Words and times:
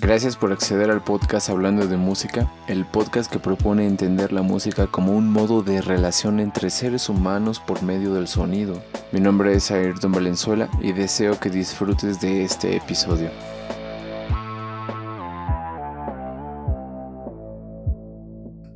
Gracias 0.00 0.34
por 0.34 0.50
acceder 0.50 0.90
al 0.90 1.04
podcast 1.04 1.50
Hablando 1.50 1.86
de 1.86 1.98
Música, 1.98 2.50
el 2.66 2.86
podcast 2.86 3.30
que 3.30 3.38
propone 3.38 3.86
entender 3.86 4.32
la 4.32 4.40
música 4.40 4.86
como 4.86 5.14
un 5.14 5.30
modo 5.30 5.62
de 5.62 5.82
relación 5.82 6.40
entre 6.40 6.70
seres 6.70 7.10
humanos 7.10 7.60
por 7.60 7.82
medio 7.82 8.14
del 8.14 8.26
sonido. 8.26 8.82
Mi 9.12 9.20
nombre 9.20 9.52
es 9.52 9.70
Ayrton 9.70 10.10
Valenzuela 10.10 10.70
y 10.80 10.92
deseo 10.92 11.38
que 11.38 11.50
disfrutes 11.50 12.18
de 12.18 12.44
este 12.44 12.76
episodio. 12.76 13.28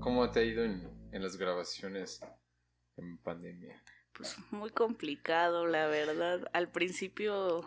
¿Cómo 0.00 0.30
te 0.30 0.40
ha 0.40 0.44
ido 0.44 0.62
en, 0.62 0.86
en 1.10 1.22
las 1.22 1.38
grabaciones 1.38 2.20
en 2.98 3.16
pandemia? 3.16 3.82
Pues 4.12 4.36
muy 4.50 4.68
complicado, 4.68 5.66
la 5.66 5.86
verdad. 5.86 6.50
Al 6.52 6.68
principio 6.68 7.64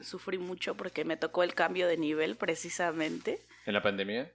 sufrí 0.00 0.38
mucho 0.38 0.76
porque 0.76 1.04
me 1.04 1.16
tocó 1.16 1.42
el 1.42 1.54
cambio 1.54 1.86
de 1.86 1.96
nivel 1.96 2.36
precisamente. 2.36 3.40
¿En 3.66 3.74
la 3.74 3.82
pandemia? 3.82 4.32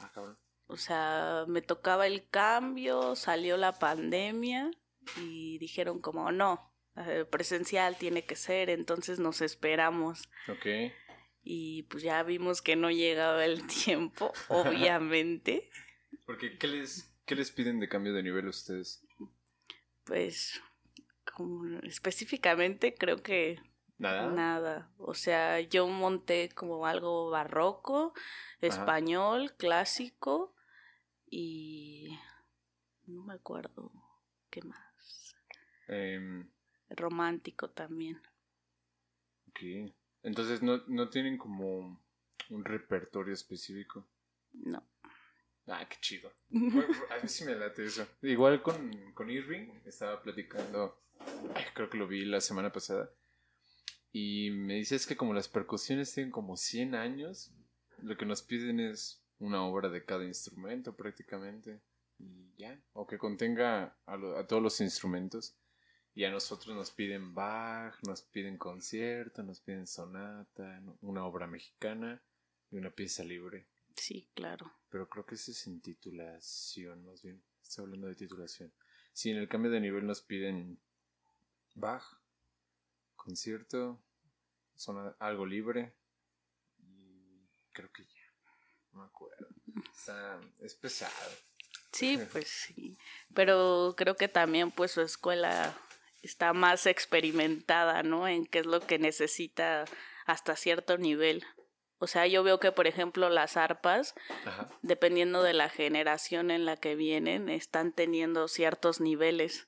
Ah, 0.00 0.10
cabrón. 0.12 0.38
O 0.68 0.76
sea, 0.76 1.44
me 1.46 1.62
tocaba 1.62 2.06
el 2.06 2.28
cambio, 2.28 3.14
salió 3.14 3.56
la 3.56 3.78
pandemia 3.78 4.70
y 5.16 5.58
dijeron 5.58 6.00
como 6.00 6.32
no, 6.32 6.74
eh, 6.96 7.24
presencial 7.30 7.96
tiene 7.96 8.24
que 8.24 8.34
ser, 8.34 8.70
entonces 8.70 9.18
nos 9.18 9.42
esperamos. 9.42 10.28
Ok. 10.48 10.66
Y 11.44 11.84
pues 11.84 12.02
ya 12.02 12.22
vimos 12.24 12.62
que 12.62 12.74
no 12.74 12.90
llegaba 12.90 13.44
el 13.44 13.64
tiempo, 13.84 14.32
obviamente. 14.48 15.70
Porque, 16.24 16.58
¿qué 16.58 16.66
les, 16.66 17.14
¿qué 17.24 17.36
les 17.36 17.52
piden 17.52 17.78
de 17.78 17.88
cambio 17.88 18.12
de 18.12 18.24
nivel 18.24 18.48
ustedes? 18.48 19.06
Pues, 20.02 20.60
como 21.32 21.78
específicamente 21.80 22.94
creo 22.94 23.22
que 23.22 23.60
Nada. 23.98 24.30
Nada. 24.30 24.90
O 24.98 25.14
sea, 25.14 25.60
yo 25.60 25.86
monté 25.88 26.50
como 26.50 26.86
algo 26.86 27.30
barroco, 27.30 28.12
español, 28.60 29.54
clásico 29.56 30.54
y 31.26 32.18
no 33.06 33.24
me 33.24 33.34
acuerdo 33.34 33.90
qué 34.50 34.62
más. 34.62 35.36
Em, 35.88 36.50
Romántico 36.90 37.70
también. 37.70 38.20
Ok. 39.48 39.92
Entonces 40.22 40.62
no, 40.62 40.82
no 40.88 41.08
tienen 41.08 41.38
como 41.38 42.04
un 42.50 42.64
repertorio 42.64 43.32
específico. 43.32 44.06
No. 44.52 44.86
Ah, 45.68 45.88
qué 45.88 45.96
chido. 46.00 46.30
a 46.50 47.22
mí 47.22 47.28
sí 47.28 47.44
me 47.44 47.54
late 47.54 47.86
eso. 47.86 48.06
Igual 48.22 48.62
con, 48.62 49.12
con 49.12 49.30
Irving 49.30 49.70
estaba 49.86 50.20
platicando, 50.20 51.00
creo 51.74 51.88
que 51.88 51.96
lo 51.96 52.06
vi 52.06 52.24
la 52.24 52.40
semana 52.40 52.70
pasada 52.70 53.10
y 54.18 54.50
me 54.50 54.76
dices 54.76 55.06
que 55.06 55.14
como 55.14 55.34
las 55.34 55.46
percusiones 55.46 56.14
tienen 56.14 56.32
como 56.32 56.56
100 56.56 56.94
años, 56.94 57.52
lo 57.98 58.16
que 58.16 58.24
nos 58.24 58.40
piden 58.40 58.80
es 58.80 59.22
una 59.40 59.62
obra 59.62 59.90
de 59.90 60.06
cada 60.06 60.24
instrumento 60.24 60.96
prácticamente. 60.96 61.82
Y 62.18 62.50
ya, 62.56 62.80
o 62.94 63.06
que 63.06 63.18
contenga 63.18 63.94
a, 64.06 64.46
todos 64.46 64.62
los 64.62 64.80
instrumentos. 64.80 65.54
Y 66.14 66.24
a 66.24 66.30
nosotros 66.30 66.74
nos 66.74 66.92
piden 66.92 67.34
Bach, 67.34 67.94
nos 68.06 68.22
piden 68.22 68.56
concierto, 68.56 69.42
nos 69.42 69.60
piden 69.60 69.86
sonata, 69.86 70.80
una 71.02 71.26
obra 71.26 71.46
mexicana 71.46 72.22
y 72.70 72.78
una 72.78 72.88
pieza 72.88 73.22
libre. 73.22 73.66
Sí, 73.96 74.30
claro. 74.32 74.72
Pero 74.88 75.10
creo 75.10 75.26
que 75.26 75.34
eso 75.34 75.50
es 75.50 75.66
en 75.66 75.82
titulación, 75.82 77.04
más 77.04 77.20
bien. 77.20 77.42
Estoy 77.60 77.84
hablando 77.84 78.06
de 78.06 78.14
titulación. 78.14 78.72
Si 79.12 79.30
en 79.30 79.36
el 79.36 79.48
cambio 79.50 79.70
de 79.70 79.80
nivel 79.80 80.06
nos 80.06 80.22
piden 80.22 80.78
Bach, 81.74 82.18
concierto, 83.14 84.00
son 84.76 85.14
algo 85.18 85.46
libre. 85.46 85.94
Y 86.78 87.48
creo 87.72 87.90
que 87.92 88.04
ya. 88.04 88.22
No 88.92 89.00
me 89.00 89.06
acuerdo. 89.06 89.48
es 90.60 90.74
pesado. 90.74 91.32
Sí, 91.92 92.18
pues 92.32 92.48
sí. 92.48 92.98
Pero 93.34 93.94
creo 93.96 94.16
que 94.16 94.28
también 94.28 94.70
pues 94.70 94.92
su 94.92 95.00
escuela 95.00 95.74
está 96.22 96.52
más 96.52 96.86
experimentada, 96.86 98.02
¿no? 98.02 98.28
En 98.28 98.46
qué 98.46 98.60
es 98.60 98.66
lo 98.66 98.80
que 98.80 98.98
necesita 98.98 99.84
hasta 100.26 100.56
cierto 100.56 100.98
nivel. 100.98 101.44
O 101.98 102.06
sea, 102.06 102.26
yo 102.26 102.42
veo 102.42 102.60
que, 102.60 102.72
por 102.72 102.86
ejemplo, 102.86 103.30
las 103.30 103.56
arpas, 103.56 104.14
dependiendo 104.82 105.42
de 105.42 105.54
la 105.54 105.70
generación 105.70 106.50
en 106.50 106.66
la 106.66 106.76
que 106.76 106.94
vienen, 106.94 107.48
están 107.48 107.92
teniendo 107.92 108.48
ciertos 108.48 109.00
niveles. 109.00 109.66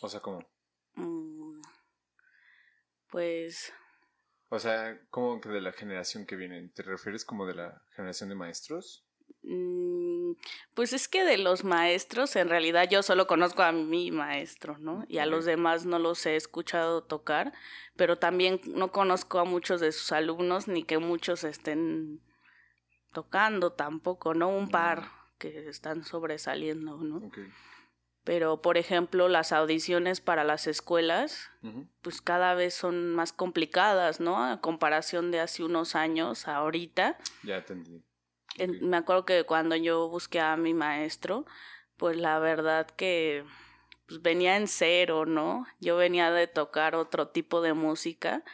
O 0.00 0.08
sea, 0.08 0.18
¿cómo? 0.18 0.40
Mm, 0.94 1.60
pues 3.08 3.72
o 4.48 4.58
sea, 4.58 4.98
¿cómo 5.10 5.40
que 5.40 5.48
de 5.48 5.60
la 5.60 5.72
generación 5.72 6.26
que 6.26 6.36
viene? 6.36 6.68
¿Te 6.74 6.82
refieres 6.82 7.24
como 7.24 7.46
de 7.46 7.54
la 7.54 7.82
generación 7.94 8.28
de 8.28 8.34
maestros? 8.34 9.04
Mm, 9.42 10.32
pues 10.74 10.92
es 10.92 11.08
que 11.08 11.24
de 11.24 11.38
los 11.38 11.64
maestros, 11.64 12.34
en 12.36 12.48
realidad 12.48 12.88
yo 12.90 13.02
solo 13.02 13.26
conozco 13.26 13.62
a 13.62 13.72
mi 13.72 14.10
maestro, 14.10 14.78
¿no? 14.78 15.04
Y 15.08 15.18
a 15.18 15.26
los 15.26 15.44
demás 15.44 15.86
no 15.86 15.98
los 15.98 16.24
he 16.26 16.36
escuchado 16.36 17.02
tocar, 17.02 17.52
pero 17.96 18.18
también 18.18 18.60
no 18.66 18.90
conozco 18.90 19.38
a 19.38 19.44
muchos 19.44 19.80
de 19.80 19.92
sus 19.92 20.12
alumnos 20.12 20.68
ni 20.68 20.82
que 20.82 20.98
muchos 20.98 21.44
estén 21.44 22.20
tocando 23.12 23.72
tampoco, 23.72 24.34
¿no? 24.34 24.48
Un 24.48 24.68
par 24.68 25.02
mm. 25.02 25.10
que 25.38 25.68
están 25.68 26.04
sobresaliendo, 26.04 26.98
¿no? 26.98 27.30
Pero 28.28 28.60
por 28.60 28.76
ejemplo 28.76 29.26
las 29.26 29.52
audiciones 29.52 30.20
para 30.20 30.44
las 30.44 30.66
escuelas 30.66 31.50
pues 32.02 32.20
cada 32.20 32.52
vez 32.52 32.74
son 32.74 33.14
más 33.14 33.32
complicadas, 33.32 34.20
¿no? 34.20 34.44
A 34.44 34.60
comparación 34.60 35.30
de 35.30 35.40
hace 35.40 35.64
unos 35.64 35.94
años 35.94 36.46
a 36.46 36.56
ahorita. 36.56 37.16
Ya 37.42 37.56
entendí. 37.56 38.04
me 38.82 38.98
acuerdo 38.98 39.24
que 39.24 39.44
cuando 39.44 39.76
yo 39.76 40.10
busqué 40.10 40.40
a 40.40 40.58
mi 40.58 40.74
maestro, 40.74 41.46
pues 41.96 42.18
la 42.18 42.38
verdad 42.38 42.86
que 42.86 43.46
pues, 44.06 44.20
venía 44.20 44.58
en 44.58 44.68
cero, 44.68 45.24
¿no? 45.24 45.64
Yo 45.80 45.96
venía 45.96 46.30
de 46.30 46.48
tocar 46.48 46.96
otro 46.96 47.28
tipo 47.28 47.62
de 47.62 47.72
música 47.72 48.44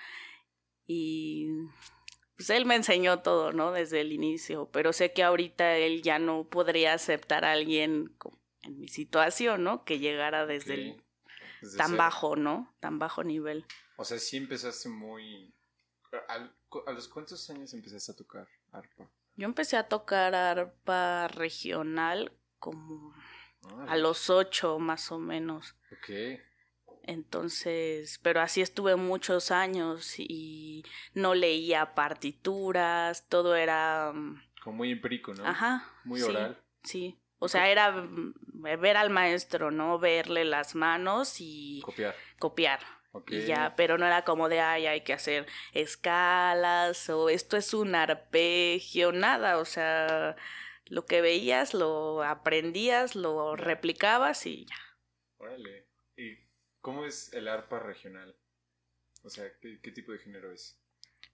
y 0.87 1.49
pues 2.37 2.49
él 2.51 2.65
me 2.65 2.77
enseñó 2.77 3.23
todo, 3.23 3.53
¿no? 3.53 3.73
Desde 3.73 4.03
el 4.03 4.13
inicio, 4.13 4.71
pero 4.73 4.93
sé 4.93 5.13
que 5.13 5.25
ahorita 5.25 5.77
él 5.79 6.03
ya 6.03 6.21
no 6.21 6.45
podría 6.45 6.95
aceptar 6.95 7.45
a 7.45 7.51
alguien 7.51 8.15
en 8.65 8.81
mi 8.81 8.89
situación, 8.89 9.65
¿no? 9.65 9.85
Que 9.85 9.99
llegara 9.99 10.47
desde 10.47 10.75
el 10.75 11.05
tan 11.77 11.97
bajo, 11.97 12.37
¿no? 12.37 12.75
Tan 12.81 12.99
bajo 12.99 13.25
nivel. 13.25 13.65
O 13.97 14.05
sea, 14.05 14.19
sí 14.19 14.37
empezaste 14.37 14.89
muy... 14.89 15.55
¿A 16.29 16.93
los 16.93 17.09
cuántos 17.09 17.49
años 17.51 17.75
empezaste 17.75 18.13
a 18.13 18.17
tocar 18.17 18.49
arpa? 18.73 19.09
Yo 19.37 19.47
empecé 19.47 19.77
a 19.77 19.89
tocar 19.89 20.35
arpa 20.35 21.29
regional 21.29 22.33
como 22.59 23.15
a 23.89 23.97
los 23.97 24.31
ocho 24.31 24.79
más 24.79 25.11
o 25.11 25.19
menos. 25.19 25.75
Ok. 25.93 26.41
Entonces, 27.03 28.19
pero 28.23 28.41
así 28.41 28.63
estuve 28.63 28.97
muchos 28.97 29.51
años 29.51 30.15
y 30.19 30.85
no 31.13 31.35
leía 31.35 31.95
partituras, 31.95 33.29
todo 33.29 33.57
era... 33.57 34.13
Mm, 34.15 34.43
como 34.63 34.79
muy 34.79 34.93
empírico, 34.93 35.35
¿no? 35.35 35.45
Ajá. 35.47 35.85
Muy 36.05 36.23
oral. 36.23 36.63
Sí. 36.83 37.19
O 37.45 37.49
sea, 37.49 37.71
era 37.71 37.93
mm, 37.93 38.35
ver 38.81 38.97
al 38.97 39.11
maestro, 39.11 39.71
¿no? 39.71 39.99
Verle 39.99 40.47
las 40.47 40.75
manos 40.75 41.37
y 41.41 41.83
copiar. 41.85 42.17
Copiar. 42.39 42.81
Y 43.29 43.43
ya, 43.45 43.75
pero 43.77 43.99
no 43.99 44.07
era 44.07 44.25
como 44.25 44.49
de, 44.49 44.61
ay, 44.61 44.87
hay 44.87 45.03
que 45.03 45.13
hacer 45.13 45.47
escalas 45.73 47.09
o 47.11 47.29
esto 47.29 47.57
es 47.57 47.73
un 47.75 47.95
arpegio, 47.95 49.13
nada, 49.13 49.59
o 49.59 49.65
sea, 49.65 50.35
lo 50.87 51.07
que 51.07 51.21
veías, 51.21 51.75
lo 51.75 52.25
aprendías, 52.25 53.15
lo 53.15 53.55
replicabas 53.57 54.47
y 54.47 54.65
ya. 54.65 54.77
Órale. 55.37 55.87
¿Y 56.17 56.39
cómo 56.81 57.05
es 57.05 57.33
el 57.35 57.47
arpa 57.47 57.79
regional? 57.79 58.37
O 59.23 59.29
sea, 59.29 59.45
¿qué, 59.61 59.81
qué 59.81 59.93
tipo 59.93 60.11
de 60.11 60.19
género 60.19 60.51
es? 60.51 60.83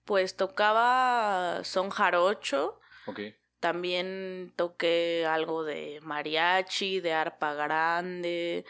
Pues 0.05 0.35
tocaba 0.35 1.63
son 1.63 1.89
jarocho. 1.89 2.79
Ok. 3.07 3.21
También 3.61 4.51
toqué 4.55 5.25
algo 5.27 5.63
de 5.63 5.99
mariachi, 6.01 6.99
de 6.99 7.13
arpa 7.13 7.53
grande, 7.53 8.65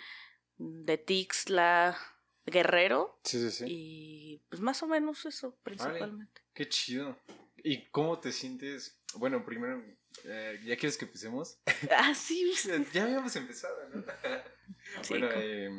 de 0.57 0.97
tixla, 0.97 1.97
guerrero. 2.45 3.17
Sí, 3.23 3.39
sí, 3.39 3.51
sí. 3.51 3.65
Y 3.67 4.41
pues 4.49 4.61
más 4.61 4.83
o 4.83 4.87
menos 4.87 5.25
eso, 5.25 5.57
principalmente. 5.63 6.41
qué 6.53 6.67
chido. 6.67 7.17
¿Y 7.63 7.89
cómo 7.89 8.19
te 8.19 8.33
sientes? 8.33 8.99
Bueno, 9.15 9.45
primero, 9.45 9.81
eh, 10.25 10.59
¿ya 10.65 10.75
quieres 10.75 10.97
que 10.97 11.05
empecemos? 11.05 11.57
Ah, 11.95 12.13
sí. 12.13 12.51
ya 12.93 13.03
habíamos 13.03 13.33
empezado, 13.37 13.77
¿no? 13.93 14.03
bueno, 15.09 15.29
eh, 15.35 15.69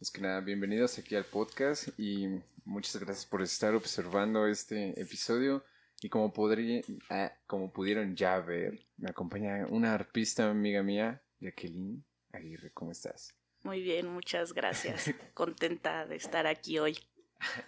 es 0.00 0.12
que 0.12 0.20
nada, 0.20 0.40
bienvenidos 0.42 0.96
aquí 0.98 1.16
al 1.16 1.24
podcast 1.24 1.88
y 1.98 2.28
muchas 2.64 3.02
gracias 3.02 3.26
por 3.26 3.42
estar 3.42 3.74
observando 3.74 4.46
este 4.46 5.00
episodio. 5.00 5.64
Y 6.04 6.10
como, 6.10 6.34
podría, 6.34 6.82
ah, 7.08 7.32
como 7.46 7.72
pudieron 7.72 8.14
ya 8.14 8.38
ver, 8.38 8.78
me 8.98 9.08
acompaña 9.08 9.66
una 9.70 9.94
arpista 9.94 10.50
amiga 10.50 10.82
mía, 10.82 11.22
Jacqueline 11.40 12.04
Aguirre. 12.30 12.72
¿Cómo 12.74 12.92
estás? 12.92 13.34
Muy 13.62 13.80
bien, 13.80 14.08
muchas 14.08 14.52
gracias. 14.52 15.06
Contenta 15.32 16.04
de 16.04 16.16
estar 16.16 16.46
aquí 16.46 16.78
hoy. 16.78 16.98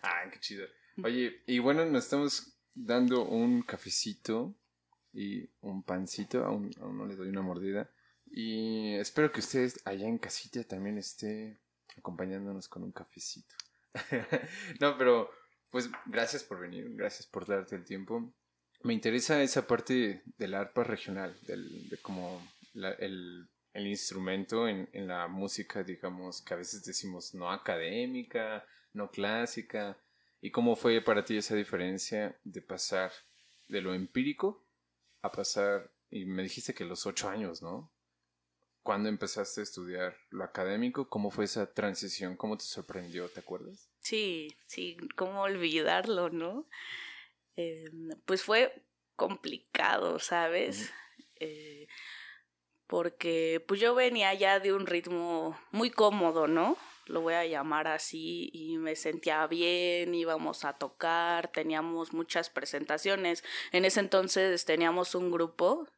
ah, 0.03 0.29
qué 0.31 0.39
chido. 0.39 0.67
Oye, 1.03 1.45
y 1.47 1.61
bueno, 1.61 1.87
nos 1.87 2.05
estamos 2.05 2.59
dando 2.75 3.25
un 3.25 3.63
cafecito 3.63 4.55
y 5.15 5.49
un 5.63 5.83
pancito, 5.83 6.45
aún, 6.45 6.71
aún 6.83 6.99
no 6.99 7.07
le 7.07 7.17
doy 7.17 7.31
una 7.31 7.41
mordida. 7.41 7.91
Y 8.27 8.97
espero 8.97 9.33
que 9.33 9.41
ustedes 9.41 9.81
allá 9.87 10.09
en 10.09 10.19
casita 10.19 10.63
también 10.63 10.99
esté 10.99 11.59
acompañándonos 11.97 12.69
con 12.69 12.83
un 12.83 12.93
cafecito. 12.93 13.55
no, 14.79 14.99
pero 14.99 15.31
pues 15.77 15.91
gracias 16.07 16.43
por 16.43 16.59
venir, 16.59 16.87
gracias 16.95 17.27
por 17.27 17.47
darte 17.47 17.77
el 17.77 17.85
tiempo. 17.85 18.33
Me 18.83 18.95
interesa 18.95 19.43
esa 19.43 19.67
parte 19.67 20.23
del 20.39 20.55
arpa 20.55 20.85
regional, 20.85 21.39
del, 21.43 21.91
de 21.91 21.99
como 21.99 22.43
el, 22.73 23.47
instrumento 23.75 24.69
en, 24.69 24.89
en 24.95 25.07
la 25.07 25.29
música, 25.29 25.83
digamos, 25.83 26.41
que 26.41 26.55
a 26.55 26.57
veces 26.57 26.83
decimos 26.83 27.35
no 27.35 27.53
académica, 27.53 28.65
no 28.95 29.11
clásica. 29.11 29.99
¿Y 30.41 30.51
cómo 30.51 30.77
fue 30.77 31.03
para 31.03 31.27
ti 31.27 31.37
esa 31.37 31.55
diferencia 31.55 32.41
de 32.43 32.63
pasar 32.63 33.13
de 33.69 33.83
lo 33.83 33.93
empírico 33.93 34.67
a 35.21 35.31
pasar, 35.31 35.93
y 36.09 36.25
me 36.25 36.43
dijiste 36.43 36.73
que 36.73 36.87
los 36.87 37.05
ocho 37.05 37.29
años, 37.29 37.61
¿no? 37.61 37.93
¿Cuándo 38.87 39.09
empezaste 39.09 39.63
a 39.63 39.65
estudiar 39.65 40.17
lo 40.31 40.45
académico? 40.45 41.09
¿Cómo 41.09 41.33
fue 41.33 41.47
esa 41.47 41.75
transición? 41.75 42.37
¿Cómo 42.37 42.57
te 42.57 42.63
sorprendió? 42.63 43.29
¿Te 43.29 43.41
acuerdas? 43.41 43.91
Sí, 43.99 44.57
sí, 44.67 44.97
¿cómo 45.17 45.43
olvidarlo, 45.43 46.31
no? 46.31 46.69
Eh, 47.57 47.91
pues 48.27 48.45
fue 48.45 48.85
complicado, 49.17 50.21
¿sabes? 50.21 50.93
Eh, 51.41 51.89
porque 52.87 53.61
pues 53.67 53.81
yo 53.81 53.97
venía 53.97 54.33
ya 54.35 54.61
de 54.61 54.73
un 54.73 54.87
ritmo 54.87 55.59
muy 55.73 55.91
cómodo, 55.91 56.47
¿no? 56.47 56.77
Lo 57.07 57.23
voy 57.23 57.35
a 57.35 57.45
llamar 57.45 57.89
así 57.89 58.51
y 58.53 58.79
me 58.79 58.95
sentía 58.95 59.45
bien, 59.49 60.15
íbamos 60.15 60.65
a 60.65 60.75
tocar, 60.75 61.49
teníamos 61.49 62.13
muchas 62.13 62.51
presentaciones. 62.51 63.43
En 63.73 63.85
ese 63.85 63.99
entonces 63.99 64.65
teníamos 64.65 65.17
un 65.17 65.33
grupo 65.33 65.89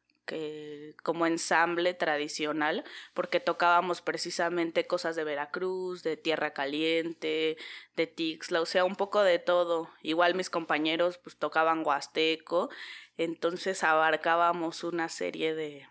como 1.03 1.25
ensamble 1.25 1.93
tradicional, 1.93 2.83
porque 3.13 3.39
tocábamos 3.39 4.01
precisamente 4.01 4.87
cosas 4.87 5.15
de 5.15 5.23
Veracruz, 5.23 6.03
de 6.03 6.17
Tierra 6.17 6.53
Caliente, 6.53 7.57
de 7.95 8.07
Tixla, 8.07 8.61
o 8.61 8.65
sea, 8.65 8.85
un 8.85 8.95
poco 8.95 9.21
de 9.21 9.39
todo. 9.39 9.89
Igual 10.01 10.35
mis 10.35 10.49
compañeros 10.49 11.17
pues 11.17 11.37
tocaban 11.37 11.85
huasteco, 11.85 12.69
entonces 13.17 13.83
abarcábamos 13.83 14.83
una 14.83 15.09
serie 15.09 15.53
de 15.55 15.87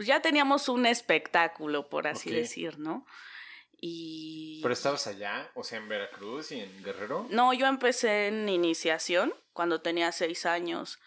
pues 0.00 0.06
ya 0.06 0.22
teníamos 0.22 0.70
un 0.70 0.86
espectáculo, 0.86 1.90
por 1.90 2.06
así 2.06 2.30
decir, 2.30 2.78
¿no? 2.78 3.04
Y... 3.82 4.60
¿Pero 4.62 4.72
estabas 4.72 5.06
allá? 5.06 5.50
O 5.54 5.62
sea, 5.62 5.78
en 5.78 5.88
Veracruz 5.88 6.52
y 6.52 6.60
en 6.60 6.82
Guerrero? 6.82 7.26
No, 7.28 7.52
yo 7.52 7.66
empecé 7.66 8.28
en 8.28 8.48
iniciación 8.48 9.34
cuando 9.52 9.82
tenía 9.82 10.10
seis 10.12 10.46
años. 10.46 10.98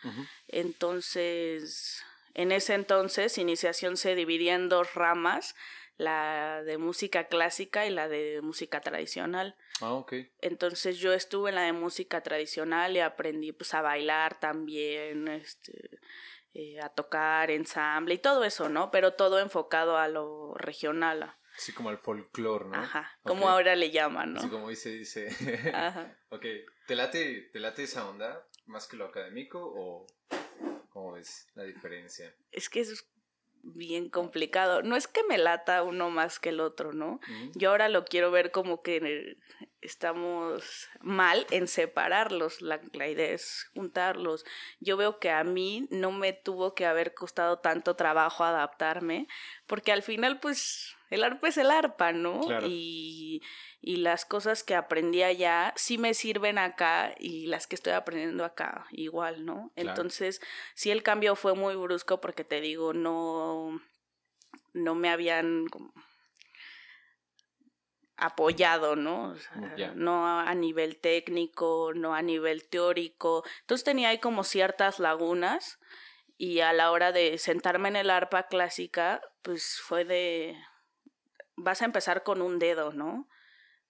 Entonces, 0.47 2.03
en 2.33 2.51
ese 2.51 2.73
entonces, 2.73 3.37
iniciación 3.37 3.97
se 3.97 4.15
dividía 4.15 4.55
en 4.55 4.69
dos 4.69 4.95
ramas, 4.95 5.55
la 5.97 6.63
de 6.63 6.77
música 6.77 7.27
clásica 7.27 7.85
y 7.85 7.91
la 7.91 8.07
de 8.07 8.41
música 8.41 8.81
tradicional. 8.81 9.55
Ah, 9.81 9.93
ok. 9.93 10.13
Entonces 10.41 10.97
yo 10.97 11.13
estuve 11.13 11.49
en 11.49 11.55
la 11.55 11.61
de 11.63 11.73
música 11.73 12.21
tradicional 12.21 12.95
y 12.95 12.99
aprendí 12.99 13.51
pues 13.51 13.73
a 13.73 13.81
bailar 13.81 14.39
también, 14.39 15.27
este, 15.27 15.99
eh, 16.53 16.79
a 16.81 16.89
tocar 16.89 17.51
ensamble 17.51 18.15
y 18.15 18.19
todo 18.19 18.43
eso, 18.43 18.69
¿no? 18.69 18.89
Pero 18.89 19.13
todo 19.13 19.39
enfocado 19.39 19.97
a 19.97 20.07
lo 20.07 20.55
regional. 20.55 21.35
Así 21.55 21.71
como 21.71 21.89
al 21.89 21.99
folclore, 21.99 22.65
¿no? 22.65 22.75
Ajá, 22.75 23.19
como 23.21 23.47
ahora 23.47 23.75
le 23.75 23.91
llaman, 23.91 24.33
¿no? 24.33 24.39
Así 24.39 24.49
como 24.49 24.69
dice, 24.69 24.89
dice. 24.89 25.27
Ajá. 25.71 26.17
ok, 26.29 26.45
¿Te 26.87 26.95
late, 26.95 27.49
¿te 27.53 27.59
late 27.59 27.83
esa 27.83 28.07
onda 28.09 28.45
más 28.65 28.87
que 28.87 28.97
lo 28.97 29.05
académico 29.05 29.59
o 29.61 30.07
cómo 30.89 31.13
ves 31.13 31.47
la 31.55 31.63
diferencia? 31.63 32.33
Es 32.51 32.69
que 32.69 32.81
es 32.81 33.05
bien 33.63 34.09
complicado. 34.09 34.83
No 34.83 34.95
es 34.95 35.07
que 35.07 35.23
me 35.23 35.37
lata 35.37 35.83
uno 35.83 36.09
más 36.09 36.39
que 36.39 36.49
el 36.49 36.59
otro, 36.59 36.91
¿no? 36.91 37.19
Yo 37.55 37.71
ahora 37.71 37.87
lo 37.87 38.03
quiero 38.05 38.29
ver 38.29 38.51
como 38.51 38.81
que 38.81 39.37
estamos 39.81 40.89
mal 40.99 41.47
en 41.49 41.67
separarlos. 41.67 42.61
La, 42.61 42.81
la, 42.91 43.07
idea 43.07 43.31
es 43.31 43.69
juntarlos. 43.73 44.45
Yo 44.79 44.97
veo 44.97 45.19
que 45.19 45.31
a 45.31 45.43
mí 45.45 45.87
no 45.91 46.11
me 46.11 46.33
tuvo 46.33 46.75
que 46.75 46.85
haber 46.85 47.13
costado 47.13 47.59
tanto 47.59 47.95
trabajo 47.95 48.43
adaptarme, 48.43 49.27
porque 49.65 49.93
al 49.93 50.03
final, 50.03 50.41
pues, 50.41 50.95
el 51.13 51.23
arpa 51.23 51.47
es 51.47 51.57
el 51.57 51.69
arpa, 51.69 52.11
¿no? 52.11 52.41
Y, 52.67 53.43
y 53.81 53.97
las 53.97 54.25
cosas 54.25 54.63
que 54.63 54.73
aprendí 54.73 55.21
allá 55.21 55.71
sí 55.75 55.99
me 55.99 56.15
sirven 56.15 56.57
acá 56.57 57.13
y 57.19 57.45
las 57.45 57.67
que 57.67 57.75
estoy 57.75 57.93
aprendiendo 57.93 58.43
acá 58.43 58.87
igual, 58.91 59.45
¿no? 59.45 59.71
Entonces, 59.75 60.41
sí 60.73 60.89
el 60.89 61.03
cambio 61.03 61.35
fue 61.35 61.53
muy 61.53 61.75
brusco 61.75 62.19
porque 62.19 62.43
te 62.43 62.61
digo, 62.61 62.93
no, 62.93 63.79
no 64.73 64.95
me 64.95 65.09
habían 65.11 65.67
apoyado, 68.17 68.95
¿no? 68.95 69.35
No 69.95 70.39
a 70.39 70.53
nivel 70.55 70.97
técnico, 70.97 71.91
no 71.93 72.15
a 72.15 72.23
nivel 72.23 72.67
teórico. 72.67 73.43
Entonces 73.61 73.83
tenía 73.85 74.09
ahí 74.09 74.17
como 74.17 74.43
ciertas 74.43 74.97
lagunas 74.97 75.77
y 76.37 76.61
a 76.61 76.73
la 76.73 76.89
hora 76.89 77.11
de 77.11 77.37
sentarme 77.37 77.89
en 77.89 77.97
el 77.97 78.09
arpa 78.09 78.47
clásica, 78.47 79.21
pues 79.43 79.79
fue 79.79 80.05
de 80.05 80.57
vas 81.55 81.81
a 81.81 81.85
empezar 81.85 82.23
con 82.23 82.41
un 82.41 82.59
dedo, 82.59 82.93
¿no? 82.93 83.27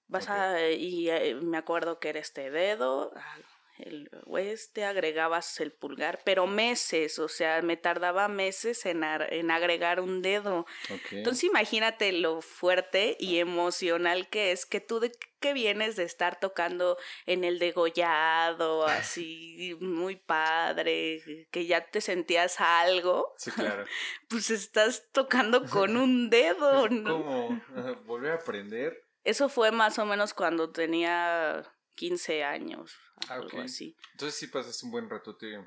Vas 0.07 0.29
a, 0.29 0.69
y 0.69 1.09
eh, 1.09 1.35
me 1.35 1.57
acuerdo 1.57 1.99
que 1.99 2.09
era 2.09 2.19
este 2.19 2.51
dedo, 2.51 3.11
ah, 3.15 3.37
el 3.77 4.09
oeste, 4.25 4.85
agregabas 4.85 5.59
el 5.59 5.71
pulgar, 5.71 6.21
pero 6.23 6.47
meses, 6.47 7.19
o 7.19 7.27
sea, 7.27 7.61
me 7.61 7.77
tardaba 7.77 8.27
meses 8.27 8.85
en, 8.85 9.03
en 9.03 9.51
agregar 9.51 9.99
un 9.99 10.21
dedo. 10.21 10.65
Entonces 11.11 11.45
imagínate 11.45 12.11
lo 12.11 12.41
fuerte 12.41 13.17
y 13.19 13.39
emocional 13.39 14.29
que 14.29 14.51
es 14.51 14.65
que 14.65 14.79
tú 14.79 14.99
de 14.99 15.11
que 15.39 15.53
vienes 15.53 15.97
de 15.97 16.03
estar 16.03 16.39
tocando 16.39 16.97
en 17.25 17.43
el 17.43 17.59
degollado, 17.59 18.85
así 18.85 19.75
muy 19.81 20.15
padre, 20.15 21.47
que 21.51 21.65
ya 21.65 21.85
te 21.85 21.99
sentías 21.99 22.61
algo. 22.61 23.33
Sí, 23.37 23.51
claro. 23.51 23.85
Pues 24.29 24.49
estás 24.49 25.09
tocando 25.11 25.65
con 25.65 25.97
un 25.97 26.29
dedo. 26.29 26.87
¿Cómo? 26.87 27.61
¿Volver 28.05 28.31
a 28.31 28.35
aprender? 28.35 29.03
Eso 29.23 29.47
fue 29.47 29.71
más 29.71 29.99
o 29.99 30.05
menos 30.05 30.33
cuando 30.33 30.71
tenía 30.71 31.63
15 31.95 32.43
años, 32.43 32.97
ah, 33.27 33.35
algo 33.35 33.61
así. 33.61 33.95
Entonces 34.13 34.39
sí 34.39 34.47
pasaste 34.47 34.85
un 34.85 34.91
buen 34.91 35.09
ratote, 35.09 35.59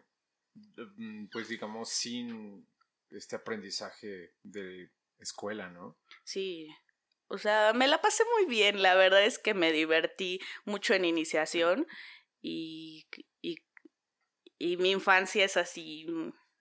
mm, 0.54 1.26
pues 1.32 1.48
digamos, 1.48 1.90
sin 1.90 2.66
este 3.10 3.36
aprendizaje 3.36 4.34
de 4.42 4.90
escuela, 5.18 5.68
¿no? 5.70 5.98
Sí. 6.24 6.68
O 7.28 7.38
sea, 7.38 7.72
me 7.72 7.88
la 7.88 8.00
pasé 8.00 8.22
muy 8.36 8.46
bien, 8.46 8.82
la 8.82 8.94
verdad 8.94 9.24
es 9.24 9.38
que 9.38 9.54
me 9.54 9.72
divertí 9.72 10.40
mucho 10.64 10.94
en 10.94 11.04
iniciación 11.04 11.86
y, 12.40 13.06
y, 13.42 13.56
y 14.58 14.76
mi 14.76 14.92
infancia 14.92 15.44
es 15.44 15.56
así 15.56 16.06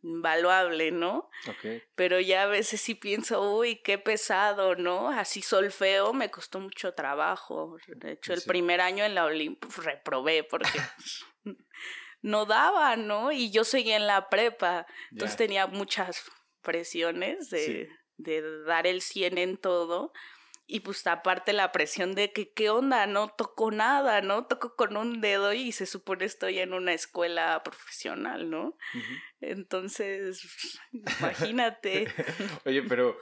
invaluable, 0.06 0.92
¿no? 0.92 1.30
Okay. 1.48 1.82
Pero 1.96 2.20
ya 2.20 2.44
a 2.44 2.48
veces 2.48 2.80
sí 2.80 2.96
pienso, 2.96 3.56
uy, 3.56 3.82
qué 3.84 3.98
pesado, 3.98 4.76
¿no? 4.76 5.10
Así 5.10 5.42
solfeo 5.42 6.14
me 6.14 6.30
costó 6.30 6.60
mucho 6.60 6.94
trabajo. 6.94 7.78
De 7.88 8.14
hecho, 8.14 8.34
el 8.34 8.44
primer 8.44 8.82
año 8.82 9.04
en 9.04 9.16
la 9.16 9.26
Olimpo 9.26 9.68
reprobé 9.82 10.44
porque 10.44 10.70
no 12.22 12.46
daba, 12.46 12.96
¿no? 12.96 13.32
Y 13.32 13.52
yo 13.52 13.64
seguía 13.64 13.96
en 13.96 14.08
la 14.08 14.30
prepa, 14.30 14.86
entonces 15.12 15.38
tenía 15.38 15.68
muchas 15.68 16.24
presiones 16.62 17.50
de, 17.50 17.90
de 18.18 18.64
dar 18.64 18.88
el 18.88 19.02
100 19.02 19.38
en 19.38 19.58
todo. 19.58 20.14
Y 20.68 20.80
pues 20.80 21.06
aparte 21.06 21.54
la 21.54 21.72
presión 21.72 22.16
de 22.16 22.34
que 22.34 22.52
qué 22.52 22.70
onda, 22.70 23.06
no 23.06 23.30
toco 23.30 23.70
nada, 23.72 24.22
¿no? 24.22 24.48
Toco 24.48 24.76
con 24.76 24.98
un 24.98 25.22
dedo 25.22 25.54
y 25.54 25.72
se 25.72 25.86
supone 25.86 26.26
estoy 26.26 26.60
en 26.60 26.74
una 26.74 26.94
escuela 26.94 27.62
profesional, 27.64 28.50
¿no? 28.50 28.76
Entonces, 29.42 30.42
imagínate. 30.92 32.08
Oye, 32.66 32.82
pero 32.84 33.18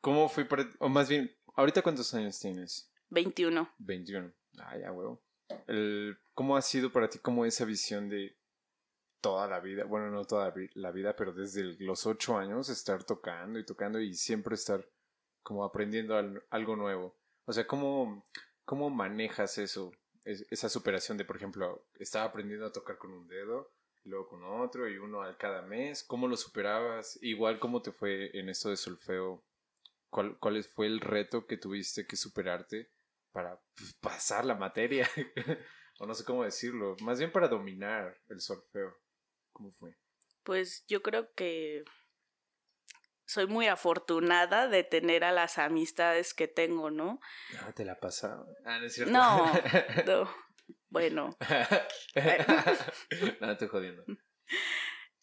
¿cómo 0.00 0.28
fue 0.28 0.46
para 0.46 0.68
o 0.78 0.88
más 0.88 1.08
bien, 1.08 1.34
ahorita 1.54 1.82
cuántos 1.82 2.14
años 2.14 2.38
tienes? 2.40 2.90
21. 3.10 3.74
21. 3.78 4.32
Ah, 4.58 4.78
ya, 4.78 4.90
huevo. 4.90 5.22
El, 5.66 6.18
¿Cómo 6.32 6.56
ha 6.56 6.62
sido 6.62 6.90
para 6.90 7.10
ti 7.10 7.18
como 7.18 7.44
esa 7.44 7.66
visión 7.66 8.08
de 8.08 8.36
toda 9.24 9.48
la 9.48 9.58
vida, 9.58 9.84
bueno, 9.84 10.10
no 10.10 10.26
toda 10.26 10.52
la 10.74 10.90
vida, 10.90 11.16
pero 11.16 11.32
desde 11.32 11.62
los 11.78 12.06
ocho 12.06 12.36
años 12.36 12.68
estar 12.68 13.04
tocando 13.04 13.58
y 13.58 13.64
tocando 13.64 13.98
y 13.98 14.12
siempre 14.12 14.54
estar 14.54 14.86
como 15.44 15.64
aprendiendo 15.64 16.16
algo 16.50 16.74
nuevo. 16.74 17.16
O 17.44 17.52
sea, 17.52 17.66
¿cómo, 17.68 18.24
cómo 18.64 18.90
manejas 18.90 19.58
eso? 19.58 19.92
esa 20.24 20.70
superación 20.70 21.18
de, 21.18 21.24
por 21.26 21.36
ejemplo, 21.36 21.86
estaba 21.98 22.24
aprendiendo 22.24 22.64
a 22.64 22.72
tocar 22.72 22.96
con 22.96 23.12
un 23.12 23.28
dedo, 23.28 23.70
luego 24.04 24.26
con 24.26 24.42
otro 24.42 24.88
y 24.88 24.96
uno 24.96 25.22
al 25.22 25.36
cada 25.36 25.60
mes. 25.60 26.02
¿Cómo 26.02 26.28
lo 26.28 26.36
superabas? 26.38 27.18
Igual, 27.22 27.60
¿cómo 27.60 27.82
te 27.82 27.92
fue 27.92 28.30
en 28.38 28.48
esto 28.48 28.70
de 28.70 28.78
solfeo? 28.78 29.44
¿Cuál, 30.08 30.38
cuál 30.38 30.64
fue 30.64 30.86
el 30.86 31.00
reto 31.00 31.46
que 31.46 31.58
tuviste 31.58 32.06
que 32.06 32.16
superarte 32.16 32.90
para 33.32 33.60
pasar 34.00 34.46
la 34.46 34.54
materia? 34.54 35.08
o 35.98 36.06
no 36.06 36.14
sé 36.14 36.24
cómo 36.24 36.44
decirlo, 36.44 36.96
más 37.02 37.18
bien 37.18 37.30
para 37.30 37.48
dominar 37.48 38.18
el 38.28 38.40
solfeo. 38.40 38.96
¿Cómo 39.52 39.72
fue? 39.72 39.94
Pues 40.42 40.86
yo 40.86 41.02
creo 41.02 41.32
que 41.34 41.84
soy 43.26 43.46
muy 43.46 43.66
afortunada 43.66 44.68
de 44.68 44.84
tener 44.84 45.24
a 45.24 45.32
las 45.32 45.58
amistades 45.58 46.34
que 46.34 46.48
tengo, 46.48 46.90
¿no? 46.90 47.20
Ah, 47.60 47.72
te 47.72 47.84
la 47.84 47.98
pasaba. 47.98 48.46
Ah, 48.64 48.78
no 48.78 48.86
es 48.86 48.94
cierto. 48.94 49.12
No, 49.12 49.52
no. 50.06 50.30
Bueno. 50.90 51.36
no, 53.40 53.50
estoy 53.50 53.68
jodiendo. 53.68 54.04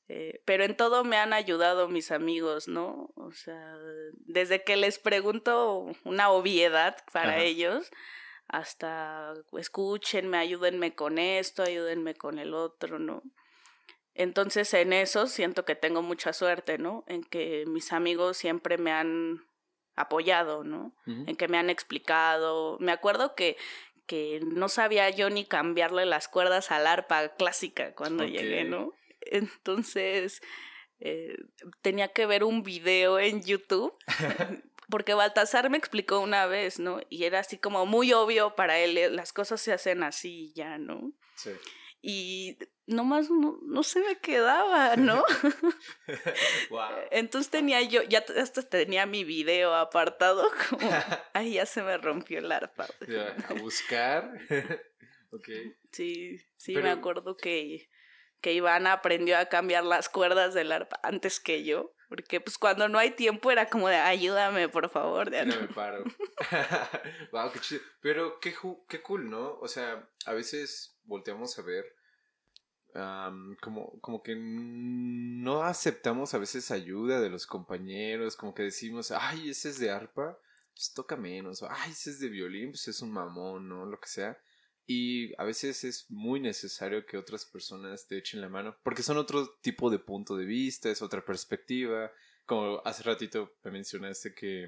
Eh, 0.10 0.42
pero 0.46 0.66
en 0.66 0.76
todo 0.76 1.06
me 1.06 1.16
han 1.16 1.32
ayudado 1.32 1.88
mis 1.88 2.12
amigos, 2.12 2.68
¿no? 2.68 3.14
O 3.16 3.32
sea, 3.32 3.78
desde 4.12 4.64
que 4.64 4.76
les 4.76 5.00
pregunto 5.00 5.90
una 6.04 6.30
obviedad 6.30 6.98
para 7.14 7.40
ellos, 7.40 7.90
hasta 8.50 9.34
escúchenme, 9.58 10.38
ayúdenme 10.38 10.94
con 10.94 11.18
esto, 11.18 11.64
ayúdenme 11.64 12.16
con 12.16 12.40
el 12.40 12.54
otro, 12.54 13.00
¿no? 13.00 13.24
Entonces 14.14 14.74
en 14.74 14.94
eso 14.94 15.28
siento 15.28 15.66
que 15.66 15.76
tengo 15.76 16.02
mucha 16.02 16.34
suerte, 16.34 16.78
¿no? 16.78 17.04
En 17.08 17.24
que 17.24 17.66
mis 17.68 17.94
amigos 17.94 18.38
siempre 18.38 18.78
me 18.78 18.92
han 18.92 19.46
apoyado, 19.96 20.64
¿no? 20.64 20.94
En 21.06 21.36
que 21.36 21.48
me 21.48 21.58
han 21.58 21.70
explicado. 21.70 22.78
Me 22.80 22.92
acuerdo 22.92 23.36
que, 23.36 23.58
que 24.06 24.42
no 24.44 24.68
sabía 24.68 25.10
yo 25.10 25.30
ni 25.30 25.46
cambiarle 25.46 26.06
las 26.06 26.28
cuerdas 26.28 26.72
al 26.72 26.88
arpa 26.88 27.30
clásica 27.36 27.94
cuando 27.94 28.26
llegué, 28.26 28.64
¿no? 28.66 28.94
Entonces 29.22 30.42
eh, 31.00 31.38
tenía 31.82 32.10
que 32.10 32.26
ver 32.26 32.44
un 32.44 32.64
video 32.64 33.20
en 33.20 33.42
YouTube. 33.44 33.96
Porque 34.90 35.14
Baltasar 35.14 35.70
me 35.70 35.78
explicó 35.78 36.20
una 36.20 36.48
vez, 36.48 36.78
¿no? 36.78 37.00
Y 37.08 37.24
era 37.24 37.40
así 37.40 37.58
como 37.58 37.86
muy 37.86 38.12
obvio 38.12 38.56
para 38.56 38.78
él, 38.78 39.16
las 39.16 39.32
cosas 39.32 39.62
se 39.62 39.72
hacen 39.72 40.04
así 40.04 40.52
ya, 40.54 40.78
¿no? 40.78 41.14
Sí 41.36 41.52
y 42.02 42.58
nomás 42.88 43.30
no, 43.30 43.60
no 43.64 43.84
se 43.84 44.00
me 44.02 44.18
quedaba, 44.18 44.96
¿no? 44.96 45.24
Entonces 47.12 47.52
tenía 47.52 47.82
yo, 47.82 48.02
ya 48.04 48.24
hasta 48.38 48.64
tenía 48.64 49.06
mi 49.06 49.24
video 49.24 49.76
apartado, 49.76 50.50
como, 50.70 50.90
ay, 51.34 51.54
ya 51.54 51.66
se 51.66 51.84
me 51.84 51.98
rompió 51.98 52.40
el 52.40 52.52
arpa. 52.52 52.88
A 53.50 53.54
buscar. 53.54 54.32
ok. 55.32 55.50
Sí, 55.92 56.38
sí, 56.58 56.76
me 56.76 56.90
acuerdo 56.90 57.38
que, 57.38 57.90
que 58.42 58.54
Ivana 58.54 58.94
aprendió 58.94 59.38
a 59.38 59.46
cambiar 59.46 59.84
las 59.84 60.10
cuerdas 60.10 60.54
del 60.54 60.72
arpa 60.72 61.00
antes 61.04 61.40
que 61.40 61.64
yo. 61.64 61.94
Porque 62.10 62.42
pues 62.42 62.58
cuando 62.58 62.90
no 62.90 63.00
hay 63.00 63.12
tiempo 63.12 63.52
era 63.52 63.70
como 63.70 63.88
de 63.88 63.96
ayúdame, 63.96 64.68
por 64.68 64.90
favor. 64.90 65.32
Ya 65.32 65.46
no 65.46 65.56
me 65.56 65.68
paro. 65.70 66.04
wow, 67.32 67.50
qué 67.54 67.60
chido. 67.62 67.82
Pero 68.02 68.38
qué, 68.42 68.54
qué 68.90 69.02
cool, 69.02 69.30
¿no? 69.30 69.58
O 69.60 69.70
sea, 69.70 70.10
a 70.26 70.34
veces 70.34 70.91
volteamos 71.06 71.58
a 71.60 71.62
ver 71.62 71.86
como, 73.62 74.00
como 74.02 74.22
que 74.22 74.36
no 74.36 75.64
aceptamos 75.64 76.34
a 76.34 76.38
veces 76.38 76.72
ayuda 76.72 77.22
de 77.22 77.30
los 77.30 77.46
compañeros, 77.46 78.36
como 78.36 78.54
que 78.54 78.64
decimos, 78.64 79.12
ay, 79.12 79.50
ese 79.50 79.70
es 79.70 79.80
de 79.80 79.92
arpa, 79.92 80.38
pues 80.74 80.94
toca 80.94 81.16
menos, 81.16 81.62
o 81.62 81.70
ay, 81.70 81.92
ese 81.92 82.10
es 82.12 82.20
de 82.20 82.30
violín, 82.30 82.72
pues 82.72 82.88
es 82.88 83.02
un 83.02 83.12
mamón, 83.12 83.70
¿no? 83.70 83.86
Lo 83.86 84.00
que 84.00 84.10
sea. 84.10 84.38
Y 84.86 85.34
a 85.40 85.46
veces 85.46 85.84
es 85.84 86.10
muy 86.10 86.40
necesario 86.40 87.06
que 87.06 87.18
otras 87.18 87.46
personas 87.46 88.08
te 88.08 88.18
echen 88.18 88.42
la 88.42 88.50
mano, 88.50 88.76
porque 88.84 89.04
son 89.04 89.18
otro 89.18 89.56
tipo 89.62 89.90
de 89.90 90.00
punto 90.00 90.36
de 90.36 90.46
vista, 90.46 90.90
es 90.90 91.02
otra 91.02 91.24
perspectiva. 91.24 92.12
Como 92.46 92.82
hace 92.84 93.04
ratito 93.04 93.54
me 93.64 93.72
mencionaste 93.72 94.34
que, 94.34 94.68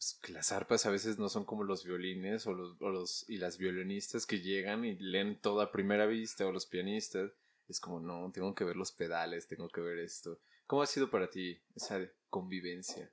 pues, 0.00 0.18
que 0.22 0.32
las 0.32 0.50
arpas 0.50 0.86
a 0.86 0.90
veces 0.90 1.18
no 1.18 1.28
son 1.28 1.44
como 1.44 1.62
los 1.62 1.84
violines 1.84 2.46
o 2.46 2.54
los, 2.54 2.80
o 2.80 2.88
los, 2.88 3.28
y 3.28 3.36
las 3.36 3.58
violinistas 3.58 4.24
que 4.24 4.40
llegan 4.40 4.86
y 4.86 4.96
leen 4.96 5.38
todo 5.38 5.60
a 5.60 5.72
primera 5.72 6.06
vista 6.06 6.46
o 6.46 6.52
los 6.52 6.64
pianistas. 6.64 7.32
Es 7.68 7.80
como, 7.80 8.00
no, 8.00 8.32
tengo 8.32 8.54
que 8.54 8.64
ver 8.64 8.76
los 8.76 8.92
pedales, 8.92 9.46
tengo 9.46 9.68
que 9.68 9.82
ver 9.82 9.98
esto. 9.98 10.40
¿Cómo 10.66 10.80
ha 10.80 10.86
sido 10.86 11.10
para 11.10 11.28
ti 11.28 11.60
esa 11.76 12.00
convivencia? 12.30 13.10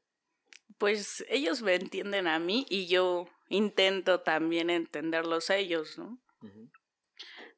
Pues 0.77 1.25
ellos 1.27 1.61
me 1.61 1.75
entienden 1.75 2.25
a 2.25 2.39
mí 2.39 2.65
y 2.69 2.87
yo 2.87 3.27
intento 3.49 4.21
también 4.21 4.69
entenderlos 4.69 5.49
a 5.49 5.57
ellos, 5.57 5.97
¿no? 5.97 6.17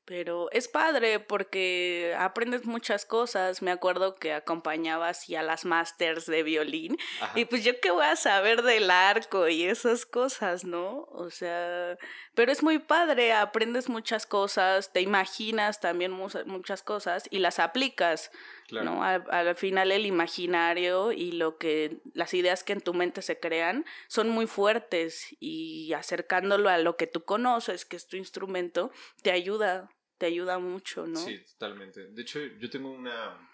Pero 0.10 0.50
es 0.52 0.68
padre 0.68 1.20
porque 1.20 2.16
aprendes 2.18 2.66
muchas 2.66 3.06
cosas. 3.06 3.62
Me 3.62 3.70
acuerdo 3.70 4.16
que 4.16 4.34
acompañaba 4.34 5.08
así 5.08 5.36
a 5.36 5.44
las 5.44 5.66
masters 5.66 6.26
de 6.26 6.42
violín. 6.42 6.98
Y 7.36 7.46
pues 7.46 7.64
yo 7.64 7.80
qué 7.80 7.92
voy 7.92 8.06
a 8.06 8.16
saber 8.16 8.64
del 8.64 8.90
arco 8.90 9.48
y 9.48 9.66
esas 9.66 10.08
cosas, 10.08 10.66
¿no? 10.66 11.08
O 11.12 11.30
sea, 11.30 11.96
pero 12.34 12.52
es 12.52 12.64
muy 12.64 12.80
padre, 12.80 13.34
aprendes 13.34 13.88
muchas 13.88 14.26
cosas, 14.26 14.92
te 14.92 15.02
imaginas 15.02 15.80
también 15.80 16.12
muchas 16.12 16.82
cosas 16.82 17.28
y 17.30 17.38
las 17.38 17.60
aplicas. 17.60 18.32
¿no? 18.72 19.04
Al, 19.04 19.24
al, 19.30 19.56
final 19.56 19.92
el 19.92 20.06
imaginario 20.08 21.12
y 21.12 21.32
lo 21.34 21.58
que 21.58 22.02
las 22.14 22.34
ideas 22.34 22.64
que 22.64 22.74
en 22.74 22.82
tu 22.82 22.94
mente 22.94 23.22
se 23.22 23.40
crean 23.40 23.86
son 24.08 24.30
muy 24.30 24.48
fuertes 24.48 25.36
y 25.40 25.94
acercándolo 25.94 26.70
a 26.70 26.78
lo 26.78 26.96
que 26.96 27.08
tú 27.08 27.24
conoces, 27.26 27.86
que 27.86 27.96
es 27.96 28.08
tu 28.08 28.16
instrumento, 28.16 28.92
te 29.24 29.32
ayuda 29.32 29.90
te 30.20 30.26
ayuda 30.26 30.60
mucho, 30.60 31.08
¿no? 31.08 31.18
Sí, 31.18 31.40
totalmente. 31.54 32.08
De 32.12 32.22
hecho, 32.22 32.40
yo 32.40 32.70
tengo 32.70 32.92
una, 32.92 33.50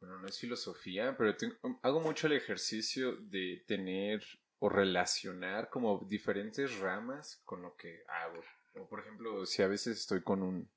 bueno, 0.00 0.18
no 0.18 0.26
es 0.26 0.38
filosofía, 0.38 1.14
pero 1.16 1.36
hago 1.82 2.00
mucho 2.00 2.26
el 2.26 2.32
ejercicio 2.32 3.16
de 3.16 3.62
tener 3.66 4.24
o 4.60 4.68
relacionar 4.68 5.68
como 5.68 6.04
diferentes 6.08 6.78
ramas 6.78 7.40
con 7.44 7.62
lo 7.62 7.76
que 7.76 8.02
hago. 8.08 8.42
O 8.74 8.88
por 8.88 9.00
ejemplo, 9.00 9.44
si 9.44 9.62
a 9.62 9.68
veces 9.68 9.98
estoy 9.98 10.22
con 10.22 10.42
un, 10.42 10.70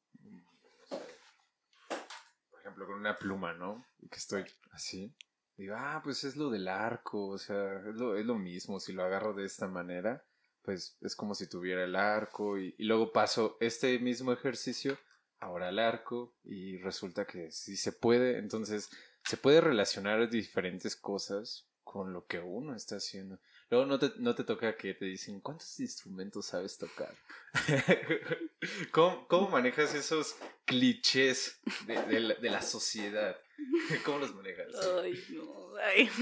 por 2.50 2.60
ejemplo, 2.60 2.86
con 2.86 3.00
una 3.00 3.16
pluma, 3.16 3.54
¿no? 3.54 3.88
Que 4.10 4.18
estoy 4.18 4.44
así. 4.72 5.16
Digo, 5.56 5.76
ah, 5.78 6.02
pues 6.04 6.26
es 6.26 6.36
lo 6.36 6.50
del 6.50 6.68
arco, 6.68 7.30
o 7.30 7.38
sea, 7.38 7.80
es 7.88 7.96
lo, 7.96 8.18
es 8.18 8.26
lo 8.26 8.36
mismo 8.36 8.80
si 8.80 8.92
lo 8.92 9.04
agarro 9.04 9.34
de 9.34 9.46
esta 9.46 9.68
manera 9.68 10.22
pues 10.64 10.98
es 11.02 11.16
como 11.16 11.36
si 11.36 11.48
tuviera 11.48 11.84
el 11.84 11.96
arco 11.96 12.58
y, 12.58 12.76
luego 12.80 13.12
paso 13.12 13.58
este 13.60 13.98
mismo 14.00 14.32
ejercicio 14.34 14.98
ahora 15.40 15.70
al 15.70 15.80
arco 15.80 16.34
y 16.44 16.78
resulta 16.78 17.26
que 17.26 17.52
sí 17.52 17.76
se 17.76 17.92
puede, 17.92 18.38
entonces 18.38 18.90
se 19.24 19.38
puede 19.38 19.62
relacionar 19.62 20.30
diferentes 20.30 20.96
cosas 20.96 21.68
con 21.84 22.14
lo 22.14 22.26
que 22.26 22.40
uno 22.40 22.76
está 22.76 22.98
haciendo. 22.98 23.40
Luego 23.70 23.86
no 23.86 24.00
te, 24.00 24.12
no 24.18 24.36
te 24.36 24.44
toca 24.44 24.76
que 24.76 24.94
te 24.94 25.06
dicen, 25.06 25.40
¿cuántos 25.40 25.80
instrumentos 25.80 26.46
sabes 26.46 26.78
tocar? 26.78 27.16
¿Cómo, 28.92 29.28
¿Cómo, 29.28 29.50
manejas 29.50 29.94
esos 29.96 30.36
clichés 30.66 31.60
de, 31.88 31.96
de, 32.40 32.50
la, 32.50 32.62
sociedad? 32.62 33.36
¿Cómo 34.06 34.20
los 34.20 34.36
manejas? 34.36 34.68
Ay, 35.02 35.24
no, 35.30 35.76
ay. 35.78 36.10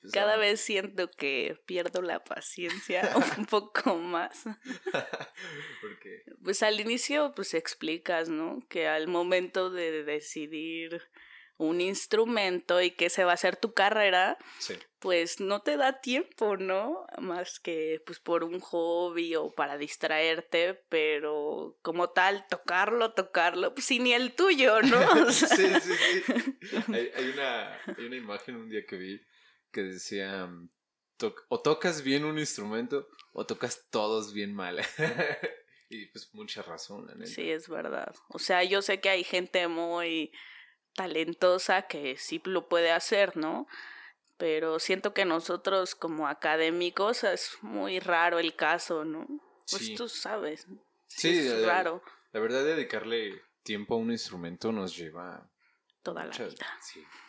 Pues, 0.00 0.12
Cada 0.12 0.36
vez 0.36 0.60
siento 0.60 1.10
que 1.10 1.60
pierdo 1.66 2.02
la 2.02 2.22
paciencia 2.24 3.14
un 3.38 3.46
poco 3.46 3.96
más. 3.96 4.44
¿Por 4.44 5.98
qué? 6.00 6.22
Pues 6.42 6.62
al 6.62 6.80
inicio, 6.80 7.32
pues 7.34 7.54
explicas, 7.54 8.28
¿no? 8.28 8.60
Que 8.68 8.88
al 8.88 9.08
momento 9.08 9.70
de 9.70 10.04
decidir 10.04 11.02
un 11.58 11.80
instrumento 11.80 12.80
y 12.80 12.92
que 12.92 13.10
se 13.10 13.24
va 13.24 13.32
a 13.32 13.34
hacer 13.34 13.56
tu 13.56 13.74
carrera, 13.74 14.38
pues 15.00 15.40
no 15.40 15.60
te 15.60 15.76
da 15.76 16.00
tiempo, 16.00 16.56
¿no? 16.56 17.04
Más 17.20 17.58
que 17.58 18.00
pues 18.06 18.20
por 18.20 18.44
un 18.44 18.60
hobby 18.60 19.34
o 19.34 19.52
para 19.54 19.76
distraerte, 19.76 20.84
pero 20.88 21.76
como 21.82 22.10
tal, 22.10 22.46
tocarlo, 22.48 23.12
tocarlo, 23.12 23.74
pues 23.74 23.90
ni 23.90 24.12
el 24.12 24.34
tuyo, 24.34 24.80
¿no? 24.82 25.00
sí, 25.32 25.46
sí, 25.46 25.92
sí. 25.94 26.22
Hay, 26.94 27.30
una, 27.34 27.74
hay 27.74 28.04
una 28.06 28.16
imagen 28.16 28.56
un 28.56 28.68
día 28.68 28.86
que 28.86 28.96
vi 28.96 29.20
que 29.72 29.82
decía, 29.82 30.46
mm, 30.46 30.70
o 31.48 31.60
tocas 31.60 32.02
bien 32.02 32.24
un 32.24 32.38
instrumento 32.38 33.08
o 33.32 33.46
tocas 33.46 33.88
todos 33.90 34.32
bien 34.32 34.54
mal. 34.54 34.80
y 35.88 36.06
pues 36.06 36.32
mucha 36.34 36.62
razón. 36.62 37.08
Sí, 37.26 37.50
es 37.50 37.68
verdad. 37.68 38.14
O 38.28 38.38
sea, 38.38 38.62
yo 38.62 38.80
sé 38.80 39.00
que 39.00 39.08
hay 39.08 39.24
gente 39.24 39.66
muy 39.66 40.32
talentosa 40.98 41.82
que 41.82 42.16
sí 42.16 42.42
lo 42.44 42.68
puede 42.68 42.90
hacer, 42.90 43.36
¿no? 43.36 43.68
Pero 44.36 44.80
siento 44.80 45.14
que 45.14 45.24
nosotros 45.24 45.94
como 45.94 46.26
académicos 46.26 47.22
es 47.22 47.56
muy 47.62 48.00
raro 48.00 48.40
el 48.40 48.56
caso, 48.56 49.04
¿no? 49.04 49.24
Pues 49.70 49.94
tú 49.94 50.08
sabes. 50.08 50.66
Sí, 51.06 51.38
es 51.38 51.64
raro. 51.64 52.02
La 52.32 52.40
verdad, 52.40 52.64
dedicarle 52.64 53.40
tiempo 53.62 53.94
a 53.94 53.98
un 53.98 54.10
instrumento 54.10 54.72
nos 54.72 54.96
lleva 54.96 55.48
toda 56.02 56.24
la 56.24 56.36
vida. 56.36 56.66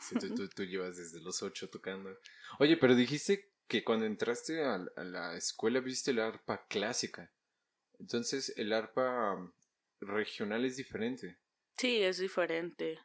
Sí, 0.01 0.17
tú, 0.55 0.63
llevas 0.63 0.97
desde 0.97 1.21
los 1.21 1.43
ocho 1.43 1.69
tocando. 1.69 2.09
Oye, 2.57 2.75
pero 2.75 2.95
dijiste 2.95 3.51
que 3.67 3.83
cuando 3.83 4.07
entraste 4.07 4.63
a, 4.63 4.79
la 4.95 5.35
escuela 5.37 5.79
viste 5.79 6.11
la 6.11 6.25
arpa 6.25 6.65
clásica. 6.65 7.31
Entonces, 7.99 8.51
el 8.57 8.73
arpa 8.73 9.37
regional 9.99 10.65
es 10.65 10.77
diferente. 10.77 11.37
Sí, 11.77 12.01
es 12.01 12.17
diferente. 12.17 12.99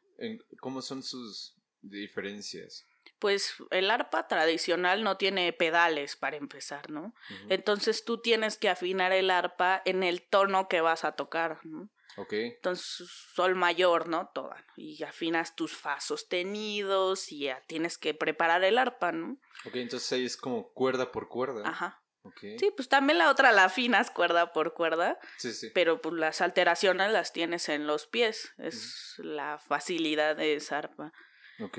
¿Cómo 0.60 0.82
son 0.82 1.02
sus 1.02 1.56
diferencias? 1.82 2.86
Pues 3.18 3.54
el 3.70 3.90
arpa 3.90 4.26
tradicional 4.28 5.02
no 5.02 5.16
tiene 5.16 5.52
pedales 5.52 6.16
para 6.16 6.36
empezar, 6.36 6.90
¿no? 6.90 7.14
Entonces 7.48 8.04
tú 8.04 8.18
tienes 8.18 8.56
que 8.56 8.68
afinar 8.68 9.12
el 9.12 9.30
arpa 9.30 9.82
en 9.84 10.02
el 10.02 10.22
tono 10.22 10.68
que 10.68 10.80
vas 10.80 11.04
a 11.04 11.12
tocar, 11.12 11.64
¿no? 11.64 11.90
Ok. 12.16 12.32
Entonces, 12.32 13.08
sol 13.34 13.54
mayor, 13.56 14.08
¿no? 14.08 14.30
Toda. 14.32 14.56
¿no? 14.56 14.72
Y 14.76 15.02
afinas 15.02 15.56
tus 15.56 15.72
fa 15.72 16.00
sostenidos 16.00 17.32
y 17.32 17.40
ya 17.40 17.60
tienes 17.66 17.98
que 17.98 18.14
preparar 18.14 18.62
el 18.64 18.78
arpa, 18.78 19.12
¿no? 19.12 19.38
Ok, 19.64 19.76
entonces 19.76 20.12
ahí 20.12 20.24
es 20.24 20.36
como 20.36 20.72
cuerda 20.72 21.10
por 21.10 21.28
cuerda. 21.28 21.68
Ajá. 21.68 22.03
Sí, 22.40 22.72
pues 22.74 22.88
también 22.88 23.18
la 23.18 23.30
otra 23.30 23.52
la 23.52 23.64
afinas 23.64 24.10
cuerda 24.10 24.52
por 24.52 24.74
cuerda, 24.74 25.18
Sí, 25.36 25.52
sí. 25.52 25.70
pero 25.74 26.00
pues 26.00 26.14
las 26.14 26.40
alteraciones 26.40 27.12
las 27.12 27.32
tienes 27.32 27.68
en 27.68 27.86
los 27.86 28.06
pies. 28.06 28.54
Es 28.58 29.14
la 29.18 29.58
facilidad 29.58 30.36
de 30.36 30.54
esa 30.54 30.78
arpa. 30.78 31.12
Ok. 31.60 31.78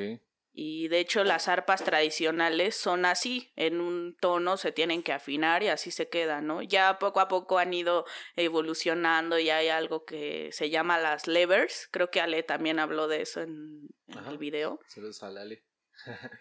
Y 0.58 0.88
de 0.88 1.00
hecho 1.00 1.26
las 1.26 1.50
arpas 1.50 1.84
tradicionales 1.84 2.78
son 2.78 3.06
así, 3.06 3.52
en 3.58 3.82
un 3.82 4.16
tono 4.16 4.56
se 4.56 4.72
tienen 4.72 5.04
que 5.04 5.12
afinar 5.12 5.64
y 5.64 5.68
así 5.68 5.92
se 5.92 6.08
quedan, 6.08 6.48
¿no? 6.48 6.62
Ya 6.62 6.98
poco 6.98 7.20
a 7.20 7.28
poco 7.28 7.58
han 7.58 7.74
ido 7.74 8.06
evolucionando 8.38 9.38
y 9.38 9.50
hay 9.50 9.68
algo 9.68 10.06
que 10.06 10.50
se 10.54 10.70
llama 10.70 10.98
las 10.98 11.28
levers, 11.28 11.90
creo 11.92 12.10
que 12.10 12.22
Ale 12.22 12.42
también 12.44 12.80
habló 12.80 13.10
de 13.10 13.22
eso 13.22 13.42
en, 13.42 13.90
el 14.30 14.38
video. 14.38 14.80
Saludos 14.88 15.24
a 15.24 15.30
Lali. 15.30 15.62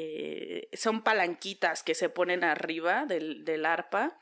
Eh, 0.00 0.68
son 0.74 1.02
palanquitas 1.02 1.82
que 1.82 1.94
se 1.96 2.08
ponen 2.08 2.44
arriba 2.44 3.04
del, 3.04 3.44
del 3.44 3.66
arpa 3.66 4.16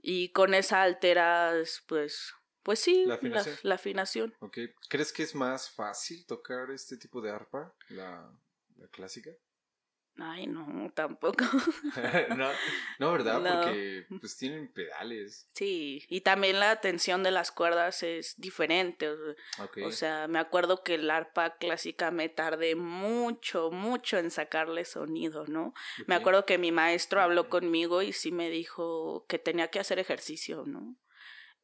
y 0.00 0.28
con 0.30 0.54
esa 0.54 0.82
alteras, 0.82 1.82
pues, 1.88 2.34
pues 2.62 2.78
sí, 2.78 3.04
La 3.04 3.14
afinación. 3.14 3.56
la 3.62 3.74
afinación. 3.74 4.34
Ok. 4.38 4.58
¿Crees 4.88 5.12
que 5.12 5.24
es 5.24 5.34
más 5.34 5.70
fácil 5.70 6.24
tocar 6.26 6.70
este 6.70 6.96
tipo 6.96 7.20
de 7.20 7.30
arpa? 7.32 7.74
La, 7.88 8.30
la 8.76 8.86
clásica. 8.88 9.30
Ay, 10.18 10.46
no, 10.46 10.90
tampoco. 10.94 11.44
no, 12.36 12.50
no, 12.98 13.12
¿verdad? 13.12 13.40
No. 13.40 13.62
Porque 13.62 14.06
pues 14.20 14.36
tienen 14.36 14.70
pedales. 14.72 15.48
Sí, 15.54 16.04
y 16.08 16.20
también 16.20 16.60
la 16.60 16.80
tensión 16.80 17.22
de 17.22 17.30
las 17.30 17.50
cuerdas 17.50 18.02
es 18.02 18.38
diferente. 18.38 19.08
o 19.08 19.16
sea, 19.16 19.64
Ok. 19.64 19.78
O 19.86 19.90
sea, 19.90 20.28
me 20.28 20.38
acuerdo 20.38 20.82
que 20.82 20.94
el 20.96 21.10
arpa 21.10 21.56
clásica 21.56 22.10
me 22.10 22.28
tardé 22.28 22.74
mucho, 22.76 23.70
mucho 23.70 24.18
en 24.18 24.30
sacarle 24.30 24.84
sonido, 24.84 25.46
¿no? 25.46 25.72
Me 26.06 26.14
acuerdo 26.14 26.44
que 26.44 26.58
mi 26.58 26.72
maestro 26.72 27.20
habló 27.22 27.48
conmigo 27.48 28.02
y 28.02 28.12
sí 28.12 28.32
me 28.32 28.50
dijo 28.50 29.24
que 29.28 29.38
tenía 29.38 29.68
que 29.68 29.80
hacer 29.80 29.98
ejercicio, 29.98 30.64
¿no? 30.66 30.96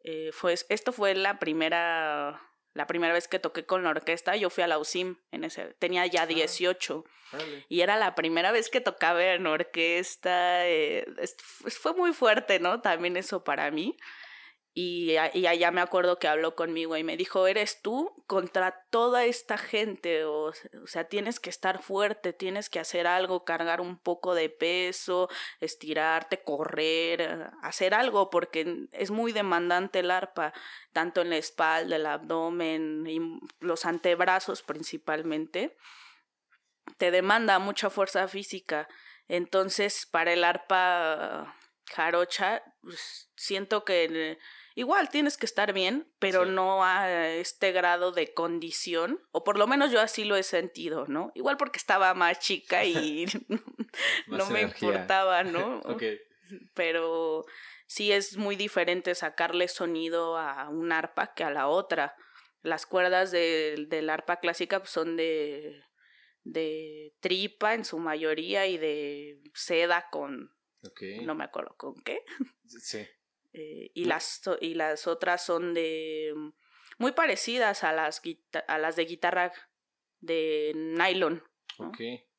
Eh, 0.04 0.30
fue, 0.32 0.54
esto 0.68 0.92
fue 0.92 1.14
la 1.14 1.38
primera, 1.38 2.40
la 2.78 2.86
primera 2.86 3.12
vez 3.12 3.26
que 3.26 3.40
toqué 3.40 3.66
con 3.66 3.82
la 3.82 3.90
orquesta. 3.90 4.36
Yo 4.36 4.50
fui 4.50 4.62
a 4.62 4.68
la 4.68 4.78
USIM, 4.78 5.16
en 5.32 5.42
ese, 5.42 5.74
tenía 5.80 6.06
ya 6.06 6.26
18 6.26 7.04
Órale. 7.32 7.66
y 7.68 7.80
era 7.80 7.96
la 7.96 8.14
primera 8.14 8.52
vez 8.52 8.70
que 8.70 8.80
tocaba 8.80 9.22
en 9.22 9.46
orquesta. 9.48 10.66
eh, 10.66 11.04
fue 11.68 11.92
muy 11.94 12.12
fuerte, 12.12 12.60
¿no? 12.60 12.80
También 12.80 13.16
eso 13.16 13.42
para 13.42 13.70
mí. 13.72 13.96
Y, 14.80 15.16
allá 15.16 15.72
me 15.72 15.80
acuerdo 15.80 16.20
que 16.20 16.28
habló 16.28 16.54
conmigo 16.54 16.96
y 16.96 17.02
me 17.02 17.16
dijo, 17.16 17.48
eres 17.48 17.82
tú 17.82 18.14
contra 18.28 18.86
toda 18.90 19.24
esta 19.24 19.58
gente, 19.58 20.24
o, 20.24 20.52
o 20.52 20.86
sea, 20.86 21.08
tienes 21.08 21.40
que 21.40 21.50
estar 21.50 21.82
fuerte, 21.82 22.32
tienes 22.32 22.70
que 22.70 22.78
hacer 22.78 23.08
algo, 23.08 23.44
cargar 23.44 23.80
un 23.80 23.98
poco 23.98 24.36
de 24.36 24.50
peso, 24.50 25.28
estirarte, 25.58 26.44
correr, 26.44 27.50
hacer 27.60 27.92
algo, 27.92 28.30
porque 28.30 28.86
es 28.92 29.10
muy 29.10 29.32
demandante 29.32 29.98
el 29.98 30.12
arpa, 30.12 30.52
tanto 30.92 31.22
en 31.22 31.30
la 31.30 31.38
espalda, 31.38 31.96
el 31.96 32.06
abdomen 32.06 33.04
y 33.08 33.18
los 33.58 33.84
antebrazos 33.84 34.62
principalmente 34.62 35.76
te 36.98 37.10
demanda 37.10 37.58
mucha 37.58 37.90
fuerza 37.90 38.28
física. 38.28 38.86
Entonces, 39.26 40.06
para 40.06 40.32
el 40.32 40.44
arpa 40.44 41.52
jarocha, 41.92 42.62
pues, 42.80 43.28
siento 43.34 43.84
que 43.84 44.38
igual 44.78 45.08
tienes 45.10 45.36
que 45.36 45.46
estar 45.46 45.72
bien, 45.72 46.10
pero 46.18 46.44
Sí. 46.44 46.50
no 46.50 46.84
a 46.84 47.28
este 47.30 47.72
grado 47.72 48.12
de 48.12 48.32
condición, 48.32 49.20
o 49.32 49.42
por 49.44 49.58
lo 49.58 49.66
menos 49.66 49.90
yo 49.90 50.00
así 50.00 50.24
lo 50.24 50.36
he 50.36 50.42
sentido, 50.42 51.06
¿no? 51.08 51.32
Igual 51.34 51.56
porque 51.56 51.78
estaba 51.78 52.14
más 52.14 52.38
chica 52.38 52.84
y 52.84 53.26
no 54.28 54.46
me 54.50 54.60
energía. 54.60 54.88
importaba, 54.88 55.42
¿no? 55.44 55.80
Ok. 55.84 56.02
pero 56.74 57.44
sí 57.86 58.10
es 58.12 58.36
muy 58.36 58.56
diferente 58.56 59.14
sacarle 59.14 59.68
sonido 59.68 60.36
a 60.38 60.68
un 60.70 60.92
arpa 60.92 61.34
que 61.34 61.44
a 61.44 61.50
la 61.50 61.68
otra. 61.68 62.14
Las 62.62 62.86
cuerdas 62.86 63.30
de- 63.30 63.86
del 63.88 64.08
arpa 64.10 64.40
clásica 64.40 64.78
pues, 64.80 64.90
son 64.90 65.16
de, 65.16 65.82
de 66.44 67.12
tripa 67.20 67.74
en 67.74 67.84
su 67.84 67.98
mayoría 67.98 68.66
y 68.66 68.78
de 68.78 69.40
seda 69.54 70.06
con, 70.10 70.50
Ok. 70.84 71.02
no 71.22 71.34
me 71.34 71.44
acuerdo 71.44 71.74
con 71.76 71.94
qué. 72.02 72.20
Sí. 72.66 73.06
Eh, 73.52 73.90
y, 73.94 74.04
las, 74.04 74.42
y 74.60 74.74
las 74.74 75.06
otras 75.06 75.44
son 75.44 75.74
de 75.74 76.32
mm, 76.34 76.50
muy 76.98 77.12
parecidas 77.12 77.84
a 77.84 77.92
las, 77.92 78.20
a 78.66 78.78
las 78.78 78.96
de 78.96 79.04
guitarra 79.04 79.52
de 80.20 80.72
nylon. 80.74 81.42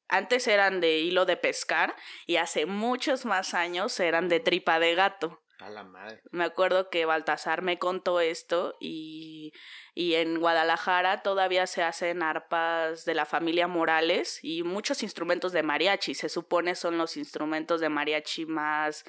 Antes 0.08 0.48
eran 0.48 0.82
de 0.82 1.00
hilo 1.00 1.26
de 1.26 1.38
pescar 1.38 1.96
y 2.26 2.38
hace 2.38 2.66
muchos 2.66 3.26
más 3.26 3.54
años 3.54 4.00
eran 4.00 4.28
de 4.28 4.40
tripa 4.40 4.80
de 4.80 4.96
gato. 4.96 5.44
A 5.60 5.70
la 5.70 5.84
madre. 5.84 6.22
Me 6.32 6.46
acuerdo 6.46 6.90
que 6.90 7.06
Baltasar 7.06 7.62
me 7.62 7.78
contó 7.78 8.22
esto 8.22 8.76
y, 8.80 9.52
y 9.94 10.16
en 10.16 10.40
Guadalajara 10.40 11.22
todavía 11.22 11.68
se 11.68 11.84
hacen 11.84 12.24
arpas 12.24 13.04
de 13.04 13.14
la 13.14 13.26
familia 13.26 13.68
Morales 13.68 14.40
y 14.42 14.64
muchos 14.64 15.04
instrumentos 15.04 15.52
de 15.52 15.64
mariachi. 15.64 16.16
Se 16.16 16.30
supone 16.30 16.76
son 16.76 16.98
los 16.98 17.18
instrumentos 17.18 17.82
de 17.82 17.90
mariachi 17.90 18.46
más, 18.46 19.04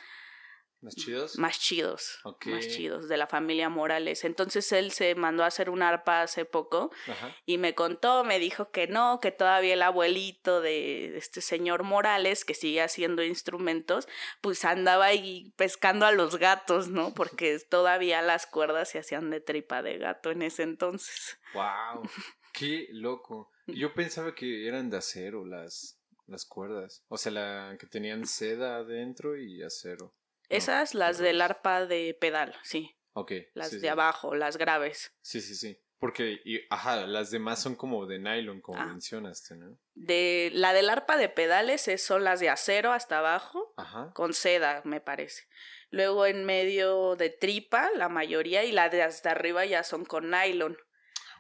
¿Más 0.83 0.95
chidos? 0.97 1.39
más 1.39 1.61
chidos. 1.61 2.21
Más 2.47 2.67
chidos 2.67 3.09
de 3.09 3.19
la 3.19 3.27
familia 3.27 3.69
Morales. 3.69 4.25
Entonces 4.25 4.73
él 4.73 4.93
se 4.93 5.15
mandó 5.15 5.45
a 5.45 5.49
hacer 5.49 5.69
una 5.69 5.91
arpa 5.91 6.23
hace 6.23 6.47
poco 6.47 6.91
Ajá. 7.07 7.37
y 7.45 7.59
me 7.59 7.75
contó, 7.75 8.25
me 8.25 8.39
dijo 8.39 8.71
que 8.71 8.87
no, 8.87 9.21
que 9.21 9.31
todavía 9.31 9.75
el 9.75 9.83
abuelito 9.83 10.63
de 10.63 11.19
este 11.19 11.43
señor 11.43 11.83
Morales, 11.83 12.47
que 12.47 12.55
sigue 12.55 12.81
haciendo 12.81 13.23
instrumentos, 13.23 14.09
pues 14.41 14.65
andaba 14.65 15.07
ahí 15.07 15.53
pescando 15.57 16.07
a 16.07 16.13
los 16.13 16.37
gatos, 16.37 16.89
¿no? 16.89 17.13
Porque 17.15 17.59
todavía 17.59 18.23
las 18.23 18.47
cuerdas 18.47 18.89
se 18.89 18.99
hacían 18.99 19.29
de 19.29 19.41
tripa 19.41 19.83
de 19.83 19.99
gato 19.99 20.31
en 20.31 20.43
ese 20.43 20.63
entonces. 20.63 21.39
Wow. 21.53 22.03
Qué 22.53 22.89
loco. 22.91 23.51
Yo 23.67 23.95
pensaba 23.95 24.35
que 24.35 24.67
eran 24.67 24.91
de 24.91 24.97
acero 24.97 25.45
las, 25.45 26.01
las 26.27 26.45
cuerdas. 26.47 27.05
O 27.09 27.19
sea, 27.19 27.33
la 27.33 27.77
que 27.79 27.87
tenían 27.87 28.27
seda 28.27 28.77
adentro 28.77 29.37
y 29.37 29.63
acero. 29.63 30.15
Esas, 30.51 30.95
las 30.95 31.19
del 31.19 31.41
arpa 31.41 31.87
de 31.87 32.17
pedal, 32.21 32.55
sí. 32.63 32.97
Ok. 33.13 33.33
Las 33.55 33.71
sí, 33.71 33.77
de 33.77 33.81
sí. 33.83 33.89
abajo, 33.89 34.35
las 34.35 34.57
graves. 34.57 35.13
Sí, 35.23 35.41
sí, 35.41 35.55
sí. 35.55 35.79
Porque, 35.99 36.41
y, 36.45 36.61
ajá, 36.71 37.07
las 37.07 37.31
demás 37.31 37.61
son 37.61 37.75
como 37.75 38.07
de 38.07 38.19
nylon, 38.19 38.61
como 38.63 38.81
Ah. 38.81 38.87
mencionaste, 38.87 39.55
¿no? 39.57 39.79
De, 39.95 40.51
la 40.55 40.73
del 40.73 40.89
arpa 40.89 41.17
de 41.19 41.29
pedales 41.29 41.89
es- 41.89 42.03
son 42.05 42.25
las 42.25 42.41
de 42.41 42.49
acero 42.49 42.93
hasta 42.93 43.19
abajo, 43.19 43.75
Ajá. 43.77 44.11
con 44.15 44.33
seda, 44.33 44.81
me 44.85 45.01
parece. 45.01 45.43
Luego 45.91 46.25
en 46.27 46.45
medio 46.45 47.17
de 47.17 47.29
tripa, 47.31 47.91
la 47.97 48.09
mayoría, 48.09 48.65
y 48.65 48.73
las 48.73 48.91
de 48.93 49.03
hasta 49.03 49.33
arriba 49.33 49.67
ya 49.67 49.83
son 49.83 50.05
con 50.07 50.31
nylon. 50.31 50.77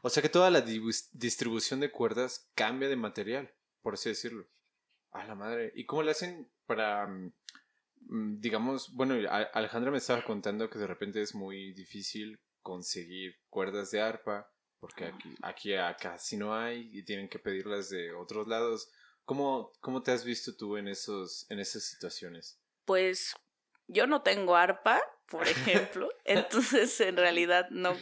O 0.02 0.10
sea 0.10 0.22
que 0.22 0.28
toda 0.28 0.50
la 0.50 0.60
distribución 0.62 1.80
de 1.80 1.90
cuerdas 1.90 2.50
cambia 2.54 2.88
de 2.88 2.96
material, 2.96 3.54
por 3.82 3.94
así 3.94 4.08
decirlo. 4.10 4.46
A 5.12 5.24
la 5.24 5.34
madre. 5.34 5.72
¿Y 5.74 5.86
cómo 5.86 6.02
le 6.02 6.10
hacen 6.12 6.50
para, 6.66 7.06
mm, 7.06 7.32
digamos, 8.00 8.92
bueno, 8.94 9.14
Alejandra 9.52 9.90
me 9.90 9.98
estaba 9.98 10.24
contando 10.24 10.68
que 10.70 10.78
de 10.78 10.86
repente 10.86 11.22
es 11.22 11.34
muy 11.34 11.72
difícil 11.74 12.40
conseguir 12.62 13.36
cuerdas 13.48 13.90
de 13.90 14.00
arpa, 14.00 14.50
porque 14.78 15.12
aquí, 15.42 15.74
aquí 15.74 16.02
casi 16.02 16.36
no 16.36 16.54
hay 16.54 16.90
y 16.92 17.04
tienen 17.04 17.28
que 17.28 17.38
pedirlas 17.38 17.90
de 17.90 18.12
otros 18.12 18.48
lados. 18.48 18.90
¿Cómo, 19.24 19.72
cómo 19.80 20.02
te 20.02 20.10
has 20.10 20.24
visto 20.24 20.56
tú 20.56 20.76
en, 20.76 20.88
esos, 20.88 21.46
en 21.50 21.60
esas 21.60 21.84
situaciones? 21.84 22.58
Pues 22.84 23.34
yo 23.86 24.06
no 24.06 24.22
tengo 24.22 24.56
arpa, 24.56 25.00
por 25.26 25.46
ejemplo, 25.48 26.08
entonces 26.24 27.00
en 27.00 27.16
realidad 27.16 27.68
no, 27.70 27.96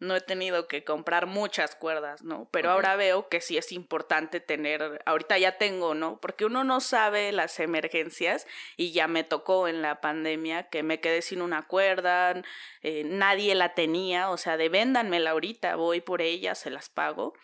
no 0.00 0.16
he 0.16 0.20
tenido 0.20 0.66
que 0.66 0.84
comprar 0.84 1.26
muchas 1.26 1.76
cuerdas, 1.76 2.22
¿no? 2.22 2.48
Pero 2.50 2.70
ahora 2.70 2.96
veo 2.96 3.28
que 3.28 3.40
sí 3.40 3.56
es 3.56 3.72
importante 3.72 4.40
tener, 4.40 5.02
ahorita 5.06 5.38
ya 5.38 5.56
tengo, 5.56 5.94
¿no? 5.94 6.18
Porque 6.20 6.44
uno 6.44 6.64
no 6.64 6.80
sabe 6.80 7.32
las 7.32 7.58
emergencias 7.60 8.46
y 8.76 8.92
ya 8.92 9.08
me 9.08 9.24
tocó 9.24 9.68
en 9.68 9.82
la 9.82 10.00
pandemia 10.00 10.68
que 10.68 10.82
me 10.82 11.00
quedé 11.00 11.22
sin 11.22 11.42
una 11.42 11.62
cuerda, 11.62 12.42
eh, 12.82 13.04
nadie 13.04 13.54
la 13.54 13.74
tenía, 13.74 14.30
o 14.30 14.36
sea, 14.36 14.56
de 14.56 14.68
véndanmela 14.68 15.30
ahorita, 15.30 15.76
voy 15.76 16.00
por 16.00 16.22
ella, 16.22 16.54
se 16.54 16.70
las 16.70 16.88
pago. 16.88 17.34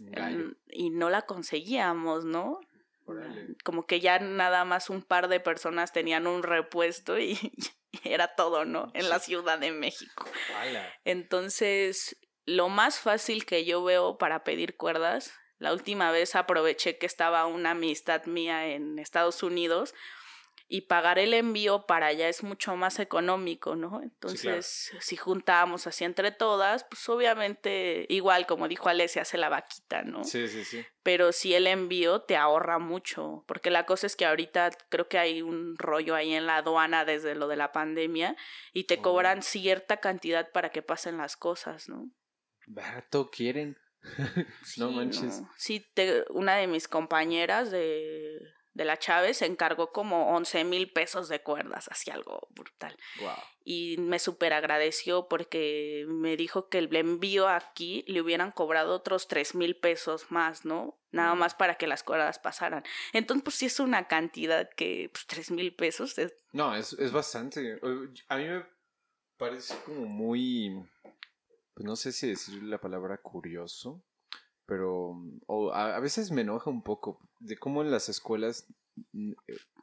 Mm, 0.00 0.54
Y 0.70 0.90
no 0.90 1.10
la 1.10 1.22
conseguíamos, 1.22 2.24
¿no? 2.24 2.60
Como 3.64 3.86
que 3.86 4.00
ya 4.00 4.18
nada 4.18 4.64
más 4.64 4.90
un 4.90 5.02
par 5.02 5.28
de 5.28 5.40
personas 5.40 5.92
tenían 5.92 6.26
un 6.26 6.42
repuesto 6.42 7.18
y, 7.18 7.38
era 8.04 8.34
todo, 8.34 8.64
¿no? 8.64 8.90
En 8.94 9.08
la. 9.08 9.18
Ciudad 9.18 9.58
de 9.58 9.72
México. 9.72 10.24
Entonces, 11.04 12.16
lo 12.46 12.68
más 12.68 12.98
fácil 12.98 13.44
que 13.44 13.64
yo 13.64 13.82
veo 13.84 14.18
para 14.18 14.44
pedir 14.44 14.76
cuerdas, 14.76 15.32
la 15.58 15.72
última 15.72 16.10
vez 16.10 16.34
aproveché 16.34 16.98
que 16.98 17.06
estaba 17.06 17.46
una 17.46 17.72
amistad 17.72 18.24
mía 18.24 18.66
en 18.68 18.98
Estados 18.98 19.42
Unidos 19.42 19.94
y 20.72 20.82
pagar 20.82 21.18
el 21.18 21.34
envío 21.34 21.84
para 21.84 22.06
allá 22.06 22.28
es 22.28 22.44
mucho 22.44 22.76
más 22.76 23.00
económico, 23.00 23.74
¿no? 23.74 24.00
Entonces, 24.04 24.92
si 25.00 25.16
juntamos 25.16 25.88
así 25.88 26.04
entre 26.04 26.30
todas, 26.30 26.84
pues 26.84 27.08
obviamente, 27.08 28.06
igual 28.08 28.46
como 28.46 28.68
dijo 28.68 28.88
Ale, 28.88 29.08
se 29.08 29.18
hace 29.18 29.36
la 29.36 29.48
vaquita, 29.48 30.02
¿no? 30.02 30.22
Sí, 30.22 30.46
sí, 30.46 30.64
sí. 30.64 30.86
Pero 31.02 31.32
si 31.32 31.54
el 31.54 31.66
envío 31.66 32.22
te 32.22 32.36
ahorra 32.36 32.78
mucho, 32.78 33.42
porque 33.48 33.68
la 33.72 33.84
cosa 33.84 34.06
es 34.06 34.14
que 34.14 34.26
ahorita 34.26 34.70
creo 34.88 35.08
que 35.08 35.18
hay 35.18 35.42
un 35.42 35.76
rollo 35.76 36.14
ahí 36.14 36.34
en 36.34 36.46
la 36.46 36.58
aduana 36.58 37.04
desde 37.04 37.34
lo 37.34 37.48
de 37.48 37.56
la 37.56 37.72
pandemia 37.72 38.36
y 38.72 38.84
te 38.84 38.98
cobran 38.98 39.42
cierta 39.42 39.96
cantidad 39.96 40.52
para 40.52 40.70
que 40.70 40.82
pasen 40.82 41.18
las 41.18 41.36
cosas, 41.36 41.88
¿no? 41.88 42.12
Barato 42.68 43.28
quieren. 43.30 43.76
no 44.76 44.92
manches. 44.92 45.42
Sí, 45.56 45.84
te, 45.94 46.24
una 46.30 46.54
de 46.54 46.68
mis 46.68 46.86
compañeras 46.86 47.72
de 47.72 48.38
de 48.72 48.84
la 48.84 48.98
Chávez 48.98 49.38
se 49.38 49.46
encargó 49.46 49.92
como 49.92 50.34
11 50.34 50.64
mil 50.64 50.92
pesos 50.92 51.28
de 51.28 51.42
cuerdas, 51.42 51.88
así 51.90 52.10
algo 52.10 52.48
brutal. 52.50 52.96
Y 53.64 53.96
me 53.98 54.18
súper 54.18 54.52
agradeció 54.52 55.28
porque 55.28 56.04
me 56.08 56.36
dijo 56.36 56.68
que 56.68 56.78
el 56.78 56.94
envío 56.94 57.48
aquí 57.48 58.04
le 58.06 58.20
hubieran 58.20 58.52
cobrado 58.52 58.94
otros 58.94 59.28
3 59.28 59.54
mil 59.56 59.76
pesos 59.76 60.30
más, 60.30 60.64
¿no? 60.64 60.98
Nada 61.10 61.34
mm. 61.34 61.38
más 61.38 61.54
para 61.54 61.74
que 61.74 61.86
las 61.86 62.02
cuerdas 62.02 62.38
pasaran. 62.38 62.84
Entonces, 63.12 63.44
pues 63.44 63.56
sí 63.56 63.66
es 63.66 63.80
una 63.80 64.06
cantidad 64.06 64.70
que, 64.70 65.10
pues 65.12 65.26
3 65.26 65.50
mil 65.50 65.74
pesos. 65.74 66.14
No, 66.52 66.74
es, 66.74 66.92
es 66.94 67.10
bastante. 67.10 67.80
A 68.28 68.36
mí 68.36 68.44
me 68.44 68.64
parece 69.36 69.74
como 69.84 70.06
muy, 70.06 70.70
pues 71.74 71.84
no 71.84 71.96
sé 71.96 72.12
si 72.12 72.28
decir 72.28 72.62
la 72.62 72.80
palabra 72.80 73.18
curioso 73.18 74.04
pero 74.70 75.20
o 75.48 75.72
a, 75.74 75.98
veces 75.98 76.30
me 76.30 76.42
enoja 76.42 76.70
un 76.70 76.84
poco 76.84 77.18
de 77.40 77.58
cómo 77.58 77.82
en 77.82 77.90
las 77.90 78.08
escuelas 78.08 78.68
eh, 79.12 79.34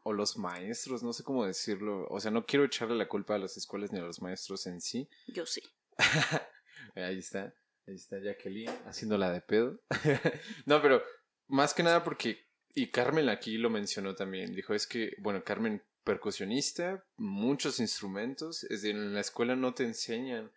o 0.04 0.14
los 0.14 0.38
maestros, 0.38 1.04
no 1.04 1.12
sé 1.12 1.26
cómo 1.26 1.46
decirlo, 1.46 2.08
o 2.10 2.22
sea, 2.22 2.32
no 2.32 2.46
quiero 2.46 2.64
echarle 2.64 2.96
la 2.96 3.10
culpa 3.10 3.36
a 3.36 3.38
las 3.38 3.58
escuelas 3.58 3.92
ni 3.92 4.00
a 4.00 4.04
los 4.04 4.22
maestros 4.22 4.66
en 4.66 4.80
sí. 4.80 5.10
Yo 5.28 5.46
sí. 5.46 5.62
ahí 6.96 7.18
está, 7.18 7.54
ahí 7.86 7.96
está 7.96 8.18
Jacqueline 8.20 8.72
haciéndola 8.86 9.30
de 9.30 9.42
pedo. 9.42 9.78
no, 10.66 10.82
pero 10.82 11.04
más 11.48 11.74
que 11.74 11.84
nada 11.84 12.06
porque, 12.06 12.48
y 12.74 12.90
Carmen 12.90 13.28
aquí 13.28 13.58
lo 13.58 13.70
mencionó 13.70 14.16
también, 14.16 14.56
dijo, 14.56 14.74
es 14.74 14.88
que, 14.88 15.18
bueno, 15.20 15.44
Carmen, 15.44 15.84
percusionista, 16.06 17.04
muchos 17.18 17.82
instrumentos, 17.82 18.64
es 18.64 18.84
decir, 18.84 18.96
en 18.96 19.14
la 19.14 19.20
escuela 19.20 19.58
no 19.58 19.74
te 19.74 19.84
enseñan 19.84 20.50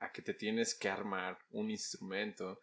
a 0.00 0.10
que 0.10 0.22
te 0.22 0.34
tienes 0.34 0.74
que 0.74 0.88
armar 0.88 1.38
un 1.50 1.70
instrumento, 1.70 2.58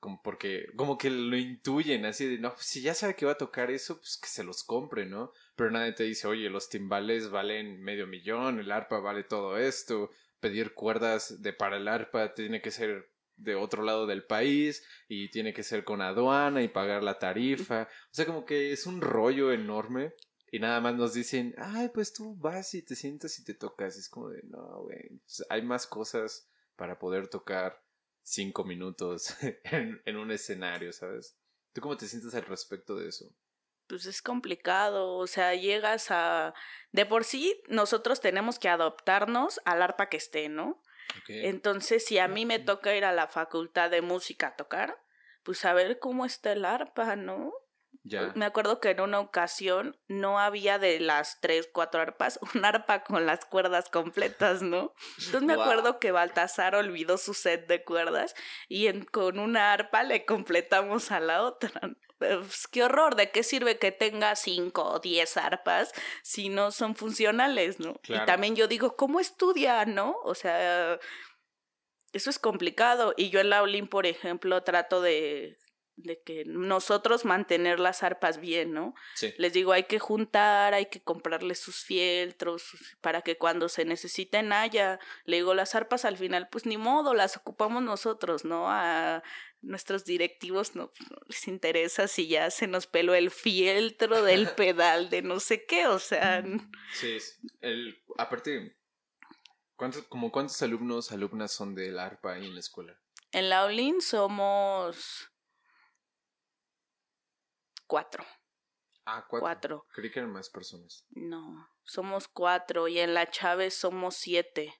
como 0.00 0.22
porque 0.22 0.66
como 0.76 0.96
que 0.96 1.10
lo 1.10 1.36
intuyen 1.36 2.04
así 2.04 2.26
de 2.26 2.38
no 2.38 2.54
si 2.58 2.82
ya 2.82 2.94
sabe 2.94 3.14
que 3.14 3.26
va 3.26 3.32
a 3.32 3.38
tocar 3.38 3.70
eso 3.70 3.98
pues 3.98 4.16
que 4.16 4.28
se 4.28 4.44
los 4.44 4.62
compre 4.62 5.06
no 5.06 5.32
pero 5.56 5.70
nadie 5.70 5.92
te 5.92 6.04
dice 6.04 6.28
oye 6.28 6.48
los 6.50 6.68
timbales 6.68 7.30
valen 7.30 7.82
medio 7.82 8.06
millón 8.06 8.60
el 8.60 8.70
arpa 8.70 9.00
vale 9.00 9.24
todo 9.24 9.58
esto 9.58 10.10
pedir 10.40 10.74
cuerdas 10.74 11.42
de 11.42 11.52
para 11.52 11.78
el 11.78 11.88
arpa 11.88 12.34
tiene 12.34 12.62
que 12.62 12.70
ser 12.70 13.10
de 13.36 13.54
otro 13.54 13.82
lado 13.82 14.06
del 14.06 14.24
país 14.24 14.84
y 15.08 15.30
tiene 15.30 15.52
que 15.52 15.62
ser 15.62 15.84
con 15.84 16.00
aduana 16.00 16.62
y 16.62 16.68
pagar 16.68 17.02
la 17.02 17.18
tarifa 17.18 17.82
o 17.82 18.14
sea 18.14 18.26
como 18.26 18.44
que 18.44 18.72
es 18.72 18.86
un 18.86 19.00
rollo 19.00 19.52
enorme 19.52 20.12
y 20.52 20.60
nada 20.60 20.80
más 20.80 20.94
nos 20.94 21.12
dicen 21.12 21.54
ay 21.58 21.90
pues 21.92 22.12
tú 22.12 22.36
vas 22.36 22.72
y 22.74 22.82
te 22.82 22.94
sientas 22.94 23.38
y 23.40 23.44
te 23.44 23.54
tocas 23.54 23.96
es 23.96 24.08
como 24.08 24.28
de 24.28 24.42
no 24.44 24.82
güey 24.82 25.20
hay 25.50 25.62
más 25.62 25.88
cosas 25.88 26.48
para 26.76 27.00
poder 27.00 27.26
tocar 27.26 27.82
cinco 28.28 28.64
minutos 28.64 29.36
en, 29.64 30.16
un 30.16 30.30
escenario, 30.30 30.92
¿sabes? 30.92 31.36
¿Tú 31.72 31.80
cómo 31.80 31.96
te 31.96 32.06
sientes 32.06 32.34
al 32.34 32.44
respecto 32.44 32.96
de 32.96 33.08
eso? 33.08 33.26
Pues 33.86 34.04
es 34.04 34.20
complicado, 34.20 35.16
o 35.16 35.26
sea, 35.26 35.54
llegas 35.54 36.10
a... 36.10 36.54
De 36.92 37.06
por 37.06 37.24
sí, 37.24 37.62
nosotros 37.68 38.20
tenemos 38.20 38.58
que 38.58 38.68
adoptarnos 38.68 39.60
al 39.64 39.80
arpa 39.80 40.08
que 40.08 40.18
esté, 40.18 40.48
¿no? 40.48 40.82
Entonces, 41.26 42.04
si 42.04 42.18
a 42.18 42.28
mí 42.28 42.44
me 42.44 42.58
toca 42.58 42.94
ir 42.94 43.06
a 43.06 43.12
la 43.12 43.28
facultad 43.28 43.90
de 43.90 44.02
música 44.02 44.48
a 44.48 44.56
tocar, 44.56 45.02
pues 45.42 45.64
a 45.64 45.72
ver 45.72 45.98
cómo 45.98 46.26
está 46.26 46.52
el 46.52 46.66
arpa, 46.66 47.16
¿no? 47.16 47.54
Me 48.34 48.44
acuerdo 48.44 48.80
que 48.80 48.90
en 48.90 49.00
una 49.00 49.20
ocasión 49.20 49.98
no 50.08 50.38
había 50.38 50.78
de 50.78 51.00
las 51.00 51.40
tres, 51.40 51.68
cuatro 51.72 52.00
arpas, 52.00 52.38
un 52.54 52.64
arpa 52.64 53.04
con 53.04 53.26
las 53.26 53.44
cuerdas 53.44 53.88
completas, 53.90 54.62
¿no? 54.62 54.94
Entonces 55.18 55.42
me 55.42 55.54
acuerdo 55.54 55.98
que 55.98 56.12
Baltasar 56.12 56.74
olvidó 56.74 57.18
su 57.18 57.34
set 57.34 57.66
de 57.66 57.84
cuerdas 57.84 58.34
y 58.68 58.90
con 59.06 59.38
una 59.38 59.72
arpa 59.72 60.02
le 60.02 60.24
completamos 60.24 61.10
a 61.10 61.20
la 61.20 61.42
otra. 61.42 61.80
Pues, 62.18 62.66
qué 62.66 62.82
horror, 62.82 63.14
¿de 63.14 63.30
qué 63.30 63.44
sirve 63.44 63.78
que 63.78 63.92
tenga 63.92 64.34
cinco 64.34 64.82
o 64.84 64.98
diez 64.98 65.36
arpas 65.36 65.92
si 66.22 66.48
no 66.48 66.72
son 66.72 66.96
funcionales, 66.96 67.78
¿no? 67.78 68.00
Y 68.08 68.18
también 68.26 68.56
yo 68.56 68.66
digo, 68.66 68.96
¿cómo 68.96 69.20
estudia, 69.20 69.84
no? 69.84 70.16
O 70.24 70.34
sea, 70.34 70.98
eso 72.12 72.30
es 72.30 72.38
complicado. 72.38 73.14
Y 73.16 73.30
yo 73.30 73.40
en 73.40 73.50
la 73.50 73.62
Olin, 73.62 73.86
por 73.86 74.06
ejemplo, 74.06 74.62
trato 74.64 75.00
de 75.00 75.58
de 75.98 76.20
que 76.22 76.44
nosotros 76.44 77.24
mantener 77.24 77.80
las 77.80 78.02
arpas 78.02 78.38
bien, 78.38 78.72
¿no? 78.72 78.94
Sí. 79.14 79.34
Les 79.36 79.52
digo, 79.52 79.72
hay 79.72 79.84
que 79.84 79.98
juntar, 79.98 80.72
hay 80.72 80.86
que 80.86 81.02
comprarles 81.02 81.58
sus 81.58 81.84
fieltros 81.84 82.64
para 83.00 83.22
que 83.22 83.36
cuando 83.36 83.68
se 83.68 83.84
necesiten 83.84 84.52
haya. 84.52 85.00
Le 85.24 85.36
digo, 85.36 85.54
las 85.54 85.74
arpas 85.74 86.04
al 86.04 86.16
final, 86.16 86.48
pues 86.50 86.66
ni 86.66 86.76
modo, 86.76 87.14
las 87.14 87.36
ocupamos 87.36 87.82
nosotros, 87.82 88.44
¿no? 88.44 88.70
A 88.70 89.22
nuestros 89.60 90.04
directivos 90.04 90.76
no, 90.76 90.92
les 91.26 91.48
interesa 91.48 92.06
si 92.06 92.28
ya 92.28 92.50
se 92.50 92.68
nos 92.68 92.86
peló 92.86 93.14
el 93.14 93.30
fieltro 93.30 94.22
del 94.22 94.48
pedal 94.56 95.10
de 95.10 95.22
no 95.22 95.40
sé 95.40 95.66
qué, 95.66 95.88
o 95.88 95.98
sea. 95.98 96.44
Sí, 96.94 97.18
el, 97.60 98.00
aparte, 98.16 98.76
¿cuántos, 99.74 100.04
como 100.04 100.30
cuántos 100.30 100.62
alumnos, 100.62 101.10
alumnas 101.10 101.52
son 101.52 101.74
del 101.74 101.98
arpa 101.98 102.34
ahí 102.34 102.46
en 102.46 102.54
la 102.54 102.60
escuela? 102.60 103.00
En 103.32 103.50
la 103.50 103.64
Olin 103.64 104.00
somos 104.00 105.27
cuatro. 107.88 108.24
Ah, 109.04 109.26
cuatro. 109.28 109.86
Creí 109.92 110.12
que 110.12 110.20
eran 110.20 110.30
más 110.30 110.50
personas. 110.50 111.06
No, 111.10 111.68
somos 111.82 112.28
cuatro 112.28 112.86
y 112.86 113.00
en 113.00 113.14
la 113.14 113.30
Chávez 113.30 113.74
somos 113.74 114.14
siete. 114.16 114.74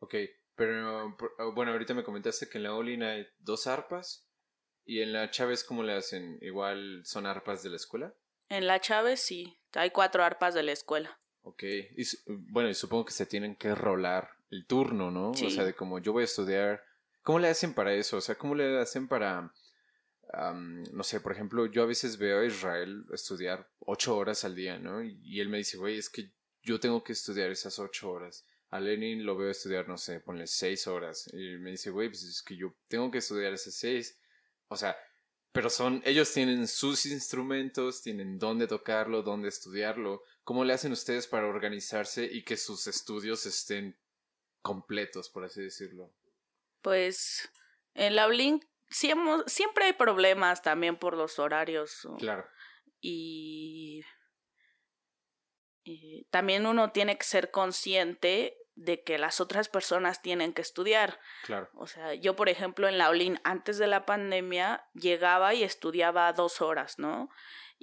Ok, 0.00 0.14
pero 0.56 1.16
oh, 1.38 1.52
bueno, 1.54 1.72
ahorita 1.72 1.94
me 1.94 2.04
comentaste 2.04 2.48
que 2.48 2.58
en 2.58 2.64
la 2.64 2.74
Olin 2.74 3.04
hay 3.04 3.26
dos 3.38 3.68
arpas 3.68 4.28
y 4.84 5.00
en 5.00 5.12
la 5.12 5.30
Chávez, 5.30 5.62
¿cómo 5.62 5.84
le 5.84 5.94
hacen? 5.94 6.38
¿Igual 6.42 7.02
son 7.04 7.26
arpas 7.26 7.62
de 7.62 7.70
la 7.70 7.76
escuela? 7.76 8.14
En 8.48 8.66
la 8.66 8.80
Chávez 8.80 9.20
sí, 9.20 9.60
hay 9.74 9.90
cuatro 9.90 10.24
arpas 10.24 10.54
de 10.54 10.64
la 10.64 10.72
escuela. 10.72 11.20
Ok, 11.42 11.62
y 11.62 12.04
bueno, 12.26 12.68
y 12.68 12.74
supongo 12.74 13.04
que 13.04 13.12
se 13.12 13.26
tienen 13.26 13.54
que 13.54 13.74
rolar 13.74 14.30
el 14.50 14.66
turno, 14.66 15.10
¿no? 15.10 15.30
O 15.30 15.34
sea, 15.34 15.64
de 15.64 15.74
como 15.74 15.98
yo 15.98 16.12
voy 16.12 16.22
a 16.22 16.24
estudiar, 16.24 16.82
¿cómo 17.22 17.38
le 17.38 17.48
hacen 17.48 17.74
para 17.74 17.94
eso? 17.94 18.16
O 18.16 18.20
sea, 18.20 18.34
¿cómo 18.34 18.54
le 18.54 18.80
hacen 18.80 19.06
para 19.06 19.52
no 20.32 21.02
sé, 21.02 21.20
por 21.20 21.32
ejemplo, 21.32 21.66
yo 21.66 21.82
a 21.82 21.86
veces 21.86 22.18
veo 22.18 22.40
a 22.40 22.46
Israel 22.46 23.06
estudiar 23.12 23.68
ocho 23.80 24.16
horas 24.16 24.44
al 24.44 24.54
día, 24.54 24.78
¿no? 24.78 25.02
Y, 25.02 25.40
él 25.40 25.48
me 25.48 25.58
dice, 25.58 25.78
güey, 25.78 25.98
es 25.98 26.10
que 26.10 26.30
yo 26.62 26.78
tengo 26.78 27.02
que 27.02 27.12
estudiar 27.12 27.50
esas 27.50 27.78
ocho 27.78 28.10
horas. 28.10 28.46
A 28.70 28.80
Lenin 28.80 29.24
lo 29.24 29.36
veo 29.36 29.50
estudiar, 29.50 29.88
no 29.88 29.96
sé, 29.96 30.20
ponle 30.20 30.46
seis 30.46 30.86
horas. 30.86 31.30
Y 31.32 31.56
me 31.56 31.70
dice, 31.70 31.90
güey, 31.90 32.08
pues 32.08 32.24
es 32.24 32.42
que 32.42 32.56
yo 32.56 32.74
tengo 32.88 33.10
que 33.10 33.18
estudiar 33.18 33.52
esas 33.54 33.74
seis. 33.74 34.20
O 34.68 34.76
sea, 34.76 34.96
pero 35.52 35.70
son, 35.70 36.02
ellos 36.04 36.32
tienen 36.32 36.68
sus 36.68 37.06
instrumentos, 37.06 38.02
tienen 38.02 38.38
dónde 38.38 38.66
tocarlo, 38.66 39.22
dónde 39.22 39.48
estudiarlo. 39.48 40.22
¿Cómo 40.44 40.64
le 40.64 40.74
hacen 40.74 40.92
ustedes 40.92 41.26
para 41.26 41.46
organizarse 41.46 42.24
y 42.30 42.44
que 42.44 42.58
sus 42.58 42.86
estudios 42.86 43.46
estén 43.46 43.98
completos, 44.60 45.30
por 45.30 45.44
así 45.44 45.62
decirlo? 45.62 46.12
Pues 46.82 47.48
en 47.94 48.14
la 48.14 48.26
Blink 48.26 48.64
siempre 48.90 49.84
hay 49.84 49.92
problemas 49.92 50.62
también 50.62 50.96
por 50.96 51.16
los 51.16 51.38
horarios. 51.38 52.06
Claro. 52.18 52.46
Y, 53.00 54.02
también 56.30 56.66
uno 56.66 56.92
tiene 56.92 57.16
que 57.16 57.24
ser 57.24 57.50
consciente 57.50 58.58
de 58.74 59.02
que 59.02 59.16
las 59.16 59.40
otras 59.40 59.68
personas 59.68 60.20
tienen 60.20 60.52
que 60.52 60.60
estudiar. 60.60 61.18
Claro. 61.44 61.70
O 61.74 61.86
sea, 61.86 62.12
yo, 62.14 62.36
por 62.36 62.50
ejemplo, 62.50 62.88
en 62.88 62.98
la 62.98 63.08
Olin, 63.08 63.40
antes 63.42 63.78
de 63.78 63.86
la 63.86 64.04
pandemia, 64.04 64.86
llegaba 64.92 65.54
y 65.54 65.62
estudiaba 65.62 66.32
dos 66.34 66.60
horas, 66.60 66.98
¿no? 66.98 67.30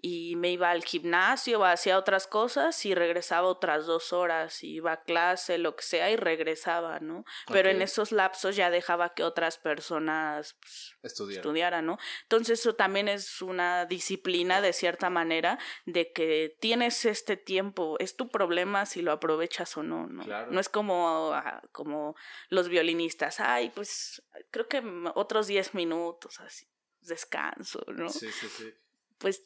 Y 0.02 0.36
me 0.36 0.52
iba 0.52 0.70
al 0.70 0.84
gimnasio, 0.84 1.64
hacía 1.64 1.98
otras 1.98 2.28
cosas 2.28 2.86
y 2.86 2.94
regresaba 2.94 3.48
otras 3.48 3.86
dos 3.86 4.14
horas, 4.14 4.64
iba 4.64 4.92
a 4.92 5.04
clase, 5.04 5.58
lo 5.58 5.76
que 5.76 5.84
sea, 5.84 6.12
y 6.12 6.16
regresaba, 6.16 7.00
¿no? 7.00 7.26
Pero 7.48 7.70
en 7.70 7.82
esos 7.82 8.12
lapsos 8.12 8.56
ya 8.56 8.70
dejaba 8.70 9.14
que 9.14 9.24
otras 9.24 9.58
personas 9.58 10.56
pues, 10.60 10.96
estudiaran, 11.30 11.86
¿no? 11.86 11.98
Entonces 12.24 12.60
eso 12.60 12.76
también 12.76 13.08
es 13.08 13.42
una 13.42 13.86
disciplina 13.86 14.62
de 14.62 14.74
cierta 14.74 15.10
manera 15.10 15.58
de 15.86 16.12
que 16.12 16.56
tienes 16.60 17.06
este 17.06 17.38
tiempo, 17.38 17.96
es 18.00 18.16
tu 18.16 18.30
problema 18.30 18.86
si 18.86 19.02
lo 19.02 19.12
aprovechas 19.12 19.76
o 19.78 19.84
no, 19.84 20.08
¿no? 20.08 20.24
No 20.48 20.60
es 20.60 20.70
como, 20.70 21.32
ah, 21.34 21.62
como 21.72 22.16
los 22.50 22.70
violinistas, 22.70 23.40
ay, 23.40 23.72
pues 23.74 24.22
creo 24.52 24.68
que 24.68 24.84
otros 25.16 25.48
diez 25.48 25.74
minutos, 25.74 26.40
así, 26.42 26.68
descanso, 27.02 27.84
¿no? 27.88 28.10
Sí, 28.10 28.30
sí, 28.32 28.48
sí. 28.50 28.74
Pues 29.18 29.44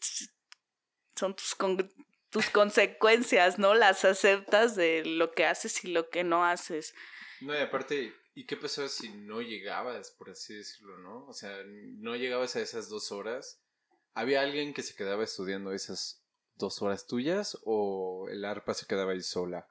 son 1.19 1.35
tus 1.35 1.55
tus 2.29 2.49
consecuencias, 2.49 3.59
¿no? 3.59 3.73
Las 3.73 4.05
aceptas 4.05 4.75
de 4.75 5.03
lo 5.03 5.31
que 5.31 5.45
haces 5.45 5.83
y 5.83 5.89
lo 5.89 6.09
que 6.09 6.23
no 6.23 6.45
haces. 6.45 6.93
No, 7.41 7.55
y 7.55 7.61
aparte, 7.61 8.13
¿y 8.35 8.45
qué 8.45 8.55
pasó 8.55 8.87
si 8.87 9.09
no 9.09 9.41
llegabas, 9.41 10.11
por 10.11 10.29
así 10.29 10.53
decirlo, 10.55 10.97
no? 10.99 11.25
O 11.25 11.33
sea, 11.33 11.57
no 11.65 12.15
llegabas 12.15 12.55
a 12.55 12.61
esas 12.61 12.89
dos 12.89 13.11
horas. 13.11 13.61
¿Había 14.13 14.41
alguien 14.41 14.73
que 14.73 14.83
se 14.83 14.95
quedaba 14.95 15.23
estudiando 15.23 15.71
esas 15.71 16.23
dos 16.55 16.81
horas 16.81 17.07
tuyas 17.07 17.57
o 17.63 18.27
el 18.29 18.45
arpa 18.45 18.73
se 18.73 18.85
quedaba 18.85 19.13
ahí 19.13 19.21
sola? 19.21 19.67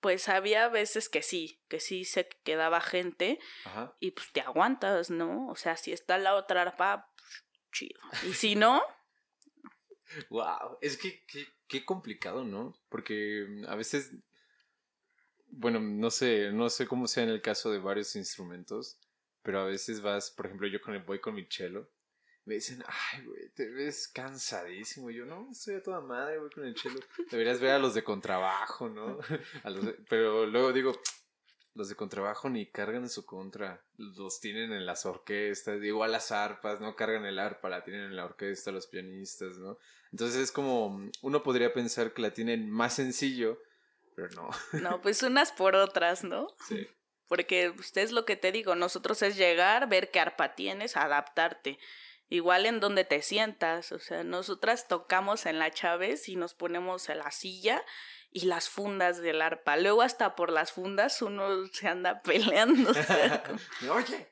Pues 0.00 0.28
había 0.28 0.68
veces 0.68 1.08
que 1.08 1.22
sí, 1.22 1.62
que 1.68 1.80
sí 1.80 2.04
se 2.04 2.28
quedaba 2.42 2.82
gente 2.82 3.38
Ajá. 3.64 3.96
y 4.00 4.10
pues 4.10 4.30
te 4.32 4.42
aguantas, 4.42 5.08
¿no? 5.08 5.48
O 5.48 5.56
sea, 5.56 5.78
si 5.78 5.92
está 5.92 6.18
la 6.18 6.34
otra 6.34 6.62
arpa, 6.62 7.10
pues, 7.16 7.44
chido. 7.72 8.00
Y 8.28 8.34
si 8.34 8.54
no, 8.54 8.82
Wow, 10.30 10.78
es 10.80 10.96
que 10.96 11.24
qué, 11.68 11.84
complicado, 11.84 12.44
¿no? 12.44 12.74
Porque 12.88 13.46
mm, 13.48 13.64
a 13.66 13.74
veces, 13.76 14.12
bueno, 15.48 15.80
no 15.80 16.10
sé, 16.10 16.50
no 16.52 16.68
sé 16.70 16.86
cómo 16.86 17.06
sea 17.06 17.24
en 17.24 17.30
el 17.30 17.42
caso 17.42 17.70
de 17.70 17.78
varios 17.78 18.14
instrumentos, 18.16 18.98
pero 19.42 19.60
a 19.60 19.64
veces 19.64 20.00
vas, 20.00 20.30
por 20.30 20.46
ejemplo, 20.46 20.66
yo 20.68 20.80
con 20.80 20.94
el 20.94 21.02
voy 21.02 21.20
con 21.20 21.34
mi 21.34 21.46
cello, 21.48 21.90
me 22.44 22.54
dicen, 22.56 22.82
ay, 22.86 23.24
güey, 23.24 23.48
te 23.50 23.70
ves 23.70 24.08
cansadísimo. 24.08 25.10
Yo, 25.10 25.24
no, 25.24 25.48
estoy 25.50 25.76
a 25.76 25.82
toda 25.82 26.00
madre, 26.00 26.38
voy 26.38 26.50
con 26.50 26.66
el 26.66 26.76
cello. 26.76 27.00
Deberías 27.30 27.58
ver 27.60 27.70
a 27.70 27.78
los 27.78 27.94
de 27.94 28.04
contrabajo, 28.04 28.88
¿no? 28.88 29.18
A 29.64 29.70
los 29.70 29.86
de- 29.86 29.94
Pero 30.10 30.46
luego 30.46 30.72
digo, 30.72 30.92
los 31.74 31.88
de 31.88 31.96
contrabajo 31.96 32.48
ni 32.48 32.66
cargan 32.66 33.02
en 33.02 33.08
su 33.08 33.26
contra, 33.26 33.82
los 33.96 34.40
tienen 34.40 34.72
en 34.72 34.86
las 34.86 35.06
orquestas, 35.06 35.82
igual 35.82 36.12
las 36.12 36.30
arpas, 36.30 36.80
no 36.80 36.94
cargan 36.94 37.24
el 37.26 37.38
arpa, 37.38 37.68
la 37.68 37.82
tienen 37.82 38.04
en 38.04 38.16
la 38.16 38.24
orquesta 38.24 38.70
los 38.70 38.86
pianistas, 38.86 39.58
¿no? 39.58 39.78
Entonces 40.12 40.40
es 40.40 40.52
como, 40.52 41.10
uno 41.22 41.42
podría 41.42 41.72
pensar 41.72 42.12
que 42.12 42.22
la 42.22 42.32
tienen 42.32 42.70
más 42.70 42.94
sencillo, 42.94 43.60
pero 44.14 44.28
no. 44.30 44.50
no, 44.80 45.02
pues 45.02 45.22
unas 45.24 45.50
por 45.50 45.74
otras, 45.74 46.22
¿no? 46.22 46.46
Sí. 46.68 46.86
Porque 47.26 47.70
usted 47.70 48.02
es 48.02 48.12
lo 48.12 48.24
que 48.24 48.36
te 48.36 48.52
digo, 48.52 48.76
nosotros 48.76 49.22
es 49.22 49.36
llegar, 49.36 49.88
ver 49.88 50.12
qué 50.12 50.20
arpa 50.20 50.54
tienes, 50.54 50.96
adaptarte. 50.96 51.78
Igual 52.28 52.66
en 52.66 52.80
donde 52.80 53.04
te 53.04 53.20
sientas, 53.22 53.92
o 53.92 53.98
sea, 53.98 54.22
nosotras 54.22 54.86
tocamos 54.88 55.46
en 55.46 55.58
la 55.58 55.70
Chávez 55.72 56.28
y 56.28 56.36
nos 56.36 56.54
ponemos 56.54 57.08
en 57.08 57.18
la 57.18 57.30
silla 57.30 57.84
y 58.36 58.46
las 58.46 58.68
fundas 58.68 59.22
del 59.22 59.40
arpa. 59.40 59.76
Luego 59.76 60.02
hasta 60.02 60.34
por 60.34 60.50
las 60.50 60.72
fundas 60.72 61.22
uno 61.22 61.66
se 61.68 61.86
anda 61.86 62.20
peleando. 62.24 62.90
o 62.90 62.94
sea, 62.94 63.42
como, 63.44 63.92
Oye. 63.94 64.28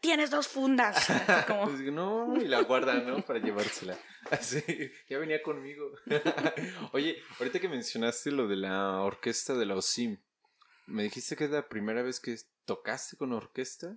Tienes 0.00 0.30
dos 0.30 0.48
fundas. 0.48 1.06
Como, 1.46 1.64
Pues, 1.66 1.80
no, 1.82 2.36
y 2.36 2.48
la 2.48 2.60
guardan, 2.62 3.06
¿no? 3.06 3.22
Para 3.22 3.38
llevársela. 3.38 3.96
Así, 4.30 4.62
ya 5.08 5.18
venía 5.18 5.40
conmigo. 5.42 5.90
Oye, 6.92 7.22
ahorita 7.38 7.60
que 7.60 7.68
mencionaste 7.68 8.32
lo 8.32 8.48
de 8.48 8.56
la 8.56 9.00
orquesta 9.02 9.54
de 9.54 9.66
la 9.66 9.76
OSIM, 9.76 10.18
me 10.86 11.04
dijiste 11.04 11.36
que 11.36 11.44
es 11.44 11.50
la 11.50 11.68
primera 11.68 12.02
vez 12.02 12.18
que 12.20 12.36
tocaste 12.64 13.16
con 13.16 13.32
orquesta 13.32 13.96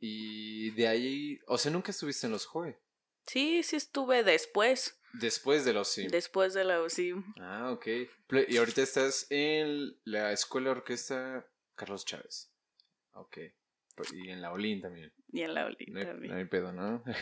y 0.00 0.70
de 0.72 0.88
ahí, 0.88 1.38
o 1.46 1.58
sea, 1.58 1.70
nunca 1.70 1.92
estuviste 1.92 2.26
en 2.26 2.32
los 2.32 2.46
JOE, 2.46 2.78
Sí, 3.28 3.62
sí 3.62 3.76
estuve 3.76 4.24
después, 4.24 4.98
después 5.12 5.64
de 5.64 5.74
la 5.74 5.82
OSIM. 5.82 6.08
después 6.08 6.54
de 6.54 6.64
la 6.64 6.88
sí. 6.88 7.12
Ah, 7.40 7.70
ok. 7.70 7.86
Y 8.48 8.56
ahorita 8.56 8.82
estás 8.82 9.26
en 9.30 9.96
la 10.04 10.32
escuela 10.32 10.66
de 10.66 10.76
orquesta 10.76 11.46
Carlos 11.74 12.04
Chávez. 12.04 12.50
Ok. 13.12 13.38
Y 14.12 14.30
en 14.30 14.40
la 14.40 14.52
Olin 14.52 14.80
también. 14.80 15.12
Y 15.32 15.42
en 15.42 15.54
la 15.54 15.66
Oli 15.66 15.86
No 15.88 15.98
hay, 16.00 16.06
también. 16.06 16.32
no 16.32 16.38
hay 16.38 16.44
pedo, 16.46 16.72
¿no? 16.72 17.02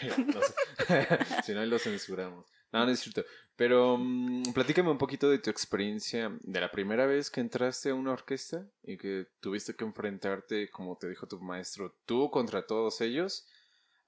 Si 1.45 1.53
no, 1.53 1.65
lo 1.65 1.79
censuramos. 1.79 2.47
No, 2.73 2.85
no 2.85 2.93
es 2.93 3.01
cierto. 3.01 3.25
Pero 3.57 3.97
mm, 3.99 4.53
platícame 4.53 4.91
un 4.91 4.99
poquito 4.99 5.31
de 5.31 5.39
tu 5.39 5.51
experiencia 5.51 6.37
de 6.43 6.61
la 6.61 6.71
primera 6.71 7.07
vez 7.07 7.31
que 7.31 7.41
entraste 7.41 7.91
a 7.91 7.95
una 7.95 8.13
orquesta 8.13 8.69
y 8.83 8.97
que 8.97 9.27
tuviste 9.41 9.75
que 9.75 9.85
enfrentarte, 9.85 10.71
como 10.71 10.97
te 10.99 11.09
dijo 11.09 11.27
tu 11.27 11.41
maestro, 11.41 11.97
tú 12.05 12.31
contra 12.31 12.67
todos 12.67 13.01
ellos. 13.01 13.49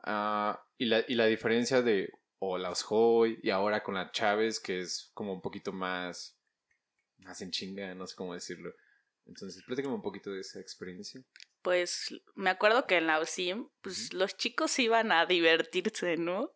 Ah, 0.04 0.64
y, 0.76 0.86
la, 0.86 1.04
y 1.06 1.14
la 1.14 1.26
diferencia 1.26 1.82
de 1.82 2.10
o 2.40 2.58
la 2.58 2.70
Osjoy 2.70 3.40
y 3.42 3.50
ahora 3.50 3.82
con 3.82 3.94
la 3.94 4.10
Chávez, 4.12 4.60
que 4.60 4.80
es 4.80 5.10
como 5.14 5.32
un 5.32 5.40
poquito 5.40 5.72
más, 5.72 6.38
más 7.18 7.40
en 7.42 7.50
chinga, 7.50 7.94
no 7.94 8.06
sé 8.06 8.14
cómo 8.16 8.34
decirlo. 8.34 8.72
Entonces, 9.26 9.62
platícame 9.64 9.94
un 9.94 10.02
poquito 10.02 10.30
de 10.30 10.40
esa 10.40 10.60
experiencia. 10.60 11.22
Pues 11.62 12.14
me 12.34 12.50
acuerdo 12.50 12.86
que 12.86 12.96
en 12.96 13.06
la 13.06 13.18
OSIM, 13.18 13.68
pues 13.82 14.12
los 14.14 14.36
chicos 14.36 14.78
iban 14.78 15.12
a 15.12 15.26
divertirse, 15.26 16.16
¿no? 16.16 16.52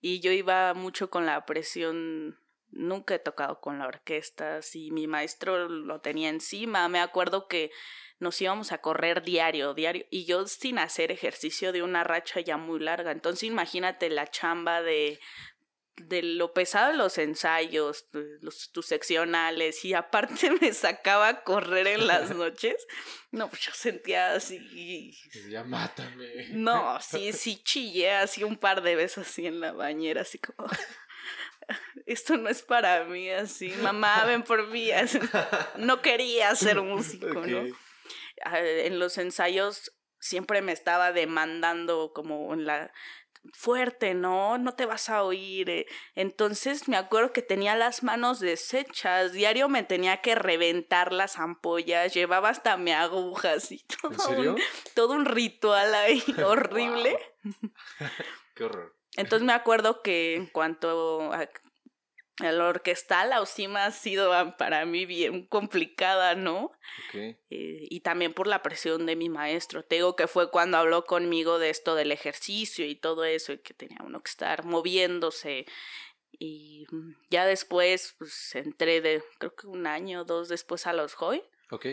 Y 0.00 0.20
yo 0.20 0.32
iba 0.32 0.74
mucho 0.74 1.08
con 1.08 1.24
la 1.24 1.46
presión. 1.46 2.38
Nunca 2.76 3.14
he 3.14 3.18
tocado 3.18 3.60
con 3.60 3.78
la 3.78 3.86
orquesta, 3.86 4.60
si 4.60 4.90
mi 4.90 5.06
maestro 5.06 5.68
lo 5.68 6.00
tenía 6.00 6.28
encima. 6.28 6.88
Me 6.88 7.00
acuerdo 7.00 7.46
que 7.46 7.70
nos 8.18 8.40
íbamos 8.40 8.72
a 8.72 8.78
correr 8.78 9.22
diario, 9.22 9.74
diario, 9.74 10.06
y 10.10 10.24
yo 10.24 10.46
sin 10.46 10.78
hacer 10.78 11.12
ejercicio 11.12 11.72
de 11.72 11.82
una 11.82 12.02
racha 12.02 12.40
ya 12.40 12.56
muy 12.56 12.80
larga. 12.80 13.12
Entonces 13.12 13.44
imagínate 13.44 14.10
la 14.10 14.26
chamba 14.26 14.82
de 14.82 15.20
de 15.96 16.22
lo 16.22 16.52
pesado 16.52 16.90
de 16.90 16.98
los 16.98 17.18
ensayos, 17.18 18.06
los, 18.40 18.72
tus 18.72 18.86
seccionales, 18.86 19.84
y 19.84 19.94
aparte 19.94 20.50
me 20.60 20.72
sacaba 20.72 21.28
a 21.28 21.44
correr 21.44 21.86
en 21.86 22.06
las 22.06 22.30
noches. 22.34 22.74
No, 23.30 23.48
pues 23.48 23.62
yo 23.62 23.72
sentía 23.72 24.34
así. 24.34 25.16
Ya 25.48 25.64
mátame. 25.64 26.48
No, 26.50 26.98
sí, 27.00 27.32
sí 27.32 27.62
chillé 27.62 28.12
así 28.12 28.44
un 28.44 28.56
par 28.56 28.82
de 28.82 28.96
veces 28.96 29.18
así 29.26 29.46
en 29.46 29.60
la 29.60 29.72
bañera, 29.72 30.22
así 30.22 30.38
como. 30.38 30.68
Esto 32.06 32.36
no 32.36 32.48
es 32.48 32.62
para 32.62 33.04
mí, 33.04 33.30
así. 33.30 33.70
Mamá, 33.82 34.24
ven 34.24 34.42
por 34.42 34.68
mí. 34.68 34.90
así. 34.90 35.18
No 35.78 36.02
quería 36.02 36.54
ser 36.54 36.80
músico, 36.82 37.26
¿no? 37.46 37.64
En 38.56 38.98
los 38.98 39.18
ensayos 39.18 39.92
siempre 40.18 40.62
me 40.62 40.72
estaba 40.72 41.12
demandando 41.12 42.12
como 42.14 42.52
en 42.54 42.64
la 42.66 42.92
fuerte, 43.52 44.14
¿no? 44.14 44.56
No 44.58 44.74
te 44.74 44.86
vas 44.86 45.10
a 45.10 45.22
oír. 45.22 45.68
eh. 45.68 45.86
Entonces 46.14 46.88
me 46.88 46.96
acuerdo 46.96 47.32
que 47.32 47.42
tenía 47.42 47.76
las 47.76 48.02
manos 48.02 48.40
deshechas, 48.40 49.32
diario 49.32 49.68
me 49.68 49.82
tenía 49.82 50.22
que 50.22 50.34
reventar 50.34 51.12
las 51.12 51.38
ampollas, 51.38 52.14
llevaba 52.14 52.48
hasta 52.48 52.76
mi 52.76 52.92
agujas 52.92 53.70
y 53.70 53.84
todo, 53.84 54.12
¿En 54.12 54.18
serio? 54.18 54.54
Un, 54.54 54.62
todo 54.94 55.12
un 55.12 55.24
ritual 55.26 55.94
ahí 55.94 56.22
horrible. 56.44 57.18
Qué 58.54 58.64
horror. 58.64 58.93
Entonces 59.16 59.46
me 59.46 59.52
acuerdo 59.52 60.02
que 60.02 60.34
en 60.34 60.46
cuanto 60.46 61.32
a, 61.32 61.48
a 62.40 62.52
la 62.52 62.66
orquestal, 62.66 63.30
la 63.30 63.40
OSIMA 63.40 63.86
ha 63.86 63.90
sido 63.92 64.32
para 64.56 64.84
mí 64.86 65.06
bien 65.06 65.46
complicada, 65.46 66.34
¿no? 66.34 66.72
Eh, 67.12 67.36
y 67.48 68.00
también 68.00 68.34
por 68.34 68.48
la 68.48 68.62
presión 68.62 69.06
de 69.06 69.14
mi 69.14 69.28
maestro. 69.28 69.84
Te 69.84 69.96
digo 69.96 70.16
que 70.16 70.26
fue 70.26 70.50
cuando 70.50 70.78
habló 70.78 71.04
conmigo 71.04 71.58
de 71.58 71.70
esto 71.70 71.94
del 71.94 72.10
ejercicio 72.10 72.86
y 72.86 72.96
todo 72.96 73.24
eso, 73.24 73.52
y 73.52 73.58
que 73.58 73.74
tenía 73.74 73.98
uno 74.04 74.20
que 74.20 74.30
estar 74.30 74.64
moviéndose. 74.64 75.66
Y 76.32 76.86
mm, 76.90 77.12
ya 77.30 77.46
después, 77.46 78.16
pues 78.18 78.54
entré 78.56 79.00
de, 79.00 79.22
creo 79.38 79.54
que 79.54 79.68
un 79.68 79.86
año 79.86 80.22
o 80.22 80.24
dos 80.24 80.48
después 80.48 80.88
a 80.88 80.92
los 80.92 81.14
Hoy. 81.20 81.42
Ok. 81.70 81.86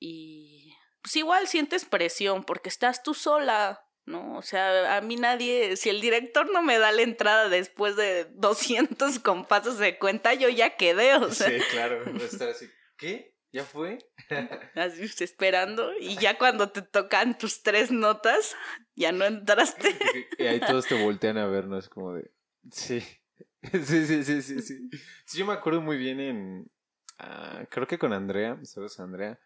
Y 0.00 0.74
pues 1.02 1.14
igual 1.14 1.46
sientes 1.46 1.84
presión 1.84 2.42
porque 2.42 2.68
estás 2.68 3.04
tú 3.04 3.14
sola, 3.14 3.86
¿no? 4.04 4.36
O 4.36 4.42
sea, 4.42 4.96
a 4.96 5.00
mí 5.00 5.16
nadie, 5.16 5.76
si 5.76 5.90
el 5.90 6.00
director 6.00 6.50
no 6.50 6.62
me 6.62 6.78
da 6.78 6.92
la 6.92 7.02
entrada 7.02 7.48
después 7.48 7.96
de 7.96 8.24
200 8.34 9.18
compases 9.20 9.78
de 9.78 9.98
cuenta, 9.98 10.34
yo 10.34 10.48
ya 10.48 10.76
quedé, 10.76 11.14
o 11.16 11.30
sea. 11.30 11.48
Sí, 11.48 11.64
claro. 11.70 12.02
Va 12.06 12.22
a 12.22 12.26
estar 12.26 12.48
así. 12.48 12.68
¿Qué? 12.96 13.32
¿Ya 13.52 13.64
fue? 13.64 13.98
Así 14.74 15.02
esperando 15.22 15.92
y 16.00 16.16
ya 16.16 16.38
cuando 16.38 16.70
te 16.70 16.80
tocan 16.80 17.36
tus 17.36 17.62
tres 17.62 17.90
notas, 17.90 18.56
ya 18.96 19.12
no 19.12 19.26
entraste. 19.26 19.90
y 20.38 20.46
ahí 20.46 20.58
todos 20.58 20.86
te 20.86 20.94
voltean 20.94 21.36
a 21.36 21.46
ver, 21.46 21.66
¿no? 21.66 21.78
Es 21.78 21.90
como 21.90 22.14
de. 22.14 22.30
Sí. 22.70 23.00
Sí, 23.62 24.06
sí, 24.06 24.24
sí, 24.24 24.42
sí, 24.42 24.62
sí. 24.62 24.88
Sí, 25.26 25.38
yo 25.38 25.44
me 25.44 25.52
acuerdo 25.52 25.82
muy 25.82 25.98
bien 25.98 26.18
en. 26.18 26.70
ah, 27.18 27.66
creo 27.70 27.86
que 27.86 27.98
con 27.98 28.14
Andrea, 28.14 28.58
¿sabes, 28.64 28.98
Andrea? 28.98 29.38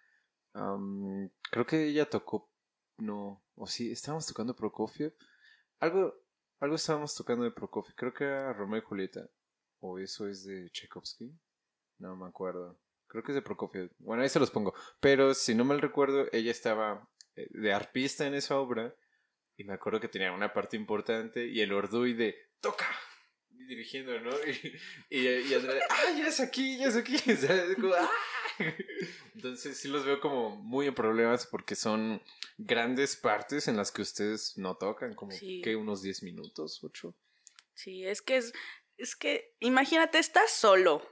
Creo 1.51 1.67
que 1.67 1.89
ella 1.89 2.09
tocó. 2.09 2.51
No, 2.99 3.45
o 3.55 3.67
sí, 3.67 3.91
estábamos 3.91 4.27
tocando 4.27 4.57
Prokofiev. 4.57 5.15
Algo, 5.81 6.15
algo 6.61 6.77
estábamos 6.77 7.15
tocando 7.15 7.45
de 7.45 7.51
Prokofiev. 7.51 7.95
Creo 7.95 8.15
que 8.15 8.25
era 8.25 8.53
Romeo 8.53 8.81
y 8.81 8.85
Julieta. 8.85 9.29
O 9.81 9.99
eso 9.99 10.29
es 10.29 10.45
de 10.45 10.71
Tchaikovsky. 10.71 11.33
No 11.99 12.17
me 12.17 12.27
acuerdo. 12.27 12.79
Creo 13.07 13.23
que 13.23 13.33
es 13.33 13.37
de 13.37 13.43
Prokofiev. 13.43 13.91
Bueno, 13.99 14.23
ahí 14.23 14.29
se 14.29 14.41
los 14.41 14.51
pongo. 14.51 14.75
Pero 15.01 15.35
si 15.35 15.55
no 15.55 15.65
mal 15.65 15.81
recuerdo, 15.81 16.27
ella 16.33 16.51
estaba 16.51 17.09
eh, 17.35 17.49
de 17.51 17.73
arpista 17.73 18.27
en 18.27 18.35
esa 18.35 18.59
obra. 18.59 18.95
Y 19.57 19.65
me 19.65 19.75
acuerdo 19.75 20.01
que 20.01 20.09
tenía 20.09 20.33
una 20.33 20.53
parte 20.53 20.77
importante. 20.77 21.47
Y 21.47 21.61
el 21.61 21.73
Orduy 21.73 22.15
de 22.15 22.35
¡Toca! 22.61 22.87
Dirigiendo, 23.67 24.19
¿no? 24.21 24.31
Y, 24.47 24.79
y, 25.11 25.29
y 25.29 25.55
Andrea, 25.55 25.83
¡ah, 25.91 26.11
ya 26.17 26.29
es 26.29 26.41
aquí! 26.41 26.79
¡ya 26.79 26.87
es 26.89 26.97
aquí! 26.97 27.17
O 27.33 27.37
sea, 27.37 27.55
es 27.65 27.75
como, 27.77 27.95
¡ah! 27.95 28.11
Entonces 29.35 29.77
sí 29.77 29.89
los 29.89 30.05
veo 30.05 30.21
como 30.21 30.57
muy 30.57 30.87
en 30.87 30.95
problemas 30.95 31.47
porque 31.47 31.75
son 31.75 32.23
grandes 32.59 33.17
partes 33.17 33.69
en 33.69 33.77
las 33.77 33.93
que 33.93 34.03
ustedes 34.03 34.57
no 34.57 34.77
tocan. 34.77 35.15
Como 35.15 35.33
Sí. 35.33 35.61
que 35.63 35.77
unos 35.77 36.03
10 36.03 36.23
minutos, 36.23 36.83
8. 36.83 37.15
Sí, 37.75 38.07
es 38.07 38.23
que 38.23 38.39
es, 38.39 38.53
Es 38.99 39.15
que, 39.15 39.55
imagínate, 39.61 40.19
estás 40.19 40.51
solo, 40.53 41.03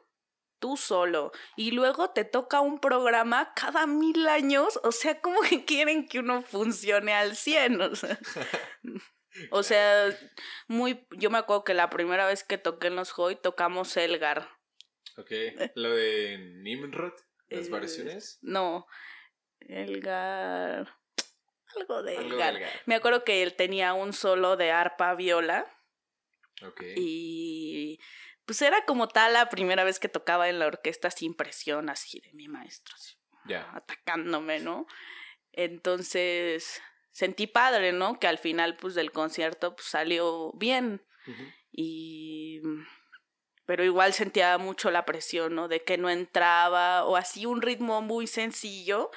tú 0.59 0.79
solo, 0.79 1.33
y 1.55 1.73
luego 1.73 2.09
te 2.13 2.25
toca 2.25 2.63
un 2.63 2.79
programa 2.79 3.53
cada 3.55 3.87
mil 3.87 4.27
años, 4.27 4.81
o 4.83 4.91
sea, 4.91 5.21
¿cómo 5.21 5.43
que 5.43 5.67
quieren 5.67 6.09
que 6.09 6.21
uno 6.21 6.41
funcione 6.41 7.13
al 7.13 7.37
100? 7.37 7.81
O 7.83 7.95
sea, 7.95 8.19
o 9.51 9.63
sea 9.63 10.17
muy, 10.69 11.07
yo 11.13 11.31
me 11.31 11.39
acuerdo 11.39 11.65
que 11.65 11.75
la 11.75 11.91
primera 11.91 12.27
vez 12.27 12.45
que 12.45 12.59
toqué 12.59 12.89
en 12.89 12.97
los 12.97 13.19
Hoy 13.19 13.37
tocamos 13.37 13.97
Elgar. 13.97 14.49
Ok, 15.17 15.31
lo 15.75 15.95
de 15.95 16.39
Nimrod, 16.63 17.15
las 17.49 17.69
variaciones. 17.71 18.39
No, 18.43 18.87
Elgar 19.61 20.89
algo 21.77 22.03
de 22.03 22.17
Elgar. 22.17 22.61
Me 22.87 22.95
acuerdo 22.95 23.25
que 23.25 23.43
él 23.43 23.55
tenía 23.55 23.95
un 23.95 24.13
solo 24.13 24.57
de 24.57 24.71
arpa 24.71 25.15
viola. 25.15 25.67
Ok. 26.63 26.83
Y 26.97 28.01
pues 28.45 28.63
era 28.63 28.85
como 28.85 29.09
tal 29.09 29.33
la 29.33 29.49
primera 29.49 29.85
vez 29.85 29.99
que 29.99 30.09
tocaba 30.09 30.49
en 30.49 30.59
la 30.59 30.67
orquesta 30.67 31.11
sin 31.11 31.35
presión 31.35 31.89
así 31.89 32.21
de 32.21 32.33
mi 32.33 32.49
maestro. 32.49 32.95
Ya. 33.47 33.71
Atacándome, 33.75 34.61
¿no? 34.61 34.87
Entonces 35.53 36.83
sentí 37.15 37.47
padre, 37.47 37.93
¿no? 37.93 38.19
Que 38.19 38.27
al 38.27 38.39
final 38.39 38.77
pues 38.77 38.95
del 38.95 39.13
concierto 39.13 39.77
pues, 39.77 39.87
salió 39.87 40.53
bien. 40.55 41.01
Y 41.73 42.61
pero 43.65 43.83
igual 43.83 44.13
sentía 44.13 44.59
mucho 44.59 44.91
la 44.91 45.07
presión, 45.07 45.55
¿no? 45.55 45.69
De 45.69 45.83
que 45.83 45.97
no 45.97 46.11
entraba 46.11 47.05
o 47.05 47.17
así 47.17 47.47
un 47.47 47.63
ritmo 47.63 48.03
muy 48.03 48.27
sencillo, 48.27 49.11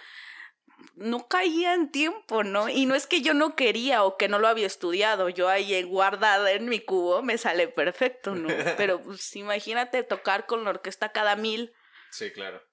no 0.95 1.27
caía 1.27 1.73
en 1.73 1.91
tiempo, 1.91 2.43
¿no? 2.43 2.69
Y 2.69 2.85
no 2.85 2.95
es 2.95 3.07
que 3.07 3.21
yo 3.21 3.33
no 3.33 3.55
quería 3.55 4.03
o 4.03 4.15
que 4.15 4.29
no 4.29 4.39
lo 4.39 4.47
había 4.47 4.67
estudiado, 4.67 5.27
yo 5.27 5.49
ahí 5.49 5.81
guardada 5.83 6.51
en 6.51 6.69
mi 6.69 6.79
cubo 6.79 7.21
me 7.21 7.37
sale 7.37 7.67
perfecto, 7.67 8.35
¿no? 8.35 8.47
Pero 8.77 9.01
pues 9.01 9.35
imagínate 9.35 10.03
tocar 10.03 10.45
con 10.45 10.63
la 10.63 10.69
orquesta 10.69 11.11
cada 11.11 11.35
mil. 11.35 11.73
Sí, 12.11 12.31
claro. 12.31 12.63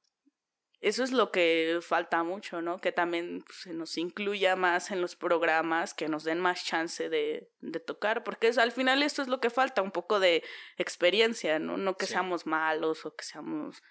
Eso 0.84 1.02
es 1.02 1.12
lo 1.12 1.32
que 1.32 1.78
falta 1.80 2.22
mucho, 2.24 2.60
¿no? 2.60 2.76
Que 2.76 2.92
también 2.92 3.42
pues, 3.46 3.60
se 3.60 3.72
nos 3.72 3.96
incluya 3.96 4.54
más 4.54 4.90
en 4.90 5.00
los 5.00 5.16
programas, 5.16 5.94
que 5.94 6.08
nos 6.08 6.24
den 6.24 6.38
más 6.38 6.62
chance 6.62 7.08
de, 7.08 7.50
de 7.62 7.80
tocar, 7.80 8.22
porque 8.22 8.48
es, 8.48 8.58
al 8.58 8.70
final 8.70 9.02
esto 9.02 9.22
es 9.22 9.28
lo 9.28 9.40
que 9.40 9.48
falta, 9.48 9.80
un 9.80 9.92
poco 9.92 10.20
de 10.20 10.44
experiencia, 10.76 11.58
¿no? 11.58 11.78
No 11.78 11.96
que 11.96 12.04
seamos 12.04 12.44
malos 12.44 13.06
o 13.06 13.16
que 13.16 13.24
seamos... 13.24 13.82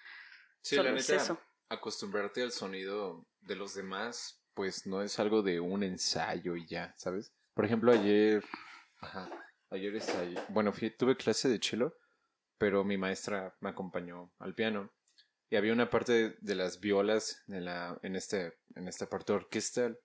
Sí, 0.60 0.76
la 0.76 0.92
neta, 0.92 1.36
acostumbrarte 1.68 2.44
al 2.44 2.52
sonido 2.52 3.26
de 3.40 3.56
los 3.56 3.74
demás, 3.74 4.40
pues 4.54 4.86
no 4.86 5.02
es 5.02 5.18
algo 5.18 5.42
de 5.42 5.58
un 5.58 5.82
ensayo 5.82 6.54
y 6.54 6.64
ya, 6.68 6.94
¿sabes? 6.96 7.32
Por 7.54 7.64
ejemplo, 7.64 7.90
ayer, 7.90 8.44
ajá, 9.00 9.28
ayer 9.70 10.00
bueno, 10.48 10.72
tuve 10.96 11.16
clase 11.16 11.48
de 11.48 11.58
cello, 11.58 11.98
pero 12.56 12.84
mi 12.84 12.96
maestra 12.96 13.56
me 13.58 13.70
acompañó 13.70 14.32
al 14.38 14.54
piano 14.54 14.92
y 15.50 15.56
había 15.56 15.72
una 15.72 15.90
parte 15.90 16.36
de, 16.40 16.54
las 16.54 16.80
violas 16.80 17.42
en 17.48 17.64
la, 17.64 17.98
en 18.02 18.16
este, 18.16 18.54
en 18.74 18.88
esta 18.88 19.08
parte 19.08 19.32
orquestal 19.32 19.98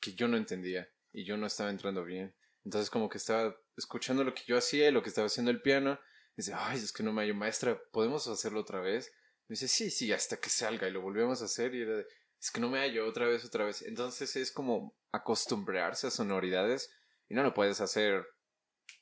que 0.00 0.14
yo 0.14 0.28
no 0.28 0.36
entendía 0.36 0.88
y 1.12 1.24
yo 1.24 1.36
no 1.36 1.46
estaba 1.46 1.70
entrando 1.70 2.04
bien. 2.04 2.34
Entonces 2.64 2.90
como 2.90 3.08
que 3.08 3.18
estaba 3.18 3.56
escuchando 3.76 4.24
lo 4.24 4.34
que 4.34 4.42
yo 4.46 4.56
hacía 4.56 4.88
y 4.88 4.92
lo 4.92 5.02
que 5.02 5.08
estaba 5.08 5.26
haciendo 5.26 5.50
el 5.50 5.62
piano. 5.62 5.98
Y 6.32 6.42
dice, 6.42 6.52
ay, 6.54 6.78
es 6.78 6.92
que 6.92 7.02
no 7.02 7.12
me 7.12 7.22
hallo 7.22 7.34
maestra, 7.34 7.80
¿podemos 7.92 8.26
hacerlo 8.28 8.60
otra 8.60 8.80
vez? 8.80 9.12
Me 9.48 9.54
dice, 9.54 9.68
sí, 9.68 9.90
sí, 9.90 10.12
hasta 10.12 10.36
que 10.36 10.50
salga 10.50 10.88
y 10.88 10.92
lo 10.92 11.00
volvemos 11.00 11.40
a 11.40 11.46
hacer 11.46 11.74
y 11.74 11.82
era 11.82 11.96
de, 11.96 12.06
es 12.40 12.50
que 12.50 12.60
no 12.60 12.68
me 12.68 12.80
hallo 12.80 13.06
otra 13.06 13.26
vez, 13.26 13.44
otra 13.44 13.64
vez. 13.64 13.82
Entonces 13.82 14.36
es 14.36 14.52
como 14.52 14.96
acostumbrarse 15.12 16.08
a 16.08 16.10
sonoridades 16.10 16.90
y 17.28 17.34
no 17.34 17.42
lo 17.42 17.54
puedes 17.54 17.80
hacer 17.80 18.26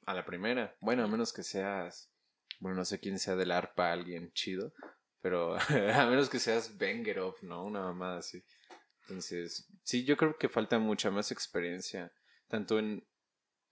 a 0.06 0.14
la 0.14 0.24
primera. 0.24 0.76
Bueno, 0.80 1.04
a 1.04 1.08
menos 1.08 1.32
que 1.32 1.42
seas, 1.42 2.10
bueno, 2.60 2.76
no 2.76 2.84
sé 2.84 3.00
quién 3.00 3.18
sea 3.18 3.36
del 3.36 3.50
arpa, 3.50 3.92
alguien 3.92 4.32
chido, 4.32 4.72
pero 5.24 5.56
a 5.94 6.06
menos 6.06 6.28
que 6.28 6.38
seas 6.38 6.76
Bengerov, 6.76 7.36
¿no? 7.40 7.64
Una 7.64 7.80
mamada 7.80 8.18
así. 8.18 8.44
Entonces, 9.00 9.66
sí, 9.82 10.04
yo 10.04 10.18
creo 10.18 10.36
que 10.36 10.50
falta 10.50 10.78
mucha 10.78 11.10
más 11.10 11.32
experiencia, 11.32 12.12
tanto 12.46 12.78
en 12.78 13.02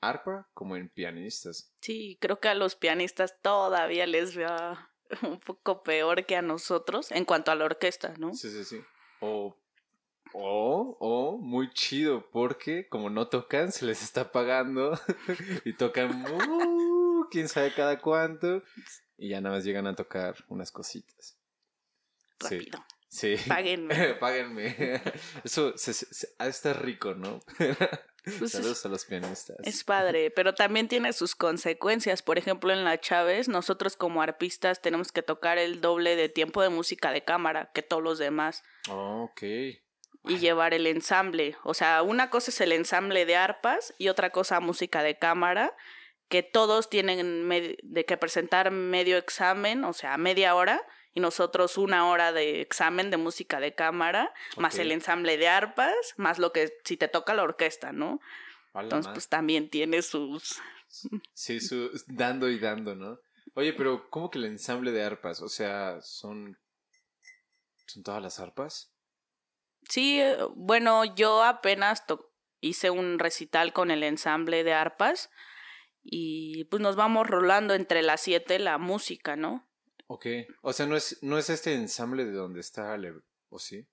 arpa 0.01 0.49
como 0.55 0.77
en 0.77 0.89
pianistas. 0.89 1.71
Sí, 1.83 2.17
creo 2.23 2.41
que 2.41 2.49
a 2.49 2.55
los 2.55 2.75
pianistas 2.75 3.39
todavía 3.43 4.07
les 4.07 4.35
vea 4.35 4.91
un 5.23 5.41
poco 5.41 5.83
peor 5.83 6.25
que 6.25 6.37
a 6.37 6.43
nosotros 6.43 7.13
en 7.13 7.27
cuanto 7.27 7.51
a 7.51 7.55
la 7.55 7.67
orquesta, 7.67 8.15
¿no? 8.17 8.33
Sí, 8.33 8.51
sí, 8.51 8.65
sí. 8.65 8.81
O, 9.21 9.55
o, 10.33 10.97
o 11.01 11.37
muy 11.37 11.71
chido, 11.75 12.31
porque 12.31 12.89
como 12.89 13.11
no 13.11 13.29
tocan, 13.29 13.73
se 13.73 13.85
les 13.85 14.03
está 14.03 14.33
pagando 14.33 14.99
y 15.67 15.75
tocan 15.75 16.25
uh, 16.33 17.29
quién 17.31 17.47
sabe 17.51 17.75
cada 17.75 18.01
cuánto 18.01 18.63
y 19.19 19.29
ya 19.29 19.43
nada 19.43 19.57
más 19.57 19.65
llegan 19.65 19.87
a 19.87 19.95
tocar 19.95 20.37
unas 20.49 20.73
cositas. 20.73 21.42
Rápido. 22.43 22.85
Sí. 23.13 23.37
Páguenme. 23.47 24.15
Páguenme. 24.21 24.75
Eso 25.45 25.77
se, 25.77 25.93
estar 26.39 26.83
rico, 26.83 27.15
¿no? 27.15 27.41
Pues 28.39 28.53
Saludos 28.53 28.87
a 28.87 28.89
los 28.89 29.05
pianistas. 29.05 29.57
Es 29.65 29.85
padre, 29.85 30.31
pero 30.31 30.55
también 30.55 30.89
tiene 30.89 31.13
sus 31.13 31.35
consecuencias. 31.35 32.23
Por 32.23 32.39
ejemplo, 32.39 32.73
en 32.73 32.85
la 32.85 32.99
Chávez, 33.01 33.49
nosotros 33.49 33.97
como 33.97 34.23
arpistas 34.23 34.81
tenemos 34.81 35.13
que 35.13 35.23
tocar 35.23 35.59
el 35.59 35.81
doble 35.81 36.17
de 36.17 36.29
tiempo 36.29 36.63
de 36.63 36.69
música 36.69 37.11
de 37.11 37.25
cámara 37.25 37.71
que 37.75 37.83
todos 37.83 38.03
los 38.03 38.19
demás. 38.19 38.63
Oh, 38.89 39.25
ok. 39.25 39.43
Y 39.43 40.39
llevar 40.39 40.73
el 40.73 40.87
ensamble. 40.87 41.57
O 41.65 41.75
sea, 41.75 42.03
una 42.03 42.31
cosa 42.31 42.51
es 42.51 42.61
el 42.61 42.73
ensamble 42.73 43.27
de 43.27 43.37
arpas 43.37 43.93
y 43.99 44.09
otra 44.09 44.31
cosa 44.31 44.61
música 44.61 45.03
de 45.03 45.19
cámara, 45.19 45.75
que 46.29 46.45
todos 46.45 46.89
tienen 46.89 47.49
de 47.83 48.05
que 48.07 48.17
presentar 48.17 48.71
medio 48.71 49.19
examen, 49.19 49.85
o 49.85 49.93
sea, 49.93 50.17
media 50.17 50.55
hora 50.55 50.87
y 51.15 51.21
nosotros 51.21 51.77
una 51.79 52.09
hora 52.09 52.33
de 52.33 52.61
examen 52.61 53.11
de 53.11 53.17
música 53.17 53.61
de 53.61 53.75
cámara, 53.75 54.33
más 54.57 54.79
el 54.79 54.93
ensamble 54.93 55.37
de 55.37 55.49
arpas, 55.49 55.95
más 56.17 56.39
lo 56.39 56.53
que 56.53 56.73
si 56.85 56.97
te 56.97 57.09
toca 57.09 57.35
la 57.35 57.43
orquesta, 57.43 57.93
¿no? 57.93 58.21
Entonces, 58.75 59.13
pues 59.13 59.29
también 59.29 59.69
tiene 59.69 60.01
sus... 60.01 60.61
Sí, 61.35 61.61
su... 61.61 61.91
dando 62.07 62.49
y 62.49 62.59
dando, 62.59 62.95
¿no? 62.95 63.19
Oye, 63.55 63.75
pero 63.75 64.09
¿cómo 64.09 64.31
que 64.31 64.39
el 64.39 64.47
ensamble 64.47 64.93
de 64.93 65.05
arpas? 65.05 65.43
O 65.43 65.49
sea, 65.49 66.01
son... 66.01 66.59
¿Son 67.87 68.03
todas 68.03 68.23
las 68.23 68.41
arpas? 68.41 68.91
Sí, 69.89 70.21
eh, 70.21 70.39
bueno, 70.55 71.05
yo 71.05 71.43
apenas 71.43 72.05
hice 72.61 72.91
un 72.91 73.19
recital 73.19 73.75
con 73.75 73.91
el 73.91 74.03
ensamble 74.03 74.65
de 74.65 74.73
arpas 74.73 75.31
y 76.03 76.65
pues 76.65 76.81
nos 76.81 76.97
vamos 76.97 77.27
rolando 77.27 77.75
entre 77.75 78.03
las 78.03 78.23
siete 78.23 78.59
la 78.59 78.79
música, 78.79 79.37
¿no? 79.37 79.69
Ok. 80.13 80.27
O 80.61 80.75
sea, 80.75 80.85
no 80.85 80.95
es, 80.95 81.23
no 81.23 81.39
es 81.39 81.49
este 81.49 81.73
ensamble 81.73 82.27
de 82.27 82.33
donde 82.33 82.61
está 82.61 82.93
Ale, 82.93 83.15
¿o 83.49 83.59
sí? 83.59 83.87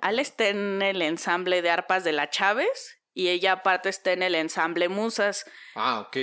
Ale 0.00 0.22
está 0.22 0.48
en 0.48 0.80
el 0.80 1.02
ensamble 1.02 1.60
de 1.60 1.68
arpas 1.68 2.02
de 2.02 2.12
la 2.12 2.30
Chávez 2.30 2.96
y 3.12 3.28
ella 3.28 3.52
aparte 3.52 3.90
está 3.90 4.12
en 4.12 4.22
el 4.22 4.34
ensamble 4.34 4.88
Musas. 4.88 5.44
Ah, 5.74 6.00
ok. 6.00 6.16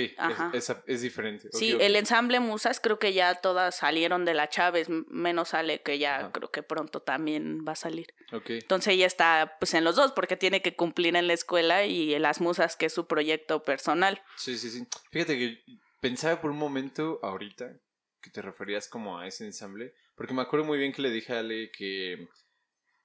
Es, 0.54 0.74
es, 0.88 1.02
diferente. 1.02 1.50
sí, 1.52 1.76
el 1.78 1.94
ensamble 1.94 2.40
Musas 2.40 2.80
creo 2.80 2.98
que 2.98 3.12
ya 3.12 3.36
todas 3.36 3.76
salieron 3.76 4.24
de 4.24 4.34
la 4.34 4.48
Chávez, 4.48 4.88
menos 4.88 5.54
Ale 5.54 5.82
que 5.82 6.00
ya 6.00 6.32
creo 6.32 6.50
que 6.50 6.64
pronto 6.64 7.00
también 7.00 7.60
va 7.66 7.74
a 7.74 7.76
salir. 7.76 8.12
Ok. 8.32 8.50
Entonces 8.50 8.94
ella 8.94 9.06
está 9.06 9.56
pues 9.60 9.72
en 9.74 9.84
los 9.84 9.94
dos 9.94 10.10
porque 10.10 10.36
tiene 10.36 10.62
que 10.62 10.74
cumplir 10.74 11.14
en 11.14 11.28
la 11.28 11.34
escuela 11.34 11.86
y 11.86 12.12
en 12.12 12.22
las 12.22 12.40
Musas 12.40 12.74
que 12.74 12.86
es 12.86 12.92
su 12.92 13.06
proyecto 13.06 13.62
personal. 13.62 14.20
Sí, 14.36 14.58
sí, 14.58 14.68
sí. 14.68 14.84
Fíjate 15.12 15.38
que 15.38 15.62
pensaba 16.00 16.40
por 16.40 16.50
un 16.50 16.58
momento 16.58 17.20
ahorita 17.22 17.72
que 18.20 18.30
te 18.30 18.42
referías 18.42 18.88
como 18.88 19.18
a 19.18 19.26
ese 19.26 19.44
ensamble, 19.46 19.94
porque 20.14 20.34
me 20.34 20.42
acuerdo 20.42 20.66
muy 20.66 20.78
bien 20.78 20.92
que 20.92 21.02
le 21.02 21.10
dije 21.10 21.32
a 21.34 21.40
Ale 21.40 21.70
que 21.70 22.28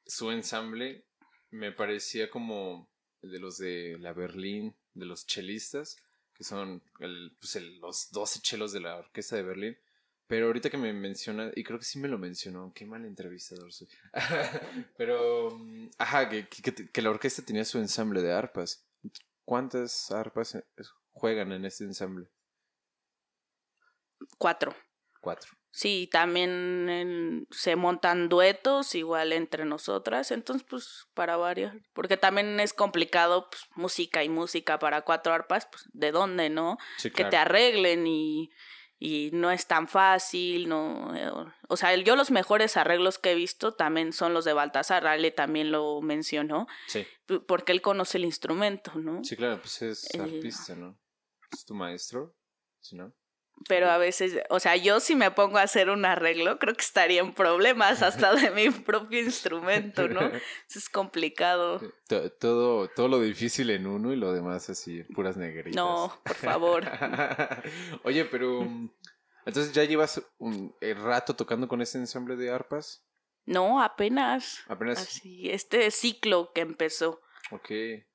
su 0.06 0.32
ensamble 0.32 1.06
me 1.52 1.72
parecía 1.72 2.30
como 2.30 2.90
el 3.22 3.32
de 3.32 3.40
los 3.40 3.58
de 3.58 3.98
la 4.00 4.14
Berlín, 4.14 4.76
de 4.94 5.06
los 5.06 5.26
chelistas, 5.26 5.98
que 6.34 6.44
son 6.44 6.84
el, 7.00 7.36
pues 7.40 7.56
los 7.80 8.12
12 8.12 8.42
chelos 8.42 8.72
de 8.72 8.82
la 8.82 8.98
orquesta 8.98 9.36
de 9.36 9.44
Berlín. 9.44 9.78
Pero 10.28 10.48
ahorita 10.48 10.70
que 10.70 10.78
me 10.78 10.92
menciona, 10.92 11.52
y 11.56 11.64
creo 11.64 11.78
que 11.78 11.86
sí 11.86 12.00
me 12.00 12.08
lo 12.08 12.18
mencionó, 12.18 12.74
qué 12.74 12.86
mal 12.86 13.06
entrevistador 13.06 13.72
soy. 13.72 13.88
Pero, 14.98 15.60
ajá, 16.00 16.30
que, 16.30 16.48
que, 16.48 16.74
que, 16.74 17.02
la 17.02 17.12
orquesta 17.12 17.44
tenía 17.46 17.64
su 17.64 17.78
ensamble 17.78 18.24
de 18.24 18.34
arpas. 18.34 18.88
¿Cuántas 19.44 20.10
arpas 20.12 20.58
juegan 21.12 21.52
en 21.52 21.66
este 21.66 21.84
ensamble? 21.84 22.28
Cuatro. 24.40 24.76
Cuatro. 25.26 25.50
Sí, 25.72 26.08
también 26.12 27.48
se 27.50 27.76
montan 27.76 28.30
duetos 28.30 28.94
igual 28.94 29.34
entre 29.34 29.66
nosotras, 29.66 30.30
entonces 30.30 30.64
pues 30.70 31.08
para 31.16 31.36
varios, 31.36 31.74
porque 31.94 32.16
también 32.16 32.60
es 32.60 32.74
complicado 32.74 33.50
pues, 33.50 33.64
música 33.76 34.24
y 34.24 34.30
música 34.30 34.78
para 34.78 35.02
cuatro 35.02 35.34
arpas, 35.34 35.68
pues 35.72 35.90
de 35.94 36.12
dónde, 36.12 36.52
¿no? 36.52 36.78
Que 37.02 37.26
te 37.26 37.38
arreglen 37.38 38.06
y, 38.06 38.52
y 39.00 39.32
no 39.34 39.50
es 39.50 39.66
tan 39.66 39.88
fácil, 39.88 40.70
no, 40.70 41.16
eh, 41.16 41.32
o 41.70 41.76
sea, 41.76 41.96
yo 41.96 42.16
los 42.16 42.30
mejores 42.30 42.78
arreglos 42.78 43.18
que 43.18 43.32
he 43.32 43.36
visto 43.36 43.74
también 43.74 44.14
son 44.14 44.36
los 44.36 44.46
de 44.46 44.54
Baltasar, 44.54 45.08
Ale 45.08 45.32
también 45.32 45.72
lo 45.72 46.02
mencionó, 46.02 46.68
sí. 46.86 47.08
porque 47.48 47.72
él 47.72 47.82
conoce 47.82 48.20
el 48.20 48.26
instrumento, 48.26 48.92
¿no? 48.94 49.24
Sí, 49.24 49.36
claro, 49.36 49.60
pues 49.60 49.82
es 49.82 50.14
eh, 50.14 50.22
artista, 50.22 50.76
¿no? 50.76 51.00
Es 51.52 51.66
tu 51.66 51.74
maestro, 51.74 52.38
¿sí 52.80 52.96
no? 52.96 53.12
Pero 53.68 53.90
a 53.90 53.98
veces, 53.98 54.38
o 54.50 54.60
sea, 54.60 54.76
yo 54.76 55.00
si 55.00 55.16
me 55.16 55.32
pongo 55.32 55.58
a 55.58 55.64
hacer 55.64 55.90
un 55.90 56.06
arreglo, 56.06 56.60
creo 56.60 56.76
que 56.76 56.84
estaría 56.84 57.22
en 57.22 57.34
problemas 57.34 58.02
hasta 58.02 58.36
de 58.36 58.52
mi 58.52 58.70
propio 58.86 59.20
instrumento, 59.20 60.08
¿no? 60.08 60.22
Eso 60.22 60.80
es 60.80 60.90
complicado. 60.90 61.82
Todo, 62.40 62.90
todo 62.90 63.08
lo 63.08 63.20
difícil 63.20 63.70
en 63.72 63.88
uno 63.88 64.14
y 64.14 64.18
lo 64.18 64.34
demás 64.34 64.70
así, 64.70 65.04
puras 65.16 65.38
negritas. 65.38 65.76
No, 65.76 66.14
por 66.24 66.36
favor. 66.36 66.84
Oye, 68.04 68.26
pero 68.26 68.62
mm, 68.62 68.92
entonces 69.46 69.74
ya 69.74 69.84
llevas 69.84 70.22
un 70.38 70.76
rato 70.82 71.36
tocando 71.36 71.68
con 71.68 71.82
ese 71.82 71.98
ensamble 71.98 72.36
de 72.36 72.52
arpas. 72.52 73.04
No, 73.46 73.82
apenas. 73.82 74.64
Apenas. 74.68 75.00
Así, 75.00 75.50
este 75.50 75.92
ciclo 75.92 76.52
que 76.54 76.62
empezó. 76.62 77.22
Ok. 77.52 77.70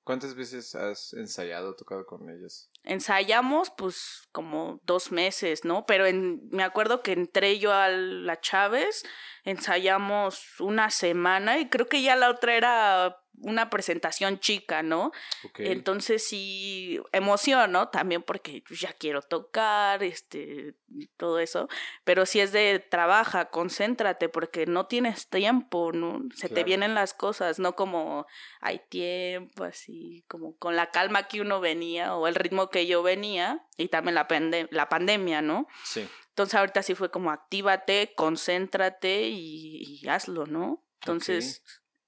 ¿Cuántas 0.04 0.34
veces 0.34 0.74
has 0.74 1.12
ensayado, 1.12 1.76
tocado 1.76 2.06
con 2.06 2.28
ellos? 2.30 2.70
Ensayamos, 2.84 3.70
pues, 3.76 4.28
como 4.32 4.80
dos 4.84 5.12
meses, 5.12 5.64
¿no? 5.64 5.84
Pero 5.86 6.06
en, 6.06 6.48
me 6.50 6.62
acuerdo 6.62 7.02
que 7.02 7.12
entré 7.12 7.58
yo 7.58 7.72
a 7.72 7.88
la 7.88 8.40
Chávez, 8.40 9.04
ensayamos 9.44 10.60
una 10.60 10.90
semana 10.90 11.58
y 11.58 11.68
creo 11.68 11.88
que 11.88 12.02
ya 12.02 12.16
la 12.16 12.30
otra 12.30 12.56
era 12.56 13.20
una 13.42 13.70
presentación 13.70 14.38
chica, 14.38 14.82
¿no? 14.82 15.12
Entonces 15.56 16.26
sí, 16.26 17.00
emoción, 17.12 17.72
¿no? 17.72 17.88
También 17.88 18.22
porque 18.22 18.62
ya 18.70 18.92
quiero 18.92 19.22
tocar, 19.22 20.02
este, 20.02 20.74
todo 21.16 21.38
eso, 21.38 21.68
pero 22.04 22.26
si 22.26 22.40
es 22.40 22.52
de 22.52 22.78
trabaja, 22.78 23.46
concéntrate, 23.46 24.28
porque 24.28 24.66
no 24.66 24.86
tienes 24.86 25.28
tiempo, 25.28 25.92
¿no? 25.92 26.22
Se 26.34 26.48
te 26.48 26.64
vienen 26.64 26.94
las 26.94 27.14
cosas, 27.14 27.58
no 27.58 27.74
como 27.74 28.26
hay 28.60 28.80
tiempo, 28.88 29.64
así, 29.64 29.99
como 30.28 30.56
con 30.56 30.76
la 30.76 30.90
calma 30.90 31.28
que 31.28 31.40
uno 31.40 31.60
venía 31.60 32.14
o 32.14 32.26
el 32.26 32.34
ritmo 32.34 32.70
que 32.70 32.86
yo 32.86 33.02
venía 33.02 33.66
y 33.76 33.88
también 33.88 34.14
la, 34.14 34.26
la 34.70 34.88
pandemia, 34.88 35.42
¿no? 35.42 35.66
Sí. 35.84 36.08
Entonces 36.40 36.54
ahorita 36.54 36.82
sí 36.82 36.94
fue 36.94 37.10
como 37.10 37.30
actívate, 37.30 38.14
concéntrate 38.14 39.28
y, 39.28 40.06
hazlo, 40.08 40.46
¿no? 40.46 40.82
Entonces 41.00 41.62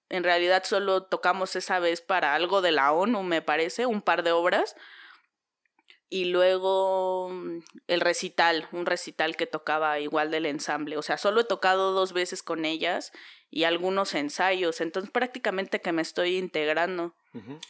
en 0.08 0.24
realidad 0.24 0.62
solo 0.64 1.04
tocamos 1.04 1.56
esa 1.56 1.78
vez 1.80 2.00
para 2.02 2.34
algo 2.34 2.60
de 2.60 2.72
la 2.72 2.92
ONU, 2.92 3.22
me 3.22 3.42
parece, 3.42 3.86
un 3.86 4.02
par 4.02 4.22
de 4.22 4.32
obras. 4.32 4.76
Y 6.08 6.26
luego 6.26 7.30
mm, 7.30 7.60
el 7.88 8.00
recital, 8.00 8.68
un 8.72 8.84
recital 8.84 9.36
que 9.36 9.46
tocaba 9.46 9.98
igual 10.00 10.30
del 10.30 10.44
ensamble. 10.44 10.98
O 10.98 11.02
sea, 11.02 11.16
solo 11.16 11.40
he 11.40 11.44
tocado 11.44 11.92
dos 11.92 12.12
veces 12.12 12.42
con 12.42 12.66
ellas 12.66 13.12
y 13.50 13.64
algunos 13.64 14.14
ensayos. 14.14 14.82
Entonces 14.82 15.10
prácticamente 15.10 15.80
que 15.80 15.92
me 15.92 16.02
estoy 16.02 16.36
integrando. 16.36 17.14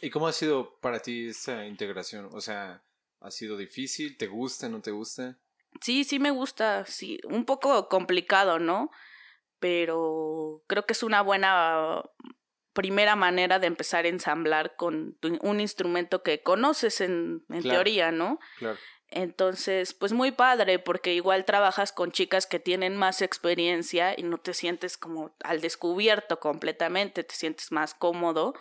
¿Y 0.01 0.09
cómo 0.09 0.27
ha 0.27 0.33
sido 0.33 0.75
para 0.81 0.99
ti 0.99 1.29
esa 1.29 1.65
integración? 1.65 2.29
O 2.33 2.41
sea, 2.41 2.81
¿ha 3.21 3.31
sido 3.31 3.57
difícil? 3.57 4.17
¿Te 4.17 4.27
gusta? 4.27 4.67
¿No 4.69 4.81
te 4.81 4.91
gusta? 4.91 5.37
Sí, 5.81 6.03
sí 6.03 6.19
me 6.19 6.31
gusta. 6.31 6.85
Sí, 6.85 7.19
un 7.23 7.45
poco 7.45 7.87
complicado, 7.87 8.59
¿no? 8.59 8.91
pero 9.63 10.61
creo 10.67 10.85
que 10.85 10.91
es 10.91 11.03
una 11.03 11.21
buena 11.21 12.03
primera 12.73 13.15
manera 13.15 13.59
de 13.59 13.67
empezar 13.67 14.03
a 14.03 14.09
ensamblar 14.09 14.75
con 14.75 15.17
un 15.39 15.61
instrumento 15.61 16.21
que 16.21 16.43
conoces 16.43 16.99
en, 16.99 17.45
teoría, 17.61 18.11
¿no? 18.11 18.41
Claro. 18.57 18.77
Entonces, 19.07 19.93
pues 19.93 20.11
muy 20.11 20.33
padre, 20.33 20.79
porque 20.79 21.13
igual 21.13 21.45
trabajas 21.45 21.93
con 21.93 22.11
chicas 22.11 22.45
que 22.45 22.59
tienen 22.59 22.97
más 22.97 23.21
experiencia 23.21 24.13
y 24.17 24.23
no 24.23 24.37
te 24.37 24.53
sientes 24.53 24.97
como 24.97 25.33
al 25.45 25.61
descubierto 25.61 26.41
completamente, 26.41 27.23
te 27.23 27.33
sientes 27.33 27.71
más 27.71 27.93
cómodo. 27.93 28.55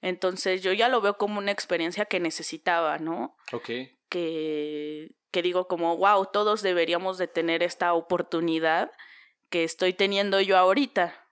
Entonces, 0.00 0.62
yo 0.62 0.72
ya 0.72 0.88
lo 0.88 1.00
veo 1.00 1.16
como 1.16 1.38
una 1.38 1.52
experiencia 1.52 2.04
que 2.04 2.20
necesitaba, 2.20 2.98
¿no? 2.98 3.36
Ok. 3.52 3.70
Que, 4.08 5.10
que 5.30 5.42
digo 5.42 5.66
como, 5.66 5.96
wow, 5.96 6.26
todos 6.32 6.62
deberíamos 6.62 7.18
de 7.18 7.28
tener 7.28 7.62
esta 7.62 7.92
oportunidad 7.94 8.90
que 9.50 9.64
estoy 9.64 9.92
teniendo 9.92 10.40
yo 10.40 10.56
ahorita 10.56 11.26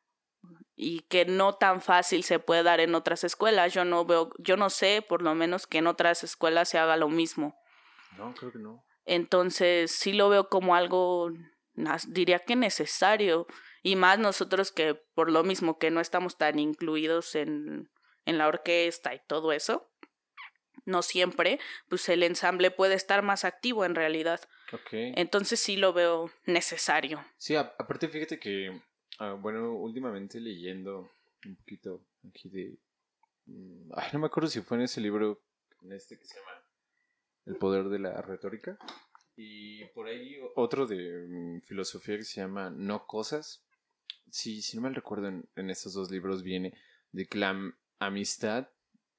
y 0.76 1.00
que 1.02 1.24
no 1.24 1.54
tan 1.54 1.80
fácil 1.80 2.24
se 2.24 2.38
puede 2.38 2.62
dar 2.62 2.80
en 2.80 2.94
otras 2.94 3.24
escuelas. 3.24 3.72
Yo 3.72 3.84
no 3.84 4.04
veo, 4.04 4.30
yo 4.38 4.56
no 4.56 4.70
sé, 4.70 5.04
por 5.06 5.22
lo 5.22 5.34
menos 5.34 5.66
que 5.66 5.78
en 5.78 5.86
otras 5.86 6.24
escuelas 6.24 6.68
se 6.68 6.78
haga 6.78 6.96
lo 6.96 7.08
mismo. 7.08 7.56
No, 8.16 8.34
creo 8.34 8.52
que 8.52 8.58
no. 8.58 8.84
Entonces, 9.04 9.92
sí 9.92 10.12
lo 10.12 10.28
veo 10.28 10.48
como 10.48 10.74
algo 10.74 11.30
diría 12.06 12.38
que 12.38 12.56
necesario 12.56 13.46
y 13.82 13.96
más 13.96 14.18
nosotros 14.18 14.72
que 14.72 14.94
por 15.14 15.30
lo 15.30 15.42
mismo 15.42 15.78
que 15.78 15.90
no 15.90 16.00
estamos 16.00 16.36
tan 16.36 16.58
incluidos 16.58 17.34
en 17.34 17.90
en 18.26 18.38
la 18.38 18.48
orquesta 18.48 19.14
y 19.14 19.20
todo 19.26 19.52
eso. 19.52 19.90
No 20.86 21.02
siempre, 21.02 21.58
pues 21.88 22.08
el 22.08 22.22
ensamble 22.22 22.70
puede 22.70 22.94
estar 22.94 23.22
más 23.22 23.44
activo 23.44 23.84
en 23.84 23.94
realidad. 23.94 24.40
Entonces 24.90 25.60
sí 25.60 25.76
lo 25.76 25.92
veo 25.92 26.30
necesario. 26.46 27.24
Sí, 27.38 27.56
aparte 27.56 28.08
fíjate 28.08 28.38
que, 28.38 28.82
ah, 29.18 29.32
bueno, 29.32 29.72
últimamente 29.72 30.40
leyendo 30.40 31.10
un 31.46 31.56
poquito 31.56 32.04
aquí 32.28 32.48
de... 32.48 32.78
Mm, 33.46 33.92
ay, 33.94 34.08
no 34.12 34.18
me 34.18 34.26
acuerdo 34.26 34.48
si 34.48 34.60
fue 34.60 34.76
en 34.76 34.84
ese 34.84 35.00
libro, 35.00 35.42
en 35.82 35.92
este 35.92 36.18
que 36.18 36.24
se 36.26 36.36
llama 36.38 36.50
El 37.46 37.56
poder 37.56 37.84
de 37.84 37.98
la 37.98 38.20
retórica. 38.20 38.78
Y 39.36 39.84
por 39.86 40.06
ahí 40.06 40.38
otro 40.54 40.86
de 40.86 41.26
mm, 41.28 41.62
filosofía 41.62 42.16
que 42.16 42.24
se 42.24 42.40
llama 42.40 42.70
No 42.70 43.06
Cosas. 43.06 43.64
Sí, 44.30 44.62
si 44.62 44.76
no 44.76 44.82
mal 44.82 44.94
recuerdo, 44.94 45.28
en, 45.28 45.70
estos 45.70 45.94
dos 45.94 46.10
libros 46.10 46.42
viene 46.42 46.74
de 47.12 47.26
que 47.26 47.38
la 47.38 47.52
amistad, 47.98 48.68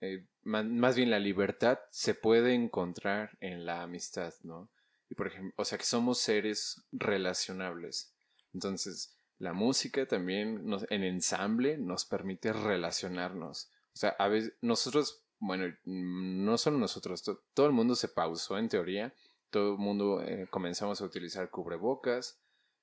eh, 0.02 0.26
más 0.44 0.96
bien 0.96 1.10
la 1.10 1.20
libertad, 1.20 1.80
se 1.90 2.14
puede 2.14 2.54
encontrar 2.54 3.38
en 3.40 3.66
la 3.66 3.82
amistad, 3.82 4.34
¿no? 4.44 4.70
Y 5.10 5.16
por 5.16 5.28
ejemplo, 5.28 5.54
o 5.58 5.66
sea 5.66 5.78
que 5.78 5.86
somos 5.86 6.20
seres 6.20 6.86
relacionables. 6.92 8.14
Entonces, 8.54 9.16
la 9.38 9.54
música 9.54 10.08
también 10.08 10.66
nos, 10.66 10.86
en 10.90 11.04
ensamble 11.04 11.78
nos 11.78 12.06
permite 12.06 12.54
relacionarnos. 12.54 13.70
O 13.94 13.98
sea, 13.98 14.16
a 14.20 14.28
veces 14.28 14.54
nosotros, 14.62 15.24
bueno, 15.40 15.74
no 15.86 16.58
solo 16.58 16.78
nosotros, 16.78 17.24
todo 17.54 17.66
el 17.66 17.74
mundo 17.74 17.96
se 17.96 18.08
pausó 18.08 18.58
en 18.58 18.70
teoría, 18.70 19.14
todo 19.50 19.74
el 19.74 19.80
mundo 19.80 20.22
eh, 20.22 20.48
comenzamos 20.50 21.02
a 21.02 21.06
utilizar 21.06 21.50
cubrebocas 21.50 22.40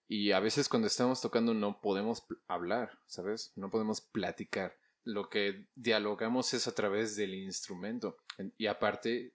y 0.09 0.33
a 0.33 0.41
veces 0.41 0.69
cuando 0.69 0.89
estamos 0.89 1.21
tocando 1.21 1.55
no 1.55 1.81
podemos 1.81 2.25
hablar, 2.47 2.99
¿sabes? 3.07 3.53
No 3.57 3.71
podemos 3.71 4.01
platicar. 4.01 4.77
Lo 5.05 5.29
que 5.29 5.67
dialogamos 5.75 6.55
es 6.55 6.69
a 6.69 6.75
través 6.75 7.17
del 7.17 7.35
instrumento. 7.35 8.19
Y 8.57 8.67
aparte, 8.67 9.35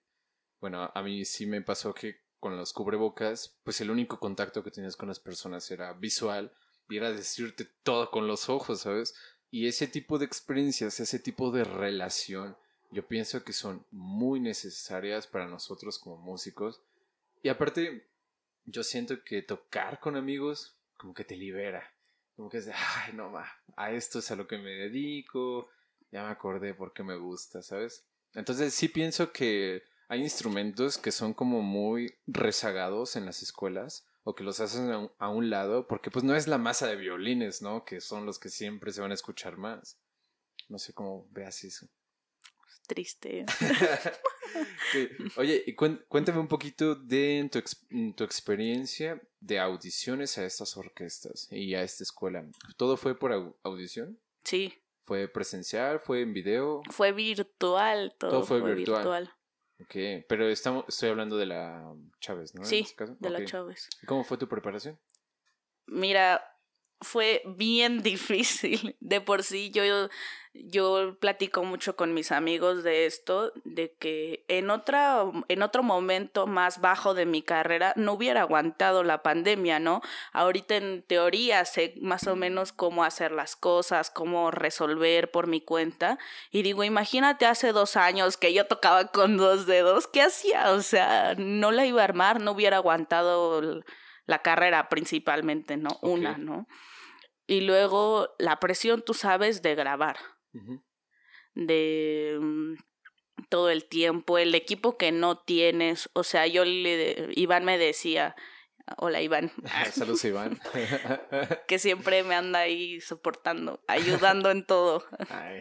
bueno, 0.60 0.90
a 0.94 1.02
mí 1.02 1.24
sí 1.24 1.46
me 1.46 1.62
pasó 1.62 1.94
que 1.94 2.20
con 2.40 2.56
los 2.56 2.72
cubrebocas, 2.72 3.58
pues 3.64 3.80
el 3.80 3.90
único 3.90 4.18
contacto 4.20 4.62
que 4.62 4.70
tenías 4.70 4.96
con 4.96 5.08
las 5.08 5.20
personas 5.20 5.70
era 5.70 5.92
visual 5.92 6.52
y 6.88 6.96
era 6.96 7.10
decirte 7.10 7.66
todo 7.82 8.10
con 8.10 8.26
los 8.26 8.48
ojos, 8.48 8.80
¿sabes? 8.82 9.14
Y 9.50 9.66
ese 9.66 9.86
tipo 9.86 10.18
de 10.18 10.26
experiencias, 10.26 11.00
ese 11.00 11.18
tipo 11.18 11.50
de 11.50 11.64
relación, 11.64 12.56
yo 12.90 13.06
pienso 13.06 13.44
que 13.44 13.52
son 13.52 13.84
muy 13.90 14.40
necesarias 14.40 15.26
para 15.26 15.46
nosotros 15.46 15.98
como 15.98 16.16
músicos. 16.16 16.82
Y 17.42 17.48
aparte, 17.48 18.08
yo 18.64 18.82
siento 18.82 19.22
que 19.24 19.42
tocar 19.42 20.00
con 20.00 20.16
amigos 20.16 20.76
como 20.96 21.14
que 21.14 21.24
te 21.24 21.36
libera. 21.36 21.94
Como 22.38 22.50
que 22.50 22.58
es 22.58 22.66
de, 22.66 22.72
ay, 22.72 23.14
no, 23.14 23.30
ma, 23.30 23.50
a 23.74 23.90
esto 23.90 24.20
es 24.20 24.30
a 24.30 24.36
lo 24.36 24.46
que 24.46 24.58
me 24.58 24.70
dedico, 24.70 25.68
ya 26.12 26.22
me 26.22 26.28
acordé 26.28 26.72
por 26.72 26.92
qué 26.92 27.02
me 27.02 27.16
gusta, 27.16 27.62
¿sabes? 27.62 28.06
Entonces 28.32 28.72
sí 28.74 28.86
pienso 28.86 29.32
que 29.32 29.82
hay 30.06 30.20
instrumentos 30.20 30.98
que 30.98 31.10
son 31.10 31.34
como 31.34 31.62
muy 31.62 32.14
rezagados 32.28 33.16
en 33.16 33.26
las 33.26 33.42
escuelas 33.42 34.06
o 34.22 34.36
que 34.36 34.44
los 34.44 34.60
hacen 34.60 35.10
a 35.18 35.28
un, 35.28 35.50
lado 35.50 35.88
porque 35.88 36.12
pues 36.12 36.24
no 36.24 36.36
es 36.36 36.46
la 36.46 36.58
masa 36.58 36.86
de 36.86 36.94
violines, 36.94 37.60
¿no? 37.60 37.84
Que 37.84 38.00
son 38.00 38.24
los 38.24 38.38
que 38.38 38.50
siempre 38.50 38.92
se 38.92 39.00
van 39.00 39.10
a 39.10 39.14
escuchar 39.14 39.56
más. 39.56 39.98
No 40.68 40.78
sé 40.78 40.92
cómo 40.92 41.26
veas 41.32 41.64
eso. 41.64 41.88
Triste. 42.86 43.44
Oye, 45.36 45.62
y 45.66 45.74
cuéntame 45.74 46.38
un 46.38 46.48
poquito 46.48 46.94
de 46.94 47.48
tu, 47.52 47.62
tu 48.12 48.24
experiencia 48.24 49.20
de 49.40 49.58
audiciones 49.58 50.38
a 50.38 50.44
estas 50.44 50.76
orquestas 50.76 51.48
y 51.50 51.74
a 51.74 51.82
esta 51.82 52.02
escuela. 52.02 52.46
¿Todo 52.76 52.96
fue 52.96 53.18
por 53.18 53.56
audición? 53.62 54.18
Sí. 54.44 54.74
¿Fue 55.04 55.28
presencial? 55.28 56.00
¿Fue 56.00 56.22
en 56.22 56.32
video? 56.32 56.82
Fue 56.90 57.12
virtual, 57.12 58.14
todo, 58.18 58.42
fue, 58.44 58.60
virtual. 58.74 59.32
Ok, 59.80 60.24
pero 60.28 60.48
estamos, 60.48 60.84
estoy 60.88 61.10
hablando 61.10 61.36
de 61.36 61.46
la 61.46 61.94
Chávez, 62.20 62.54
¿no? 62.54 62.64
Sí, 62.64 62.80
este 62.80 63.06
de 63.18 63.30
la 63.30 63.44
Chávez. 63.44 63.88
¿Cómo 64.06 64.24
fue 64.24 64.36
tu 64.36 64.48
preparación? 64.48 64.98
Mira, 65.86 66.42
fue 67.00 67.42
bien 67.44 68.02
difícil. 68.02 68.96
De 69.00 69.20
por 69.20 69.42
sí 69.42 69.70
yo, 69.70 70.08
yo 70.54 71.16
platico 71.20 71.62
mucho 71.62 71.96
con 71.96 72.14
mis 72.14 72.32
amigos 72.32 72.82
de 72.82 73.06
esto, 73.06 73.52
de 73.64 73.94
que 73.98 74.44
en, 74.48 74.70
otra, 74.70 75.24
en 75.48 75.62
otro 75.62 75.82
momento 75.82 76.46
más 76.46 76.80
bajo 76.80 77.14
de 77.14 77.26
mi 77.26 77.42
carrera 77.42 77.92
no 77.96 78.14
hubiera 78.14 78.42
aguantado 78.42 79.04
la 79.04 79.22
pandemia, 79.22 79.78
¿no? 79.78 80.00
Ahorita 80.32 80.76
en 80.76 81.02
teoría 81.02 81.64
sé 81.64 81.94
más 82.00 82.26
o 82.26 82.36
menos 82.36 82.72
cómo 82.72 83.04
hacer 83.04 83.32
las 83.32 83.56
cosas, 83.56 84.10
cómo 84.10 84.50
resolver 84.50 85.30
por 85.30 85.46
mi 85.46 85.60
cuenta. 85.60 86.18
Y 86.50 86.62
digo, 86.62 86.84
imagínate 86.84 87.46
hace 87.46 87.72
dos 87.72 87.96
años 87.96 88.36
que 88.36 88.52
yo 88.52 88.66
tocaba 88.66 89.08
con 89.08 89.36
dos 89.36 89.66
dedos, 89.66 90.06
¿qué 90.06 90.22
hacía? 90.22 90.70
O 90.72 90.82
sea, 90.82 91.34
no 91.36 91.70
la 91.70 91.86
iba 91.86 92.00
a 92.02 92.04
armar, 92.04 92.40
no 92.40 92.52
hubiera 92.52 92.78
aguantado 92.78 93.82
la 94.26 94.42
carrera 94.42 94.88
principalmente, 94.88 95.76
¿no? 95.76 95.98
Una, 96.02 96.36
¿no? 96.36 96.66
Y 97.48 97.62
luego 97.62 98.34
la 98.38 98.60
presión, 98.60 99.02
tú 99.02 99.14
sabes, 99.14 99.62
de 99.62 99.74
grabar. 99.74 100.18
De 101.54 102.38
mm, 102.40 102.74
todo 103.48 103.70
el 103.70 103.88
tiempo, 103.88 104.38
el 104.38 104.54
equipo 104.54 104.98
que 104.98 105.12
no 105.12 105.38
tienes. 105.38 106.10
O 106.12 106.22
sea, 106.22 106.46
yo 106.46 106.64
le. 106.64 107.30
Iván 107.34 107.64
me 107.64 107.78
decía. 107.78 108.36
Hola 108.96 109.20
Iván. 109.20 109.50
Saludos 109.92 110.24
Iván. 110.24 110.60
que 111.68 111.78
siempre 111.78 112.22
me 112.22 112.34
anda 112.34 112.60
ahí 112.60 113.00
soportando, 113.00 113.82
ayudando 113.86 114.50
en 114.50 114.64
todo. 114.64 115.04
Ay, 115.30 115.60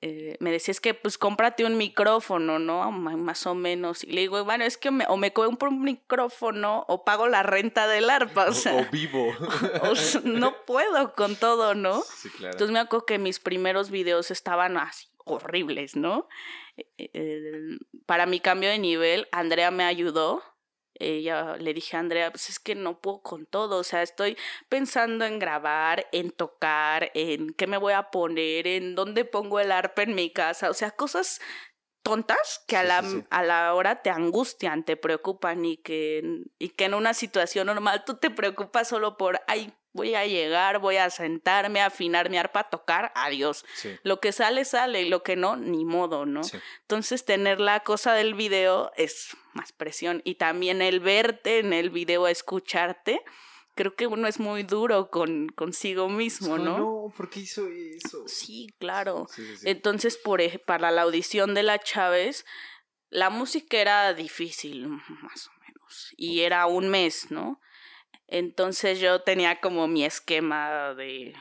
eh, 0.00 0.36
me 0.40 0.50
decía, 0.50 0.72
es 0.72 0.80
que 0.80 0.94
pues 0.94 1.18
cómprate 1.18 1.64
un 1.64 1.76
micrófono, 1.76 2.58
¿no? 2.58 2.90
Más 2.90 3.46
o 3.46 3.54
menos. 3.54 4.04
Y 4.04 4.12
le 4.12 4.22
digo, 4.22 4.42
bueno, 4.44 4.64
es 4.64 4.76
que 4.76 4.90
me, 4.90 5.04
o 5.08 5.16
me 5.16 5.32
compro 5.32 5.68
un 5.70 5.82
micrófono 5.82 6.84
o 6.88 7.04
pago 7.04 7.28
la 7.28 7.42
renta 7.42 7.86
del 7.86 8.10
arpa, 8.10 8.46
o 8.46 8.52
sea. 8.52 8.74
O, 8.76 8.86
vivo. 8.90 9.32
no 10.24 10.54
puedo 10.64 11.14
con 11.14 11.36
todo, 11.36 11.74
¿no? 11.74 12.02
Sí, 12.02 12.28
claro. 12.30 12.52
Entonces 12.52 12.72
me 12.72 12.80
acuerdo 12.80 13.06
que 13.06 13.18
mis 13.18 13.40
primeros 13.40 13.90
videos 13.90 14.30
estaban 14.30 14.76
así 14.76 15.08
horribles, 15.24 15.96
¿no? 15.96 16.28
Eh, 16.76 16.86
eh, 16.98 17.78
para 18.06 18.26
mi 18.26 18.40
cambio 18.40 18.68
de 18.68 18.78
nivel, 18.78 19.28
Andrea 19.32 19.70
me 19.70 19.84
ayudó 19.84 20.42
ella 20.94 21.56
le 21.56 21.74
dije 21.74 21.96
a 21.96 22.00
Andrea, 22.00 22.30
pues 22.30 22.48
es 22.48 22.58
que 22.58 22.74
no 22.74 23.00
puedo 23.00 23.22
con 23.22 23.46
todo, 23.46 23.78
o 23.78 23.84
sea, 23.84 24.02
estoy 24.02 24.36
pensando 24.68 25.24
en 25.24 25.38
grabar, 25.38 26.06
en 26.12 26.30
tocar, 26.30 27.10
en 27.14 27.54
qué 27.54 27.66
me 27.66 27.78
voy 27.78 27.92
a 27.92 28.10
poner, 28.10 28.66
en 28.66 28.94
dónde 28.94 29.24
pongo 29.24 29.60
el 29.60 29.72
arpa 29.72 30.02
en 30.02 30.14
mi 30.14 30.32
casa, 30.32 30.70
o 30.70 30.74
sea, 30.74 30.90
cosas 30.90 31.40
tontas 32.02 32.62
que 32.68 32.76
a 32.76 32.84
la, 32.84 33.02
a 33.30 33.42
la 33.42 33.74
hora 33.74 34.02
te 34.02 34.10
angustian, 34.10 34.84
te 34.84 34.96
preocupan 34.96 35.64
y 35.64 35.78
que, 35.78 36.22
y 36.58 36.68
que 36.70 36.84
en 36.84 36.94
una 36.94 37.14
situación 37.14 37.66
normal 37.66 38.04
tú 38.04 38.16
te 38.18 38.30
preocupas 38.30 38.88
solo 38.88 39.16
por, 39.16 39.40
ay, 39.46 39.74
voy 39.94 40.14
a 40.16 40.26
llegar, 40.26 40.80
voy 40.80 40.96
a 40.96 41.08
sentarme, 41.08 41.80
a 41.80 41.86
afinar 41.86 42.28
mi 42.28 42.36
arpa, 42.36 42.60
a 42.60 42.68
tocar, 42.68 43.12
adiós. 43.14 43.64
Lo 44.02 44.20
que 44.20 44.32
sale, 44.32 44.64
sale, 44.64 45.02
y 45.02 45.08
lo 45.08 45.22
que 45.22 45.36
no, 45.36 45.56
ni 45.56 45.84
modo, 45.84 46.26
¿no? 46.26 46.42
Entonces, 46.82 47.24
tener 47.24 47.60
la 47.60 47.80
cosa 47.80 48.12
del 48.12 48.34
video 48.34 48.90
es 48.96 49.36
más 49.54 49.72
presión. 49.72 50.20
Y 50.24 50.34
también 50.34 50.82
el 50.82 51.00
verte 51.00 51.60
en 51.60 51.72
el 51.72 51.90
video, 51.90 52.26
escucharte, 52.26 53.22
creo 53.76 53.94
que 53.94 54.08
uno 54.08 54.26
es 54.26 54.40
muy 54.40 54.64
duro 54.64 55.10
con 55.10 55.48
consigo 55.48 56.08
mismo, 56.08 56.58
¿no? 56.58 56.78
No, 56.78 57.14
¿por 57.16 57.30
qué 57.30 57.40
hizo 57.40 57.66
eso? 57.68 58.26
Sí, 58.26 58.74
claro. 58.80 59.28
Entonces, 59.62 60.16
por, 60.16 60.40
para 60.62 60.90
la 60.90 61.02
audición 61.02 61.54
de 61.54 61.62
la 61.62 61.78
Chávez, 61.78 62.44
la 63.10 63.30
música 63.30 63.78
era 63.78 64.12
difícil, 64.12 64.88
más 64.88 65.46
o 65.46 65.52
menos. 65.60 66.12
Y 66.16 66.40
era 66.40 66.66
un 66.66 66.88
mes, 66.88 67.30
¿no? 67.30 67.60
Entonces 68.26 69.00
yo 69.00 69.20
tenía 69.20 69.60
como 69.60 69.86
mi 69.86 70.04
esquema 70.04 70.94
de 70.94 71.34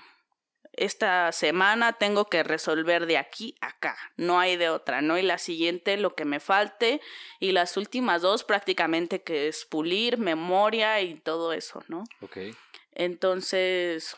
esta 0.73 1.31
semana 1.31 1.93
tengo 1.93 2.25
que 2.25 2.43
resolver 2.43 3.05
de 3.05 3.17
aquí 3.17 3.55
a 3.61 3.67
acá, 3.67 3.97
no 4.17 4.39
hay 4.39 4.55
de 4.55 4.69
otra, 4.69 5.01
¿no? 5.01 5.17
Y 5.17 5.21
la 5.21 5.37
siguiente 5.37 5.97
lo 5.97 6.15
que 6.15 6.25
me 6.25 6.39
falte 6.39 7.01
y 7.39 7.51
las 7.51 7.77
últimas 7.77 8.21
dos 8.21 8.43
prácticamente 8.43 9.23
que 9.23 9.47
es 9.47 9.65
pulir, 9.65 10.17
memoria 10.17 11.01
y 11.01 11.15
todo 11.15 11.53
eso, 11.53 11.83
¿no? 11.87 12.03
Ok. 12.21 12.37
Entonces 12.91 14.15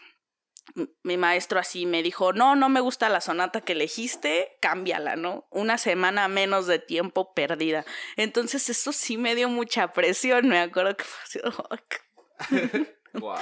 mi 1.03 1.17
maestro 1.17 1.59
así 1.59 1.85
me 1.85 2.03
dijo, 2.03 2.33
no, 2.33 2.55
no 2.55 2.69
me 2.69 2.79
gusta 2.79 3.09
la 3.09 3.21
sonata 3.21 3.61
que 3.61 3.73
elegiste, 3.73 4.57
cámbiala, 4.61 5.15
¿no? 5.15 5.47
Una 5.51 5.77
semana 5.77 6.27
menos 6.27 6.67
de 6.67 6.79
tiempo 6.79 7.33
perdida. 7.33 7.85
Entonces 8.17 8.69
eso 8.69 8.91
sí 8.91 9.17
me 9.17 9.35
dio 9.35 9.47
mucha 9.49 9.93
presión, 9.93 10.47
me 10.47 10.59
acuerdo 10.59 10.97
que 10.97 11.03
fue 11.03 11.23
así, 11.23 11.39
wow. 13.13 13.37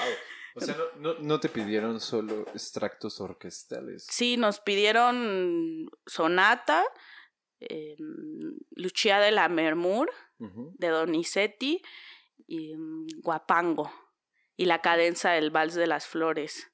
O 0.56 0.62
sea, 0.62 0.76
no, 1.00 1.16
no, 1.16 1.40
te 1.40 1.50
pidieron 1.50 2.00
solo 2.00 2.42
extractos 2.54 3.20
orquestales. 3.20 4.06
Sí, 4.10 4.38
nos 4.38 4.60
pidieron 4.60 5.90
sonata, 6.06 6.84
eh, 7.60 7.96
Lucia 8.72 9.20
de 9.20 9.32
la 9.32 9.50
Mermur, 9.50 10.12
de 10.38 10.88
Donizetti, 10.90 11.82
y 12.46 12.76
mm, 12.76 13.08
Guapango, 13.22 13.92
y 14.56 14.66
la 14.66 14.82
cadenza 14.82 15.32
del 15.32 15.50
Vals 15.50 15.74
de 15.74 15.88
las 15.88 16.06
Flores. 16.06 16.72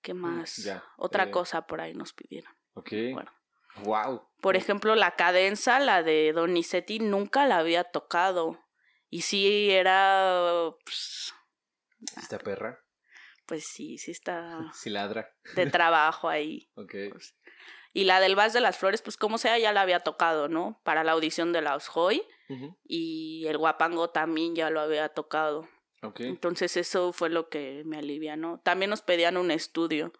¿Qué 0.00 0.14
mm, 0.14 0.18
más? 0.18 0.70
Otra 0.96 1.24
eh, 1.24 1.30
cosa 1.30 1.66
por 1.66 1.80
ahí 1.80 1.92
nos 1.94 2.12
pidieron. 2.12 2.52
Ok. 2.74 2.92
Bueno. 3.12 3.30
Wow. 3.84 4.28
Por 4.40 4.56
ejemplo, 4.56 4.94
la 4.94 5.16
cadenza, 5.16 5.80
la 5.80 6.02
de 6.02 6.32
Donizetti, 6.32 6.98
nunca 6.98 7.46
la 7.46 7.58
había 7.58 7.84
tocado. 7.84 8.58
Y 9.08 9.22
sí 9.22 9.70
era. 9.70 10.74
Pues, 10.84 11.34
¿Esta 12.16 12.38
perra? 12.38 12.78
Pues 13.46 13.66
sí, 13.66 13.98
sí 13.98 14.10
está. 14.10 14.58
Sí 14.74 14.90
ladra. 14.90 15.34
De 15.54 15.66
trabajo 15.66 16.28
ahí. 16.28 16.70
ok. 16.74 16.94
Pues, 17.10 17.34
y 17.94 18.04
la 18.04 18.20
del 18.20 18.36
Vals 18.36 18.54
de 18.54 18.60
las 18.60 18.78
Flores, 18.78 19.02
pues 19.02 19.18
como 19.18 19.36
sea, 19.36 19.58
ya 19.58 19.72
la 19.72 19.82
había 19.82 20.00
tocado, 20.00 20.48
¿no? 20.48 20.80
Para 20.82 21.04
la 21.04 21.12
audición 21.12 21.52
de 21.52 21.60
la 21.60 21.76
Osjoy. 21.76 22.22
Y 22.84 23.46
el 23.46 23.56
Guapango 23.56 24.10
también 24.10 24.54
ya 24.54 24.68
lo 24.68 24.80
había 24.80 25.08
tocado. 25.08 25.68
Okay. 26.02 26.26
Entonces 26.26 26.76
eso 26.76 27.14
fue 27.14 27.30
lo 27.30 27.48
que 27.48 27.82
me 27.86 27.96
alivia, 27.96 28.36
¿no? 28.36 28.60
También 28.60 28.90
nos 28.90 29.00
pedían 29.00 29.38
un 29.38 29.50
estudio. 29.50 30.12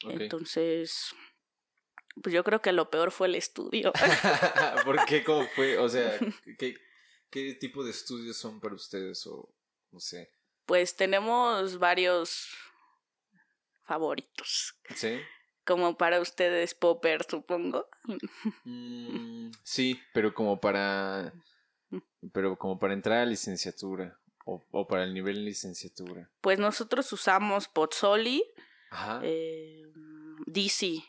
Entonces, 0.00 1.14
pues 2.20 2.32
yo 2.34 2.42
creo 2.42 2.62
que 2.62 2.72
lo 2.72 2.90
peor 2.90 3.12
fue 3.12 3.28
el 3.28 3.36
estudio. 3.36 3.92
¿Por 4.84 5.04
qué? 5.06 5.22
¿Cómo 5.22 5.46
fue? 5.54 5.78
O 5.78 5.88
sea, 5.88 6.18
¿qué, 6.58 6.74
¿qué 7.30 7.54
tipo 7.54 7.84
de 7.84 7.92
estudios 7.92 8.36
son 8.36 8.60
para 8.60 8.74
ustedes? 8.74 9.24
O 9.28 9.54
no 9.92 10.00
sé 10.00 10.35
pues 10.66 10.96
tenemos 10.96 11.78
varios 11.78 12.48
favoritos. 13.84 14.74
Sí. 14.94 15.20
Como 15.64 15.96
para 15.96 16.20
ustedes 16.20 16.74
Popper, 16.74 17.24
supongo. 17.28 17.88
Mm, 18.64 19.50
sí, 19.62 20.00
pero 20.12 20.34
como 20.34 20.60
para 20.60 21.32
pero 22.32 22.56
como 22.56 22.78
para 22.78 22.94
entrar 22.94 23.18
a 23.18 23.26
licenciatura 23.26 24.18
o, 24.44 24.64
o 24.70 24.86
para 24.86 25.04
el 25.04 25.14
nivel 25.14 25.36
de 25.36 25.42
licenciatura. 25.42 26.30
Pues 26.40 26.58
nosotros 26.58 27.12
usamos 27.12 27.68
Pozzoli, 27.68 28.44
eh, 29.22 29.82
DC. 30.46 31.02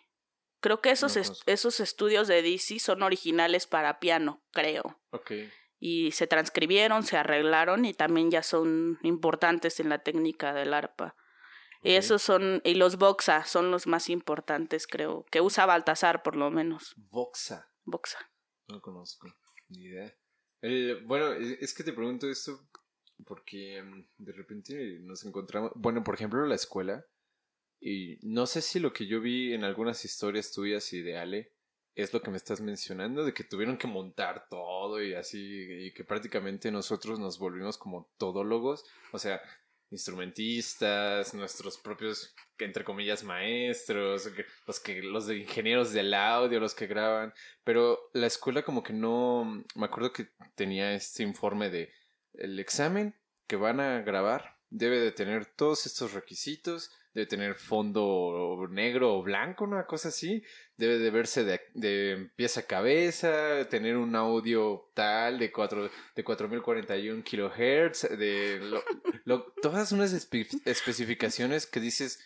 Creo 0.60 0.82
que 0.82 0.90
esos, 0.90 1.44
esos 1.46 1.80
estudios 1.80 2.28
de 2.28 2.42
DC 2.42 2.80
son 2.80 3.04
originales 3.04 3.68
para 3.68 4.00
piano, 4.00 4.42
creo. 4.52 5.00
Okay 5.12 5.52
y 5.80 6.12
se 6.12 6.28
transcribieron, 6.28 7.04
se 7.04 7.18
arreglaron 7.18 7.86
y 7.86 7.94
también 7.94 8.32
ya 8.32 8.44
son 8.44 9.00
importantes 9.04 9.80
en 9.80 9.90
la 9.90 10.00
técnica 10.00 10.54
del 10.54 10.74
arpa. 10.74 11.16
Y 11.84 11.92
esos 11.92 12.22
son, 12.22 12.62
y 12.66 12.74
los 12.74 12.98
Voxa 12.98 13.46
son 13.46 13.72
los 13.72 13.88
más 13.88 14.10
importantes, 14.10 14.88
creo, 14.88 15.26
que 15.32 15.42
usa 15.42 15.66
Baltasar 15.66 16.24
por 16.24 16.36
lo 16.36 16.50
menos. 16.50 16.96
Voxa. 16.98 17.72
Voxa. 17.86 18.18
No 18.68 18.82
conozco, 18.82 19.28
ni 19.70 19.84
idea. 19.86 20.14
bueno, 21.06 21.34
e, 21.34 21.60
es 21.62 21.74
que 21.74 21.84
te 21.84 21.94
pregunto 21.94 22.30
esto 22.30 22.68
porque 23.26 23.82
mm, 23.82 24.06
de 24.18 24.32
repente 24.34 25.00
nos 25.02 25.24
encontramos, 25.24 25.72
bueno, 25.76 26.04
por 26.04 26.16
ejemplo, 26.16 26.46
la 26.46 26.56
escuela, 26.56 27.06
y 27.80 28.18
no 28.24 28.48
sé 28.48 28.62
si 28.62 28.80
lo 28.80 28.92
que 28.92 29.08
yo 29.08 29.22
vi 29.22 29.54
en 29.54 29.64
algunas 29.64 30.04
historias 30.04 30.52
tuyas 30.52 30.92
y 30.94 31.02
de 31.02 31.18
Ale, 31.18 31.54
es 31.98 32.14
lo 32.14 32.22
que 32.22 32.30
me 32.30 32.38
estás 32.38 32.62
mencionando, 32.62 33.26
de 33.26 33.34
que 33.34 33.44
tuvieron 33.44 33.76
que 33.76 33.88
montar 33.88 34.48
todo 34.50 35.02
y 35.02 35.16
así, 35.16 35.88
y 35.88 35.94
que 35.94 36.04
prácticamente 36.04 36.72
nosotros 36.72 37.20
nos 37.20 37.40
volvimos 37.40 37.80
como 37.80 38.08
todólogos, 38.20 38.86
o 39.12 39.18
sea, 39.18 39.42
instrumentistas, 39.90 41.34
nuestros 41.34 41.80
propios, 41.80 42.36
entre 42.60 42.84
comillas, 42.84 43.24
maestros, 43.24 44.30
los 44.68 44.80
que, 44.80 45.02
los 45.02 45.26
de 45.26 45.38
ingenieros 45.38 45.92
del 45.92 46.14
audio, 46.14 46.60
los 46.60 46.76
que 46.76 46.86
graban, 46.86 47.34
pero 47.64 47.98
la 48.14 48.28
escuela 48.28 48.62
como 48.62 48.84
que 48.84 48.94
no, 48.94 49.64
me 49.74 49.86
acuerdo 49.86 50.14
que 50.14 50.30
tenía 50.54 50.94
este 50.94 51.24
informe 51.24 51.72
de 51.72 51.92
el 52.34 52.60
examen 52.60 53.16
que 53.48 53.56
van 53.56 53.80
a 53.80 54.02
grabar 54.02 54.58
debe 54.70 55.00
de 55.00 55.12
tener 55.12 55.48
todos 55.48 55.88
estos 55.88 56.14
requisitos, 56.14 56.92
debe 57.18 57.26
tener 57.26 57.56
fondo 57.56 58.68
negro 58.70 59.16
o 59.16 59.24
blanco, 59.24 59.64
una 59.64 59.88
cosa 59.88 60.10
así, 60.10 60.44
debe 60.78 61.00
de 61.00 61.10
verse 61.10 61.44
de, 61.44 61.62
de 61.74 62.30
pieza 62.36 62.60
a 62.60 62.68
cabeza, 62.68 63.68
tener 63.72 63.98
un 63.98 64.16
audio 64.16 64.92
tal 64.94 65.40
de, 65.40 65.52
cuatro, 65.52 65.90
de 66.16 66.24
4041 66.24 67.24
kilohertz, 67.24 68.08
de 68.16 68.62
todas 69.64 69.92
unas 69.92 70.14
especificaciones 70.14 71.66
que 71.66 71.80
dices, 71.80 72.24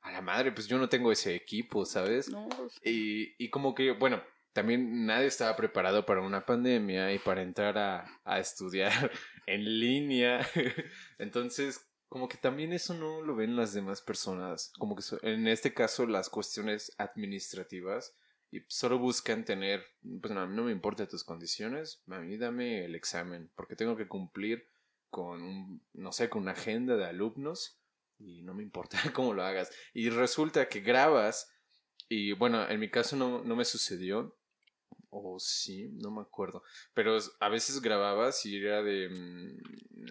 a 0.00 0.10
la 0.10 0.20
madre, 0.20 0.50
pues 0.50 0.66
yo 0.66 0.78
no 0.78 0.88
tengo 0.88 1.12
ese 1.12 1.36
equipo, 1.36 1.86
¿sabes? 1.86 2.28
Pues 2.28 2.80
y, 2.84 3.36
y 3.38 3.50
como 3.50 3.72
que, 3.72 3.92
bueno, 3.92 4.20
también 4.52 5.06
nadie 5.06 5.28
estaba 5.28 5.54
preparado 5.54 6.04
para 6.04 6.22
una 6.22 6.44
pandemia 6.44 7.12
y 7.12 7.20
para 7.20 7.42
entrar 7.42 7.78
a, 7.78 8.20
a 8.24 8.40
estudiar 8.40 9.12
en 9.46 9.78
línea. 9.78 10.44
Entonces, 11.18 11.86
como 12.14 12.28
que 12.28 12.38
también 12.38 12.72
eso 12.72 12.94
no 12.94 13.22
lo 13.22 13.34
ven 13.34 13.56
las 13.56 13.74
demás 13.74 14.00
personas. 14.00 14.72
Como 14.78 14.94
que 14.94 15.02
en 15.22 15.48
este 15.48 15.74
caso 15.74 16.06
las 16.06 16.30
cuestiones 16.30 16.94
administrativas 16.96 18.14
y 18.52 18.60
solo 18.68 19.00
buscan 19.00 19.44
tener, 19.44 19.84
pues 20.20 20.32
no, 20.32 20.46
no 20.46 20.62
me 20.62 20.70
importa 20.70 21.08
tus 21.08 21.24
condiciones, 21.24 22.04
a 22.06 22.20
mí 22.20 22.36
dame 22.36 22.84
el 22.84 22.94
examen, 22.94 23.50
porque 23.56 23.74
tengo 23.74 23.96
que 23.96 24.06
cumplir 24.06 24.68
con, 25.10 25.82
no 25.92 26.12
sé, 26.12 26.28
con 26.28 26.42
una 26.42 26.52
agenda 26.52 26.96
de 26.96 27.04
alumnos 27.04 27.80
y 28.20 28.42
no 28.42 28.54
me 28.54 28.62
importa 28.62 28.96
cómo 29.12 29.34
lo 29.34 29.42
hagas. 29.42 29.72
Y 29.92 30.08
resulta 30.08 30.68
que 30.68 30.82
grabas 30.82 31.52
y 32.08 32.30
bueno, 32.30 32.64
en 32.70 32.78
mi 32.78 32.92
caso 32.92 33.16
no, 33.16 33.42
no 33.42 33.56
me 33.56 33.64
sucedió, 33.64 34.38
o 35.14 35.38
sí, 35.38 35.88
no 35.92 36.10
me 36.10 36.22
acuerdo. 36.22 36.62
Pero 36.92 37.18
a 37.40 37.48
veces 37.48 37.80
grababas 37.80 38.44
y 38.46 38.56
era 38.56 38.82
de, 38.82 39.08
mm, 39.08 40.08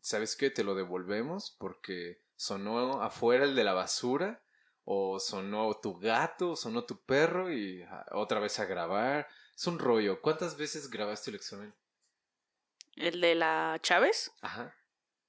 ¿sabes 0.00 0.36
qué? 0.36 0.50
Te 0.50 0.64
lo 0.64 0.74
devolvemos 0.74 1.56
porque 1.58 2.20
sonó 2.36 3.02
afuera 3.02 3.44
el 3.44 3.54
de 3.54 3.64
la 3.64 3.74
basura 3.74 4.42
o 4.84 5.18
sonó 5.18 5.74
tu 5.80 5.98
gato, 5.98 6.50
o 6.50 6.56
sonó 6.56 6.84
tu 6.84 7.00
perro 7.04 7.52
y 7.52 7.82
ah, 7.82 8.06
otra 8.12 8.38
vez 8.38 8.58
a 8.60 8.66
grabar. 8.66 9.28
Es 9.56 9.66
un 9.66 9.78
rollo. 9.78 10.20
¿Cuántas 10.20 10.56
veces 10.56 10.90
grabaste 10.90 11.30
el 11.30 11.36
examen? 11.36 11.74
¿El 12.96 13.20
de 13.20 13.34
la 13.34 13.78
Chávez? 13.82 14.32
Ajá. 14.42 14.74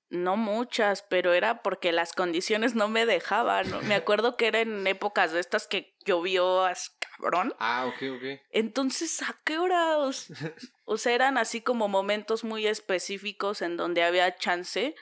No 0.10 0.38
muchas, 0.38 1.02
pero 1.02 1.34
era 1.34 1.64
porque 1.64 1.92
las 1.92 2.14
condiciones 2.14 2.76
no 2.76 2.88
me 2.88 3.06
dejaban. 3.06 3.88
Me 3.88 3.96
acuerdo 3.96 4.38
que 4.38 4.48
era 4.48 4.60
en 4.60 4.86
épocas 4.86 5.32
de 5.32 5.40
estas 5.40 5.68
que 5.68 5.96
llovió 6.06 6.66
cabrón. 7.18 7.54
Ah, 7.60 7.86
ok, 7.88 8.18
ok. 8.18 8.42
Entonces, 8.52 9.22
¿a 9.22 9.40
qué 9.44 9.58
horas? 9.58 10.28
O 10.88 10.98
sea, 10.98 11.16
eran 11.16 11.40
así 11.40 11.62
como 11.62 11.88
momentos 11.88 12.44
muy 12.44 12.68
específicos 12.68 13.64
en 13.64 13.76
donde 13.76 14.04
había 14.04 14.36
chance. 14.36 14.94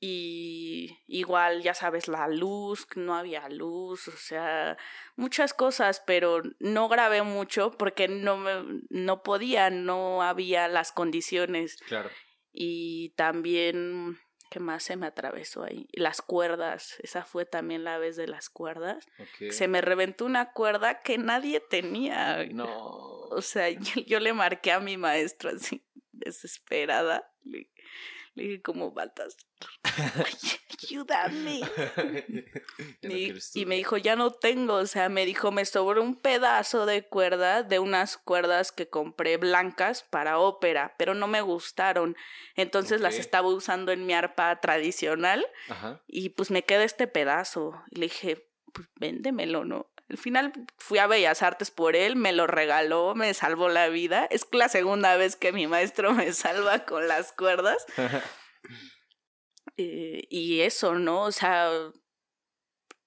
Y 0.00 0.98
igual, 1.06 1.62
ya 1.62 1.74
sabes, 1.74 2.08
la 2.08 2.26
luz, 2.28 2.86
no 2.96 3.14
había 3.14 3.48
luz, 3.48 4.08
o 4.08 4.16
sea, 4.16 4.76
muchas 5.14 5.54
cosas, 5.54 6.02
pero 6.04 6.42
no 6.58 6.88
grabé 6.88 7.22
mucho 7.22 7.70
porque 7.70 8.08
no 8.08 8.36
me, 8.36 8.82
no 8.90 9.22
podía, 9.22 9.70
no 9.70 10.22
había 10.22 10.68
las 10.68 10.92
condiciones. 10.92 11.76
Claro. 11.86 12.10
Y 12.52 13.10
también, 13.16 14.18
¿qué 14.50 14.60
más 14.60 14.82
se 14.82 14.96
me 14.96 15.06
atravesó 15.06 15.64
ahí? 15.64 15.88
Las 15.92 16.22
cuerdas, 16.22 16.96
esa 17.00 17.24
fue 17.24 17.44
también 17.44 17.84
la 17.84 17.98
vez 17.98 18.16
de 18.16 18.26
las 18.26 18.48
cuerdas. 18.48 19.06
Se 19.50 19.68
me 19.68 19.80
reventó 19.80 20.24
una 20.24 20.52
cuerda 20.52 21.00
que 21.02 21.18
nadie 21.18 21.60
tenía. 21.60 22.44
No. 22.46 22.66
O 22.68 23.42
sea, 23.42 23.68
yo, 24.06 24.20
le 24.20 24.32
marqué 24.32 24.72
a 24.72 24.80
mi 24.80 24.96
maestro 24.96 25.50
así, 25.50 25.84
desesperada. 26.12 27.32
Le, 28.36 28.42
dije, 28.42 28.62
como 28.62 28.92
Baltas, 28.92 29.36
ayúdame. 30.82 31.60
y, 33.54 33.66
me 33.66 33.76
dijo, 33.76 33.96
ya 33.96 34.14
no 34.14 34.30
tengo, 34.30 34.74
o 34.74 34.86
sea, 34.86 35.08
me 35.08 35.24
dijo, 35.24 35.50
me 35.50 35.64
sobró 35.64 36.02
un 36.02 36.16
pedazo 36.16 36.86
de 36.86 37.06
cuerda 37.06 37.62
de 37.62 37.78
unas 37.78 38.18
cuerdas 38.18 38.72
que 38.72 38.88
compré 38.88 39.38
blancas 39.38 40.02
para 40.02 40.38
ópera, 40.38 40.94
pero 40.98 41.14
no 41.14 41.26
me 41.26 41.40
gustaron. 41.40 42.16
Entonces 42.54 43.00
las 43.00 43.14
estaba 43.14 43.48
usando 43.48 43.90
en 43.90 44.06
mi 44.06 44.12
arpa 44.12 44.60
tradicional 44.60 45.46
y 46.06 46.28
pues 46.30 46.50
me 46.50 46.62
queda 46.62 46.84
este 46.84 47.06
pedazo. 47.06 47.82
Y 47.90 47.96
le 47.96 48.06
dije, 48.06 48.46
pues 48.72 48.88
véndemelo, 48.96 49.64
¿no? 49.64 49.88
Al 50.08 50.18
final 50.18 50.52
fui 50.78 50.98
a 50.98 51.06
Bellas 51.06 51.42
Artes 51.42 51.70
por 51.70 51.96
él, 51.96 52.16
me 52.16 52.32
lo 52.32 52.46
regaló, 52.46 53.14
me 53.14 53.34
salvó 53.34 53.68
la 53.68 53.88
vida. 53.88 54.26
Es 54.30 54.46
la 54.52 54.68
segunda 54.68 55.16
vez 55.16 55.36
que 55.36 55.52
mi 55.52 55.66
maestro 55.66 56.12
me 56.12 56.32
salva 56.32 56.84
con 56.84 57.08
las 57.08 57.32
cuerdas. 57.32 57.84
Eh, 59.78 60.26
y 60.30 60.60
eso, 60.60 60.94
¿no? 60.94 61.24
O 61.24 61.32
sea, 61.32 61.70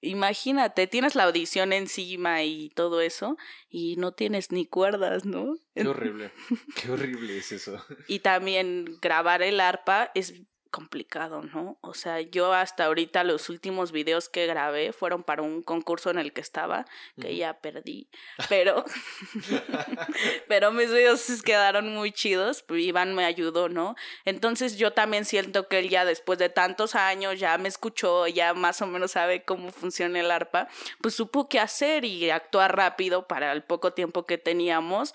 imagínate, 0.01 0.87
tienes 0.87 1.15
la 1.15 1.23
audición 1.23 1.73
encima 1.73 2.43
y 2.43 2.69
todo 2.69 3.01
eso, 3.01 3.37
y 3.69 3.95
no 3.97 4.13
tienes 4.13 4.51
ni 4.51 4.65
cuerdas, 4.65 5.25
¿no? 5.25 5.55
Qué 5.75 5.81
horrible, 5.87 6.31
qué 6.75 6.91
horrible 6.91 7.37
es 7.37 7.51
eso. 7.51 7.83
Y 8.07 8.19
también 8.19 8.99
grabar 9.01 9.41
el 9.41 9.59
arpa 9.59 10.11
es 10.13 10.33
complicado, 10.69 11.41
¿no? 11.41 11.77
O 11.81 11.93
sea, 11.93 12.21
yo 12.21 12.53
hasta 12.53 12.85
ahorita 12.85 13.23
los 13.23 13.49
últimos 13.49 13.91
videos 13.91 14.29
que 14.29 14.45
grabé 14.45 14.93
fueron 14.93 15.23
para 15.23 15.41
un 15.41 15.61
concurso 15.61 16.09
en 16.09 16.19
el 16.19 16.33
que 16.33 16.41
estaba, 16.41 16.85
que 17.19 17.35
ya 17.35 17.59
perdí, 17.59 18.07
pero 18.49 18.85
pero 20.47 20.71
mis 20.71 20.89
videos 20.89 21.41
quedaron 21.43 21.93
muy 21.93 22.11
chidos, 22.11 22.63
pues, 22.63 22.81
Iván 22.81 23.15
me 23.15 23.25
ayudó, 23.25 23.69
¿no? 23.69 23.95
Entonces 24.25 24.77
yo 24.77 24.93
también 24.93 25.25
siento 25.25 25.67
que 25.67 25.79
él 25.79 25.89
ya 25.89 26.05
después 26.05 26.39
de 26.39 26.49
tantos 26.49 26.95
años 26.95 27.39
ya 27.39 27.57
me 27.57 27.69
escuchó, 27.69 28.27
ya 28.27 28.53
más 28.53 28.81
o 28.81 28.87
menos 28.87 29.11
sabe 29.11 29.43
cómo 29.43 29.71
funciona 29.71 30.19
el 30.19 30.31
arpa, 30.31 30.67
pues 31.01 31.15
supo 31.15 31.49
qué 31.49 31.59
hacer 31.59 32.05
y 32.05 32.29
actuar 32.29 32.75
rápido 32.75 33.27
para 33.27 33.51
el 33.51 33.63
poco 33.63 33.93
tiempo 33.93 34.25
que 34.25 34.37
teníamos 34.37 35.13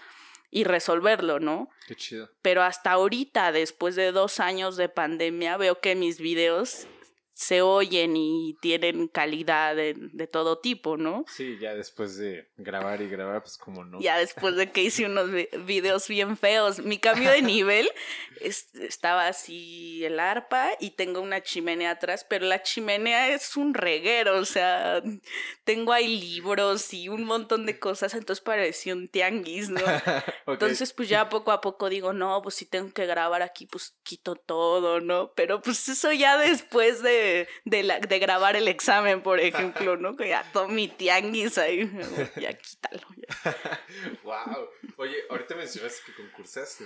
y 0.55 0.63
resolverlo, 0.63 1.41
¿no? 1.41 1.69
Qué 1.89 1.97
chido. 1.97 2.31
Pero 2.41 2.63
hasta 2.63 2.93
ahorita, 2.93 3.51
después 3.51 3.97
de 3.97 4.13
dos 4.13 4.39
años 4.39 4.77
de 4.77 4.89
pandemia, 4.89 5.57
veo 5.57 5.81
que 5.81 5.97
mis 5.97 6.21
videos 6.21 6.87
se 7.35 7.63
oyen 7.63 8.17
y 8.17 8.57
tienen 8.61 9.09
calidad 9.09 9.75
de, 9.75 9.95
de, 9.97 10.27
todo 10.29 10.59
tipo, 10.59 10.97
¿no? 10.97 11.25
Sí, 11.29 11.59
ya 11.61 11.75
después 11.75 12.17
de 12.17 12.49
grabar 12.57 13.03
y 13.03 13.09
grabar, 13.09 13.43
pues 13.43 13.59
como 13.59 13.85
no. 13.85 14.01
Ya 14.01 14.19
después 14.19 14.55
de 14.55 14.71
que 14.71 14.83
hice 14.83 15.05
unos 15.07 15.31
videos 15.67 16.07
bien 16.07 16.37
feos. 16.37 16.79
Mi 16.79 16.99
cambio 16.99 17.33
de 17.33 17.43
nivel 17.43 17.91
estaba 18.41 19.27
así 19.27 20.05
el 20.05 20.21
arpa 20.21 20.71
y 20.79 20.91
tengo 20.91 21.21
una 21.21 21.43
chimenea 21.43 21.91
atrás, 21.91 22.25
pero 22.29 22.47
la 22.47 22.63
chimenea 22.63 23.29
es 23.31 23.57
un 23.57 23.75
reguero, 23.75 24.39
o 24.39 24.45
sea, 24.45 25.03
tengo 25.65 25.93
ahí 25.93 26.21
libros 26.21 26.95
y 26.95 27.09
un 27.09 27.25
montón 27.25 27.67
de 27.67 27.81
cosas, 27.81 28.15
entonces 28.15 28.45
parecía 28.45 28.95
un 28.95 29.09
tianguis, 29.09 29.71
¿no? 29.71 29.81
Entonces, 30.47 30.93
pues 30.93 31.09
ya 31.09 31.29
poco 31.29 31.53
a 31.53 31.61
poco 31.61 31.89
digo, 31.89 32.13
no, 32.13 32.41
pues 32.43 32.55
si 32.55 32.67
tengo 32.67 32.93
que 32.93 33.07
grabar 33.07 33.43
aquí, 33.43 33.67
pues 33.67 33.97
quito 34.03 34.37
todo, 34.37 35.01
¿no? 35.01 35.33
Pero 35.35 35.63
pues 35.63 35.89
eso 35.89 36.13
ya 36.13 36.37
después 36.37 37.03
de 37.03 37.24
de, 37.65 37.83
la, 37.83 38.01
de 38.01 38.19
grabar 38.19 38.57
el 38.57 38.69
examen, 38.69 39.23
por 39.23 39.41
ejemplo, 39.41 39.97
¿no? 39.97 40.17
Que 40.17 40.29
ya 40.29 40.45
todo 40.53 40.69
mi 40.69 40.89
tianguis 40.89 41.59
ahí, 41.59 41.91
ya 42.37 42.53
quítalo. 42.57 43.07
wow. 44.23 44.69
Oye, 44.99 45.17
ahorita 45.31 45.55
mencionaste 45.55 46.03
que 46.07 46.15
concursaste. 46.15 46.85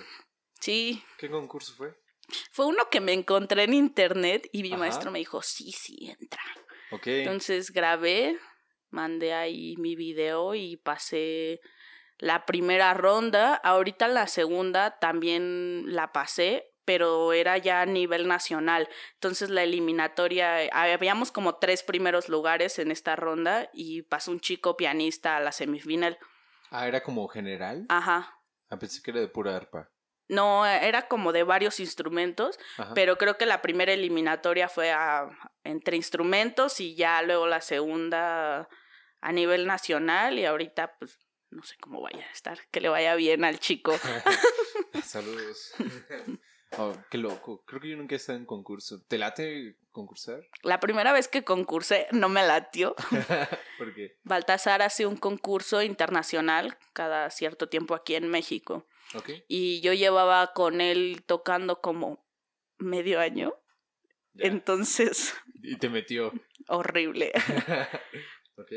Sí. 0.61 1.03
¿Qué 1.19 1.31
concurso 1.31 1.75
fue? 1.75 1.95
Fue 2.51 2.67
uno 2.67 2.89
que 2.91 3.01
me 3.01 3.13
encontré 3.13 3.65
en 3.65 3.75
internet 3.75 4.49
y 4.53 4.63
mi 4.63 4.77
maestro 4.77 5.11
me 5.11 5.19
dijo, 5.19 5.41
sí, 5.43 5.73
sí, 5.73 6.11
entra. 6.11 6.43
Ok. 6.91 7.07
Entonces 7.07 7.71
grabé, 7.71 8.39
mandé 8.91 9.33
ahí 9.33 9.77
mi 9.79 9.97
video 9.97 10.55
y 10.55 10.77
pasé 10.77 11.61
la 12.19 12.45
primera 12.45 12.93
ronda. 12.95 13.55
Ahorita 13.55 14.09
la 14.09 14.27
segunda 14.27 14.99
también 14.99 15.85
la 15.87 16.13
pasé, 16.13 16.68
pero 16.89 17.35
era 17.35 17.59
ya 17.59 17.83
a 17.83 17.87
nivel 17.87 18.27
nacional. 18.27 18.89
Entonces 19.13 19.51
la 19.51 19.63
eliminatoria, 19.63 20.65
eh, 20.65 20.71
habíamos 20.73 21.31
como 21.31 21.57
tres 21.57 21.83
primeros 21.83 22.31
lugares 22.31 22.79
en 22.79 22.91
esta 22.91 23.15
ronda 23.15 23.69
y 23.75 24.01
pasó 24.01 24.31
un 24.31 24.41
chico 24.41 24.75
pianista 24.75 25.37
a 25.37 25.41
la 25.41 25.53
semifinal. 25.53 26.19
Ah, 26.71 26.89
era 26.89 27.03
como 27.03 27.29
general. 27.29 27.85
Ajá. 27.91 28.41
Ah, 28.71 28.79
pensé 28.79 29.03
que 29.03 29.11
era 29.11 29.21
de 29.21 29.29
pura 29.29 29.55
arpa. 29.55 29.91
No, 30.29 30.65
era 30.65 31.09
como 31.09 31.33
de 31.33 31.43
varios 31.43 31.79
instrumentos, 31.79 32.59
pero 32.95 33.19
creo 33.19 33.37
que 33.37 33.45
la 33.45 33.61
primera 33.61 33.93
eliminatoria 33.93 34.71
fue 34.71 34.91
a, 34.91 35.29
entre 35.65 35.95
instrumentos 35.95 36.81
y 36.81 36.95
ya 36.95 37.21
luego 37.21 37.47
la 37.47 37.61
segunda 37.61 38.67
a 39.21 39.33
nivel 39.33 39.67
nacional 39.67 40.39
y 40.39 40.47
ahorita 40.47 40.97
pues 40.99 41.19
no 41.51 41.63
sé 41.65 41.77
cómo 41.81 42.01
vaya 42.01 42.25
a 42.27 42.33
estar, 42.33 42.59
que 42.71 42.81
le 42.81 42.89
vaya 42.89 43.15
bien 43.15 43.45
al 43.45 43.59
chico. 43.59 43.93
Saludos. 45.05 45.75
Oh, 46.77 46.93
qué 47.11 47.19
loco. 47.19 47.65
Creo 47.65 47.81
que 47.81 47.89
yo 47.89 47.97
nunca 47.97 48.15
he 48.15 48.17
estado 48.17 48.39
en 48.39 48.45
concurso. 48.45 49.03
¿Te 49.09 49.17
late 49.17 49.79
concursar? 49.91 50.47
La 50.63 50.81
primera 50.81 51.13
vez 51.13 51.29
que 51.29 51.45
concursé 51.45 52.07
no 52.13 52.29
me 52.29 52.47
latió. 52.47 52.95
¿Por 53.79 53.95
qué? 53.95 54.19
Baltasar 54.25 54.83
hace 54.83 55.07
un 55.07 55.17
concurso 55.17 55.83
internacional 55.83 56.77
cada 56.93 57.31
cierto 57.31 57.69
tiempo 57.69 57.95
aquí 57.95 58.15
en 58.15 58.29
México. 58.29 58.87
Okay. 59.15 59.45
Y 59.49 59.81
yo 59.81 59.95
llevaba 59.95 60.53
con 60.53 60.81
él 60.81 61.23
tocando 61.27 61.81
como 61.81 62.27
medio 62.79 63.21
año. 63.21 63.55
Entonces... 64.35 65.35
Y 65.61 65.77
te 65.77 65.89
metió. 65.89 66.33
Horrible. 66.69 67.33
ok. 68.57 68.73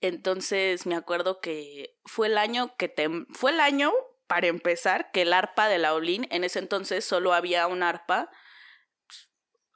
Entonces 0.00 0.86
me 0.86 0.94
acuerdo 0.94 1.40
que 1.40 1.96
fue 2.04 2.26
el 2.26 2.36
año 2.36 2.76
que 2.76 2.88
te... 2.88 3.08
Fue 3.30 3.50
el 3.52 3.60
año, 3.60 3.92
para 4.28 4.46
empezar, 4.46 5.10
que 5.10 5.22
el 5.22 5.32
arpa 5.32 5.68
de 5.68 5.78
la 5.78 5.94
Olin, 5.94 6.28
en 6.30 6.44
ese 6.44 6.60
entonces 6.60 7.04
solo 7.04 7.32
había 7.32 7.66
un 7.66 7.82
arpa, 7.82 8.30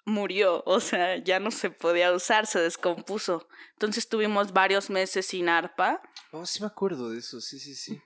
murió, 0.05 0.63
o 0.67 0.81
sea, 0.81 1.17
ya 1.17 1.41
no 1.41 1.51
se 1.51 1.71
podía 1.71 2.13
usar, 2.13 2.47
se 2.47 2.61
descompuso. 2.61 3.49
Entonces 3.73 4.09
tuvimos 4.09 4.53
varios 4.53 4.91
meses 4.91 5.27
sin 5.27 5.49
arpa. 5.49 6.01
Oh, 6.33 6.47
sí 6.47 6.61
me 6.61 6.67
acuerdo 6.67 7.11
de 7.11 7.19
eso, 7.19 7.41
sí, 7.41 7.59
sí, 7.59 7.75
sí. 7.75 8.01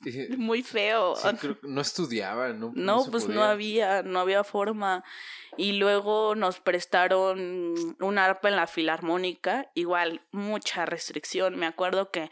Muy 0.36 0.62
feo. 0.62 1.14
no 1.62 1.80
estudiaba, 1.80 2.52
¿no? 2.52 2.72
No, 2.74 3.04
pues 3.10 3.28
no 3.28 3.44
había, 3.44 4.02
no 4.02 4.20
había 4.20 4.44
forma. 4.44 5.04
Y 5.56 5.72
luego 5.72 6.34
nos 6.34 6.60
prestaron 6.60 7.96
un 8.00 8.18
arpa 8.18 8.48
en 8.48 8.56
la 8.56 8.66
filarmónica, 8.66 9.70
igual 9.74 10.26
mucha 10.32 10.86
restricción. 10.86 11.56
Me 11.56 11.66
acuerdo 11.66 12.10
que 12.10 12.30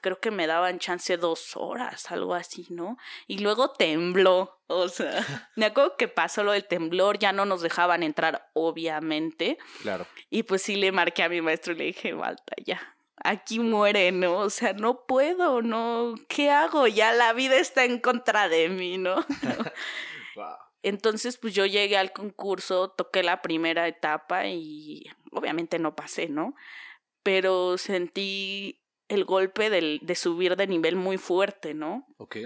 creo 0.00 0.20
que 0.20 0.30
me 0.30 0.46
daban 0.46 0.78
chance 0.78 1.16
dos 1.16 1.56
horas, 1.56 2.10
algo 2.10 2.34
así, 2.34 2.66
¿no? 2.70 2.96
Y 3.26 3.38
luego 3.38 3.70
tembló, 3.70 4.60
o 4.66 4.88
sea, 4.88 5.24
me 5.56 5.66
acuerdo 5.66 5.96
que 5.96 6.08
pasó 6.08 6.42
lo 6.42 6.52
del 6.52 6.66
temblor, 6.66 7.18
ya 7.18 7.32
no 7.32 7.44
nos 7.44 7.62
dejaban 7.62 8.02
entrar, 8.02 8.50
obviamente. 8.52 9.58
Claro. 9.82 10.06
Y 10.30 10.44
pues 10.44 10.62
sí 10.62 10.76
le 10.76 10.92
marqué 10.92 11.22
a 11.22 11.28
mi 11.28 11.40
maestro 11.40 11.72
y 11.72 11.76
le 11.76 11.84
dije, 11.84 12.14
Malta, 12.14 12.54
ya, 12.64 12.96
aquí 13.16 13.60
muere, 13.60 14.12
¿no? 14.12 14.38
O 14.38 14.50
sea, 14.50 14.72
no 14.72 15.06
puedo, 15.06 15.62
¿no? 15.62 16.14
¿Qué 16.28 16.50
hago? 16.50 16.86
Ya 16.86 17.12
la 17.12 17.32
vida 17.32 17.56
está 17.56 17.84
en 17.84 17.98
contra 17.98 18.48
de 18.48 18.68
mí, 18.68 18.98
¿no? 18.98 19.16
Entonces, 20.82 21.38
pues 21.38 21.54
yo 21.54 21.64
llegué 21.64 21.96
al 21.96 22.12
concurso, 22.12 22.90
toqué 22.90 23.22
la 23.22 23.40
primera 23.40 23.88
etapa 23.88 24.46
y 24.48 25.06
obviamente 25.32 25.78
no 25.78 25.96
pasé, 25.96 26.28
¿no? 26.28 26.54
Pero 27.22 27.78
sentí 27.78 28.83
el 29.14 29.24
golpe 29.24 29.70
del, 29.70 30.00
de 30.02 30.14
subir 30.14 30.56
de 30.56 30.66
nivel 30.66 30.96
muy 30.96 31.16
fuerte, 31.16 31.74
¿no? 31.74 32.06
Ok. 32.18 32.36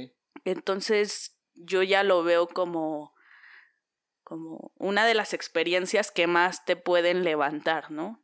Entonces, 0.44 1.36
yo 1.54 1.82
ya 1.82 2.02
lo 2.02 2.22
veo 2.22 2.46
como 2.46 3.14
como 4.28 4.72
una 4.76 5.06
de 5.06 5.14
las 5.14 5.32
experiencias 5.32 6.10
que 6.10 6.26
más 6.26 6.66
te 6.66 6.76
pueden 6.76 7.24
levantar, 7.24 7.90
¿no? 7.90 8.20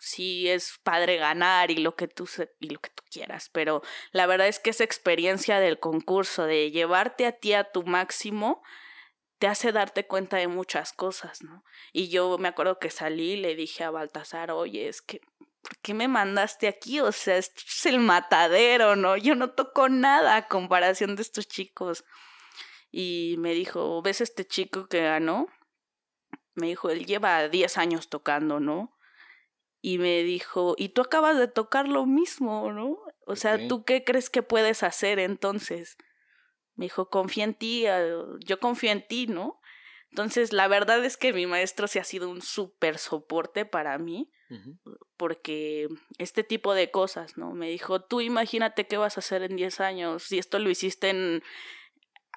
sí 0.00 0.48
es 0.48 0.80
padre 0.82 1.18
ganar 1.18 1.70
y 1.70 1.76
lo 1.76 1.94
que 1.94 2.08
tú 2.08 2.28
y 2.58 2.70
lo 2.70 2.80
que 2.80 2.90
tú 2.90 3.04
quieras, 3.12 3.48
pero 3.52 3.80
la 4.10 4.26
verdad 4.26 4.48
es 4.48 4.58
que 4.58 4.70
esa 4.70 4.82
experiencia 4.82 5.60
del 5.60 5.78
concurso 5.78 6.46
de 6.46 6.72
llevarte 6.72 7.26
a 7.26 7.32
ti 7.32 7.52
a 7.52 7.70
tu 7.70 7.84
máximo 7.84 8.60
te 9.38 9.46
hace 9.46 9.70
darte 9.70 10.04
cuenta 10.04 10.36
de 10.38 10.48
muchas 10.48 10.92
cosas, 10.92 11.44
¿no? 11.44 11.62
Y 11.92 12.08
yo 12.08 12.36
me 12.38 12.48
acuerdo 12.48 12.80
que 12.80 12.90
salí 12.90 13.34
y 13.34 13.36
le 13.36 13.54
dije 13.54 13.84
a 13.84 13.92
Baltasar, 13.92 14.50
"Oye, 14.50 14.88
es 14.88 15.00
que 15.00 15.20
¿por 15.64 15.76
qué 15.78 15.94
me 15.94 16.06
mandaste 16.06 16.68
aquí? 16.68 17.00
O 17.00 17.10
sea, 17.10 17.38
esto 17.38 17.62
es 17.66 17.86
el 17.86 17.98
matadero, 17.98 18.94
¿no? 18.94 19.16
Yo 19.16 19.34
no 19.34 19.50
toco 19.50 19.88
nada 19.88 20.36
a 20.36 20.46
comparación 20.46 21.16
de 21.16 21.22
estos 21.22 21.48
chicos." 21.48 22.04
y 22.96 23.34
me 23.38 23.54
dijo, 23.54 24.02
¿ves 24.02 24.20
este 24.20 24.46
chico 24.46 24.86
que 24.86 25.02
ganó? 25.02 25.48
Me 26.54 26.68
dijo, 26.68 26.90
él 26.90 27.06
lleva 27.06 27.48
10 27.48 27.76
años 27.76 28.08
tocando, 28.08 28.60
¿no? 28.60 28.96
Y 29.80 29.98
me 29.98 30.22
dijo, 30.22 30.76
y 30.78 30.90
tú 30.90 31.02
acabas 31.02 31.36
de 31.36 31.48
tocar 31.48 31.88
lo 31.88 32.06
mismo, 32.06 32.70
¿no? 32.70 32.96
O 33.26 33.34
sea, 33.34 33.66
¿tú 33.66 33.84
qué 33.84 34.04
crees 34.04 34.30
que 34.30 34.44
puedes 34.44 34.84
hacer 34.84 35.18
entonces? 35.18 35.96
Me 36.76 36.84
dijo, 36.84 37.10
confía 37.10 37.42
en 37.42 37.54
ti, 37.54 37.84
ah, 37.88 38.00
yo 38.38 38.60
confío 38.60 38.92
en 38.92 39.04
ti, 39.04 39.26
¿no? 39.26 39.60
Entonces, 40.14 40.52
la 40.52 40.68
verdad 40.68 41.04
es 41.04 41.16
que 41.16 41.32
mi 41.32 41.44
maestro 41.44 41.88
sí 41.88 41.98
ha 41.98 42.04
sido 42.04 42.30
un 42.30 42.40
súper 42.40 42.98
soporte 42.98 43.64
para 43.64 43.98
mí, 43.98 44.30
porque 45.16 45.88
este 46.18 46.44
tipo 46.44 46.72
de 46.72 46.92
cosas, 46.92 47.36
¿no? 47.36 47.50
Me 47.50 47.68
dijo, 47.68 48.00
tú 48.00 48.20
imagínate 48.20 48.86
qué 48.86 48.96
vas 48.96 49.16
a 49.16 49.20
hacer 49.20 49.42
en 49.42 49.56
10 49.56 49.80
años, 49.80 50.22
si 50.22 50.38
esto 50.38 50.60
lo 50.60 50.70
hiciste 50.70 51.10
en, 51.10 51.42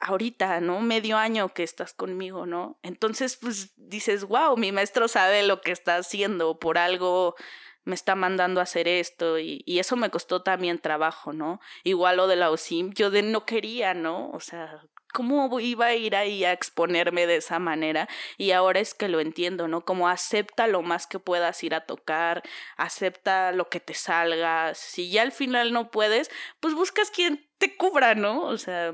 ahorita, 0.01 0.59
¿no? 0.59 0.81
Medio 0.81 1.17
año 1.17 1.49
que 1.49 1.61
estás 1.61 1.93
conmigo, 1.93 2.47
¿no? 2.47 2.79
Entonces, 2.81 3.37
pues 3.37 3.73
dices, 3.75 4.23
wow, 4.23 4.57
mi 4.57 4.71
maestro 4.71 5.07
sabe 5.07 5.43
lo 5.43 5.61
que 5.61 5.71
está 5.71 5.97
haciendo, 5.97 6.57
por 6.57 6.79
algo 6.79 7.35
me 7.83 7.93
está 7.93 8.15
mandando 8.15 8.59
a 8.59 8.63
hacer 8.63 8.87
esto 8.87 9.37
y, 9.37 9.61
y 9.67 9.77
eso 9.77 9.95
me 9.97 10.09
costó 10.09 10.41
también 10.41 10.79
trabajo, 10.79 11.31
¿no? 11.31 11.59
Igual 11.83 12.17
lo 12.17 12.25
de 12.25 12.37
la 12.37 12.49
OSIM, 12.49 12.91
yo 12.93 13.11
de 13.11 13.21
no 13.21 13.45
quería, 13.45 13.93
¿no? 13.93 14.31
O 14.31 14.39
sea, 14.39 14.81
¿cómo 15.17 15.59
iba 15.59 15.87
a 15.87 15.95
ir 15.95 16.15
ahí 16.15 16.45
a 16.45 16.51
exponerme 16.51 17.25
de 17.25 17.37
esa 17.37 17.57
manera? 17.57 18.07
Y 18.37 18.51
ahora 18.51 18.79
es 18.79 18.93
que 18.93 19.07
lo 19.07 19.19
entiendo, 19.19 19.67
¿no? 19.67 19.83
Como 19.83 20.09
acepta 20.09 20.67
lo 20.67 20.83
más 20.83 21.07
que 21.07 21.17
puedas 21.17 21.63
ir 21.63 21.73
a 21.73 21.87
tocar, 21.87 22.43
acepta 22.75 23.51
lo 23.51 23.67
que 23.67 23.79
te 23.79 23.95
salga, 23.95 24.75
si 24.75 25.09
ya 25.09 25.23
al 25.23 25.31
final 25.31 25.73
no 25.73 25.89
puedes, 25.89 26.29
pues 26.59 26.75
buscas 26.75 27.09
quien 27.09 27.49
te 27.57 27.75
cubra, 27.75 28.13
¿no? 28.13 28.43
O 28.43 28.59
sea, 28.59 28.93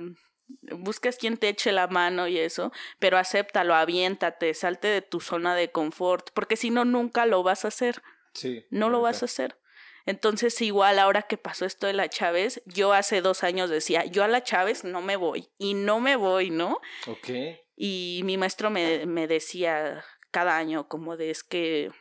buscas 0.72 1.18
quien 1.18 1.36
te 1.36 1.50
eche 1.50 1.74
la 1.74 1.88
mano 1.88 2.30
y 2.30 2.38
eso, 2.38 2.72
pero 3.00 3.18
acéptalo, 3.18 3.76
aviéntate, 3.76 4.54
salte 4.54 4.88
de 4.88 5.02
tu 5.02 5.20
zona 5.20 5.56
de 5.56 5.72
confort, 5.72 6.30
porque 6.34 6.56
si 6.56 6.70
no, 6.70 6.86
nunca 6.86 7.26
lo 7.26 7.44
vas 7.44 7.66
a 7.66 7.68
hacer. 7.68 8.02
Sí. 8.34 8.66
No 8.70 8.90
lo 8.90 9.02
vas 9.02 9.24
a 9.24 9.26
hacer. 9.26 9.58
Entonces, 10.06 10.62
igual 10.62 11.00
ahora 11.00 11.24
que 11.24 11.38
pasó 11.38 11.66
esto 11.66 11.88
de 11.88 11.94
la 11.94 12.10
Chávez, 12.10 12.62
yo 12.66 12.94
hace 12.94 13.22
dos 13.22 13.44
años 13.44 13.70
decía, 13.70 14.06
yo 14.06 14.24
a 14.24 14.28
la 14.28 14.44
Chávez 14.44 14.84
no 14.84 15.02
me 15.02 15.16
voy, 15.16 15.50
y 15.58 15.74
no 15.74 16.00
me 16.00 16.16
voy, 16.16 16.50
¿no? 16.50 16.80
Ok. 17.08 17.30
Y 17.76 18.22
mi 18.26 18.38
maestro 18.38 18.70
me, 18.70 19.06
me 19.06 19.28
decía 19.28 20.04
cada 20.32 20.58
año 20.58 20.88
como 20.88 21.16
de 21.16 21.32
es 21.32 21.44
que, 21.44 21.92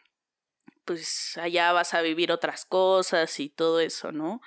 pues 0.84 1.38
allá 1.38 1.72
vas 1.72 1.94
a 1.94 2.03
vivir 2.03 2.32
otras 2.32 2.64
cosas 2.64 3.38
y 3.38 3.48
todo 3.48 3.80
eso, 3.80 4.11
¿no? 4.11 4.40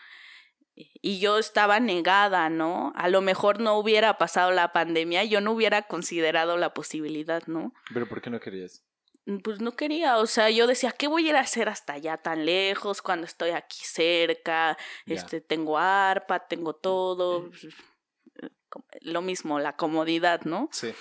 y 0.75 1.19
yo 1.19 1.37
estaba 1.37 1.79
negada, 1.79 2.49
¿no? 2.49 2.91
A 2.95 3.07
lo 3.07 3.21
mejor 3.21 3.61
no 3.61 3.77
hubiera 3.77 4.17
pasado 4.17 4.51
la 4.51 4.73
pandemia, 4.73 5.23
yo 5.23 5.39
no 5.39 5.53
hubiera 5.53 5.83
considerado 5.83 6.57
la 6.57 6.73
posibilidad, 6.73 7.43
¿no? 7.47 7.73
Pero 7.93 8.07
¿por 8.07 8.21
qué 8.21 8.29
no 8.29 8.39
querías? 8.39 8.83
Mm, 9.25 9.37
pues 9.39 9.59
no 9.59 9.75
quería, 9.75 10.17
o 10.17 10.27
sea, 10.27 10.49
yo 10.49 10.67
decía, 10.67 10.91
¿qué 10.91 11.07
voy 11.07 11.27
a 11.27 11.29
ir 11.29 11.35
a 11.35 11.41
hacer 11.41 11.67
hasta 11.67 11.93
allá 11.93 12.17
tan 12.17 12.45
lejos 12.45 13.01
cuando 13.01 13.25
estoy 13.25 13.51
aquí 13.51 13.79
cerca? 13.83 14.77
Este, 15.05 15.41
tengo 15.41 15.77
arpa, 15.77 16.47
tengo 16.47 16.75
todo, 16.75 17.49
lo 19.01 19.21
mismo, 19.21 19.59
la 19.59 19.75
comodidad, 19.75 20.41
¿no? 20.41 20.69
Sí. 20.71 20.93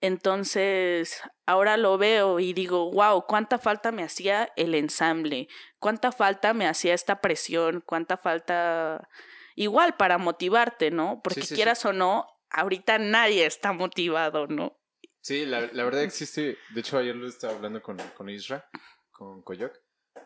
Entonces, 0.00 1.22
ahora 1.46 1.76
lo 1.76 1.96
veo 1.96 2.38
y 2.38 2.52
digo, 2.52 2.90
wow, 2.92 3.24
cuánta 3.26 3.58
falta 3.58 3.92
me 3.92 4.02
hacía 4.02 4.52
el 4.56 4.74
ensamble, 4.74 5.48
cuánta 5.78 6.12
falta 6.12 6.52
me 6.54 6.66
hacía 6.66 6.94
esta 6.94 7.20
presión, 7.20 7.82
cuánta 7.84 8.16
falta 8.16 9.08
igual 9.54 9.96
para 9.96 10.18
motivarte, 10.18 10.90
¿no? 10.90 11.20
Porque 11.24 11.40
quieras 11.40 11.84
o 11.86 11.92
no, 11.92 12.26
ahorita 12.50 12.98
nadie 12.98 13.46
está 13.46 13.72
motivado, 13.72 14.46
¿no? 14.46 14.78
Sí, 15.26 15.44
la, 15.44 15.62
la, 15.72 15.82
verdad 15.82 16.04
existe, 16.04 16.56
de 16.72 16.80
hecho 16.80 16.98
ayer 16.98 17.16
lo 17.16 17.26
estaba 17.26 17.52
hablando 17.52 17.82
con, 17.82 17.96
con 18.16 18.30
Isra, 18.30 18.64
con 19.10 19.42
Koyok, 19.42 19.76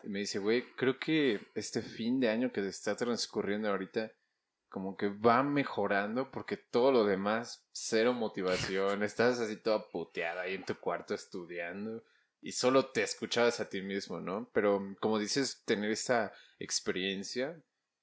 y 0.03 0.09
me 0.09 0.19
dice, 0.19 0.37
güey, 0.37 0.75
creo 0.75 0.99
que 0.99 1.41
este 1.55 1.81
fin 1.81 2.19
de 2.19 2.29
año 2.29 2.51
que 2.51 2.63
está 2.67 2.95
transcurriendo 2.95 3.67
ahorita 3.67 4.11
como 4.69 4.95
que 4.95 5.07
va 5.07 5.41
mejorando 5.41 6.29
porque 6.29 6.55
todo 6.55 6.91
lo 6.91 7.03
demás, 7.03 7.65
cero 7.71 8.13
motivación, 8.13 9.01
estás 9.03 9.39
así 9.39 9.57
toda 9.57 9.89
puteada 9.89 10.43
ahí 10.43 10.53
en 10.53 10.65
tu 10.65 10.75
cuarto 10.75 11.15
estudiando 11.15 12.03
y 12.39 12.51
solo 12.51 12.91
te 12.91 13.01
escuchabas 13.01 13.59
a 13.59 13.69
ti 13.69 13.81
mismo, 13.81 14.21
¿no? 14.21 14.51
Pero 14.53 14.95
como 14.99 15.17
dices, 15.17 15.63
tener 15.65 15.89
esta 15.89 16.31
experiencia, 16.59 17.59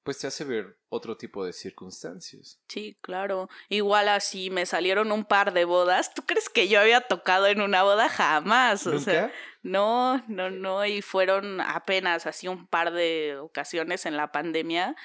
pues 0.09 0.20
te 0.20 0.26
hace 0.26 0.44
ver 0.44 0.78
otro 0.88 1.18
tipo 1.18 1.44
de 1.44 1.52
circunstancias. 1.52 2.59
Sí, 2.66 2.96
claro. 3.02 3.50
Igual 3.68 4.09
así 4.09 4.48
me 4.48 4.64
salieron 4.64 5.12
un 5.12 5.26
par 5.26 5.52
de 5.52 5.66
bodas. 5.66 6.14
¿Tú 6.14 6.22
crees 6.24 6.48
que 6.48 6.66
yo 6.66 6.80
había 6.80 7.02
tocado 7.02 7.46
en 7.46 7.61
una 7.61 7.82
boda? 7.82 8.09
Jamás. 8.09 8.86
O 8.86 8.98
sea, 9.00 9.30
no, 9.62 10.24
no, 10.26 10.48
no. 10.48 10.86
Y 10.86 11.02
fueron 11.02 11.61
apenas 11.61 12.24
así 12.24 12.48
un 12.48 12.66
par 12.66 12.94
de 12.94 13.36
ocasiones 13.38 14.06
en 14.06 14.16
la 14.16 14.32
pandemia 14.32 14.96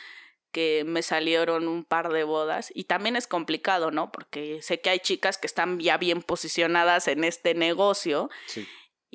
que 0.54 0.86
me 0.86 1.02
salieron 1.02 1.68
un 1.68 1.84
par 1.84 2.08
de 2.14 2.24
bodas 2.24 2.72
y 2.74 2.86
también 2.86 3.18
es 3.18 3.28
complicado, 3.28 3.92
¿no? 3.92 4.10
Porque 4.10 4.62
sé 4.62 4.80
que 4.80 4.90
hay 4.90 5.00
chicas 5.00 5.38
que 5.38 5.48
están 5.48 5.82
ya 5.82 5.98
bien 5.98 6.22
posicionadas 6.22 7.10
en 7.10 7.26
este 7.26 7.56
negocio. 7.56 8.30
Sí. 8.46 8.66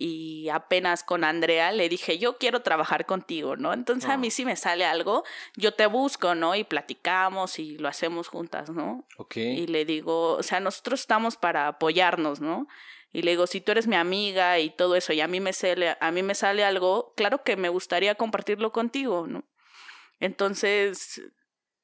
Y 0.00 0.48
apenas 0.50 1.02
con 1.02 1.24
Andrea 1.24 1.72
le 1.72 1.88
dije, 1.88 2.18
yo 2.18 2.38
quiero 2.38 2.62
trabajar 2.62 3.04
contigo, 3.04 3.56
¿no? 3.56 3.72
Entonces 3.72 4.08
a 4.08 4.16
mí 4.16 4.28
ah. 4.28 4.30
si 4.30 4.44
me 4.44 4.54
sale 4.54 4.84
algo, 4.84 5.24
yo 5.56 5.74
te 5.74 5.86
busco, 5.86 6.36
¿no? 6.36 6.54
Y 6.54 6.62
platicamos 6.62 7.58
y 7.58 7.76
lo 7.78 7.88
hacemos 7.88 8.28
juntas, 8.28 8.70
¿no? 8.70 9.04
Ok. 9.16 9.38
Y 9.38 9.66
le 9.66 9.84
digo, 9.84 10.34
o 10.34 10.42
sea, 10.44 10.60
nosotros 10.60 11.00
estamos 11.00 11.36
para 11.36 11.66
apoyarnos, 11.66 12.40
¿no? 12.40 12.68
Y 13.12 13.22
le 13.22 13.32
digo, 13.32 13.48
si 13.48 13.60
tú 13.60 13.72
eres 13.72 13.88
mi 13.88 13.96
amiga 13.96 14.60
y 14.60 14.70
todo 14.70 14.94
eso, 14.94 15.12
y 15.12 15.20
a 15.20 15.26
mí 15.26 15.40
me 15.40 15.52
sale, 15.52 15.96
a 16.00 16.10
mí 16.12 16.22
me 16.22 16.36
sale 16.36 16.62
algo, 16.62 17.12
claro 17.16 17.42
que 17.42 17.56
me 17.56 17.68
gustaría 17.68 18.14
compartirlo 18.14 18.70
contigo, 18.70 19.26
¿no? 19.26 19.42
Entonces, 20.20 21.22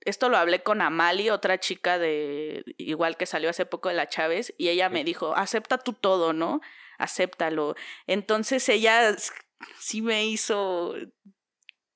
esto 0.03 0.29
lo 0.29 0.37
hablé 0.37 0.63
con 0.63 0.83
Amali, 0.83 1.31
otra 1.31 1.59
chica 1.59 1.99
de 1.99 2.63
igual 2.79 3.17
que 3.17 3.27
salió 3.27 3.51
hace 3.51 3.67
poco 3.67 3.89
de 3.89 3.97
la 3.97 4.07
Chávez, 4.07 4.55
y 4.57 4.69
ella 4.69 4.89
me 4.89 5.03
dijo, 5.03 5.35
acepta 5.35 5.79
tú 5.79 5.95
todo, 5.95 6.33
¿no? 6.33 6.61
Acéptalo. 6.99 7.75
Entonces 8.07 8.69
ella 8.69 9.17
sí 9.79 10.03
me 10.03 10.27
hizo 10.27 10.95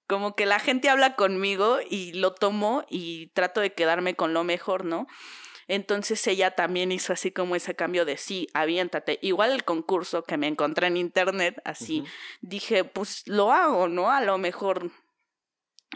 como 0.06 0.34
que 0.34 0.46
la 0.46 0.58
gente 0.58 0.88
habla 0.88 1.16
conmigo 1.16 1.78
y 1.88 2.12
lo 2.14 2.34
tomo 2.34 2.84
y 2.88 3.28
trato 3.34 3.60
de 3.60 3.74
quedarme 3.74 4.14
con 4.14 4.32
lo 4.32 4.42
mejor, 4.42 4.84
¿no? 4.84 5.06
Entonces 5.68 6.26
ella 6.26 6.52
también 6.52 6.92
hizo 6.92 7.12
así 7.12 7.30
como 7.30 7.54
ese 7.54 7.76
cambio 7.76 8.06
de 8.06 8.16
sí, 8.16 8.48
aviéntate. 8.54 9.18
Igual 9.20 9.52
el 9.52 9.64
concurso 9.64 10.24
que 10.24 10.38
me 10.38 10.46
encontré 10.46 10.86
en 10.86 10.96
internet, 10.96 11.60
así 11.64 12.04
dije, 12.40 12.84
pues 12.84 13.22
lo 13.26 13.52
hago, 13.52 13.86
¿no? 13.86 14.10
A 14.10 14.22
lo 14.22 14.38
mejor 14.38 14.90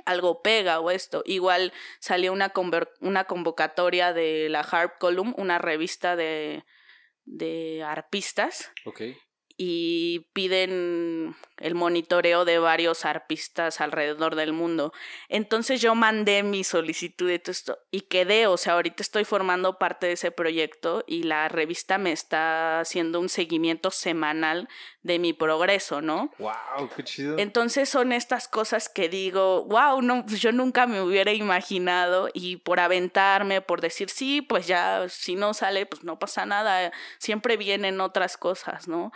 algo 0.05 0.42
pega 0.42 0.78
o 0.78 0.90
esto. 0.90 1.22
Igual 1.24 1.72
salió 2.00 2.34
una, 2.34 2.53
una 3.00 3.24
convocatoria 3.24 4.12
de 4.12 4.48
la 4.50 4.61
Harp 4.61 4.98
Column, 4.98 5.34
una 5.38 5.57
revista 5.57 6.16
de, 6.16 6.64
de 7.25 7.83
arpistas. 7.83 8.70
Okay 8.85 9.16
y 9.57 10.20
piden 10.33 11.37
el 11.62 11.74
monitoreo 11.74 12.44
de 12.44 12.58
varios 12.58 13.04
arpistas 13.04 13.80
alrededor 13.80 14.34
del 14.34 14.52
mundo. 14.52 14.92
Entonces 15.28 15.80
yo 15.80 15.94
mandé 15.94 16.42
mi 16.42 16.64
solicitud 16.64 17.28
de 17.28 17.38
todo 17.38 17.52
esto 17.52 17.78
y 17.90 18.02
quedé, 18.02 18.46
o 18.46 18.56
sea, 18.56 18.74
ahorita 18.74 19.02
estoy 19.02 19.24
formando 19.24 19.78
parte 19.78 20.08
de 20.08 20.12
ese 20.12 20.30
proyecto 20.30 21.04
y 21.06 21.22
la 21.22 21.48
revista 21.48 21.98
me 21.98 22.12
está 22.12 22.80
haciendo 22.80 23.20
un 23.20 23.28
seguimiento 23.28 23.90
semanal 23.90 24.68
de 25.02 25.18
mi 25.18 25.32
progreso, 25.32 26.02
¿no? 26.02 26.30
Wow, 26.38 26.88
qué 26.96 27.04
chido. 27.04 27.38
Entonces 27.38 27.88
son 27.88 28.12
estas 28.12 28.48
cosas 28.48 28.88
que 28.88 29.08
digo, 29.08 29.64
wow, 29.64 30.02
no, 30.02 30.26
pues 30.26 30.40
yo 30.40 30.52
nunca 30.52 30.86
me 30.86 31.00
hubiera 31.00 31.32
imaginado 31.32 32.28
y 32.34 32.56
por 32.56 32.80
aventarme, 32.80 33.60
por 33.60 33.80
decir, 33.80 34.10
sí, 34.10 34.42
pues 34.42 34.66
ya 34.66 35.08
si 35.08 35.36
no 35.36 35.54
sale, 35.54 35.86
pues 35.86 36.02
no 36.02 36.18
pasa 36.18 36.44
nada, 36.44 36.92
siempre 37.18 37.56
vienen 37.56 38.00
otras 38.00 38.36
cosas, 38.36 38.88
¿no? 38.88 39.12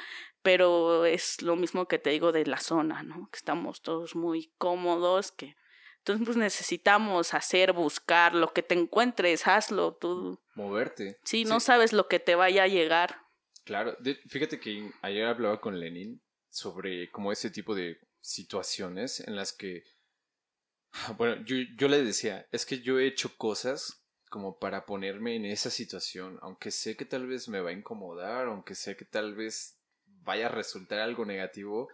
Pero 0.47 1.05
es 1.07 1.42
lo 1.42 1.57
mismo 1.57 1.88
que 1.88 1.99
te 1.99 2.11
digo 2.11 2.30
de 2.30 2.47
la 2.47 2.59
zona, 2.59 3.03
¿no? 3.03 3.28
Que 3.32 3.36
estamos 3.36 3.82
todos 3.82 4.14
muy 4.14 4.53
cómodos, 4.59 5.32
que 5.32 5.57
entonces 5.99 6.24
pues 6.24 6.36
necesitamos 6.36 7.34
hacer, 7.34 7.72
buscar, 7.72 8.32
lo 8.32 8.53
que 8.53 8.62
te 8.62 8.76
encuentres, 8.76 9.49
hazlo 9.49 9.97
tú. 9.97 10.40
Moverte. 10.55 11.18
Sí, 11.24 11.44
no 11.44 11.59
sabes 11.59 11.92
lo 11.92 12.07
que 12.07 12.20
te 12.20 12.36
vaya 12.36 12.62
a 12.62 12.68
llegar. 12.68 13.22
Claro, 13.64 13.97
fíjate 14.28 14.61
que 14.61 14.88
ayer 15.03 15.24
hablaba 15.24 15.61
con 15.61 15.80
Lenin 15.80 16.22
sobre 16.49 17.11
como 17.11 17.32
ese 17.32 17.51
tipo 17.51 17.74
de 17.74 17.99
situaciones 18.20 19.18
en 19.18 19.34
las 19.34 19.53
que, 19.53 19.82
bueno, 21.16 21.44
yo, 21.44 21.57
yo 21.76 21.88
le 21.88 22.05
decía, 22.05 22.47
es 22.53 22.66
que 22.66 22.82
yo 22.82 23.01
he 23.01 23.09
hecho 23.09 23.36
cosas 23.36 24.07
como 24.30 24.61
para 24.61 24.86
ponerme 24.86 25.34
en 25.34 25.44
esa 25.44 25.70
situación, 25.70 26.38
aunque 26.40 26.70
sé 26.70 26.97
que 26.97 27.05
tal 27.05 27.26
vez 27.26 27.49
me 27.49 27.61
va 27.61 27.70
a 27.70 27.72
incomodar, 27.72 28.47
aunque 28.47 28.76
sé 28.76 28.97
que 28.97 29.05
tal 29.05 29.34
vez 29.34 29.76
vaya 30.27 30.47
a 30.47 30.51
resultar 30.51 30.99
algo 30.99 31.24
negativo, 31.24 31.89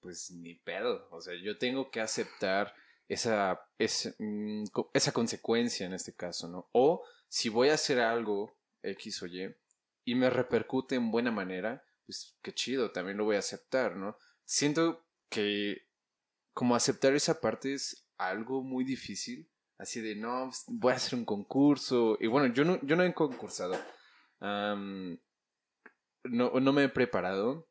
pues 0.00 0.30
ni 0.30 0.54
pedo. 0.54 1.08
O 1.10 1.20
sea, 1.20 1.34
yo 1.42 1.58
tengo 1.58 1.90
que 1.90 2.00
aceptar 2.00 2.72
esa, 3.08 3.60
esa, 3.78 4.14
mm, 4.18 4.64
esa 4.92 5.12
consecuencia 5.12 5.86
en 5.86 5.94
este 5.94 6.14
caso, 6.14 6.48
¿no? 6.48 6.68
O 6.72 7.02
si 7.28 7.48
voy 7.48 7.70
a 7.70 7.74
hacer 7.74 7.98
algo 8.00 8.56
X 8.82 9.22
o 9.22 9.26
Y 9.26 9.54
y 10.04 10.14
me 10.14 10.30
repercute 10.30 10.94
en 10.94 11.10
buena 11.10 11.30
manera, 11.30 11.84
pues 12.06 12.38
qué 12.42 12.52
chido, 12.54 12.92
también 12.92 13.16
lo 13.16 13.24
voy 13.24 13.36
a 13.36 13.40
aceptar, 13.40 13.96
¿no? 13.96 14.16
Siento 14.44 15.04
que 15.28 15.88
como 16.54 16.74
aceptar 16.74 17.14
esa 17.14 17.40
parte 17.40 17.74
es 17.74 18.08
algo 18.16 18.62
muy 18.62 18.84
difícil, 18.84 19.50
así 19.78 20.00
de, 20.00 20.16
no, 20.16 20.46
pues, 20.46 20.64
voy 20.66 20.92
a 20.92 20.96
hacer 20.96 21.18
un 21.18 21.24
concurso, 21.24 22.16
y 22.20 22.26
bueno, 22.26 22.52
yo 22.52 22.64
no, 22.64 22.80
yo 22.82 22.96
no 22.96 23.04
he 23.04 23.14
concursado, 23.14 23.74
no, 24.40 25.20
no 26.24 26.72
me 26.72 26.84
he 26.84 26.88
preparado, 26.88 27.67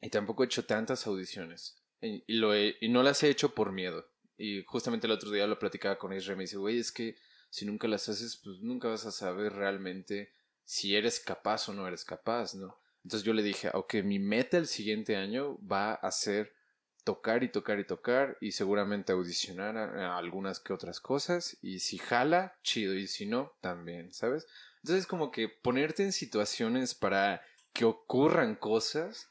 y 0.00 0.10
tampoco 0.10 0.42
he 0.42 0.46
hecho 0.46 0.64
tantas 0.64 1.06
audiciones. 1.06 1.82
Y, 2.00 2.22
lo 2.34 2.54
y 2.56 2.88
no 2.88 3.02
las 3.02 3.22
he 3.22 3.30
hecho 3.30 3.54
por 3.54 3.72
miedo. 3.72 4.06
Y 4.36 4.62
justamente 4.64 5.06
el 5.06 5.12
otro 5.12 5.30
día 5.30 5.46
lo 5.46 5.58
platicaba 5.58 5.98
con 5.98 6.12
Israel 6.12 6.36
y 6.36 6.38
me 6.38 6.44
dice, 6.44 6.56
güey, 6.56 6.78
es 6.78 6.92
que 6.92 7.16
si 7.50 7.64
nunca 7.64 7.88
las 7.88 8.08
haces, 8.08 8.40
pues 8.42 8.58
nunca 8.60 8.88
vas 8.88 9.06
a 9.06 9.12
saber 9.12 9.52
realmente 9.52 10.32
si 10.64 10.96
eres 10.96 11.20
capaz 11.20 11.68
o 11.68 11.72
no 11.72 11.86
eres 11.86 12.04
capaz, 12.04 12.54
¿no? 12.54 12.78
Entonces 13.04 13.24
yo 13.24 13.32
le 13.32 13.42
dije, 13.42 13.70
ok, 13.72 13.96
mi 14.02 14.18
meta 14.18 14.56
el 14.56 14.66
siguiente 14.66 15.16
año 15.16 15.58
va 15.66 15.94
a 15.94 16.10
ser 16.10 16.54
tocar 17.04 17.44
y 17.44 17.48
tocar 17.48 17.78
y 17.78 17.84
tocar 17.84 18.38
y 18.40 18.52
seguramente 18.52 19.12
audicionar 19.12 19.76
algunas 19.76 20.58
que 20.58 20.72
otras 20.72 21.00
cosas 21.00 21.58
y 21.60 21.80
si 21.80 21.98
jala, 21.98 22.56
chido 22.62 22.94
y 22.94 23.06
si 23.06 23.26
no, 23.26 23.52
también, 23.60 24.12
¿sabes? 24.12 24.46
Entonces 24.82 25.06
como 25.06 25.30
que 25.30 25.48
ponerte 25.48 26.02
en 26.02 26.12
situaciones 26.12 26.94
para 26.94 27.42
que 27.74 27.84
ocurran 27.84 28.56
cosas 28.56 29.28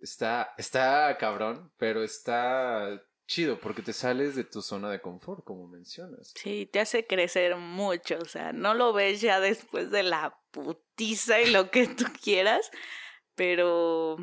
Está, 0.00 0.54
está 0.56 1.16
cabrón, 1.18 1.72
pero 1.76 2.02
está 2.02 3.02
chido 3.30 3.60
porque 3.60 3.82
te 3.82 3.92
sales 3.92 4.34
de 4.34 4.42
tu 4.42 4.60
zona 4.60 4.90
de 4.90 5.00
confort, 5.00 5.44
como 5.44 5.68
mencionas. 5.68 6.32
Sí, 6.34 6.66
te 6.66 6.80
hace 6.80 7.06
crecer 7.06 7.54
mucho, 7.54 8.18
o 8.18 8.24
sea, 8.24 8.52
no 8.52 8.74
lo 8.74 8.92
ves 8.92 9.20
ya 9.20 9.38
después 9.38 9.90
de 9.92 10.02
la 10.02 10.36
putiza 10.50 11.40
y 11.40 11.50
lo 11.50 11.70
que 11.70 11.86
tú 11.86 12.06
quieras, 12.22 12.70
pero 13.36 14.16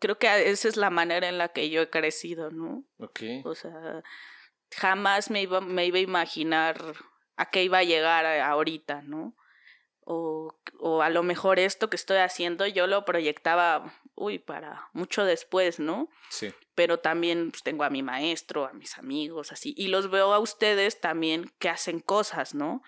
creo 0.00 0.18
que 0.18 0.50
esa 0.50 0.66
es 0.66 0.76
la 0.76 0.90
manera 0.90 1.28
en 1.28 1.38
la 1.38 1.50
que 1.50 1.70
yo 1.70 1.82
he 1.82 1.90
crecido, 1.90 2.50
¿no? 2.50 2.84
Ok. 2.98 3.20
O 3.44 3.54
sea, 3.54 4.02
jamás 4.74 5.30
me 5.30 5.42
iba, 5.42 5.60
me 5.60 5.86
iba 5.86 5.98
a 5.98 6.02
imaginar 6.02 6.96
a 7.36 7.50
qué 7.50 7.62
iba 7.62 7.78
a 7.78 7.84
llegar 7.84 8.26
ahorita, 8.26 9.02
¿no? 9.02 9.36
O, 10.00 10.58
o 10.80 11.02
a 11.02 11.10
lo 11.10 11.22
mejor 11.22 11.60
esto 11.60 11.88
que 11.88 11.96
estoy 11.96 12.16
haciendo 12.16 12.66
yo 12.66 12.86
lo 12.86 13.04
proyectaba 13.04 13.94
uy, 14.18 14.38
para 14.38 14.88
mucho 14.92 15.24
después, 15.24 15.78
¿no? 15.78 16.08
Sí. 16.30 16.52
Pero 16.74 16.98
también 16.98 17.50
pues, 17.50 17.62
tengo 17.62 17.84
a 17.84 17.90
mi 17.90 18.02
maestro, 18.02 18.66
a 18.66 18.72
mis 18.72 18.98
amigos, 18.98 19.52
así, 19.52 19.74
y 19.76 19.88
los 19.88 20.10
veo 20.10 20.32
a 20.32 20.38
ustedes 20.38 21.00
también 21.00 21.50
que 21.58 21.68
hacen 21.68 22.00
cosas, 22.00 22.54
¿no? 22.54 22.82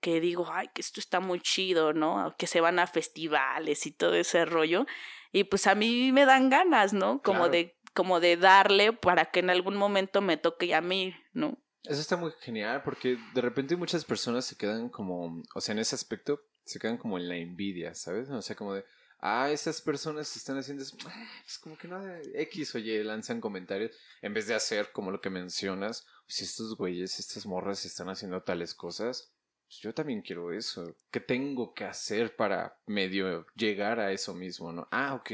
Que 0.00 0.20
digo, 0.20 0.48
ay, 0.52 0.68
que 0.74 0.80
esto 0.80 1.00
está 1.00 1.20
muy 1.20 1.40
chido, 1.40 1.92
¿no? 1.92 2.34
Que 2.38 2.46
se 2.46 2.60
van 2.60 2.78
a 2.78 2.86
festivales 2.86 3.86
y 3.86 3.92
todo 3.92 4.14
ese 4.14 4.44
rollo. 4.44 4.86
Y 5.32 5.44
pues 5.44 5.66
a 5.66 5.74
mí 5.74 6.12
me 6.12 6.24
dan 6.26 6.50
ganas, 6.50 6.92
¿no? 6.92 7.20
Como 7.22 7.48
de 7.48 7.76
como 7.96 8.20
de 8.20 8.36
darle 8.36 8.92
para 8.92 9.24
que 9.30 9.40
en 9.40 9.48
algún 9.48 9.74
momento 9.74 10.20
me 10.20 10.36
toque 10.36 10.74
a 10.74 10.82
mí, 10.82 11.16
¿no? 11.32 11.58
Eso 11.82 12.00
está 12.00 12.16
muy 12.16 12.30
genial 12.40 12.82
porque 12.84 13.16
de 13.34 13.40
repente 13.40 13.74
muchas 13.74 14.04
personas 14.04 14.44
se 14.44 14.56
quedan 14.56 14.90
como, 14.90 15.42
o 15.54 15.60
sea, 15.60 15.72
en 15.72 15.78
ese 15.78 15.94
aspecto 15.94 16.42
se 16.64 16.78
quedan 16.78 16.98
como 16.98 17.16
en 17.16 17.28
la 17.28 17.36
envidia, 17.36 17.94
¿sabes? 17.94 18.28
O 18.28 18.42
sea, 18.42 18.54
como 18.54 18.74
de, 18.74 18.84
ah, 19.20 19.50
esas 19.50 19.80
personas 19.80 20.36
están 20.36 20.58
haciendo, 20.58 20.84
ah, 21.06 21.28
pues 21.42 21.58
como 21.58 21.76
que 21.76 21.88
nada, 21.88 22.20
X, 22.34 22.74
oye, 22.74 23.02
lanzan 23.04 23.40
comentarios, 23.40 23.92
en 24.22 24.34
vez 24.34 24.46
de 24.46 24.54
hacer 24.54 24.92
como 24.92 25.10
lo 25.10 25.20
que 25.20 25.30
mencionas, 25.30 26.06
si 26.26 26.44
estos 26.44 26.76
güeyes, 26.76 27.18
estas 27.18 27.46
morras 27.46 27.84
están 27.84 28.08
haciendo 28.08 28.42
tales 28.42 28.74
cosas, 28.74 29.32
pues 29.66 29.80
yo 29.80 29.92
también 29.92 30.22
quiero 30.22 30.52
eso. 30.52 30.94
¿Qué 31.10 31.20
tengo 31.20 31.74
que 31.74 31.84
hacer 31.84 32.36
para 32.36 32.78
medio 32.86 33.46
llegar 33.56 33.98
a 33.98 34.12
eso 34.12 34.34
mismo, 34.34 34.72
no? 34.72 34.86
Ah, 34.92 35.14
ok, 35.14 35.30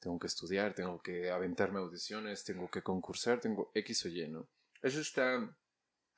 tengo 0.00 0.18
que 0.18 0.26
estudiar, 0.26 0.74
tengo 0.74 1.00
que 1.00 1.30
aventarme 1.30 1.78
audiciones, 1.78 2.44
tengo 2.44 2.68
que 2.68 2.82
concursar, 2.82 3.40
tengo 3.40 3.70
X 3.74 4.04
o 4.06 4.08
Y, 4.08 4.28
¿no? 4.28 4.48
Eso 4.82 5.00
está 5.00 5.56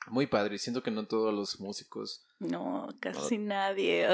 muy 0.06 0.26
padre. 0.26 0.58
Siento 0.58 0.82
que 0.82 0.90
no 0.90 1.06
todos 1.06 1.34
los 1.34 1.60
músicos. 1.60 2.26
No, 2.38 2.88
casi 3.00 3.38
nadie. 3.38 4.06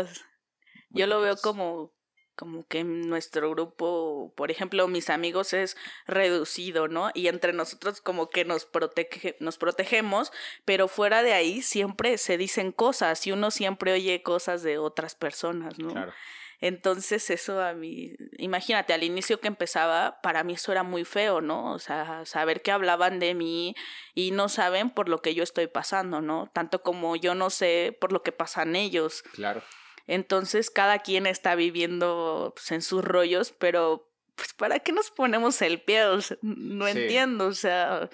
yo 0.91 1.07
lo 1.07 1.21
veo 1.21 1.37
como 1.37 1.93
como 2.37 2.67
que 2.67 2.85
nuestro 2.85 3.51
grupo, 3.51 4.33
por 4.37 4.51
ejemplo, 4.51 4.87
mis 4.89 5.11
amigos 5.11 5.55
es 5.55 5.77
reducido, 6.07 6.87
¿no? 6.87 7.11
Y 7.15 7.29
entre 7.29 7.53
nosotros 7.53 8.01
como 8.01 8.29
que 8.29 8.45
nos, 8.45 8.67
protege, 8.67 9.37
nos 9.41 9.57
protegemos, 9.57 10.33
pero 10.65 10.87
fuera 10.87 11.23
de 11.23 11.33
ahí 11.33 11.63
siempre 11.63 12.19
se 12.19 12.37
dicen 12.37 12.73
cosas 12.73 13.27
y 13.27 13.33
uno 13.33 13.51
siempre 13.51 13.93
oye 13.93 14.23
cosas 14.23 14.63
de 14.63 14.79
otras 14.79 15.15
personas, 15.15 15.79
¿no? 15.79 15.89
Claro. 15.89 16.13
Entonces 16.61 17.29
eso 17.31 17.63
a 17.63 17.75
mí, 17.75 18.15
imagínate, 18.39 18.95
al 18.95 19.03
inicio 19.03 19.41
que 19.41 19.49
empezaba, 19.49 20.21
para 20.23 20.43
mí 20.43 20.55
eso 20.55 20.73
era 20.73 20.83
muy 20.83 21.05
feo, 21.05 21.41
¿no? 21.41 21.73
O 21.73 21.79
sea, 21.79 22.25
saber 22.25 22.63
que 22.63 22.73
hablaban 22.73 23.19
de 23.19 23.35
mí 23.35 23.75
y 24.15 24.31
no 24.31 24.49
saben 24.49 24.91
por 24.91 25.09
lo 25.09 25.21
que 25.21 25.35
yo 25.35 25.43
estoy 25.43 25.67
pasando, 25.67 26.21
¿no? 26.23 26.51
Tanto 26.55 26.83
como 26.83 27.17
yo 27.17 27.35
no 27.35 27.51
sé 27.51 27.97
por 28.01 28.13
lo 28.13 28.23
que 28.23 28.33
pasan 28.33 28.75
ellos. 28.75 29.23
Claro. 29.35 29.63
Entonces 30.07 30.71
cada 30.71 31.01
quien 31.01 31.27
está 31.27 31.55
viviendo 31.55 32.53
pues, 32.55 32.71
en 32.73 32.83
sus 32.83 33.05
rollos, 33.05 33.53
pero 33.53 34.11
pues 34.35 34.53
¿para 34.53 34.81
qué 34.81 34.93
nos 34.93 35.11
ponemos 35.11 35.61
el 35.63 35.83
pie? 35.83 36.05
no 36.43 36.89
entiendo, 36.89 37.47
o 37.47 37.55
sea... 37.55 38.09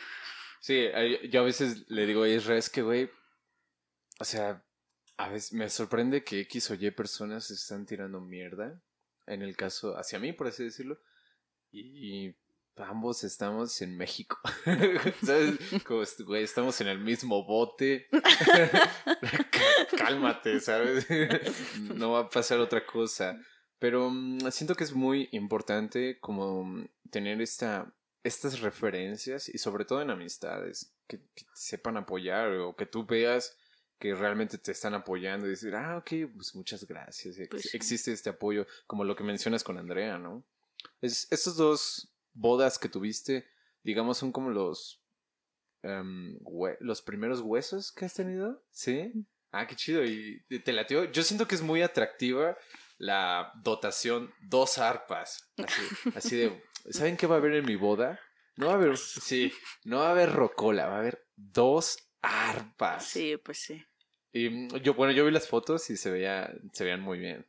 Sí, 0.60 0.88
yo 1.28 1.40
a 1.40 1.44
veces 1.44 1.84
le 1.88 2.06
digo 2.06 2.22
a 2.22 2.28
Israel, 2.28 2.58
es 2.58 2.70
que, 2.70 2.82
güey, 2.82 3.10
o 4.20 4.24
sea, 4.24 4.64
a 5.16 5.28
veces 5.28 5.52
me 5.52 5.68
sorprende 5.68 6.22
que 6.22 6.40
X 6.40 6.70
o 6.70 6.74
Y 6.74 6.92
personas 6.92 7.48
se 7.48 7.54
están 7.54 7.84
tirando 7.84 8.20
mierda, 8.20 8.80
en 9.26 9.42
el 9.42 9.56
caso, 9.56 9.96
hacia 9.98 10.20
mí, 10.20 10.32
por 10.32 10.46
así 10.46 10.62
decirlo, 10.62 11.00
y 11.72 12.36
ambos 12.76 13.24
estamos 13.24 13.80
en 13.82 13.96
México. 13.96 14.38
¿Sabes? 15.24 15.58
Como, 15.84 16.02
güey, 16.26 16.44
estamos 16.44 16.80
en 16.80 16.88
el 16.88 16.98
mismo 16.98 17.44
bote. 17.44 18.08
Cálmate, 19.98 20.60
¿sabes? 20.60 21.06
no 21.80 22.12
va 22.12 22.20
a 22.20 22.30
pasar 22.30 22.60
otra 22.60 22.84
cosa. 22.86 23.38
Pero 23.78 24.10
mm, 24.10 24.50
siento 24.50 24.74
que 24.74 24.84
es 24.84 24.94
muy 24.94 25.28
importante 25.32 26.18
como 26.20 26.86
tener 27.10 27.42
esta, 27.42 27.92
estas 28.22 28.60
referencias 28.60 29.48
y 29.48 29.58
sobre 29.58 29.84
todo 29.84 30.00
en 30.00 30.10
amistades, 30.10 30.94
que, 31.06 31.20
sepan 31.54 31.96
apoyar 31.96 32.52
o 32.52 32.76
que 32.76 32.86
tú 32.86 33.04
veas 33.04 33.56
que 33.98 34.14
realmente 34.14 34.58
te 34.58 34.72
están 34.72 34.94
apoyando 34.94 35.46
y 35.46 35.50
decir, 35.50 35.74
ah, 35.76 35.98
ok, 35.98 36.32
pues 36.34 36.54
muchas 36.54 36.84
gracias. 36.86 37.36
Pues 37.48 37.72
existe 37.74 38.12
este 38.12 38.30
apoyo, 38.30 38.66
como 38.86 39.04
lo 39.04 39.14
que 39.14 39.22
mencionas 39.22 39.62
con 39.62 39.78
Andrea, 39.78 40.18
¿no? 40.18 40.42
Es, 41.00 41.28
estos 41.30 41.56
dos 41.56 42.11
bodas 42.34 42.78
que 42.78 42.88
tuviste, 42.88 43.46
digamos, 43.82 44.18
son 44.18 44.32
como 44.32 44.50
los, 44.50 45.02
em, 45.82 46.38
los 46.80 47.02
primeros 47.02 47.40
huesos 47.40 47.92
que 47.92 48.04
has 48.04 48.14
tenido, 48.14 48.64
¿sí? 48.70 49.12
Ah, 49.50 49.66
qué 49.66 49.76
chido. 49.76 50.04
Y 50.04 50.42
te 50.64 50.72
latió. 50.72 51.04
Yo 51.04 51.22
siento 51.22 51.46
que 51.46 51.54
es 51.54 51.62
muy 51.62 51.82
atractiva 51.82 52.56
la 52.98 53.52
dotación 53.62 54.32
dos 54.40 54.78
arpas. 54.78 55.52
Así, 55.58 55.82
así 56.16 56.36
de, 56.36 56.62
¿saben 56.90 57.16
qué 57.16 57.26
va 57.26 57.34
a 57.34 57.38
haber 57.38 57.54
en 57.54 57.66
mi 57.66 57.76
boda? 57.76 58.18
No 58.56 58.66
va 58.66 58.72
a 58.72 58.76
haber, 58.76 58.96
sí, 58.96 59.52
no 59.84 59.98
va 59.98 60.08
a 60.08 60.10
haber 60.12 60.32
rocola, 60.32 60.86
va 60.86 60.96
a 60.96 60.98
haber 61.00 61.26
dos 61.36 61.98
arpas. 62.20 63.06
Sí, 63.06 63.36
pues 63.42 63.58
sí. 63.58 63.84
Y 64.32 64.48
mm, 64.48 64.76
yo, 64.76 64.94
bueno, 64.94 65.12
yo 65.12 65.24
vi 65.24 65.30
las 65.30 65.48
fotos 65.48 65.90
y 65.90 65.96
se 65.96 66.10
veía, 66.10 66.52
se 66.72 66.84
veían 66.84 67.00
muy 67.00 67.18
bien. 67.18 67.46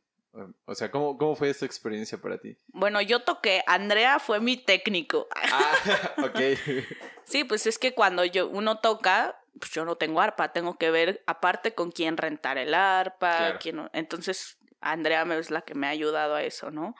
O 0.64 0.74
sea, 0.74 0.90
¿cómo, 0.90 1.16
¿cómo 1.16 1.36
fue 1.36 1.50
esta 1.50 1.64
experiencia 1.64 2.18
para 2.18 2.38
ti? 2.38 2.56
Bueno, 2.68 3.00
yo 3.00 3.22
toqué, 3.22 3.62
Andrea 3.66 4.18
fue 4.18 4.40
mi 4.40 4.56
técnico. 4.56 5.28
Ah, 5.34 5.74
ok. 6.24 6.40
sí, 7.24 7.44
pues 7.44 7.66
es 7.66 7.78
que 7.78 7.94
cuando 7.94 8.24
yo, 8.24 8.48
uno 8.48 8.78
toca, 8.78 9.40
pues 9.58 9.70
yo 9.70 9.84
no 9.84 9.96
tengo 9.96 10.20
arpa, 10.20 10.52
tengo 10.52 10.76
que 10.76 10.90
ver 10.90 11.22
aparte 11.26 11.74
con 11.74 11.92
quién 11.92 12.16
rentar 12.16 12.58
el 12.58 12.74
arpa, 12.74 13.58
quién 13.60 13.88
entonces 13.92 14.58
Andrea 14.80 15.22
es 15.38 15.50
la 15.50 15.62
que 15.62 15.74
me 15.74 15.86
ha 15.86 15.90
ayudado 15.90 16.34
a 16.34 16.42
eso, 16.42 16.70
¿no? 16.70 16.94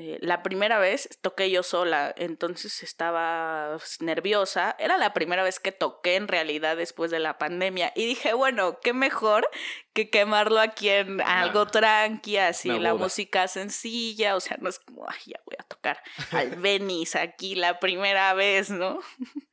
Eh, 0.00 0.16
la 0.20 0.44
primera 0.44 0.78
vez 0.78 1.08
toqué 1.22 1.50
yo 1.50 1.64
sola, 1.64 2.14
entonces 2.16 2.84
estaba 2.84 3.76
nerviosa. 3.98 4.76
Era 4.78 4.96
la 4.96 5.12
primera 5.12 5.42
vez 5.42 5.58
que 5.58 5.72
toqué 5.72 6.14
en 6.14 6.28
realidad 6.28 6.76
después 6.76 7.10
de 7.10 7.18
la 7.18 7.36
pandemia. 7.36 7.92
Y 7.96 8.06
dije, 8.06 8.32
bueno, 8.32 8.78
qué 8.78 8.92
mejor 8.92 9.50
que 9.92 10.08
quemarlo 10.08 10.60
aquí 10.60 10.88
en 10.88 11.20
algo 11.20 11.66
tranqui, 11.66 12.36
así, 12.36 12.78
la 12.78 12.94
música 12.94 13.48
sencilla. 13.48 14.36
O 14.36 14.40
sea, 14.40 14.56
no 14.60 14.68
es 14.68 14.78
como, 14.78 15.04
ay, 15.10 15.18
ya 15.26 15.40
voy 15.44 15.56
a 15.58 15.64
tocar 15.64 16.00
al 16.30 16.54
Venice 16.54 17.18
aquí 17.18 17.56
la 17.56 17.80
primera 17.80 18.34
vez, 18.34 18.70
¿no? 18.70 19.00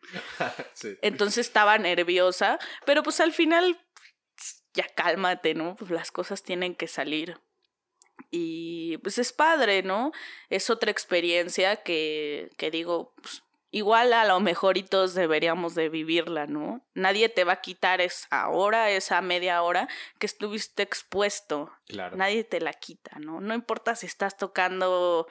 Entonces 1.01 1.47
estaba 1.47 1.79
nerviosa, 1.79 2.59
pero 2.85 3.01
pues 3.01 3.19
al 3.19 3.33
final, 3.33 3.83
ya 4.75 4.87
cálmate, 4.89 5.55
¿no? 5.55 5.75
Pues 5.75 5.89
las 5.89 6.11
cosas 6.11 6.43
tienen 6.43 6.75
que 6.75 6.85
salir. 6.87 7.39
Y 8.35 8.97
pues 8.97 9.17
es 9.17 9.31
padre, 9.31 9.81
¿no? 9.83 10.11
Es 10.49 10.69
otra 10.69 10.91
experiencia 10.91 11.77
que, 11.77 12.49
que 12.57 12.69
digo, 12.69 13.13
pues, 13.21 13.43
igual 13.71 14.13
a 14.13 14.25
lo 14.25 14.39
mejor 14.39 14.77
y 14.77 14.83
todos 14.83 15.13
deberíamos 15.13 15.75
de 15.75 15.89
vivirla, 15.89 16.45
¿no? 16.45 16.85
Nadie 16.93 17.29
te 17.29 17.43
va 17.43 17.53
a 17.53 17.61
quitar 17.61 18.01
esa 18.01 18.49
hora, 18.49 18.89
esa 18.89 19.21
media 19.21 19.61
hora 19.61 19.87
que 20.19 20.25
estuviste 20.25 20.83
expuesto. 20.83 21.71
Claro. 21.87 22.17
Nadie 22.17 22.43
te 22.43 22.59
la 22.59 22.73
quita, 22.73 23.19
¿no? 23.19 23.39
No 23.39 23.53
importa 23.53 23.95
si 23.95 24.05
estás 24.05 24.37
tocando 24.37 25.27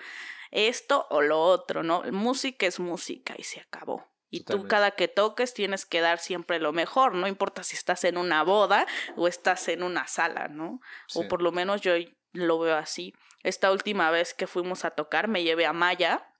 esto 0.50 1.06
o 1.10 1.20
lo 1.20 1.40
otro, 1.42 1.82
¿no? 1.82 2.02
Música 2.12 2.66
es 2.66 2.80
música 2.80 3.34
y 3.36 3.44
se 3.44 3.60
acabó. 3.60 4.08
Y 4.30 4.44
tú 4.44 4.66
cada 4.66 4.90
que 4.90 5.06
toques 5.06 5.54
tienes 5.54 5.86
que 5.86 6.00
dar 6.00 6.18
siempre 6.18 6.58
lo 6.58 6.72
mejor, 6.72 7.14
no 7.14 7.28
importa 7.28 7.62
si 7.62 7.76
estás 7.76 8.02
en 8.02 8.18
una 8.18 8.42
boda 8.42 8.84
o 9.16 9.28
estás 9.28 9.68
en 9.68 9.84
una 9.84 10.08
sala, 10.08 10.48
¿no? 10.48 10.80
O 11.14 11.28
por 11.28 11.40
lo 11.40 11.52
menos 11.52 11.82
yo 11.82 11.92
lo 12.34 12.58
veo 12.58 12.76
así. 12.76 13.14
Esta 13.42 13.72
última 13.72 14.10
vez 14.10 14.34
que 14.34 14.46
fuimos 14.46 14.84
a 14.84 14.90
tocar 14.90 15.28
me 15.28 15.42
llevé 15.42 15.66
a 15.66 15.72
Maya 15.72 16.30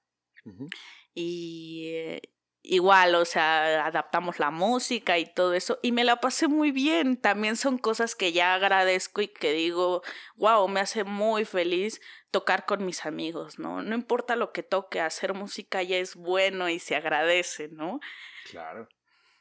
y 1.14 1.86
eh, 1.94 2.22
igual, 2.62 3.14
o 3.14 3.24
sea, 3.24 3.86
adaptamos 3.86 4.38
la 4.38 4.50
música 4.50 5.18
y 5.18 5.32
todo 5.32 5.54
eso 5.54 5.78
y 5.82 5.92
me 5.92 6.04
la 6.04 6.20
pasé 6.20 6.48
muy 6.48 6.70
bien. 6.70 7.18
También 7.18 7.56
son 7.56 7.78
cosas 7.78 8.14
que 8.14 8.32
ya 8.32 8.54
agradezco 8.54 9.22
y 9.22 9.28
que 9.28 9.52
digo, 9.52 10.02
wow, 10.36 10.66
me 10.68 10.80
hace 10.80 11.04
muy 11.04 11.44
feliz 11.44 12.00
tocar 12.30 12.66
con 12.66 12.84
mis 12.84 13.06
amigos, 13.06 13.58
¿no? 13.58 13.82
No 13.82 13.94
importa 13.94 14.34
lo 14.34 14.52
que 14.52 14.62
toque, 14.62 15.00
hacer 15.00 15.34
música 15.34 15.82
ya 15.82 15.98
es 15.98 16.16
bueno 16.16 16.68
y 16.68 16.78
se 16.78 16.96
agradece, 16.96 17.68
¿no? 17.68 18.00
Claro. 18.50 18.88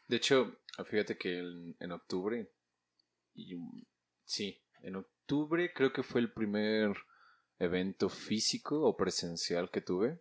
De 0.07 0.17
hecho, 0.17 0.59
fíjate 0.85 1.17
que 1.17 1.39
en, 1.79 1.91
octubre, 1.91 2.51
y, 3.33 3.55
sí, 4.25 4.61
en 4.81 4.97
octubre, 4.97 5.12
octubre 5.23 5.71
creo 5.73 5.93
que 5.93 6.03
fue 6.03 6.21
el 6.21 6.31
primer 6.31 6.93
evento 7.59 8.09
físico 8.09 8.81
o 8.81 8.95
presencial 8.95 9.69
que 9.71 9.81
tuve. 9.81 10.19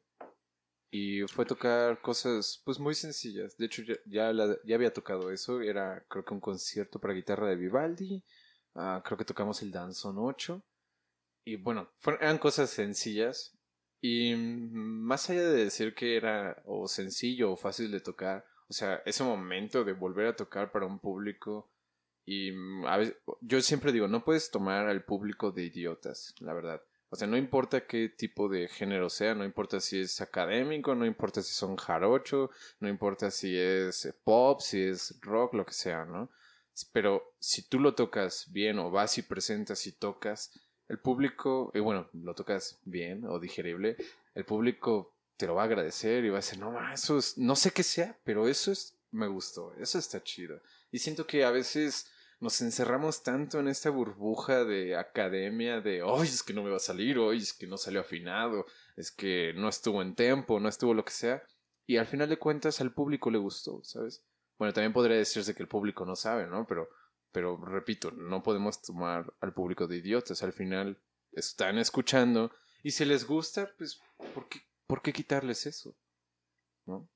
Y 0.90 1.22
fue 1.22 1.46
tocar 1.46 2.00
cosas 2.02 2.60
pues 2.64 2.78
muy 2.78 2.94
sencillas. 2.94 3.56
De 3.56 3.66
hecho 3.66 3.82
ya, 3.82 4.30
ya, 4.64 4.74
había 4.74 4.92
tocado 4.92 5.30
eso. 5.30 5.60
Era 5.62 6.04
creo 6.08 6.24
que 6.24 6.34
un 6.34 6.40
concierto 6.40 7.00
para 7.00 7.14
guitarra 7.14 7.48
de 7.48 7.56
Vivaldi. 7.56 8.22
Ah, 8.74 9.02
creo 9.04 9.16
que 9.16 9.24
tocamos 9.24 9.62
el 9.62 9.72
Danzón 9.72 10.16
8. 10.18 10.62
Y 11.44 11.56
bueno, 11.56 11.90
eran 12.20 12.38
cosas 12.38 12.70
sencillas. 12.70 13.56
Y 14.02 14.34
más 14.36 15.30
allá 15.30 15.48
de 15.48 15.64
decir 15.64 15.94
que 15.94 16.16
era 16.16 16.62
o 16.66 16.86
sencillo 16.88 17.52
o 17.52 17.56
fácil 17.56 17.90
de 17.90 18.00
tocar, 18.00 18.44
o 18.68 18.72
sea, 18.72 18.96
ese 19.06 19.24
momento 19.24 19.84
de 19.84 19.92
volver 19.92 20.26
a 20.26 20.36
tocar 20.36 20.72
para 20.72 20.86
un 20.86 20.98
público 20.98 21.71
y 22.24 22.52
mm, 22.52 22.86
a 22.86 22.96
veces, 22.96 23.16
yo 23.40 23.60
siempre 23.60 23.92
digo, 23.92 24.08
no 24.08 24.24
puedes 24.24 24.50
tomar 24.50 24.86
al 24.86 25.04
público 25.04 25.50
de 25.50 25.64
idiotas, 25.64 26.34
la 26.40 26.52
verdad. 26.52 26.82
O 27.10 27.16
sea, 27.16 27.28
no 27.28 27.36
importa 27.36 27.86
qué 27.86 28.08
tipo 28.08 28.48
de 28.48 28.68
género 28.68 29.10
sea, 29.10 29.34
no 29.34 29.44
importa 29.44 29.80
si 29.80 30.00
es 30.00 30.22
académico, 30.22 30.94
no 30.94 31.04
importa 31.04 31.42
si 31.42 31.52
son 31.52 31.76
jarocho, 31.76 32.50
no 32.80 32.88
importa 32.88 33.30
si 33.30 33.54
es 33.58 34.06
eh, 34.06 34.14
pop, 34.24 34.60
si 34.60 34.82
es 34.82 35.20
rock, 35.20 35.52
lo 35.52 35.66
que 35.66 35.74
sea, 35.74 36.06
¿no? 36.06 36.30
Pero 36.92 37.34
si 37.38 37.68
tú 37.68 37.78
lo 37.78 37.94
tocas 37.94 38.50
bien 38.50 38.78
o 38.78 38.90
vas 38.90 39.18
y 39.18 39.22
presentas 39.22 39.86
y 39.86 39.92
tocas, 39.92 40.58
el 40.88 40.98
público, 40.98 41.70
y 41.74 41.80
bueno, 41.80 42.08
lo 42.14 42.34
tocas 42.34 42.78
bien 42.84 43.26
o 43.26 43.38
digerible, 43.38 43.96
el 44.34 44.46
público 44.46 45.14
te 45.36 45.46
lo 45.46 45.54
va 45.54 45.62
a 45.62 45.66
agradecer 45.66 46.24
y 46.24 46.30
va 46.30 46.36
a 46.36 46.40
decir, 46.40 46.58
no, 46.58 46.92
eso 46.92 47.18
es, 47.18 47.36
no 47.36 47.56
sé 47.56 47.72
qué 47.72 47.82
sea, 47.82 48.18
pero 48.24 48.48
eso 48.48 48.72
es, 48.72 48.96
me 49.10 49.26
gustó, 49.26 49.74
eso 49.74 49.98
está 49.98 50.22
chido. 50.22 50.60
Y 50.92 50.98
siento 50.98 51.26
que 51.26 51.44
a 51.44 51.50
veces 51.50 52.08
nos 52.38 52.60
encerramos 52.60 53.22
tanto 53.22 53.58
en 53.58 53.68
esta 53.68 53.88
burbuja 53.90 54.64
de 54.64 54.96
academia 54.96 55.80
de, 55.80 56.02
hoy 56.02 56.28
es 56.28 56.42
que 56.42 56.52
no 56.52 56.62
me 56.62 56.70
va 56.70 56.76
a 56.76 56.80
salir, 56.80 57.18
hoy 57.18 57.38
es 57.38 57.52
que 57.52 57.66
no 57.66 57.78
salió 57.78 58.00
afinado, 58.00 58.66
es 58.96 59.10
que 59.10 59.52
no 59.54 59.68
estuvo 59.68 60.02
en 60.02 60.14
tempo, 60.14 60.60
no 60.60 60.68
estuvo 60.68 60.92
lo 60.92 61.04
que 61.04 61.12
sea. 61.12 61.42
Y 61.86 61.96
al 61.96 62.06
final 62.06 62.28
de 62.28 62.38
cuentas 62.38 62.80
al 62.80 62.92
público 62.92 63.30
le 63.30 63.38
gustó, 63.38 63.82
¿sabes? 63.82 64.24
Bueno, 64.58 64.74
también 64.74 64.92
podría 64.92 65.16
decirse 65.16 65.54
que 65.54 65.62
el 65.62 65.68
público 65.68 66.04
no 66.04 66.14
sabe, 66.14 66.46
¿no? 66.46 66.66
Pero, 66.66 66.88
pero 67.32 67.56
repito, 67.56 68.10
no 68.10 68.42
podemos 68.42 68.82
tomar 68.82 69.32
al 69.40 69.54
público 69.54 69.86
de 69.86 69.96
idiotas. 69.96 70.42
Al 70.42 70.52
final 70.52 71.00
están 71.32 71.78
escuchando 71.78 72.52
y 72.82 72.90
si 72.90 73.04
les 73.04 73.26
gusta, 73.26 73.72
pues, 73.78 74.00
¿por 74.34 74.48
qué, 74.48 74.60
por 74.86 75.00
qué 75.00 75.12
quitarles 75.12 75.66
eso? 75.66 75.96
¿No? 76.86 77.08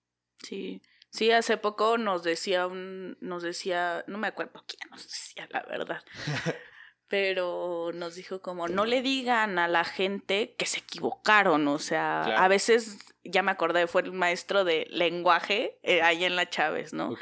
Sí. 0.43 0.81
Sí, 1.11 1.31
hace 1.31 1.57
poco 1.57 1.99
nos 1.99 2.23
decía 2.23 2.67
un, 2.67 3.17
nos 3.21 3.43
decía, 3.43 4.05
no 4.07 4.19
me 4.19 4.29
acuerdo 4.29 4.65
quién 4.67 4.91
nos 4.91 5.03
decía 5.03 5.49
la 5.51 5.63
verdad, 5.63 6.03
pero 7.09 7.91
nos 7.95 8.15
dijo 8.17 8.43
como, 8.43 8.69
no 8.69 8.85
le 8.85 9.03
digan 9.03 9.59
a 9.59 9.69
la 9.69 9.85
gente 9.85 10.55
que 10.59 10.67
se 10.67 10.81
equivocaron, 10.81 11.69
o 11.69 11.79
sea, 11.79 12.23
a 12.23 12.49
veces, 12.49 12.99
ya 13.25 13.43
me 13.43 13.53
acordé, 13.53 13.87
fue 13.87 14.03
el 14.03 14.13
maestro 14.13 14.65
de 14.65 14.87
lenguaje 14.91 15.79
eh, 15.83 16.03
ahí 16.03 16.25
en 16.25 16.37
la 16.37 16.51
Chávez, 16.51 16.93
¿no? 16.93 17.17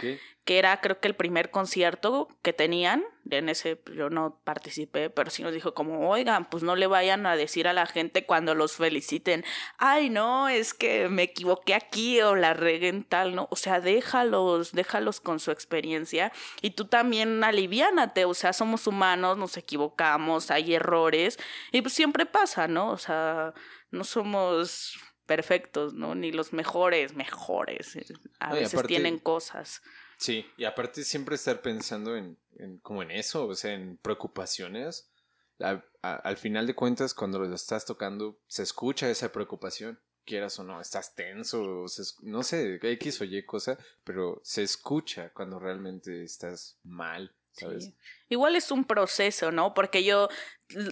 Que 0.44 0.58
era 0.58 0.80
creo 0.80 1.00
que 1.00 1.08
el 1.08 1.14
primer 1.14 1.50
concierto 1.50 2.28
que 2.42 2.52
tenían, 2.52 3.02
en 3.30 3.48
ese 3.48 3.80
yo 3.96 4.10
no 4.10 4.40
participé, 4.44 5.08
pero 5.08 5.30
sí 5.30 5.42
nos 5.42 5.54
dijo 5.54 5.72
como, 5.72 6.10
oigan, 6.10 6.44
pues 6.44 6.62
no 6.62 6.76
le 6.76 6.86
vayan 6.86 7.24
a 7.24 7.34
decir 7.34 7.66
a 7.66 7.72
la 7.72 7.86
gente 7.86 8.26
cuando 8.26 8.54
los 8.54 8.76
feliciten, 8.76 9.44
ay 9.78 10.10
no, 10.10 10.48
es 10.48 10.74
que 10.74 11.08
me 11.08 11.22
equivoqué 11.22 11.74
aquí 11.74 12.20
o 12.20 12.34
la 12.34 12.52
reguen 12.52 13.04
tal, 13.04 13.34
¿no? 13.34 13.48
O 13.50 13.56
sea, 13.56 13.80
déjalos, 13.80 14.72
déjalos 14.72 15.20
con 15.20 15.40
su 15.40 15.50
experiencia 15.50 16.30
y 16.60 16.70
tú 16.70 16.84
también 16.84 17.42
aliviánate, 17.42 18.26
o 18.26 18.34
sea, 18.34 18.52
somos 18.52 18.86
humanos, 18.86 19.38
nos 19.38 19.56
equivocamos, 19.56 20.50
hay 20.50 20.74
errores 20.74 21.38
y 21.72 21.80
pues 21.80 21.94
siempre 21.94 22.26
pasa, 22.26 22.68
¿no? 22.68 22.90
O 22.90 22.98
sea, 22.98 23.54
no 23.90 24.04
somos 24.04 24.98
perfectos, 25.24 25.94
¿no? 25.94 26.14
Ni 26.14 26.32
los 26.32 26.52
mejores, 26.52 27.14
mejores. 27.14 27.96
A 28.40 28.52
veces 28.52 28.82
tienen 28.86 29.18
cosas. 29.18 29.80
Sí, 30.18 30.46
y 30.56 30.64
aparte 30.64 31.04
siempre 31.04 31.34
estar 31.34 31.60
pensando 31.62 32.16
en, 32.16 32.38
en 32.56 32.78
como 32.78 33.02
en 33.02 33.10
eso, 33.10 33.46
o 33.46 33.54
sea, 33.54 33.74
en 33.74 33.96
preocupaciones. 33.98 35.10
al 35.58 36.36
final 36.36 36.66
de 36.66 36.74
cuentas, 36.74 37.14
cuando 37.14 37.38
lo 37.38 37.54
estás 37.54 37.84
tocando, 37.84 38.38
se 38.46 38.62
escucha 38.62 39.10
esa 39.10 39.32
preocupación, 39.32 39.98
quieras 40.24 40.58
o 40.58 40.64
no, 40.64 40.80
estás 40.80 41.14
tenso, 41.14 41.86
no 42.22 42.42
sé, 42.42 42.78
X 42.82 43.20
o 43.20 43.24
Y 43.24 43.44
cosa, 43.44 43.78
pero 44.04 44.40
se 44.42 44.62
escucha 44.62 45.30
cuando 45.32 45.58
realmente 45.58 46.24
estás 46.24 46.78
mal 46.82 47.34
¿sabes? 47.54 47.92
Igual 48.28 48.56
es 48.56 48.70
un 48.70 48.84
proceso, 48.84 49.50
¿no? 49.50 49.74
Porque 49.74 50.04
yo 50.04 50.28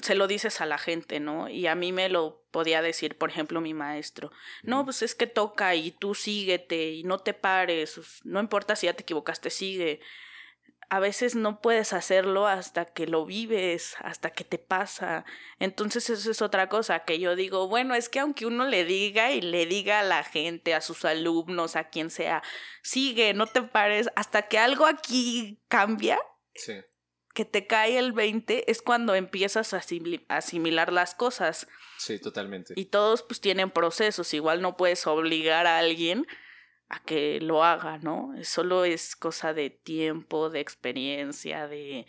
se 0.02 0.14
lo 0.14 0.26
dices 0.26 0.60
a 0.60 0.66
la 0.66 0.78
gente, 0.78 1.20
¿no? 1.20 1.48
Y 1.48 1.66
a 1.66 1.74
mí 1.74 1.92
me 1.92 2.08
lo 2.08 2.44
podía 2.50 2.82
decir, 2.82 3.18
por 3.18 3.30
ejemplo, 3.30 3.60
mi 3.60 3.74
maestro. 3.74 4.30
No, 4.62 4.84
pues 4.84 5.02
es 5.02 5.14
que 5.14 5.26
toca 5.26 5.74
y 5.74 5.90
tú 5.90 6.14
síguete 6.14 6.90
y 6.90 7.04
no 7.04 7.18
te 7.18 7.34
pares, 7.34 8.00
no 8.24 8.40
importa 8.40 8.76
si 8.76 8.86
ya 8.86 8.94
te 8.94 9.02
equivocaste, 9.02 9.50
sigue 9.50 10.00
a 10.92 11.00
veces 11.00 11.34
no 11.34 11.62
puedes 11.62 11.94
hacerlo 11.94 12.46
hasta 12.46 12.84
que 12.84 13.06
lo 13.06 13.24
vives, 13.24 13.96
hasta 14.00 14.28
que 14.28 14.44
te 14.44 14.58
pasa. 14.58 15.24
Entonces 15.58 16.10
eso 16.10 16.30
es 16.30 16.42
otra 16.42 16.68
cosa 16.68 17.06
que 17.06 17.18
yo 17.18 17.34
digo, 17.34 17.66
bueno, 17.66 17.94
es 17.94 18.10
que 18.10 18.20
aunque 18.20 18.44
uno 18.44 18.66
le 18.66 18.84
diga 18.84 19.32
y 19.32 19.40
le 19.40 19.64
diga 19.64 20.00
a 20.00 20.02
la 20.02 20.22
gente, 20.22 20.74
a 20.74 20.82
sus 20.82 21.06
alumnos, 21.06 21.76
a 21.76 21.88
quien 21.88 22.10
sea, 22.10 22.42
sigue, 22.82 23.32
no 23.32 23.46
te 23.46 23.62
pares, 23.62 24.10
hasta 24.16 24.42
que 24.42 24.58
algo 24.58 24.84
aquí 24.84 25.62
cambia. 25.68 26.20
Que 27.34 27.44
te 27.44 27.66
cae 27.66 27.98
el 27.98 28.12
20 28.12 28.70
es 28.70 28.82
cuando 28.82 29.14
empiezas 29.14 29.72
a 29.72 29.80
asimilar 30.28 30.92
las 30.92 31.14
cosas. 31.14 31.66
Sí, 31.98 32.18
totalmente. 32.18 32.74
Y 32.76 32.86
todos 32.86 33.22
pues 33.22 33.40
tienen 33.40 33.70
procesos, 33.70 34.34
igual 34.34 34.60
no 34.60 34.76
puedes 34.76 35.06
obligar 35.06 35.66
a 35.66 35.78
alguien 35.78 36.26
a 36.88 37.02
que 37.02 37.40
lo 37.40 37.64
haga, 37.64 37.98
¿no? 37.98 38.34
Solo 38.44 38.84
es 38.84 39.16
cosa 39.16 39.54
de 39.54 39.70
tiempo, 39.70 40.50
de 40.50 40.60
experiencia, 40.60 41.66
de 41.66 42.06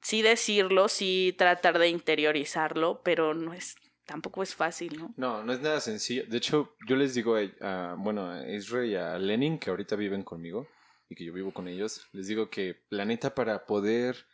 sí 0.00 0.22
decirlo, 0.22 0.88
sí 0.88 1.34
tratar 1.36 1.78
de 1.78 1.88
interiorizarlo, 1.88 3.02
pero 3.02 3.34
no 3.34 3.52
es 3.52 3.76
tampoco 4.06 4.42
es 4.42 4.54
fácil, 4.54 4.98
¿no? 4.98 5.14
No, 5.16 5.44
no 5.44 5.52
es 5.52 5.60
nada 5.60 5.80
sencillo. 5.80 6.24
De 6.26 6.36
hecho, 6.36 6.74
yo 6.86 6.96
les 6.96 7.14
digo 7.14 7.36
a, 7.60 7.94
bueno, 7.96 8.30
a 8.30 8.48
Israel 8.48 8.90
y 8.90 8.96
a 8.96 9.18
Lenin, 9.18 9.58
que 9.58 9.70
ahorita 9.70 9.96
viven 9.96 10.24
conmigo 10.24 10.68
y 11.10 11.16
que 11.16 11.24
yo 11.24 11.32
vivo 11.34 11.52
con 11.52 11.68
ellos, 11.68 12.06
les 12.12 12.28
digo 12.28 12.48
que 12.48 12.84
la 12.88 13.04
neta 13.04 13.34
para 13.34 13.66
poder 13.66 14.26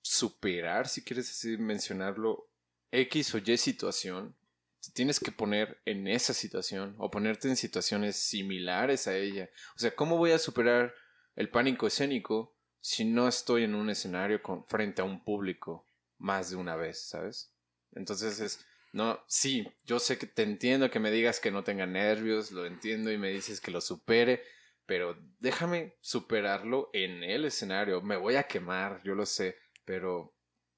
superar, 0.00 0.88
si 0.88 1.02
quieres 1.02 1.28
así 1.28 1.58
mencionarlo, 1.58 2.48
X 2.92 3.34
o 3.34 3.38
Y 3.38 3.56
situación, 3.58 4.36
tienes 4.94 5.18
que 5.18 5.32
poner 5.32 5.80
en 5.84 6.06
esa 6.06 6.32
situación 6.32 6.94
o 6.98 7.10
ponerte 7.10 7.48
en 7.48 7.56
situaciones 7.56 8.16
similares 8.16 9.08
a 9.08 9.16
ella. 9.16 9.50
O 9.76 9.80
sea, 9.80 9.94
¿cómo 9.94 10.16
voy 10.16 10.30
a 10.30 10.38
superar 10.38 10.94
el 11.34 11.50
pánico 11.50 11.86
escénico 11.86 12.54
si 12.80 13.04
no 13.04 13.26
estoy 13.26 13.64
en 13.64 13.74
un 13.74 13.90
escenario 13.90 14.40
con, 14.42 14.64
frente 14.66 15.02
a 15.02 15.04
un 15.04 15.24
público 15.24 15.84
más 16.18 16.50
de 16.50 16.56
una 16.56 16.76
vez, 16.76 17.00
¿sabes? 17.00 17.50
Entonces 17.92 18.38
es, 18.40 18.64
no, 18.92 19.18
sí, 19.26 19.66
yo 19.84 19.98
sé 19.98 20.18
que 20.18 20.26
te 20.26 20.42
entiendo 20.42 20.90
que 20.90 21.00
me 21.00 21.10
digas 21.10 21.40
que 21.40 21.50
no 21.50 21.64
tenga 21.64 21.86
nervios, 21.86 22.52
lo 22.52 22.66
entiendo 22.66 23.10
y 23.10 23.18
me 23.18 23.30
dices 23.30 23.60
que 23.60 23.70
lo 23.70 23.80
supere, 23.80 24.44
pero 24.86 25.16
déjame 25.40 25.96
superarlo 26.00 26.90
en 26.92 27.22
el 27.22 27.44
escenario. 27.44 28.02
Me 28.02 28.16
voy 28.16 28.36
a 28.36 28.44
quemar, 28.44 29.02
yo 29.02 29.14
lo 29.14 29.26
sé, 29.26 29.56
pero 29.84 30.34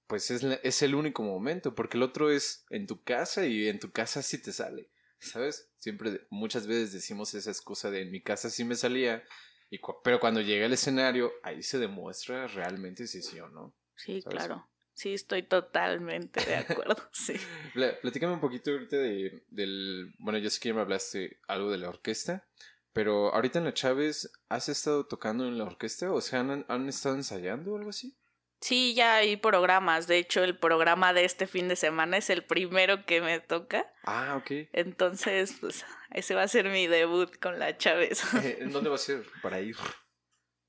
pues 0.07 0.31
es, 0.31 0.45
es 0.63 0.83
el 0.83 0.95
único 0.95 1.23
momento, 1.23 1.75
porque 1.75 1.97
el 1.97 2.03
otro 2.03 2.31
es 2.31 2.65
en 2.71 2.87
tu 2.87 3.03
casa 3.03 3.47
y 3.47 3.69
en 3.69 3.81
tu 3.81 3.91
casa 3.91 4.23
sí 4.23 4.41
te 4.41 4.53
sale, 4.53 4.91
¿sabes? 5.19 5.71
Siempre, 5.79 6.27
muchas 6.31 6.67
veces 6.67 6.93
decimos 6.93 7.35
esa 7.35 7.51
excusa 7.51 7.91
de 7.91 8.03
en 8.03 8.11
mi 8.11 8.23
casa 8.23 8.51
sí 8.51 8.65
me 8.65 8.77
salía, 8.77 9.25
y 9.71 9.81
pero 10.05 10.21
cuando 10.21 10.41
llega 10.41 10.67
el 10.67 10.73
escenario, 10.73 11.33
ahí 11.43 11.63
se 11.63 11.79
demuestra 11.79 12.47
realmente 12.47 13.07
si 13.07 13.23
sí 13.23 13.41
o 13.41 13.49
no. 13.49 13.75
Sí, 13.97 14.23
claro. 14.23 14.69
Sí, 14.95 15.13
estoy 15.13 15.43
totalmente 15.43 16.43
de 16.43 16.57
acuerdo, 16.57 16.97
sí. 17.13 17.35
Platícame 17.75 18.33
un 18.33 18.41
poquito 18.41 18.71
ahorita 18.71 18.97
de, 18.97 19.45
del... 19.49 20.15
Bueno, 20.19 20.39
yo 20.39 20.49
sé 20.49 20.59
que 20.59 20.71
ya 20.71 20.75
me 20.75 20.81
hablaste 20.81 21.39
algo 21.49 21.71
de 21.71 21.77
la 21.77 21.91
orquesta, 21.91 22.49
pero 22.97 23.35
ahorita 23.35 23.59
en 23.59 23.67
la 23.67 23.75
Chávez, 23.75 24.33
¿has 24.49 24.71
estado 24.71 25.05
tocando 25.05 25.47
en 25.47 25.59
la 25.59 25.65
orquesta? 25.65 26.11
O 26.11 26.23
sea, 26.23 26.41
¿han, 26.41 26.65
han 26.67 26.89
estado 26.89 27.15
ensayando 27.15 27.73
o 27.75 27.77
algo 27.77 27.91
así? 27.91 28.17
Sí, 28.63 28.95
ya 28.95 29.17
hay 29.17 29.37
programas. 29.37 30.07
De 30.07 30.17
hecho, 30.17 30.43
el 30.43 30.59
programa 30.59 31.13
de 31.13 31.27
este 31.27 31.47
fin 31.47 31.69
de 31.69 31.77
semana 31.77 32.17
es 32.17 32.31
el 32.31 32.43
primero 32.43 33.05
que 33.05 33.21
me 33.21 33.39
toca. 33.39 33.93
Ah, 34.05 34.37
ok. 34.41 34.71
Entonces, 34.73 35.59
pues, 35.61 35.85
ese 36.11 36.35
va 36.35 36.45
a 36.45 36.49
ser 36.49 36.71
mi 36.71 36.87
debut 36.87 37.39
con 37.39 37.59
la 37.59 37.77
Chávez. 37.77 38.23
Eh, 38.43 38.61
¿En 38.61 38.73
dónde 38.73 38.89
va 38.89 38.95
a 38.95 38.99
ser 38.99 39.27
para 39.43 39.61
ir? 39.61 39.77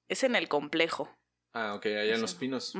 Es 0.09 0.25
en 0.25 0.35
el 0.35 0.49
complejo. 0.49 1.09
Ah, 1.53 1.75
ok, 1.75 1.85
allá 1.85 2.15
en 2.15 2.21
Los 2.21 2.35
Pinos. 2.35 2.73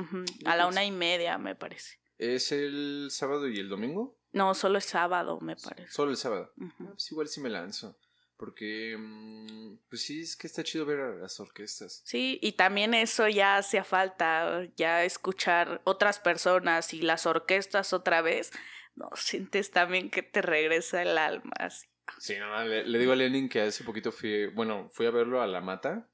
A 0.44 0.56
la 0.56 0.66
una 0.66 0.84
y 0.84 0.90
media, 0.90 1.38
me 1.38 1.56
parece. 1.56 1.98
¿Es 2.18 2.52
el 2.52 3.08
sábado 3.10 3.48
y 3.48 3.58
el 3.58 3.70
domingo? 3.70 4.20
No, 4.32 4.52
solo 4.52 4.76
es 4.76 4.84
sábado, 4.84 5.40
me 5.40 5.56
parece. 5.56 5.90
Solo 5.90 6.10
el 6.10 6.18
sábado. 6.18 6.52
Ah, 6.60 6.74
pues 6.90 7.10
igual 7.10 7.28
sí 7.28 7.40
me 7.40 7.48
lanzo. 7.48 7.98
Porque, 8.38 8.96
mm, 8.96 9.78
pues 9.90 10.02
sí, 10.02 10.22
es 10.22 10.36
que 10.36 10.46
está 10.46 10.62
chido 10.62 10.86
ver 10.86 11.00
a 11.00 11.14
las 11.16 11.40
orquestas. 11.40 12.02
Sí, 12.04 12.38
y 12.40 12.52
también 12.52 12.94
eso 12.94 13.28
ya 13.28 13.56
hacía 13.56 13.82
falta, 13.82 14.66
ya 14.76 15.04
escuchar 15.04 15.82
otras 15.84 16.20
personas 16.20 16.94
y 16.94 17.02
las 17.02 17.26
orquestas 17.26 17.92
otra 17.92 18.22
vez. 18.22 18.52
No, 18.94 19.10
sientes 19.16 19.72
también 19.72 20.08
que 20.08 20.22
te 20.22 20.40
regresa 20.40 21.02
el 21.02 21.18
alma. 21.18 21.52
Así. 21.58 21.86
Sí, 22.18 22.38
no, 22.38 22.64
le, 22.64 22.86
le, 22.86 22.98
digo 22.98 23.12
a 23.12 23.16
Lenin 23.16 23.48
que 23.48 23.60
hace 23.60 23.84
poquito 23.84 24.12
fui, 24.12 24.46
bueno, 24.46 24.88
fui 24.92 25.04
a 25.06 25.10
verlo 25.10 25.42
a 25.42 25.46
La 25.46 25.60
Mata 25.60 26.08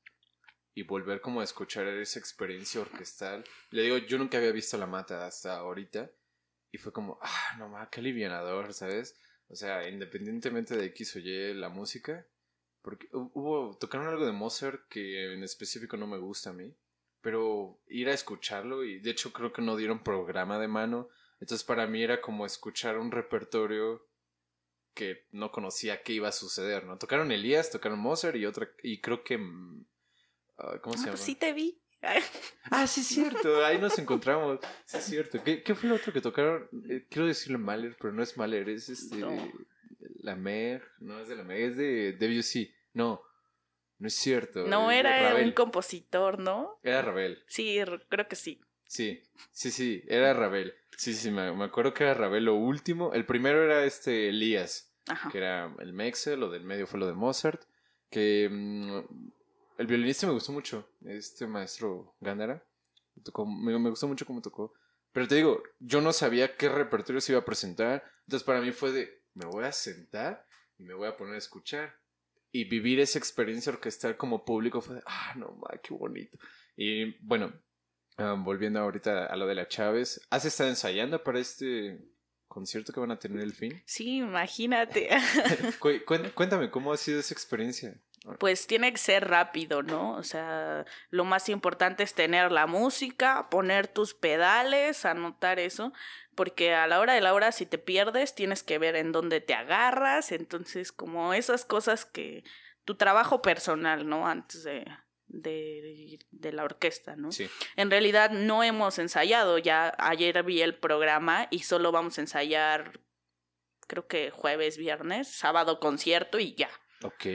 y 0.74 0.82
volver 0.82 1.20
como 1.20 1.40
a 1.40 1.44
escuchar 1.44 1.86
esa 1.86 2.18
experiencia 2.18 2.80
orquestal. 2.80 3.44
Le 3.70 3.82
digo, 3.82 3.98
yo 3.98 4.18
nunca 4.18 4.38
había 4.38 4.50
visto 4.50 4.76
La 4.76 4.86
Mata 4.86 5.26
hasta 5.26 5.56
ahorita 5.56 6.10
y 6.72 6.78
fue 6.78 6.92
como, 6.92 7.18
ah, 7.22 7.56
no 7.58 7.68
más, 7.68 7.88
qué 7.90 8.00
alivianador, 8.00 8.74
¿sabes? 8.74 9.14
O 9.54 9.56
sea, 9.56 9.88
independientemente 9.88 10.76
de 10.76 10.86
X 10.86 11.14
o 11.14 11.20
Y 11.20 11.54
la 11.54 11.68
música, 11.68 12.26
porque 12.82 13.08
hubo, 13.12 13.78
tocaron 13.78 14.08
algo 14.08 14.26
de 14.26 14.32
Mozart 14.32 14.88
que 14.88 15.32
en 15.32 15.44
específico 15.44 15.96
no 15.96 16.08
me 16.08 16.18
gusta 16.18 16.50
a 16.50 16.52
mí, 16.52 16.74
pero 17.20 17.78
ir 17.86 18.08
a 18.08 18.14
escucharlo 18.14 18.82
y 18.82 18.98
de 18.98 19.10
hecho 19.12 19.32
creo 19.32 19.52
que 19.52 19.62
no 19.62 19.76
dieron 19.76 20.02
programa 20.02 20.58
de 20.58 20.66
mano, 20.66 21.08
entonces 21.38 21.64
para 21.64 21.86
mí 21.86 22.02
era 22.02 22.20
como 22.20 22.46
escuchar 22.46 22.98
un 22.98 23.12
repertorio 23.12 24.04
que 24.92 25.28
no 25.30 25.52
conocía 25.52 26.02
qué 26.02 26.14
iba 26.14 26.30
a 26.30 26.32
suceder, 26.32 26.84
¿no? 26.84 26.98
Tocaron 26.98 27.30
Elías, 27.30 27.70
tocaron 27.70 28.00
Mozart 28.00 28.34
y 28.34 28.46
otra, 28.46 28.68
y 28.82 29.00
creo 29.00 29.22
que... 29.22 29.36
Ah, 30.58 30.80
¿Cómo 30.82 30.96
se 30.96 31.10
ah, 31.10 31.12
pues 31.12 31.20
llama? 31.20 31.26
sí 31.26 31.36
te 31.36 31.52
vi. 31.52 31.80
Ah, 32.70 32.86
sí 32.86 33.00
es 33.00 33.06
cierto, 33.08 33.64
ahí 33.64 33.78
nos 33.78 33.98
encontramos. 33.98 34.60
Sí 34.84 34.96
es 34.96 35.04
cierto. 35.04 35.42
¿Qué, 35.42 35.62
qué 35.62 35.74
fue 35.74 35.88
lo 35.88 35.96
otro 35.96 36.12
que 36.12 36.20
tocaron? 36.20 36.68
Eh, 36.88 37.06
quiero 37.08 37.26
decirle 37.26 37.58
Mahler, 37.58 37.96
pero 38.00 38.12
no 38.12 38.22
es 38.22 38.36
Mahler, 38.36 38.68
es 38.68 38.88
este... 38.88 39.24
La 40.20 40.36
Mer, 40.36 40.82
no 41.00 41.20
es 41.20 41.28
de 41.28 41.36
la 41.36 41.44
Mer, 41.44 41.60
es 41.60 41.76
de 41.76 42.12
Debussy. 42.12 42.72
No, 42.94 43.22
no 43.98 44.08
es 44.08 44.14
cierto. 44.14 44.66
No, 44.66 44.90
era 44.90 45.34
un 45.36 45.52
compositor, 45.52 46.38
¿no? 46.38 46.78
Era 46.82 47.02
Ravel. 47.02 47.42
Sí, 47.46 47.78
creo 48.08 48.28
que 48.28 48.36
sí. 48.36 48.60
Sí, 48.86 49.22
sí, 49.50 49.70
sí, 49.70 50.02
era 50.08 50.32
Ravel. 50.34 50.74
Sí, 50.96 51.14
sí, 51.14 51.30
me, 51.30 51.52
me 51.52 51.64
acuerdo 51.64 51.94
que 51.94 52.04
era 52.04 52.14
Ravel 52.14 52.44
lo 52.44 52.54
último. 52.54 53.12
El 53.12 53.24
primero 53.26 53.62
era 53.62 53.84
este 53.84 54.28
Elías, 54.28 54.94
que 55.32 55.38
era 55.38 55.74
el 55.78 55.92
Mexe, 55.92 56.36
lo 56.36 56.50
del 56.50 56.64
medio 56.64 56.86
fue 56.86 57.00
lo 57.00 57.06
de 57.06 57.14
Mozart, 57.14 57.62
que 58.10 58.48
mm, 58.50 59.00
el 59.78 59.86
violinista 59.86 60.26
me 60.26 60.32
gustó 60.32 60.52
mucho, 60.52 60.88
este 61.04 61.46
maestro 61.46 62.14
Gándara. 62.20 62.64
me, 63.46 63.78
me, 63.78 63.90
gustó 63.90 64.08
mucho 64.08 64.26
cómo 64.26 64.40
tocó. 64.40 64.72
Pero 65.12 65.28
te 65.28 65.36
digo, 65.36 65.62
yo 65.78 66.00
no 66.00 66.12
sabía 66.12 66.56
qué 66.56 66.68
repertorio 66.68 67.20
se 67.20 67.32
iba 67.32 67.40
a 67.40 67.44
presentar. 67.44 68.04
Entonces 68.26 68.44
para 68.44 68.60
mí 68.60 68.72
fue 68.72 68.92
de, 68.92 69.22
me 69.34 69.46
voy 69.46 69.64
a 69.64 69.72
sentar 69.72 70.46
y 70.78 70.84
me 70.84 70.94
voy 70.94 71.08
a 71.08 71.16
poner 71.16 71.34
a 71.34 71.38
escuchar. 71.38 71.98
Y 72.50 72.64
vivir 72.64 73.00
esa 73.00 73.18
experiencia 73.18 73.72
orquestal 73.72 74.16
como 74.16 74.44
público 74.44 74.80
fue 74.80 74.96
de, 74.96 75.02
ah, 75.06 75.34
no, 75.36 75.52
ma, 75.52 75.78
qué 75.82 75.92
bonito. 75.92 76.38
Y 76.76 77.16
bueno, 77.24 77.52
volviendo 78.16 78.80
ahorita 78.80 79.26
a 79.26 79.36
lo 79.36 79.46
de 79.46 79.54
la 79.54 79.68
Chávez, 79.68 80.20
¿has 80.30 80.44
estado 80.44 80.70
ensayando 80.70 81.22
para 81.22 81.40
este 81.40 81.98
concierto 82.46 82.92
que 82.92 83.00
van 83.00 83.10
a 83.10 83.18
tener 83.18 83.42
el 83.42 83.52
fin? 83.52 83.82
Sí, 83.86 84.18
imagínate. 84.18 85.08
Cuéntame, 86.34 86.70
¿cómo 86.70 86.92
ha 86.92 86.96
sido 86.96 87.18
esa 87.18 87.34
experiencia? 87.34 88.00
Pues 88.38 88.66
tiene 88.66 88.90
que 88.92 88.98
ser 88.98 89.28
rápido, 89.28 89.82
¿no? 89.82 90.12
O 90.12 90.22
sea, 90.22 90.84
lo 91.10 91.24
más 91.24 91.48
importante 91.48 92.02
es 92.02 92.14
tener 92.14 92.50
la 92.50 92.66
música, 92.66 93.48
poner 93.50 93.86
tus 93.86 94.14
pedales, 94.14 95.04
anotar 95.04 95.58
eso, 95.58 95.92
porque 96.34 96.74
a 96.74 96.86
la 96.86 97.00
hora 97.00 97.14
de 97.14 97.20
la 97.20 97.34
hora 97.34 97.52
si 97.52 97.66
te 97.66 97.78
pierdes 97.78 98.34
tienes 98.34 98.62
que 98.62 98.78
ver 98.78 98.96
en 98.96 99.12
dónde 99.12 99.40
te 99.40 99.54
agarras, 99.54 100.32
entonces 100.32 100.90
como 100.90 101.34
esas 101.34 101.64
cosas 101.64 102.06
que 102.06 102.44
tu 102.84 102.96
trabajo 102.96 103.42
personal, 103.42 104.08
¿no? 104.08 104.26
Antes 104.26 104.64
de, 104.64 104.86
de, 105.26 106.18
de, 106.30 106.52
la 106.52 106.64
orquesta, 106.64 107.16
¿no? 107.16 107.30
Sí. 107.30 107.48
En 107.76 107.90
realidad 107.90 108.30
no 108.30 108.62
hemos 108.62 108.98
ensayado, 108.98 109.58
ya 109.58 109.94
ayer 109.98 110.42
vi 110.44 110.62
el 110.62 110.74
programa 110.74 111.46
y 111.50 111.60
solo 111.60 111.92
vamos 111.92 112.16
a 112.18 112.22
ensayar 112.22 113.00
creo 113.86 114.06
que 114.06 114.30
jueves, 114.30 114.78
viernes, 114.78 115.28
sábado 115.28 115.78
concierto 115.78 116.38
y 116.38 116.54
ya. 116.54 116.70
Ok. 117.02 117.26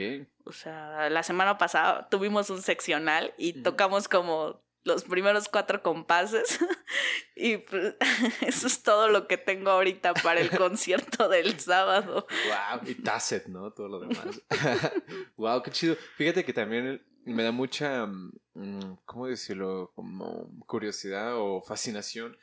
O 0.44 0.52
sea, 0.52 1.08
la 1.10 1.22
semana 1.22 1.58
pasada 1.58 2.08
tuvimos 2.08 2.50
un 2.50 2.62
seccional 2.62 3.34
y 3.38 3.62
tocamos 3.62 4.08
como 4.08 4.62
los 4.84 5.04
primeros 5.04 5.48
cuatro 5.48 5.82
compases 5.82 6.58
y 7.36 7.58
pues, 7.58 7.94
eso 8.40 8.66
es 8.66 8.82
todo 8.82 9.08
lo 9.08 9.28
que 9.28 9.36
tengo 9.36 9.70
ahorita 9.70 10.14
para 10.14 10.40
el 10.40 10.50
concierto 10.56 11.28
del 11.28 11.60
sábado. 11.60 12.26
Wow, 12.46 12.88
y 12.88 12.94
Tasset, 12.94 13.46
¿no? 13.46 13.72
Todo 13.72 13.88
lo 13.88 14.00
demás. 14.00 14.42
wow, 15.36 15.62
qué 15.62 15.70
chido. 15.70 15.96
Fíjate 16.16 16.44
que 16.44 16.52
también 16.52 17.04
me 17.24 17.42
da 17.42 17.52
mucha, 17.52 18.06
mm, 18.06 18.98
¿cómo 19.04 19.26
decirlo? 19.26 19.92
Como 19.94 20.50
curiosidad 20.66 21.36
o 21.36 21.62
fascinación 21.62 22.36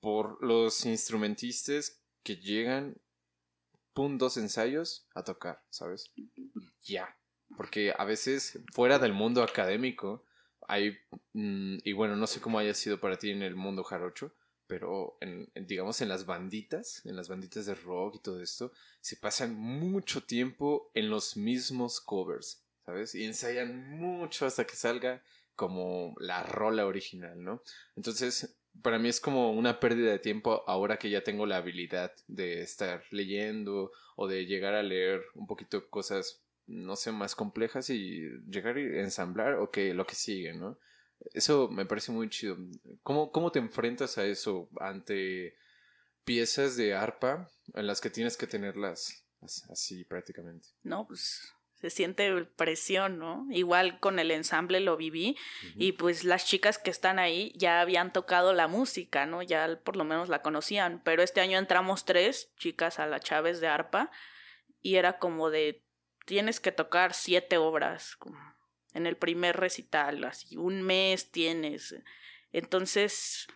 por 0.00 0.42
los 0.44 0.84
instrumentistas 0.86 2.00
que 2.22 2.36
llegan 2.36 2.96
puntos 3.94 4.36
ensayos 4.36 5.06
a 5.14 5.24
tocar, 5.24 5.62
¿sabes? 5.70 6.12
Ya. 6.82 7.16
Porque 7.56 7.94
a 7.96 8.04
veces 8.04 8.58
fuera 8.72 8.98
del 8.98 9.12
mundo 9.12 9.42
académico 9.42 10.24
hay, 10.66 10.98
mm, 11.32 11.78
y 11.84 11.92
bueno, 11.92 12.16
no 12.16 12.26
sé 12.26 12.40
cómo 12.40 12.58
haya 12.58 12.74
sido 12.74 13.00
para 13.00 13.18
ti 13.18 13.30
en 13.30 13.42
el 13.42 13.54
mundo 13.54 13.84
jarocho, 13.84 14.34
pero 14.66 15.16
en, 15.20 15.50
digamos 15.54 16.00
en 16.00 16.08
las 16.08 16.26
banditas, 16.26 17.04
en 17.04 17.16
las 17.16 17.28
banditas 17.28 17.66
de 17.66 17.74
rock 17.74 18.16
y 18.16 18.22
todo 18.22 18.40
esto, 18.40 18.72
se 19.00 19.16
pasan 19.16 19.54
mucho 19.54 20.24
tiempo 20.24 20.90
en 20.94 21.10
los 21.10 21.36
mismos 21.36 22.00
covers, 22.00 22.64
¿sabes? 22.84 23.14
Y 23.14 23.24
ensayan 23.24 23.98
mucho 23.98 24.46
hasta 24.46 24.66
que 24.66 24.76
salga 24.76 25.22
como 25.54 26.14
la 26.18 26.42
rola 26.42 26.86
original, 26.86 27.42
¿no? 27.42 27.62
Entonces, 27.94 28.56
para 28.82 28.98
mí 28.98 29.08
es 29.08 29.20
como 29.20 29.52
una 29.52 29.80
pérdida 29.80 30.10
de 30.10 30.18
tiempo 30.18 30.64
ahora 30.66 30.98
que 30.98 31.10
ya 31.10 31.22
tengo 31.22 31.46
la 31.46 31.56
habilidad 31.56 32.12
de 32.26 32.62
estar 32.62 33.04
leyendo 33.10 33.92
o 34.16 34.28
de 34.28 34.46
llegar 34.46 34.74
a 34.74 34.82
leer 34.82 35.22
un 35.34 35.46
poquito 35.46 35.88
cosas, 35.88 36.42
no 36.66 36.96
sé, 36.96 37.12
más 37.12 37.34
complejas 37.34 37.90
y 37.90 38.28
llegar 38.48 38.76
a 38.76 38.80
ensamblar 38.80 39.54
o 39.54 39.70
que 39.70 39.94
lo 39.94 40.06
que 40.06 40.14
sigue, 40.14 40.54
¿no? 40.54 40.78
Eso 41.32 41.68
me 41.68 41.86
parece 41.86 42.12
muy 42.12 42.28
chido. 42.28 42.56
¿Cómo, 43.02 43.30
¿Cómo 43.32 43.50
te 43.52 43.58
enfrentas 43.58 44.18
a 44.18 44.26
eso 44.26 44.68
ante 44.80 45.56
piezas 46.24 46.76
de 46.76 46.94
arpa 46.94 47.50
en 47.74 47.86
las 47.86 48.00
que 48.00 48.10
tienes 48.10 48.36
que 48.36 48.46
tenerlas 48.46 49.24
así 49.70 50.04
prácticamente? 50.04 50.68
No, 50.82 51.06
pues 51.06 51.54
se 51.84 51.90
siente 51.90 52.46
presión, 52.56 53.18
¿no? 53.18 53.46
Igual 53.50 54.00
con 54.00 54.18
el 54.18 54.30
ensamble 54.30 54.80
lo 54.80 54.96
viví 54.96 55.36
y 55.76 55.92
pues 55.92 56.24
las 56.24 56.46
chicas 56.46 56.78
que 56.78 56.88
están 56.88 57.18
ahí 57.18 57.52
ya 57.56 57.82
habían 57.82 58.10
tocado 58.10 58.54
la 58.54 58.68
música, 58.68 59.26
¿no? 59.26 59.42
Ya 59.42 59.78
por 59.84 59.94
lo 59.96 60.04
menos 60.04 60.30
la 60.30 60.40
conocían, 60.40 61.02
pero 61.04 61.22
este 61.22 61.42
año 61.42 61.58
entramos 61.58 62.06
tres 62.06 62.54
chicas 62.56 62.98
a 62.98 63.06
la 63.06 63.20
Chávez 63.20 63.60
de 63.60 63.66
arpa 63.68 64.10
y 64.80 64.94
era 64.94 65.18
como 65.18 65.50
de 65.50 65.84
tienes 66.24 66.58
que 66.58 66.72
tocar 66.72 67.12
siete 67.12 67.58
obras 67.58 68.16
en 68.94 69.06
el 69.06 69.18
primer 69.18 69.58
recital, 69.58 70.24
así 70.24 70.56
un 70.56 70.80
mes 70.80 71.30
tienes. 71.32 71.96
Entonces, 72.50 73.46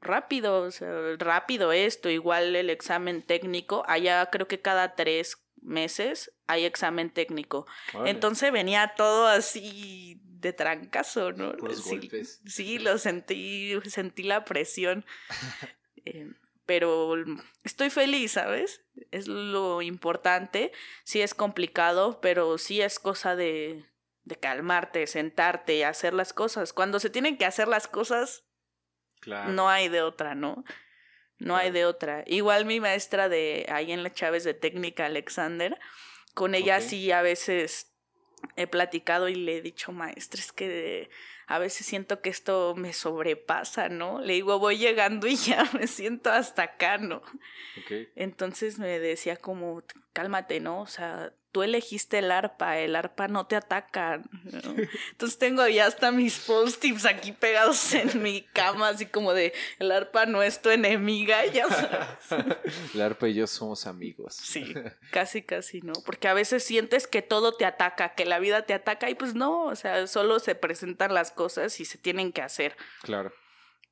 rápido, 0.00 0.62
o 0.62 0.70
sea, 0.70 0.88
rápido 1.18 1.70
esto, 1.72 2.08
igual 2.08 2.56
el 2.56 2.70
examen 2.70 3.20
técnico, 3.20 3.84
allá 3.86 4.24
creo 4.30 4.48
que 4.48 4.62
cada 4.62 4.94
tres 4.94 5.43
meses 5.60 6.32
hay 6.46 6.64
examen 6.64 7.10
técnico. 7.10 7.66
Entonces 8.04 8.52
venía 8.52 8.94
todo 8.96 9.26
así 9.26 10.20
de 10.24 10.52
trancazo, 10.52 11.32
¿no? 11.32 11.54
sí, 11.74 12.10
sí, 12.46 12.78
lo 12.78 12.98
sentí, 12.98 13.72
sentí 13.86 14.22
la 14.22 14.44
presión. 14.44 15.04
Eh, 16.06 16.30
pero 16.66 17.14
estoy 17.62 17.88
feliz, 17.88 18.32
¿sabes? 18.32 18.82
Es 19.10 19.26
lo 19.26 19.80
importante. 19.80 20.70
Sí 21.02 21.22
es 21.22 21.32
complicado, 21.32 22.20
pero 22.20 22.58
sí 22.58 22.82
es 22.82 22.98
cosa 22.98 23.36
de, 23.36 23.86
de 24.24 24.36
calmarte, 24.36 25.06
sentarte 25.06 25.76
y 25.76 25.82
hacer 25.82 26.12
las 26.12 26.34
cosas. 26.34 26.74
Cuando 26.74 27.00
se 27.00 27.08
tienen 27.08 27.38
que 27.38 27.46
hacer 27.46 27.68
las 27.68 27.88
cosas, 27.88 28.44
no 29.26 29.68
hay 29.68 29.88
de 29.88 30.02
otra, 30.02 30.34
¿no? 30.34 30.64
No 31.38 31.56
hay 31.56 31.70
de 31.70 31.84
otra. 31.84 32.24
Igual 32.26 32.64
mi 32.64 32.80
maestra 32.80 33.28
de 33.28 33.66
ahí 33.68 33.92
en 33.92 34.02
la 34.02 34.12
Chávez 34.12 34.44
de 34.44 34.54
técnica, 34.54 35.06
Alexander, 35.06 35.78
con 36.34 36.54
ella 36.54 36.80
sí 36.80 37.10
a 37.12 37.22
veces 37.22 37.92
he 38.56 38.66
platicado 38.66 39.28
y 39.28 39.34
le 39.34 39.58
he 39.58 39.62
dicho, 39.62 39.92
maestra, 39.92 40.40
es 40.40 40.52
que 40.52 41.10
a 41.46 41.58
veces 41.58 41.86
siento 41.86 42.20
que 42.20 42.30
esto 42.30 42.74
me 42.76 42.92
sobrepasa, 42.92 43.88
¿no? 43.88 44.20
Le 44.20 44.34
digo, 44.34 44.58
voy 44.58 44.78
llegando 44.78 45.26
y 45.26 45.36
ya 45.36 45.68
me 45.72 45.86
siento 45.86 46.30
hasta 46.30 46.62
acá, 46.62 46.98
¿no? 46.98 47.22
Entonces 48.14 48.78
me 48.78 48.98
decía 48.98 49.36
como, 49.36 49.82
cálmate, 50.12 50.60
¿no? 50.60 50.80
O 50.80 50.86
sea, 50.86 51.32
tú 51.54 51.62
elegiste 51.62 52.18
el 52.18 52.32
arpa, 52.32 52.78
el 52.78 52.96
arpa 52.96 53.28
no 53.28 53.46
te 53.46 53.54
ataca. 53.54 54.20
Entonces 55.12 55.38
tengo 55.38 55.64
ya 55.68 55.86
hasta 55.86 56.10
mis 56.10 56.40
post-tips 56.40 57.06
aquí 57.06 57.30
pegados 57.30 57.94
en 57.94 58.20
mi 58.20 58.42
cama, 58.42 58.88
así 58.88 59.06
como 59.06 59.32
de, 59.32 59.54
el 59.78 59.92
arpa 59.92 60.26
no 60.26 60.42
es 60.42 60.60
tu 60.60 60.70
enemiga, 60.70 61.46
ya 61.46 61.68
sabes. 61.68 62.56
El 62.92 63.00
arpa 63.00 63.28
y 63.28 63.34
yo 63.34 63.46
somos 63.46 63.86
amigos. 63.86 64.34
Sí, 64.34 64.74
casi, 65.12 65.42
casi, 65.42 65.80
¿no? 65.80 65.92
Porque 66.04 66.26
a 66.26 66.34
veces 66.34 66.64
sientes 66.64 67.06
que 67.06 67.22
todo 67.22 67.54
te 67.54 67.64
ataca, 67.64 68.16
que 68.16 68.24
la 68.24 68.40
vida 68.40 68.62
te 68.62 68.74
ataca 68.74 69.08
y 69.08 69.14
pues 69.14 69.36
no, 69.36 69.66
o 69.66 69.76
sea, 69.76 70.08
solo 70.08 70.40
se 70.40 70.56
presentan 70.56 71.14
las 71.14 71.30
cosas 71.30 71.78
y 71.78 71.84
se 71.84 71.98
tienen 71.98 72.32
que 72.32 72.42
hacer. 72.42 72.76
Claro. 73.02 73.32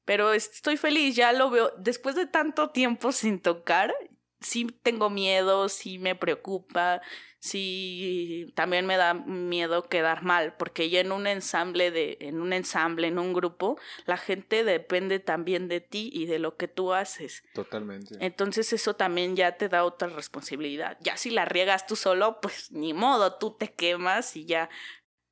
Pero 0.04 0.32
estoy 0.32 0.76
feliz, 0.76 1.14
ya 1.14 1.32
lo 1.32 1.48
veo. 1.48 1.72
Después 1.78 2.16
de 2.16 2.26
tanto 2.26 2.70
tiempo 2.70 3.12
sin 3.12 3.38
tocar, 3.40 3.94
sí 4.42 4.66
tengo 4.82 5.10
miedo, 5.10 5.68
sí 5.68 5.98
me 5.98 6.14
preocupa, 6.14 7.00
sí 7.42 8.52
también 8.54 8.86
me 8.86 8.96
da 8.96 9.14
miedo 9.14 9.88
quedar 9.88 10.22
mal, 10.22 10.54
porque 10.56 10.90
ya 10.90 11.00
en 11.00 11.10
un 11.10 11.26
ensamble 11.26 11.90
de, 11.90 12.16
en 12.20 12.40
un 12.40 12.52
ensamble, 12.52 13.08
en 13.08 13.18
un 13.18 13.32
grupo, 13.32 13.78
la 14.06 14.16
gente 14.16 14.62
depende 14.62 15.18
también 15.18 15.66
de 15.66 15.80
ti 15.80 16.10
y 16.12 16.26
de 16.26 16.38
lo 16.38 16.56
que 16.56 16.68
tú 16.68 16.92
haces. 16.92 17.42
Totalmente. 17.52 18.16
Entonces 18.20 18.72
eso 18.72 18.94
también 18.94 19.34
ya 19.34 19.56
te 19.56 19.68
da 19.68 19.84
otra 19.84 20.08
responsabilidad. 20.08 20.96
Ya 21.00 21.16
si 21.16 21.30
la 21.30 21.44
riegas 21.44 21.86
tú 21.86 21.96
solo, 21.96 22.40
pues 22.40 22.70
ni 22.70 22.94
modo, 22.94 23.34
tú 23.38 23.56
te 23.56 23.72
quemas 23.72 24.36
y 24.36 24.46
ya. 24.46 24.70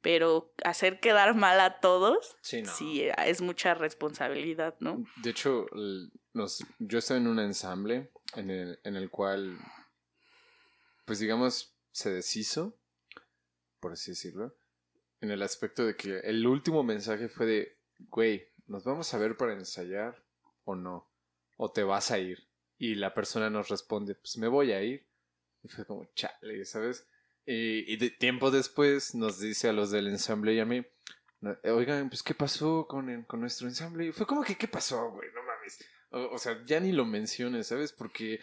Pero 0.03 0.55
hacer 0.65 0.99
quedar 0.99 1.35
mal 1.35 1.61
a 1.61 1.79
todos, 1.79 2.39
sí, 2.41 2.65
sí 2.65 3.05
es 3.19 3.43
mucha 3.43 3.75
responsabilidad, 3.75 4.75
¿no? 4.81 5.05
De 5.17 5.29
hecho, 5.29 5.67
yo 6.79 6.99
estoy 6.99 7.19
en 7.19 7.27
un 7.27 7.39
ensamble 7.39 8.11
en 8.37 8.51
el, 8.51 8.81
en 8.85 8.97
el 8.97 9.11
cual, 9.11 9.59
pues 11.05 11.19
digamos, 11.19 11.75
se 11.93 12.11
deshizo, 12.11 12.77
por 13.81 13.93
así 13.93 14.13
decirlo, 14.13 14.55
en 15.21 15.31
el 15.31 15.43
aspecto 15.43 15.85
de 15.85 15.97
que 15.97 16.21
el 16.21 16.47
último 16.47 16.83
mensaje 16.83 17.29
fue 17.29 17.47
de, 17.47 17.79
güey, 17.99 18.47
¿nos 18.67 18.85
vamos 18.85 19.13
a 19.13 19.19
ver 19.19 19.37
para 19.37 19.53
ensayar 19.53 20.23
o 20.65 20.75
no? 20.75 21.09
¿O 21.57 21.71
te 21.71 21.83
vas 21.83 22.11
a 22.11 22.19
ir? 22.19 22.47
Y 22.79 22.95
la 22.95 23.13
persona 23.13 23.51
nos 23.51 23.69
responde, 23.69 24.15
pues 24.15 24.39
me 24.39 24.49
voy 24.49 24.73
a 24.73 24.83
ir. 24.83 25.07
Y 25.63 25.69
fue 25.69 25.85
como, 25.85 26.07
chale, 26.15 26.65
¿sabes? 26.65 27.07
Y, 27.45 27.97
de, 27.97 28.11
tiempo 28.11 28.51
después 28.51 29.15
nos 29.15 29.41
dice 29.41 29.69
a 29.69 29.73
los 29.73 29.91
del 29.91 30.07
ensamble 30.09 30.55
y 30.55 30.61
a 30.61 30.65
mí, 30.65 30.87
oigan, 31.65 32.09
pues 32.09 32.23
¿qué 32.23 32.35
pasó 32.35 32.87
con, 32.87 33.25
con 33.25 33.41
nuestro 33.41 33.69
ensamble? 33.69 34.07
Y 34.07 34.13
fue 34.13 34.27
como 34.27 34.43
que, 34.43 34.57
¿qué 34.57 34.69
pasó, 34.69 35.11
güey? 35.11 35.29
No 35.35 35.43
O, 36.11 36.39
sea, 36.39 36.65
ya 36.65 36.81
ni 36.81 36.93
lo 36.93 37.05
menciones, 37.05 37.69
¿sabes? 37.69 37.93
Porque 37.93 38.41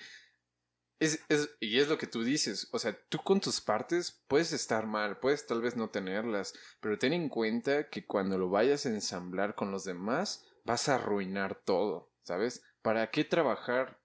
es, 1.00 1.24
es, 1.30 1.50
y 1.60 1.80
es 1.80 1.90
lo 1.90 1.98
que 1.98 2.08
tú 2.08 2.24
dices, 2.24 2.70
o 2.72 2.80
sea, 2.80 2.98
tú 3.10 3.20
con 3.20 3.42
tus 3.42 3.62
partes 3.62 4.24
puedes 4.28 4.54
estar 4.54 4.88
mal, 4.88 5.20
puedes 5.20 5.46
tal 5.46 5.62
vez 5.62 5.76
no 5.76 5.90
tenerlas, 5.90 6.54
pero 6.80 6.98
ten 6.98 7.14
en 7.14 7.30
cuenta 7.30 7.90
que 7.90 8.06
cuando 8.06 8.38
lo 8.38 8.50
vayas 8.50 8.86
a 8.86 8.90
ensamblar 8.90 9.56
con 9.56 9.72
los 9.72 9.84
demás, 9.84 10.46
vas 10.64 10.90
a 10.90 10.96
arruinar 10.96 11.56
todo, 11.56 12.12
¿sabes? 12.24 12.64
¿Para 12.82 13.12
qué 13.12 13.26
trabajar 13.26 14.00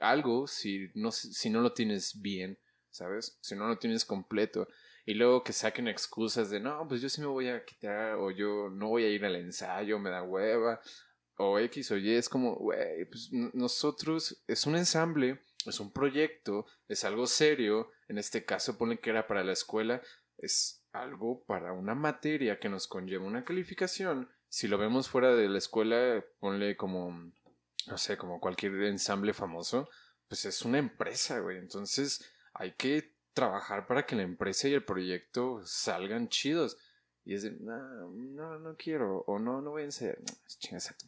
algo 0.00 0.46
si 0.46 0.90
no, 0.94 1.12
si 1.12 1.50
no 1.50 1.60
lo 1.60 1.72
tienes 1.72 2.20
bien, 2.20 2.58
¿sabes? 2.90 3.38
Si 3.40 3.54
no 3.54 3.68
lo 3.68 3.78
tienes 3.78 4.04
completo. 4.04 4.68
Y 5.06 5.14
luego 5.14 5.42
que 5.42 5.52
saquen 5.52 5.88
excusas 5.88 6.50
de, 6.50 6.60
no, 6.60 6.86
pues 6.88 7.00
yo 7.00 7.08
sí 7.08 7.20
me 7.20 7.26
voy 7.26 7.48
a 7.48 7.64
quitar, 7.64 8.14
o 8.14 8.30
yo 8.30 8.68
no 8.70 8.88
voy 8.88 9.04
a 9.04 9.08
ir 9.08 9.24
al 9.24 9.36
ensayo, 9.36 9.98
me 9.98 10.10
da 10.10 10.22
hueva, 10.22 10.80
o 11.40 11.58
X 11.58 11.90
o 11.90 11.96
Y, 11.96 12.12
es 12.12 12.28
como, 12.28 12.54
güey, 12.56 13.06
pues 13.06 13.30
nosotros 13.32 14.42
es 14.46 14.66
un 14.66 14.76
ensamble, 14.76 15.40
es 15.64 15.80
un 15.80 15.90
proyecto, 15.90 16.66
es 16.86 17.04
algo 17.04 17.26
serio, 17.26 17.90
en 18.08 18.18
este 18.18 18.44
caso 18.44 18.76
pone 18.76 19.00
que 19.00 19.10
era 19.10 19.26
para 19.26 19.42
la 19.42 19.52
escuela, 19.52 20.02
es 20.36 20.84
algo 20.92 21.42
para 21.44 21.72
una 21.72 21.94
materia 21.94 22.58
que 22.58 22.68
nos 22.68 22.86
conlleva 22.86 23.24
una 23.24 23.44
calificación. 23.44 24.28
Si 24.48 24.68
lo 24.68 24.76
vemos 24.76 25.08
fuera 25.08 25.34
de 25.34 25.48
la 25.48 25.58
escuela, 25.58 26.22
ponle 26.40 26.76
como, 26.76 27.32
no 27.86 27.98
sé, 27.98 28.18
como 28.18 28.40
cualquier 28.40 28.74
ensamble 28.82 29.32
famoso, 29.32 29.88
pues 30.28 30.44
es 30.44 30.62
una 30.62 30.78
empresa, 30.78 31.38
güey. 31.40 31.56
Entonces 31.56 32.22
hay 32.52 32.72
que 32.72 33.14
trabajar 33.32 33.86
para 33.86 34.04
que 34.04 34.16
la 34.16 34.22
empresa 34.22 34.68
y 34.68 34.74
el 34.74 34.84
proyecto 34.84 35.62
salgan 35.64 36.28
chidos. 36.28 36.76
Y 37.24 37.34
es 37.34 37.42
de, 37.42 37.52
no, 37.52 38.10
no, 38.10 38.58
no 38.58 38.76
quiero, 38.76 39.20
o 39.26 39.38
no, 39.38 39.62
no 39.62 39.70
voy 39.70 39.82
a 39.82 39.86
enseñar. 39.86 40.18
chingas 40.58 40.90
a 40.90 40.96
tu 40.96 41.06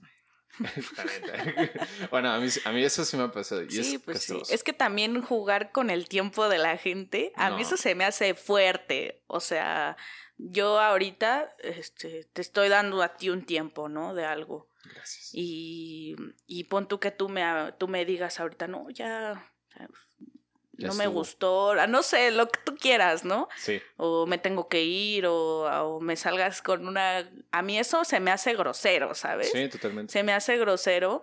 bueno, 2.11 2.31
a 2.31 2.39
mí, 2.39 2.49
a 2.65 2.73
mí, 2.73 2.83
eso 2.83 3.05
sí 3.05 3.17
me 3.17 3.25
ha 3.25 3.31
pasado. 3.31 3.63
Y 3.63 3.71
sí, 3.71 3.95
es 3.97 4.03
pues 4.03 4.23
sí. 4.23 4.41
Es 4.51 4.65
que 4.65 4.73
también 4.73 5.23
jugar 5.23 5.73
con 5.73 5.91
el 5.91 6.09
tiempo 6.09 6.49
de 6.49 6.59
la 6.59 6.77
gente, 6.77 7.33
a 7.37 7.51
mí 7.51 7.63
eso 7.63 7.77
se 7.77 7.95
me 7.95 8.05
hace 8.05 8.35
fuerte. 8.35 9.23
O 9.27 9.41
sea, 9.41 9.97
yo 10.37 10.81
ahorita 10.81 11.55
este, 11.63 12.25
te 12.33 12.41
estoy 12.41 12.69
dando 12.69 13.03
a 13.03 13.17
ti 13.17 13.31
un 13.31 13.45
tiempo, 13.45 13.89
¿no? 13.89 14.15
De 14.15 14.25
algo. 14.25 14.69
Gracias. 14.85 15.31
Y, 15.33 16.17
y 16.47 16.65
pon 16.65 16.89
tú 16.89 16.99
que 16.99 17.11
tú 17.11 17.29
me, 17.29 17.73
tú 17.79 17.89
me 17.89 18.05
digas 18.05 18.41
ahorita, 18.41 18.67
no, 18.67 18.91
ya 18.91 19.49
no 20.83 20.95
me 20.95 21.07
gustó, 21.07 21.75
no 21.87 22.03
sé, 22.03 22.31
lo 22.31 22.49
que 22.49 22.61
tú 22.65 22.77
quieras, 22.77 23.25
¿no? 23.25 23.49
Sí. 23.57 23.81
O 23.97 24.27
me 24.27 24.39
tengo 24.39 24.69
que 24.69 24.83
ir, 24.83 25.27
o, 25.27 25.65
o, 25.65 26.01
me 26.01 26.17
salgas 26.17 26.63
con 26.63 26.87
una... 26.87 27.31
A 27.51 27.63
mí 27.63 27.79
eso 27.79 28.05
se 28.05 28.21
me 28.21 28.31
hace 28.31 28.55
grosero, 28.55 29.15
¿sabes? 29.15 29.51
Sí, 29.53 29.69
totalmente. 29.69 30.13
Se 30.13 30.23
me 30.23 30.33
hace 30.33 30.57
grosero. 30.59 31.23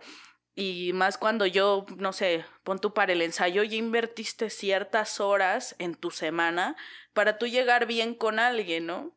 Y 0.56 0.92
más 0.94 1.18
cuando 1.18 1.46
yo, 1.46 1.86
no 1.98 2.12
sé, 2.12 2.44
pon 2.64 2.80
tú 2.80 2.94
para 2.94 3.14
el 3.14 3.22
ensayo, 3.22 3.64
ya 3.64 3.78
invertiste 3.78 4.50
ciertas 4.50 5.22
horas 5.22 5.76
en 5.80 5.96
tu 5.96 6.12
semana 6.12 6.76
para 7.14 7.38
tú 7.38 7.48
llegar 7.48 7.86
bien 7.86 8.14
con 8.14 8.40
alguien, 8.40 8.86
¿no? 8.86 9.16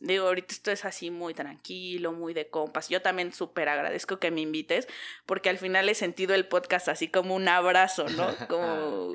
Digo, 0.00 0.26
ahorita 0.26 0.52
esto 0.52 0.72
es 0.72 0.84
así 0.84 1.10
muy 1.10 1.34
tranquilo, 1.34 2.12
muy 2.12 2.34
de 2.34 2.48
compas. 2.48 2.88
Yo 2.88 3.00
también 3.00 3.32
súper 3.32 3.68
agradezco 3.68 4.18
que 4.18 4.30
me 4.30 4.40
invites, 4.40 4.88
porque 5.24 5.48
al 5.48 5.58
final 5.58 5.88
he 5.88 5.94
sentido 5.94 6.34
el 6.34 6.48
podcast 6.48 6.88
así 6.88 7.08
como 7.08 7.34
un 7.34 7.48
abrazo, 7.48 8.06
¿no? 8.08 8.26
Como, 8.48 9.14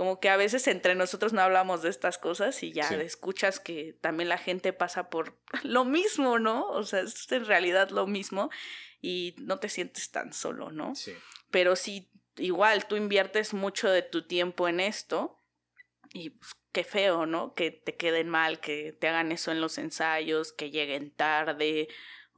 como 0.00 0.18
que 0.18 0.30
a 0.30 0.38
veces 0.38 0.66
entre 0.66 0.94
nosotros 0.94 1.34
no 1.34 1.42
hablamos 1.42 1.82
de 1.82 1.90
estas 1.90 2.16
cosas 2.16 2.62
y 2.62 2.72
ya 2.72 2.88
escuchas 2.88 3.60
que 3.60 3.94
también 4.00 4.30
la 4.30 4.38
gente 4.38 4.72
pasa 4.72 5.10
por 5.10 5.36
lo 5.62 5.84
mismo, 5.84 6.38
¿no? 6.38 6.66
O 6.70 6.84
sea, 6.84 7.00
es 7.00 7.30
en 7.30 7.44
realidad 7.44 7.90
lo 7.90 8.06
mismo 8.06 8.48
y 9.02 9.34
no 9.36 9.58
te 9.58 9.68
sientes 9.68 10.10
tan 10.10 10.32
solo, 10.32 10.70
¿no? 10.70 10.94
Sí. 10.94 11.12
Pero 11.50 11.76
si 11.76 12.10
igual 12.38 12.86
tú 12.86 12.96
inviertes 12.96 13.52
mucho 13.52 13.90
de 13.90 14.00
tu 14.00 14.26
tiempo 14.26 14.68
en 14.68 14.80
esto 14.80 15.38
y 16.14 16.30
pues, 16.30 16.52
qué 16.72 16.82
feo, 16.82 17.26
¿no? 17.26 17.52
Que 17.52 17.70
te 17.70 17.94
queden 17.94 18.30
mal, 18.30 18.58
que 18.58 18.96
te 18.98 19.06
hagan 19.06 19.32
eso 19.32 19.52
en 19.52 19.60
los 19.60 19.76
ensayos, 19.76 20.54
que 20.54 20.70
lleguen 20.70 21.10
tarde, 21.10 21.88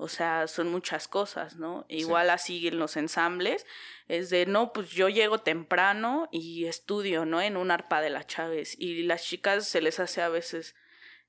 o 0.02 0.08
sea, 0.08 0.48
son 0.48 0.68
muchas 0.68 1.06
cosas, 1.06 1.56
¿no? 1.56 1.86
Igual 1.88 2.28
así 2.30 2.66
en 2.66 2.80
los 2.80 2.96
ensambles, 2.96 3.64
es 4.08 4.30
de, 4.30 4.46
no, 4.46 4.72
pues 4.72 4.90
yo 4.90 5.08
llego 5.08 5.38
temprano 5.38 6.28
y 6.32 6.66
estudio, 6.66 7.24
¿no? 7.24 7.40
En 7.40 7.56
un 7.56 7.70
arpa 7.70 8.00
de 8.00 8.10
la 8.10 8.26
Chávez. 8.26 8.74
Y 8.78 9.04
las 9.04 9.22
chicas 9.22 9.66
se 9.66 9.80
les 9.80 10.00
hace 10.00 10.20
a 10.20 10.28
veces, 10.28 10.74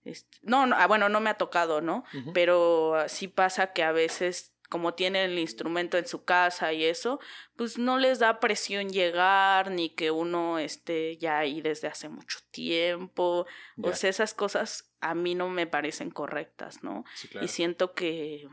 este, 0.05 0.39
no, 0.41 0.65
no, 0.65 0.75
ah, 0.75 0.87
bueno, 0.87 1.07
no 1.07 1.19
me 1.19 1.29
ha 1.29 1.35
tocado, 1.35 1.81
¿no? 1.81 2.03
Pero 2.33 2.95
sí 3.07 3.27
pasa 3.27 3.73
que 3.73 3.83
a 3.83 3.91
veces 3.91 4.52
como 4.73 4.95
tienen 4.95 5.29
el 5.29 5.37
instrumento 5.37 5.99
en 5.99 6.07
su 6.07 6.25
casa 6.25 6.73
y 6.73 6.83
eso, 6.83 7.19
pues 7.55 7.77
no 7.77 7.99
les 7.99 8.17
da 8.17 8.39
presión 8.39 8.89
llegar, 8.89 9.69
ni 9.69 9.91
que 9.91 10.09
uno 10.09 10.57
esté 10.57 11.15
ya 11.17 11.37
ahí 11.37 11.61
desde 11.61 11.87
hace 11.87 12.09
mucho 12.09 12.39
tiempo. 12.49 13.45
O 13.83 13.93
sea, 13.93 14.09
esas 14.09 14.33
cosas 14.33 14.91
a 14.99 15.13
mí 15.13 15.35
no 15.35 15.47
me 15.47 15.67
parecen 15.67 16.09
correctas, 16.09 16.81
¿no? 16.81 17.05
Y 17.39 17.49
siento 17.49 17.93
que, 17.93 18.49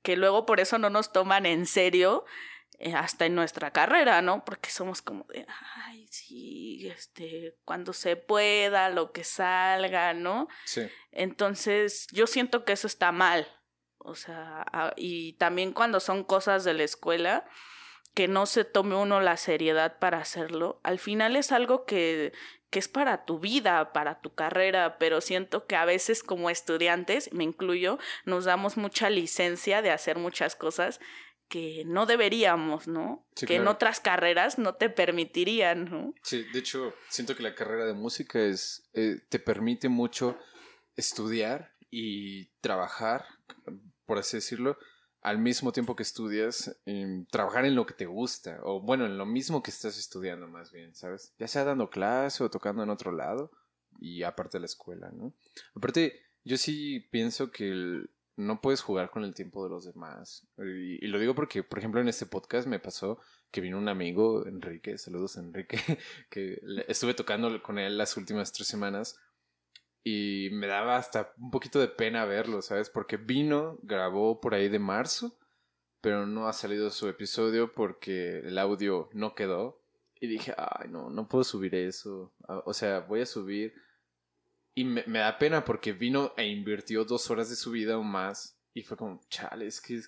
que 0.00 0.16
luego 0.16 0.46
por 0.46 0.60
eso 0.60 0.78
no 0.78 0.88
nos 0.88 1.12
toman 1.12 1.44
en 1.44 1.66
serio 1.66 2.24
eh, 2.78 2.94
hasta 2.94 3.26
en 3.26 3.34
nuestra 3.34 3.70
carrera, 3.70 4.22
¿no? 4.22 4.46
Porque 4.46 4.70
somos 4.70 5.02
como 5.02 5.24
de, 5.24 5.44
ay, 5.74 6.06
sí, 6.08 6.88
este, 6.88 7.58
cuando 7.66 7.92
se 7.92 8.16
pueda, 8.16 8.88
lo 8.88 9.12
que 9.12 9.24
salga, 9.24 10.14
¿no? 10.14 10.48
Sí. 10.64 10.88
Entonces, 11.12 12.06
yo 12.12 12.26
siento 12.26 12.64
que 12.64 12.72
eso 12.72 12.86
está 12.86 13.12
mal, 13.12 13.46
o 14.04 14.14
sea, 14.14 14.92
y 14.96 15.32
también 15.34 15.72
cuando 15.72 15.98
son 15.98 16.24
cosas 16.24 16.62
de 16.62 16.74
la 16.74 16.84
escuela, 16.84 17.46
que 18.12 18.28
no 18.28 18.46
se 18.46 18.64
tome 18.64 18.94
uno 18.94 19.20
la 19.20 19.36
seriedad 19.38 19.98
para 19.98 20.18
hacerlo, 20.18 20.78
al 20.84 20.98
final 20.98 21.36
es 21.36 21.52
algo 21.52 21.86
que, 21.86 22.32
que 22.68 22.78
es 22.78 22.86
para 22.86 23.24
tu 23.24 23.40
vida, 23.40 23.92
para 23.92 24.20
tu 24.20 24.34
carrera, 24.34 24.98
pero 24.98 25.22
siento 25.22 25.66
que 25.66 25.74
a 25.74 25.86
veces 25.86 26.22
como 26.22 26.50
estudiantes, 26.50 27.32
me 27.32 27.44
incluyo, 27.44 27.98
nos 28.26 28.44
damos 28.44 28.76
mucha 28.76 29.08
licencia 29.08 29.80
de 29.80 29.90
hacer 29.90 30.18
muchas 30.18 30.54
cosas 30.54 31.00
que 31.48 31.84
no 31.86 32.04
deberíamos, 32.04 32.86
¿no? 32.86 33.26
que 33.46 33.56
en 33.56 33.68
otras 33.68 34.00
carreras 34.00 34.58
no 34.58 34.74
te 34.74 34.90
permitirían, 34.90 35.84
¿no? 35.86 36.14
Sí, 36.22 36.44
de 36.52 36.58
hecho, 36.58 36.94
siento 37.08 37.36
que 37.36 37.42
la 37.42 37.54
carrera 37.54 37.86
de 37.86 37.94
música 37.94 38.40
es, 38.42 38.88
eh, 38.92 39.16
te 39.28 39.38
permite 39.38 39.88
mucho 39.88 40.38
estudiar 40.96 41.74
y 41.90 42.46
trabajar 42.60 43.24
por 44.06 44.18
así 44.18 44.36
decirlo, 44.36 44.78
al 45.20 45.38
mismo 45.38 45.72
tiempo 45.72 45.96
que 45.96 46.02
estudias, 46.02 46.76
trabajar 47.30 47.64
en 47.64 47.74
lo 47.74 47.86
que 47.86 47.94
te 47.94 48.06
gusta, 48.06 48.60
o 48.62 48.80
bueno, 48.80 49.06
en 49.06 49.16
lo 49.16 49.24
mismo 49.24 49.62
que 49.62 49.70
estás 49.70 49.98
estudiando 49.98 50.46
más 50.48 50.70
bien, 50.70 50.94
¿sabes? 50.94 51.34
Ya 51.38 51.48
sea 51.48 51.64
dando 51.64 51.88
clase 51.88 52.44
o 52.44 52.50
tocando 52.50 52.82
en 52.82 52.90
otro 52.90 53.10
lado, 53.10 53.50
y 53.98 54.22
aparte 54.22 54.60
la 54.60 54.66
escuela, 54.66 55.10
¿no? 55.12 55.32
Aparte, 55.74 56.20
yo 56.44 56.58
sí 56.58 57.00
pienso 57.10 57.50
que 57.50 58.04
no 58.36 58.60
puedes 58.60 58.82
jugar 58.82 59.10
con 59.10 59.24
el 59.24 59.34
tiempo 59.34 59.64
de 59.64 59.70
los 59.70 59.84
demás. 59.84 60.46
Y, 60.58 61.04
y, 61.04 61.08
lo 61.08 61.18
digo 61.18 61.34
porque, 61.34 61.62
por 61.62 61.78
ejemplo, 61.78 62.00
en 62.00 62.08
este 62.08 62.26
podcast 62.26 62.66
me 62.66 62.80
pasó 62.80 63.18
que 63.50 63.60
vino 63.60 63.78
un 63.78 63.88
amigo, 63.88 64.46
Enrique, 64.46 64.98
saludos 64.98 65.36
Enrique, 65.36 65.78
que 66.28 66.60
estuve 66.88 67.14
tocando 67.14 67.62
con 67.62 67.78
él 67.78 67.96
las 67.96 68.16
últimas 68.16 68.52
tres 68.52 68.66
semanas 68.68 69.16
y 70.04 70.50
me 70.52 70.66
daba 70.66 70.98
hasta 70.98 71.32
un 71.38 71.50
poquito 71.50 71.80
de 71.80 71.88
pena 71.88 72.26
verlo, 72.26 72.60
¿sabes? 72.60 72.90
Porque 72.90 73.16
vino, 73.16 73.78
grabó 73.82 74.38
por 74.38 74.54
ahí 74.54 74.68
de 74.68 74.78
marzo, 74.78 75.38
pero 76.02 76.26
no 76.26 76.46
ha 76.46 76.52
salido 76.52 76.90
su 76.90 77.08
episodio 77.08 77.72
porque 77.72 78.40
el 78.40 78.58
audio 78.58 79.08
no 79.14 79.34
quedó. 79.34 79.80
Y 80.20 80.26
dije, 80.26 80.54
ay, 80.58 80.90
no, 80.90 81.08
no 81.08 81.26
puedo 81.26 81.42
subir 81.42 81.74
eso. 81.74 82.34
Ah, 82.46 82.62
o 82.66 82.74
sea, 82.74 83.00
voy 83.00 83.22
a 83.22 83.26
subir. 83.26 83.74
Y 84.74 84.84
me, 84.84 85.02
da 85.06 85.38
pena 85.38 85.64
porque 85.64 85.92
vino 85.94 86.34
e 86.36 86.46
invirtió 86.48 87.04
dos 87.06 87.30
horas 87.30 87.48
de 87.48 87.56
su 87.56 87.70
vida 87.70 87.96
o 87.96 88.02
más. 88.02 88.60
Y 88.74 88.82
fue 88.82 88.98
como, 88.98 89.20
chale, 89.30 89.66
es 89.66 89.80
que, 89.80 90.02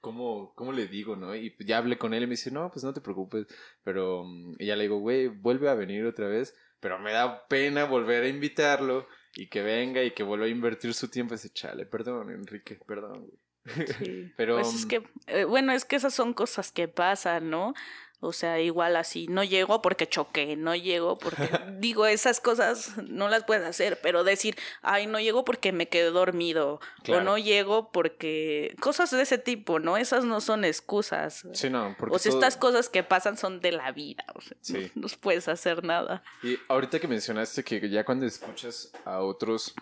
¿cómo, 0.00 0.54
¿cómo 0.54 0.72
le 0.72 0.86
digo, 0.86 1.16
no? 1.16 1.36
Y 1.36 1.54
ya 1.66 1.78
hablé 1.78 1.98
con 1.98 2.14
él 2.14 2.22
y 2.22 2.26
me 2.26 2.30
dice, 2.30 2.50
no, 2.50 2.70
pues 2.70 2.82
no 2.82 2.94
te 2.94 3.02
preocupes. 3.02 3.46
Pero 3.84 4.24
mm, 4.24 4.54
y 4.58 4.66
ya 4.66 4.76
le 4.76 4.84
digo, 4.84 4.98
güey, 4.98 5.28
vuelve 5.28 5.68
a 5.68 5.74
venir 5.74 6.06
otra 6.06 6.28
vez. 6.28 6.56
Pero 6.80 6.98
me 6.98 7.12
da 7.12 7.46
pena 7.48 7.84
volver 7.84 8.24
a 8.24 8.28
invitarlo 8.28 9.06
y 9.38 9.46
que 9.46 9.62
venga 9.62 10.02
y 10.02 10.10
que 10.10 10.24
vuelva 10.24 10.46
a 10.46 10.48
invertir 10.48 10.92
su 10.92 11.06
tiempo 11.08 11.34
ese 11.34 11.50
chale. 11.50 11.86
Perdón, 11.86 12.30
Enrique, 12.30 12.76
perdón, 12.84 13.28
güey. 13.28 13.86
Sí. 13.86 14.32
Pero 14.36 14.56
pues 14.56 14.74
es 14.74 14.84
que 14.84 15.02
eh, 15.28 15.44
bueno, 15.44 15.72
es 15.72 15.84
que 15.84 15.94
esas 15.94 16.12
son 16.12 16.34
cosas 16.34 16.72
que 16.72 16.88
pasan, 16.88 17.48
¿no? 17.48 17.72
O 18.20 18.32
sea, 18.32 18.60
igual 18.60 18.96
así, 18.96 19.28
no 19.28 19.44
llego 19.44 19.80
porque 19.80 20.08
choqué, 20.08 20.56
no 20.56 20.74
llego 20.74 21.18
porque 21.18 21.48
digo 21.78 22.04
esas 22.04 22.40
cosas 22.40 22.96
no 23.08 23.28
las 23.28 23.44
puedes 23.44 23.64
hacer, 23.64 24.00
pero 24.02 24.24
decir, 24.24 24.56
ay, 24.82 25.06
no 25.06 25.20
llego 25.20 25.44
porque 25.44 25.70
me 25.70 25.88
quedé 25.88 26.10
dormido 26.10 26.80
o 27.06 27.20
no 27.20 27.38
llego 27.38 27.92
porque 27.92 28.74
cosas 28.80 29.12
de 29.12 29.22
ese 29.22 29.38
tipo, 29.38 29.78
¿no? 29.78 29.96
Esas 29.96 30.24
no 30.24 30.40
son 30.40 30.64
excusas. 30.64 31.46
Sí, 31.52 31.70
no, 31.70 31.94
porque 31.96 32.16
o 32.16 32.18
sea, 32.18 32.32
estas 32.32 32.56
cosas 32.56 32.88
que 32.88 33.04
pasan 33.04 33.36
son 33.36 33.60
de 33.60 33.70
la 33.70 33.92
vida, 33.92 34.24
o 34.34 34.40
sea, 34.40 34.56
sí. 34.62 34.90
no, 34.96 35.06
puedes 35.20 35.46
hacer 35.46 35.84
nada. 35.84 36.24
Y 36.42 36.58
ahorita 36.68 36.98
que 36.98 37.06
mencionaste 37.06 37.62
que 37.62 37.88
ya 37.88 38.04
cuando 38.04 38.26
escuchas 38.26 38.92
a 39.04 39.20
otros 39.20 39.74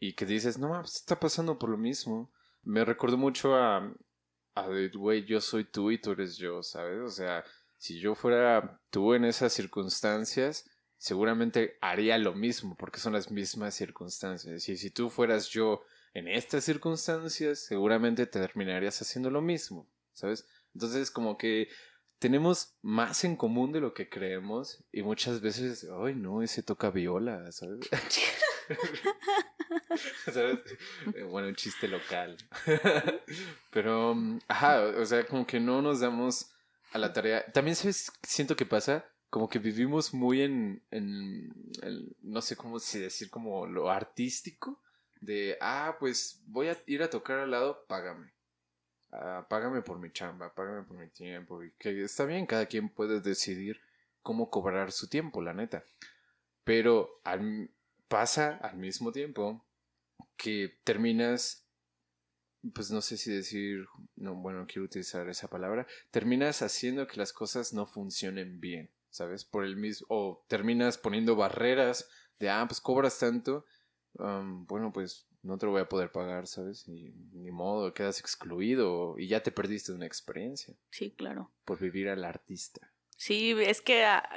y 0.00 0.14
que 0.14 0.24
dices, 0.24 0.58
no, 0.58 0.80
está 0.80 1.20
pasando 1.20 1.58
por 1.58 1.68
lo 1.68 1.76
mismo, 1.76 2.32
me 2.62 2.82
recuerdo 2.82 3.18
mucho 3.18 3.54
a, 3.54 3.92
a, 4.54 4.66
güey, 4.94 5.26
yo 5.26 5.40
soy 5.42 5.64
tú 5.64 5.90
y 5.90 5.98
tú 5.98 6.12
eres 6.12 6.36
yo, 6.38 6.62
¿sabes? 6.62 7.00
O 7.00 7.10
sea, 7.10 7.44
si 7.84 8.00
yo 8.00 8.14
fuera 8.14 8.80
tú 8.88 9.12
en 9.12 9.26
esas 9.26 9.52
circunstancias, 9.52 10.70
seguramente 10.96 11.76
haría 11.82 12.16
lo 12.16 12.34
mismo, 12.34 12.78
porque 12.78 12.98
son 12.98 13.12
las 13.12 13.30
mismas 13.30 13.74
circunstancias. 13.74 14.66
Y 14.70 14.78
si 14.78 14.90
tú 14.90 15.10
fueras 15.10 15.50
yo 15.50 15.82
en 16.14 16.26
estas 16.26 16.64
circunstancias, 16.64 17.58
seguramente 17.58 18.24
te 18.24 18.40
terminarías 18.40 19.02
haciendo 19.02 19.28
lo 19.28 19.42
mismo, 19.42 19.86
¿sabes? 20.14 20.48
Entonces, 20.72 21.10
como 21.10 21.36
que 21.36 21.68
tenemos 22.18 22.74
más 22.80 23.22
en 23.22 23.36
común 23.36 23.70
de 23.70 23.80
lo 23.80 23.92
que 23.92 24.08
creemos 24.08 24.82
y 24.90 25.02
muchas 25.02 25.42
veces, 25.42 25.86
ay, 26.02 26.14
no, 26.14 26.42
ese 26.42 26.62
toca 26.62 26.90
viola, 26.90 27.52
¿sabes? 27.52 27.80
¿Sabes? 30.32 30.58
Eh, 31.14 31.22
bueno, 31.24 31.48
un 31.48 31.54
chiste 31.54 31.86
local. 31.86 32.38
Pero, 33.70 34.16
ajá, 34.48 34.84
o 34.84 35.04
sea, 35.04 35.26
como 35.26 35.46
que 35.46 35.60
no 35.60 35.82
nos 35.82 36.00
damos 36.00 36.53
a 36.94 36.98
la 36.98 37.12
tarea. 37.12 37.44
También, 37.52 37.76
¿sabes? 37.76 38.10
Siento 38.22 38.56
que 38.56 38.64
pasa 38.64 39.04
como 39.28 39.48
que 39.48 39.58
vivimos 39.58 40.14
muy 40.14 40.42
en, 40.42 40.80
en 40.92 41.52
no 42.22 42.40
sé 42.40 42.56
cómo 42.56 42.78
decir, 42.78 43.30
como 43.30 43.66
lo 43.66 43.90
artístico, 43.90 44.80
de, 45.20 45.58
ah, 45.60 45.96
pues 45.98 46.40
voy 46.46 46.68
a 46.68 46.78
ir 46.86 47.02
a 47.02 47.10
tocar 47.10 47.40
al 47.40 47.50
lado, 47.50 47.84
págame. 47.88 48.32
Ah, 49.10 49.44
págame 49.50 49.82
por 49.82 49.98
mi 49.98 50.12
chamba, 50.12 50.54
págame 50.54 50.84
por 50.84 50.96
mi 50.96 51.08
tiempo. 51.08 51.60
Que 51.78 52.04
está 52.04 52.24
bien, 52.26 52.46
cada 52.46 52.66
quien 52.66 52.88
puede 52.88 53.20
decidir 53.20 53.80
cómo 54.22 54.48
cobrar 54.48 54.92
su 54.92 55.08
tiempo, 55.08 55.42
la 55.42 55.52
neta. 55.52 55.84
Pero 56.62 57.20
pasa 58.06 58.56
al 58.62 58.76
mismo 58.76 59.10
tiempo 59.10 59.66
que 60.36 60.78
terminas 60.84 61.63
pues 62.72 62.90
no 62.90 63.00
sé 63.00 63.16
si 63.16 63.32
decir, 63.32 63.86
no, 64.16 64.34
bueno, 64.34 64.66
quiero 64.66 64.84
utilizar 64.84 65.28
esa 65.28 65.48
palabra, 65.48 65.86
terminas 66.10 66.62
haciendo 66.62 67.06
que 67.06 67.18
las 67.18 67.32
cosas 67.32 67.72
no 67.72 67.86
funcionen 67.86 68.60
bien, 68.60 68.90
¿sabes? 69.10 69.44
Por 69.44 69.64
el 69.64 69.76
mismo, 69.76 70.06
o 70.10 70.44
terminas 70.48 70.96
poniendo 70.96 71.36
barreras 71.36 72.08
de, 72.38 72.48
ah, 72.48 72.64
pues 72.66 72.80
cobras 72.80 73.18
tanto, 73.18 73.64
bueno, 74.14 74.92
pues 74.92 75.26
no 75.42 75.58
te 75.58 75.66
lo 75.66 75.72
voy 75.72 75.82
a 75.82 75.88
poder 75.88 76.10
pagar, 76.10 76.46
¿sabes? 76.46 76.88
Y 76.88 77.12
ni 77.32 77.50
modo, 77.50 77.92
quedas 77.92 78.20
excluido 78.20 79.16
y 79.18 79.28
ya 79.28 79.42
te 79.42 79.52
perdiste 79.52 79.92
una 79.92 80.06
experiencia. 80.06 80.74
Sí, 80.90 81.10
claro. 81.10 81.52
Por 81.64 81.78
vivir 81.78 82.08
al 82.08 82.24
artista. 82.24 82.92
Sí, 83.16 83.54
es 83.58 83.82
que 83.82 84.04
ah, 84.04 84.28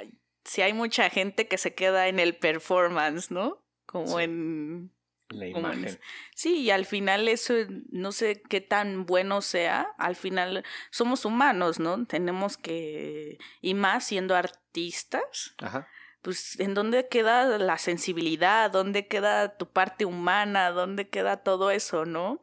sí 0.44 0.62
hay 0.62 0.72
mucha 0.72 1.08
gente 1.10 1.48
que 1.48 1.58
se 1.58 1.74
queda 1.74 2.08
en 2.08 2.18
el 2.18 2.36
performance, 2.36 3.30
¿no? 3.30 3.64
Como 3.86 4.20
en... 4.20 4.92
La 5.30 5.46
imagen. 5.46 5.98
sí, 6.34 6.60
y 6.62 6.70
al 6.70 6.86
final 6.86 7.28
eso 7.28 7.54
no 7.90 8.12
sé 8.12 8.42
qué 8.48 8.60
tan 8.60 9.04
bueno 9.04 9.42
sea, 9.42 9.88
al 9.98 10.16
final 10.16 10.64
somos 10.90 11.24
humanos, 11.24 11.78
¿no? 11.78 12.06
Tenemos 12.06 12.56
que, 12.56 13.38
y 13.60 13.74
más 13.74 14.06
siendo 14.06 14.34
artistas, 14.34 15.54
Ajá. 15.58 15.86
pues 16.22 16.58
¿en 16.60 16.72
dónde 16.72 17.08
queda 17.08 17.58
la 17.58 17.76
sensibilidad? 17.76 18.70
¿Dónde 18.70 19.06
queda 19.06 19.58
tu 19.58 19.70
parte 19.70 20.06
humana? 20.06 20.70
¿Dónde 20.70 21.08
queda 21.10 21.42
todo 21.42 21.70
eso, 21.70 22.06
no? 22.06 22.42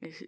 Es, 0.00 0.24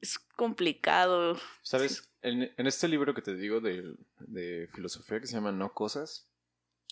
es 0.00 0.18
complicado. 0.18 1.38
¿Sabes? 1.62 2.10
En, 2.22 2.52
en, 2.56 2.66
este 2.66 2.86
libro 2.86 3.14
que 3.14 3.22
te 3.22 3.34
digo 3.34 3.60
de, 3.60 3.94
de, 4.18 4.68
filosofía 4.74 5.20
que 5.20 5.26
se 5.26 5.34
llama 5.34 5.52
No 5.52 5.72
Cosas, 5.72 6.30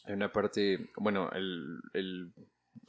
hay 0.04 0.14
una 0.14 0.32
parte, 0.32 0.90
bueno, 0.96 1.30
el, 1.32 1.80
el, 1.92 2.32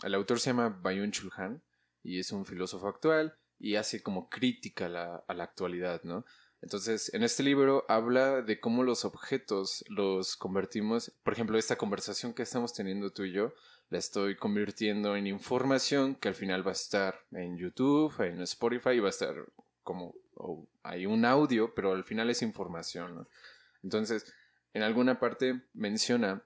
el 0.04 0.16
autor 0.16 0.40
se 0.40 0.52
llama 0.52 0.70
Bayun 0.82 1.12
Chulhan 1.12 1.62
y 2.04 2.20
es 2.20 2.32
un 2.32 2.46
filósofo 2.46 2.88
actual 2.88 3.36
y 3.60 3.76
hace 3.76 4.02
como 4.02 4.30
crítica 4.30 4.86
a 4.86 4.90
la, 4.90 5.24
a 5.28 5.34
la 5.34 5.44
actualidad, 5.44 6.02
¿no? 6.04 6.26
Entonces, 6.62 7.14
en 7.14 7.24
este 7.24 7.44
libro 7.44 7.86
habla 7.88 8.42
de 8.42 8.60
cómo 8.60 8.84
los 8.84 9.06
objetos 9.06 9.86
los 9.88 10.36
convertimos, 10.36 11.14
por 11.24 11.34
ejemplo, 11.34 11.58
esta 11.58 11.78
conversación 11.78 12.34
que 12.34 12.44
estamos 12.44 12.74
teniendo 12.74 13.12
tú 13.12 13.24
y 13.24 13.32
yo, 13.32 13.54
la 13.90 13.98
estoy 13.98 14.36
convirtiendo 14.36 15.16
en 15.16 15.28
información 15.28 16.16
que 16.16 16.28
al 16.28 16.36
final 16.36 16.66
va 16.66 16.72
a 16.72 16.74
estar 16.74 17.26
en 17.32 17.58
YouTube, 17.58 18.14
en 18.22 18.42
Spotify 18.42 19.00
va 19.00 19.08
a 19.08 19.12
estar 19.12 19.36
como 19.84 20.16
hay 20.84 21.06
un 21.06 21.26
audio, 21.26 21.74
pero 21.74 21.94
al 21.94 22.04
final 22.04 22.30
es 22.30 22.42
información. 22.42 23.28
Entonces, 23.84 24.32
en 24.74 24.84
alguna 24.84 25.20
parte 25.20 25.62
menciona 25.74 26.44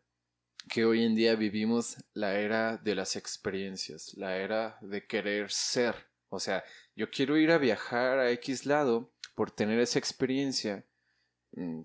que 0.70 0.86
hoy 0.86 1.04
en 1.04 1.16
día 1.16 1.36
vivimos 1.36 1.98
la 2.14 2.40
era 2.40 2.78
de 2.78 2.96
las 2.96 3.16
experiencias, 3.16 4.14
la 4.16 4.38
era 4.38 4.78
de 4.82 5.06
querer 5.06 5.52
ser. 5.52 5.96
O 6.30 6.40
sea, 6.40 6.64
yo 6.96 7.10
quiero 7.12 7.38
ir 7.38 7.52
a 7.52 7.58
viajar 7.58 8.20
a 8.20 8.32
X 8.32 8.66
lado 8.66 9.12
por 9.36 9.52
tener 9.52 9.80
esa 9.80 10.00
experiencia, 10.00 10.86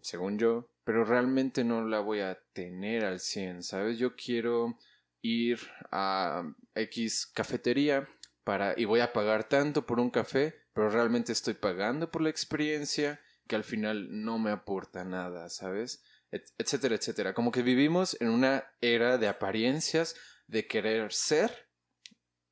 según 0.02 0.38
yo, 0.38 0.70
pero 0.84 1.04
realmente 1.04 1.64
no 1.64 1.84
la 1.86 2.00
voy 2.00 2.20
a 2.20 2.38
tener 2.52 3.04
al 3.04 3.20
100, 3.20 3.62
¿sabes? 3.62 3.98
Yo 3.98 4.16
quiero 4.16 4.78
ir 5.20 5.58
a 5.90 6.44
X 6.74 7.26
cafetería 7.26 8.08
para 8.44 8.74
y 8.78 8.86
voy 8.86 9.00
a 9.00 9.12
pagar 9.12 9.48
tanto 9.48 9.84
por 9.84 10.00
un 10.00 10.10
café, 10.10 10.54
pero 10.72 10.88
realmente 10.88 11.32
estoy 11.32 11.54
pagando 11.54 12.10
por 12.10 12.22
la 12.22 12.30
experiencia 12.30 13.20
que 13.46 13.56
al 13.56 13.64
final 13.64 14.06
no 14.24 14.38
me 14.38 14.50
aporta 14.50 15.04
nada, 15.04 15.48
¿sabes? 15.50 16.02
Et 16.30 16.44
etcétera, 16.58 16.94
etcétera. 16.94 17.34
Como 17.34 17.50
que 17.50 17.62
vivimos 17.62 18.16
en 18.20 18.28
una 18.28 18.64
era 18.80 19.18
de 19.18 19.28
apariencias, 19.28 20.14
de 20.46 20.66
querer 20.66 21.12
ser 21.12 21.68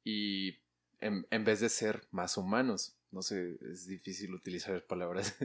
y 0.04 0.58
en, 1.00 1.26
en 1.30 1.44
vez 1.44 1.60
de 1.60 1.68
ser 1.68 2.06
más 2.10 2.36
humanos. 2.36 2.96
No 3.10 3.22
sé, 3.22 3.56
es 3.70 3.86
difícil 3.86 4.34
utilizar 4.34 4.84
palabras. 4.86 5.36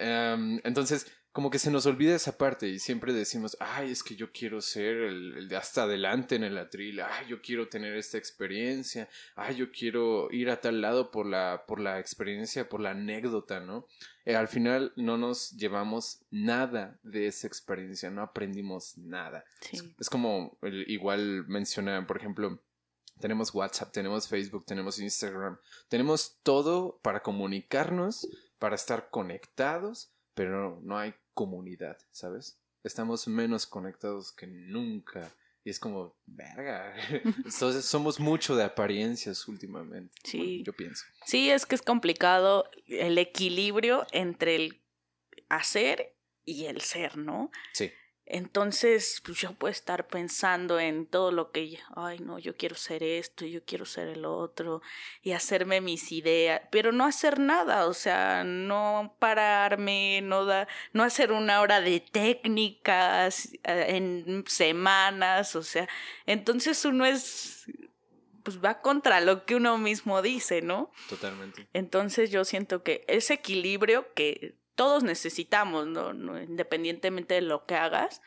um, 0.00 0.60
entonces, 0.64 1.06
como 1.32 1.50
que 1.50 1.60
se 1.60 1.70
nos 1.70 1.86
olvida 1.86 2.16
esa 2.16 2.36
parte 2.36 2.68
y 2.68 2.80
siempre 2.80 3.12
decimos, 3.12 3.56
ay, 3.60 3.92
es 3.92 4.02
que 4.02 4.16
yo 4.16 4.32
quiero 4.32 4.60
ser 4.60 4.96
el, 4.96 5.36
el, 5.36 5.48
de 5.48 5.56
hasta 5.56 5.84
adelante 5.84 6.34
en 6.34 6.42
el 6.42 6.58
atril, 6.58 7.00
ay, 7.00 7.28
yo 7.28 7.40
quiero 7.40 7.68
tener 7.68 7.96
esta 7.96 8.18
experiencia, 8.18 9.08
ay, 9.36 9.54
yo 9.54 9.70
quiero 9.70 10.28
ir 10.32 10.50
a 10.50 10.60
tal 10.60 10.80
lado 10.80 11.12
por 11.12 11.26
la, 11.26 11.64
por 11.68 11.78
la 11.78 12.00
experiencia, 12.00 12.68
por 12.68 12.80
la 12.80 12.90
anécdota, 12.90 13.60
¿no? 13.60 13.86
Eh, 14.24 14.34
al 14.34 14.48
final 14.48 14.92
no 14.96 15.16
nos 15.18 15.52
llevamos 15.52 16.24
nada 16.30 16.98
de 17.04 17.28
esa 17.28 17.46
experiencia, 17.46 18.10
no 18.10 18.22
aprendimos 18.22 18.98
nada. 18.98 19.44
Sí. 19.60 19.76
Es, 19.76 19.84
es, 20.00 20.10
como, 20.10 20.58
el, 20.62 20.90
igual 20.90 21.46
menciona, 21.46 22.04
por 22.06 22.16
ejemplo, 22.16 22.60
tenemos 23.20 23.54
WhatsApp, 23.54 23.92
tenemos 23.92 24.26
Facebook, 24.26 24.64
tenemos 24.66 24.98
Instagram, 24.98 25.58
tenemos 25.88 26.38
todo 26.42 26.98
para 27.02 27.22
comunicarnos, 27.22 28.28
para 28.58 28.74
estar 28.74 29.10
conectados, 29.10 30.10
pero 30.40 30.52
no, 30.58 30.80
no 30.80 30.98
hay 30.98 31.12
comunidad, 31.34 31.98
¿sabes? 32.12 32.58
Estamos 32.82 33.28
menos 33.28 33.66
conectados 33.66 34.32
que 34.32 34.46
nunca. 34.46 35.30
Y 35.64 35.68
es 35.68 35.78
como, 35.78 36.16
verga. 36.24 36.94
Entonces 37.44 37.84
somos 37.84 38.18
mucho 38.18 38.56
de 38.56 38.64
apariencias 38.64 39.46
últimamente. 39.48 40.14
Sí. 40.24 40.38
Bueno, 40.38 40.64
yo 40.64 40.72
pienso. 40.72 41.04
Sí, 41.26 41.50
es 41.50 41.66
que 41.66 41.74
es 41.74 41.82
complicado 41.82 42.70
el 42.86 43.18
equilibrio 43.18 44.06
entre 44.12 44.56
el 44.56 44.80
hacer 45.50 46.16
y 46.46 46.64
el 46.64 46.80
ser, 46.80 47.18
¿no? 47.18 47.50
Sí. 47.74 47.92
Entonces, 48.32 49.20
pues 49.24 49.38
yo 49.38 49.52
puedo 49.54 49.72
estar 49.72 50.06
pensando 50.06 50.78
en 50.78 51.04
todo 51.04 51.32
lo 51.32 51.50
que, 51.50 51.80
ay, 51.96 52.20
no, 52.20 52.38
yo 52.38 52.56
quiero 52.56 52.76
ser 52.76 53.02
esto, 53.02 53.44
yo 53.44 53.64
quiero 53.64 53.84
ser 53.84 54.06
el 54.06 54.24
otro, 54.24 54.82
y 55.20 55.32
hacerme 55.32 55.80
mis 55.80 56.12
ideas, 56.12 56.62
pero 56.70 56.92
no 56.92 57.04
hacer 57.04 57.40
nada, 57.40 57.86
o 57.86 57.92
sea, 57.92 58.44
no 58.44 59.16
pararme, 59.18 60.20
no, 60.22 60.44
da, 60.44 60.68
no 60.92 61.02
hacer 61.02 61.32
una 61.32 61.60
hora 61.60 61.80
de 61.80 61.98
técnicas 61.98 63.50
en 63.64 64.44
semanas, 64.46 65.56
o 65.56 65.64
sea, 65.64 65.88
entonces 66.24 66.84
uno 66.84 67.04
es, 67.04 67.66
pues 68.44 68.64
va 68.64 68.80
contra 68.80 69.20
lo 69.20 69.44
que 69.44 69.56
uno 69.56 69.76
mismo 69.76 70.22
dice, 70.22 70.62
¿no? 70.62 70.92
Totalmente. 71.08 71.66
Entonces 71.72 72.30
yo 72.30 72.44
siento 72.44 72.84
que 72.84 73.04
ese 73.08 73.34
equilibrio 73.34 74.14
que 74.14 74.54
todos 74.80 75.02
necesitamos, 75.02 75.86
¿no? 75.86 76.14
¿no? 76.14 76.40
Independientemente 76.40 77.34
de 77.34 77.42
lo 77.42 77.66
que 77.66 77.74
hagas, 77.74 78.22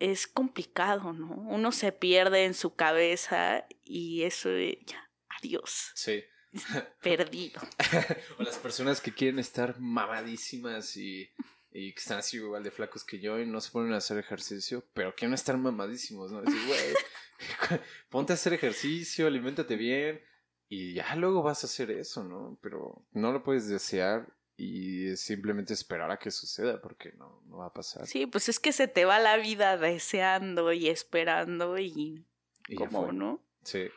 es 0.00 0.26
complicado, 0.26 1.12
¿no? 1.12 1.28
Uno 1.28 1.70
se 1.70 1.92
pierde 1.92 2.44
en 2.44 2.54
su 2.54 2.74
cabeza 2.74 3.64
y 3.84 4.24
eso, 4.24 4.50
ya, 4.84 5.08
adiós. 5.28 5.92
Sí. 5.94 6.24
Perdido. 7.00 7.60
o 8.38 8.42
las 8.42 8.58
personas 8.58 9.00
que 9.00 9.14
quieren 9.14 9.38
estar 9.38 9.78
mamadísimas 9.78 10.96
y, 10.96 11.30
y, 11.70 11.94
que 11.94 12.00
están 12.00 12.18
así 12.18 12.38
igual 12.38 12.64
de 12.64 12.72
flacos 12.72 13.04
que 13.04 13.20
yo 13.20 13.38
y 13.38 13.46
no 13.46 13.60
se 13.60 13.70
ponen 13.70 13.92
a 13.92 13.98
hacer 13.98 14.18
ejercicio, 14.18 14.84
pero 14.92 15.14
quieren 15.14 15.34
estar 15.34 15.56
mamadísimos, 15.56 16.32
¿no? 16.32 16.42
Decir, 16.42 16.66
güey, 16.66 16.94
ponte 18.10 18.32
a 18.32 18.34
hacer 18.34 18.54
ejercicio, 18.54 19.28
aliméntate 19.28 19.76
bien 19.76 20.20
y 20.68 20.94
ya 20.94 21.14
luego 21.14 21.44
vas 21.44 21.62
a 21.62 21.68
hacer 21.68 21.92
eso, 21.92 22.24
¿no? 22.24 22.58
Pero 22.60 23.06
no 23.12 23.30
lo 23.30 23.44
puedes 23.44 23.68
desear 23.68 24.34
y 24.56 25.08
es 25.08 25.20
simplemente 25.20 25.74
esperar 25.74 26.10
a 26.10 26.18
que 26.18 26.30
suceda 26.30 26.80
porque 26.80 27.12
no, 27.12 27.42
no 27.46 27.58
va 27.58 27.66
a 27.66 27.72
pasar. 27.72 28.06
Sí, 28.06 28.26
pues 28.26 28.48
es 28.48 28.58
que 28.58 28.72
se 28.72 28.88
te 28.88 29.04
va 29.04 29.18
la 29.18 29.36
vida 29.36 29.76
deseando 29.76 30.72
y 30.72 30.88
esperando 30.88 31.78
y, 31.78 32.24
y 32.68 32.76
como, 32.76 33.12
¿no? 33.12 33.42
Sí. 33.62 33.88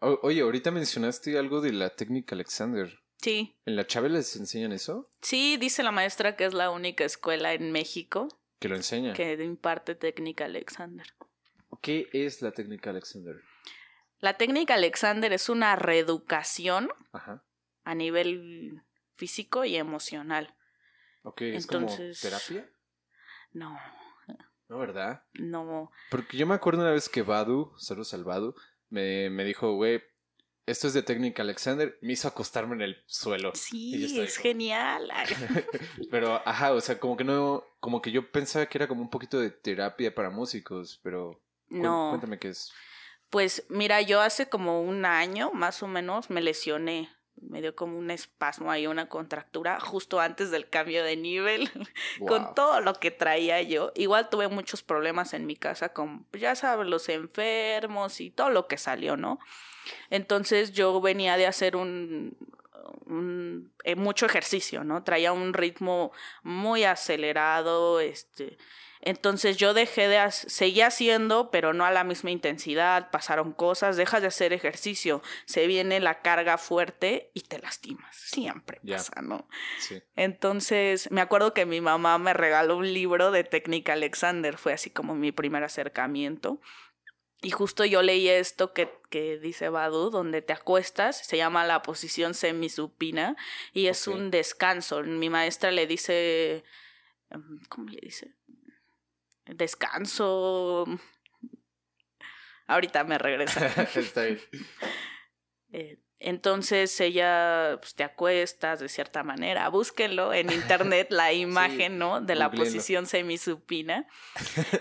Oye, 0.00 0.40
ahorita 0.40 0.70
mencionaste 0.70 1.38
algo 1.38 1.60
de 1.60 1.72
la 1.72 1.90
técnica 1.90 2.34
Alexander. 2.34 3.00
Sí. 3.18 3.56
¿En 3.64 3.76
la 3.76 3.86
Chávez 3.86 4.12
les 4.12 4.36
enseñan 4.36 4.72
eso? 4.72 5.08
Sí, 5.20 5.56
dice 5.56 5.82
la 5.82 5.92
maestra 5.92 6.36
que 6.36 6.44
es 6.46 6.54
la 6.54 6.70
única 6.70 7.04
escuela 7.04 7.52
en 7.52 7.72
México 7.72 8.28
que 8.58 8.68
lo 8.68 8.76
enseña. 8.76 9.12
Que 9.12 9.34
imparte 9.34 9.94
técnica 9.94 10.46
Alexander. 10.46 11.06
¿Qué 11.82 12.08
es 12.12 12.42
la 12.42 12.52
técnica 12.52 12.90
Alexander? 12.90 13.36
La 14.20 14.38
técnica 14.38 14.74
Alexander 14.74 15.32
es 15.32 15.48
una 15.48 15.76
reeducación 15.76 16.88
Ajá. 17.12 17.44
a 17.84 17.94
nivel 17.94 18.82
físico 19.16 19.64
y 19.64 19.76
emocional. 19.76 20.54
Ok, 21.22 21.42
¿es 21.42 21.64
Entonces, 21.64 22.20
como 22.20 22.30
terapia? 22.30 22.70
No. 23.52 23.78
No, 24.68 24.78
¿verdad? 24.78 25.22
No. 25.34 25.90
Porque 26.10 26.36
yo 26.36 26.46
me 26.46 26.54
acuerdo 26.54 26.82
una 26.82 26.90
vez 26.90 27.08
que 27.08 27.22
Badu, 27.22 27.72
saludos 27.78 28.14
al 28.14 28.24
Badu, 28.24 28.54
me, 28.88 29.30
me 29.30 29.44
dijo, 29.44 29.74
güey, 29.74 30.02
esto 30.66 30.88
es 30.88 30.94
de 30.94 31.02
técnica 31.02 31.42
Alexander, 31.42 31.96
me 32.02 32.14
hizo 32.14 32.26
acostarme 32.26 32.74
en 32.74 32.82
el 32.82 33.02
suelo. 33.06 33.52
Sí, 33.54 34.20
es 34.20 34.36
genial. 34.36 35.10
pero, 36.10 36.42
ajá, 36.44 36.72
o 36.72 36.80
sea, 36.80 36.98
como 36.98 37.16
que 37.16 37.24
no, 37.24 37.64
como 37.78 38.02
que 38.02 38.10
yo 38.10 38.30
pensaba 38.32 38.66
que 38.66 38.78
era 38.78 38.88
como 38.88 39.02
un 39.02 39.10
poquito 39.10 39.38
de 39.38 39.50
terapia 39.50 40.14
para 40.14 40.30
músicos, 40.30 41.00
pero... 41.02 41.40
No. 41.68 42.10
Cuéntame 42.10 42.38
qué 42.38 42.48
es. 42.48 42.72
Pues 43.30 43.64
mira, 43.68 44.00
yo 44.02 44.20
hace 44.20 44.48
como 44.48 44.82
un 44.82 45.04
año 45.04 45.52
más 45.52 45.82
o 45.82 45.88
menos 45.88 46.30
me 46.30 46.40
lesioné 46.40 47.08
me 47.40 47.60
dio 47.60 47.74
como 47.76 47.98
un 47.98 48.10
espasmo 48.10 48.70
ahí, 48.70 48.86
una 48.86 49.08
contractura 49.08 49.78
justo 49.80 50.20
antes 50.20 50.50
del 50.50 50.68
cambio 50.68 51.04
de 51.04 51.16
nivel, 51.16 51.70
wow. 52.18 52.28
con 52.28 52.54
todo 52.54 52.80
lo 52.80 52.94
que 52.94 53.10
traía 53.10 53.62
yo. 53.62 53.92
Igual 53.94 54.28
tuve 54.28 54.48
muchos 54.48 54.82
problemas 54.82 55.34
en 55.34 55.46
mi 55.46 55.56
casa 55.56 55.90
con, 55.90 56.24
pues, 56.24 56.40
ya 56.40 56.54
sabes, 56.54 56.86
los 56.86 57.08
enfermos 57.08 58.20
y 58.20 58.30
todo 58.30 58.50
lo 58.50 58.66
que 58.66 58.78
salió, 58.78 59.16
¿no? 59.16 59.38
Entonces 60.10 60.72
yo 60.72 61.00
venía 61.00 61.36
de 61.36 61.46
hacer 61.46 61.76
un, 61.76 62.36
un 63.06 63.72
eh, 63.84 63.94
mucho 63.94 64.26
ejercicio, 64.26 64.84
¿no? 64.84 65.02
Traía 65.04 65.32
un 65.32 65.52
ritmo 65.52 66.12
muy 66.42 66.84
acelerado, 66.84 68.00
este 68.00 68.58
Entonces 69.06 69.56
yo 69.56 69.72
dejé 69.72 70.08
de, 70.08 70.20
seguí 70.32 70.80
haciendo, 70.80 71.52
pero 71.52 71.72
no 71.72 71.84
a 71.84 71.92
la 71.92 72.02
misma 72.02 72.32
intensidad, 72.32 73.08
pasaron 73.12 73.52
cosas, 73.52 73.96
dejas 73.96 74.20
de 74.20 74.26
hacer 74.26 74.52
ejercicio, 74.52 75.22
se 75.44 75.68
viene 75.68 76.00
la 76.00 76.22
carga 76.22 76.58
fuerte 76.58 77.30
y 77.32 77.42
te 77.42 77.60
lastimas, 77.60 78.16
siempre 78.16 78.80
pasa, 78.84 79.22
¿no? 79.22 79.48
Sí. 79.78 80.02
Entonces 80.16 81.08
me 81.12 81.20
acuerdo 81.20 81.54
que 81.54 81.66
mi 81.66 81.80
mamá 81.80 82.18
me 82.18 82.34
regaló 82.34 82.78
un 82.78 82.92
libro 82.92 83.30
de 83.30 83.44
técnica 83.44 83.92
Alexander, 83.92 84.58
fue 84.58 84.72
así 84.72 84.90
como 84.90 85.14
mi 85.14 85.30
primer 85.30 85.62
acercamiento. 85.62 86.60
Y 87.42 87.52
justo 87.52 87.84
yo 87.84 88.02
leí 88.02 88.28
esto 88.28 88.72
que, 88.72 88.90
que 89.08 89.38
dice 89.38 89.68
Badu, 89.68 90.10
donde 90.10 90.42
te 90.42 90.52
acuestas, 90.52 91.24
se 91.24 91.36
llama 91.36 91.64
la 91.64 91.82
posición 91.82 92.34
semisupina 92.34 93.36
y 93.72 93.86
es 93.86 94.08
un 94.08 94.32
descanso. 94.32 95.00
Mi 95.04 95.30
maestra 95.30 95.70
le 95.70 95.86
dice, 95.86 96.64
em, 97.30 97.60
¿cómo 97.68 97.88
le 97.88 98.00
dice? 98.02 98.34
Descanso. 99.46 100.86
Ahorita 102.66 103.04
me 103.04 103.18
regresa. 103.18 103.66
Está 103.94 104.24
bien. 104.24 104.40
Eh, 105.72 105.98
entonces 106.18 106.98
ella, 107.00 107.76
pues 107.80 107.94
te 107.94 108.02
acuestas 108.02 108.80
de 108.80 108.88
cierta 108.88 109.22
manera, 109.22 109.68
búsquenlo 109.68 110.32
en 110.32 110.50
internet, 110.50 111.08
la 111.10 111.32
imagen, 111.34 111.98
¿no? 111.98 112.20
De 112.20 112.34
la 112.34 112.50
posición 112.50 113.06
semisupina. 113.06 114.08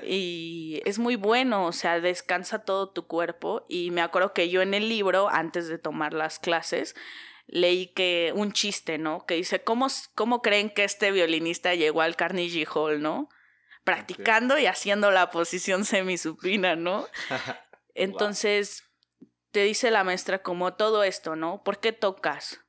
y 0.03 0.81
es 0.85 0.97
muy 0.97 1.17
bueno, 1.17 1.65
o 1.65 1.71
sea, 1.73 1.99
descansa 1.99 2.59
todo 2.59 2.89
tu 2.89 3.05
cuerpo. 3.05 3.65
Y 3.67 3.91
me 3.91 4.01
acuerdo 4.01 4.33
que 4.33 4.49
yo 4.49 4.61
en 4.61 4.73
el 4.73 4.87
libro, 4.87 5.29
antes 5.29 5.67
de 5.67 5.77
tomar 5.77 6.13
las 6.13 6.39
clases, 6.39 6.95
leí 7.47 7.87
que 7.87 8.31
un 8.33 8.53
chiste, 8.53 8.97
¿no? 8.97 9.25
Que 9.25 9.35
dice, 9.35 9.61
¿cómo, 9.61 9.87
cómo 10.15 10.41
creen 10.41 10.69
que 10.69 10.85
este 10.85 11.11
violinista 11.11 11.75
llegó 11.75 12.01
al 12.01 12.15
Carnegie 12.15 12.65
Hall, 12.73 13.01
¿no? 13.01 13.29
Practicando 13.85 14.57
y 14.57 14.65
haciendo 14.65 15.09
la 15.11 15.31
posición 15.31 15.85
semisupina, 15.85 16.75
¿no? 16.75 17.07
Entonces, 17.93 18.83
te 19.51 19.63
dice 19.63 19.89
la 19.89 20.03
maestra 20.03 20.43
como 20.43 20.73
todo 20.73 21.05
esto, 21.05 21.37
¿no? 21.37 21.63
¿Por 21.63 21.79
qué 21.79 21.93
tocas? 21.93 22.59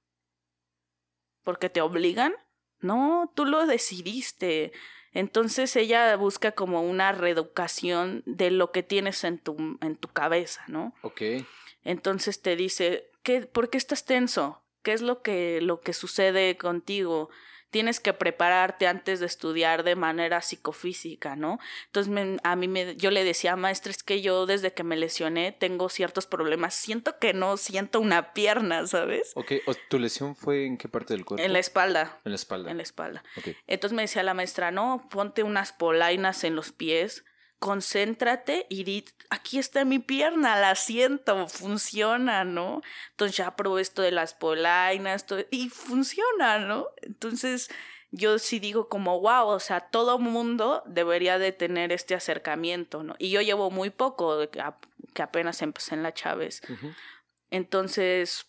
¿Porque 1.43 1.69
te 1.69 1.81
obligan? 1.81 2.33
No, 2.79 3.33
tú 3.35 3.45
lo 3.45 3.67
decidiste. 3.67 4.73
Entonces 5.13 5.75
ella 5.75 6.15
busca 6.17 6.53
como 6.53 6.83
una 6.83 7.11
reeducación 7.11 8.23
de 8.27 8.51
lo 8.51 8.71
que 8.71 8.83
tienes 8.83 9.25
en 9.25 9.39
tu, 9.39 9.79
en 9.81 9.97
tu 9.97 10.09
cabeza, 10.09 10.63
¿no? 10.69 10.95
Ok. 11.03 11.23
Entonces 11.83 12.43
te 12.43 12.55
dice, 12.55 13.11
¿qué, 13.23 13.41
¿por 13.43 13.71
qué 13.71 13.79
estás 13.79 14.05
tenso? 14.05 14.63
¿Qué 14.83 14.93
es 14.93 15.03
lo 15.03 15.23
que, 15.23 15.61
lo 15.63 15.81
que 15.81 15.93
sucede 15.93 16.57
contigo? 16.57 17.31
Tienes 17.77 18.01
que 18.01 18.15
prepararte 18.15 18.87
antes 18.87 19.21
de 19.21 19.27
estudiar 19.27 19.83
de 19.83 19.97
manera 19.97 20.41
psicofísica, 20.41 21.37
¿no? 21.37 21.59
Entonces 21.85 22.41
a 22.43 22.57
mí 22.57 22.69
me, 22.69 22.97
yo 22.97 23.11
le 23.11 23.23
decía, 23.23 23.55
maestra, 23.55 23.91
es 23.91 24.03
que 24.03 24.23
yo 24.23 24.47
desde 24.47 24.73
que 24.73 24.83
me 24.83 24.97
lesioné 24.97 25.53
tengo 25.53 25.91
ciertos 25.91 26.27
problemas, 26.27 26.73
siento 26.73 27.19
que 27.19 27.35
no 27.35 27.59
siento 27.59 28.01
una 28.01 28.33
pierna, 28.33 28.87
¿sabes? 28.87 29.33
Ok, 29.35 29.53
¿tu 29.91 29.99
lesión 29.99 30.35
fue 30.35 30.65
en 30.65 30.79
qué 30.79 30.89
parte 30.89 31.13
del 31.13 31.27
cuerpo? 31.27 31.45
En 31.45 31.53
la 31.53 31.59
espalda. 31.59 32.19
En 32.25 32.33
la 32.33 32.37
espalda. 32.37 32.71
En 32.71 32.79
la 32.79 32.83
espalda. 32.83 33.23
Okay. 33.37 33.55
Entonces 33.67 33.95
me 33.95 34.01
decía 34.01 34.23
la 34.23 34.33
maestra, 34.33 34.71
no, 34.71 35.07
ponte 35.11 35.43
unas 35.43 35.75
polainas 35.75 36.45
en 36.45 36.57
los 36.57 36.73
pies 36.73 37.27
concéntrate 37.59 38.67
y 38.69 38.85
di, 38.85 39.05
aquí 39.31 39.59
está 39.59 39.85
mi 39.85 39.99
pierna, 39.99 40.59
la 40.61 40.75
siento, 40.75 41.49
funciona, 41.49 42.45
¿no? 42.45 42.83
Entonces 43.11 43.37
ya 43.37 43.57
probé 43.57 43.83
esto 43.83 44.03
de 44.03 44.13
las 44.13 44.35
polainas 44.35 45.27
y 45.51 45.69
funciona, 45.69 46.59
¿no? 46.59 46.89
Entonces 47.03 47.71
yo 48.11 48.39
sí 48.39 48.59
digo 48.59 48.89
como, 48.89 49.21
wow, 49.21 49.49
o 49.49 49.61
sea, 49.61 49.81
todo 49.81 50.19
mundo 50.19 50.83
debería 50.87 51.39
de 51.39 51.53
tener 51.53 51.93
este 51.93 52.15
acercamiento, 52.15 53.03
¿no? 53.03 53.15
Y 53.19 53.31
yo 53.31 53.41
llevo 53.41 53.71
muy 53.71 53.91
poco, 53.91 54.39
que 54.51 55.23
apenas 55.23 55.63
empecé 55.63 55.95
en 55.95 56.03
la 56.03 56.15
Chávez. 56.15 56.63
Entonces, 57.51 58.47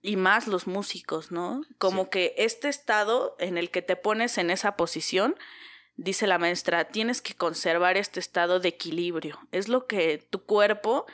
y 0.00 0.16
más 0.16 0.46
los 0.46 0.66
músicos, 0.66 1.30
¿no? 1.30 1.62
Como 1.78 2.08
que 2.10 2.34
este 2.38 2.68
estado 2.68 3.36
en 3.38 3.58
el 3.58 3.70
que 3.70 3.82
te 3.82 3.96
pones 3.96 4.38
en 4.38 4.50
esa 4.50 4.76
posición 4.76 5.36
dice 5.96 6.26
la 6.26 6.38
maestra, 6.38 6.84
tienes 6.84 7.22
que 7.22 7.34
conservar 7.34 7.96
este 7.96 8.20
estado 8.20 8.60
de 8.60 8.68
equilibrio. 8.68 9.38
Es 9.52 9.68
lo 9.68 9.86
que 9.86 10.18
tu 10.30 10.44
cuerpo 10.44 11.06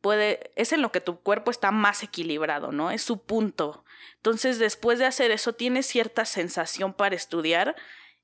puede, 0.00 0.50
es 0.56 0.72
en 0.72 0.82
lo 0.82 0.92
que 0.92 1.00
tu 1.00 1.20
cuerpo 1.20 1.50
está 1.50 1.70
más 1.70 2.02
equilibrado, 2.02 2.72
¿no? 2.72 2.90
Es 2.90 3.02
su 3.02 3.22
punto. 3.22 3.84
Entonces, 4.16 4.58
después 4.58 4.98
de 4.98 5.06
hacer 5.06 5.30
eso, 5.30 5.54
tienes 5.54 5.86
cierta 5.86 6.24
sensación 6.24 6.94
para 6.94 7.16
estudiar 7.16 7.76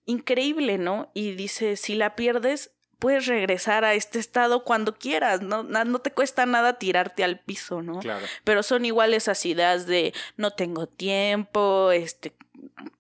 increíble, 0.04 0.78
¿no? 0.78 1.10
Y 1.14 1.32
dice, 1.32 1.76
si 1.76 1.94
la 1.94 2.14
pierdes, 2.14 2.70
puedes 2.98 3.26
regresar 3.26 3.84
a 3.84 3.94
este 3.94 4.18
estado 4.18 4.64
cuando 4.64 4.94
quieras, 4.96 5.42
¿no? 5.42 5.62
No 5.62 5.98
te 5.98 6.12
cuesta 6.12 6.46
nada 6.46 6.78
tirarte 6.78 7.24
al 7.24 7.40
piso, 7.40 7.82
¿no? 7.82 7.98
Claro. 8.00 8.24
Pero 8.44 8.62
son 8.62 8.84
igual 8.84 9.14
esas 9.14 9.44
ideas 9.44 9.86
de 9.86 10.14
no 10.36 10.52
tengo 10.52 10.86
tiempo, 10.86 11.90
este, 11.90 12.32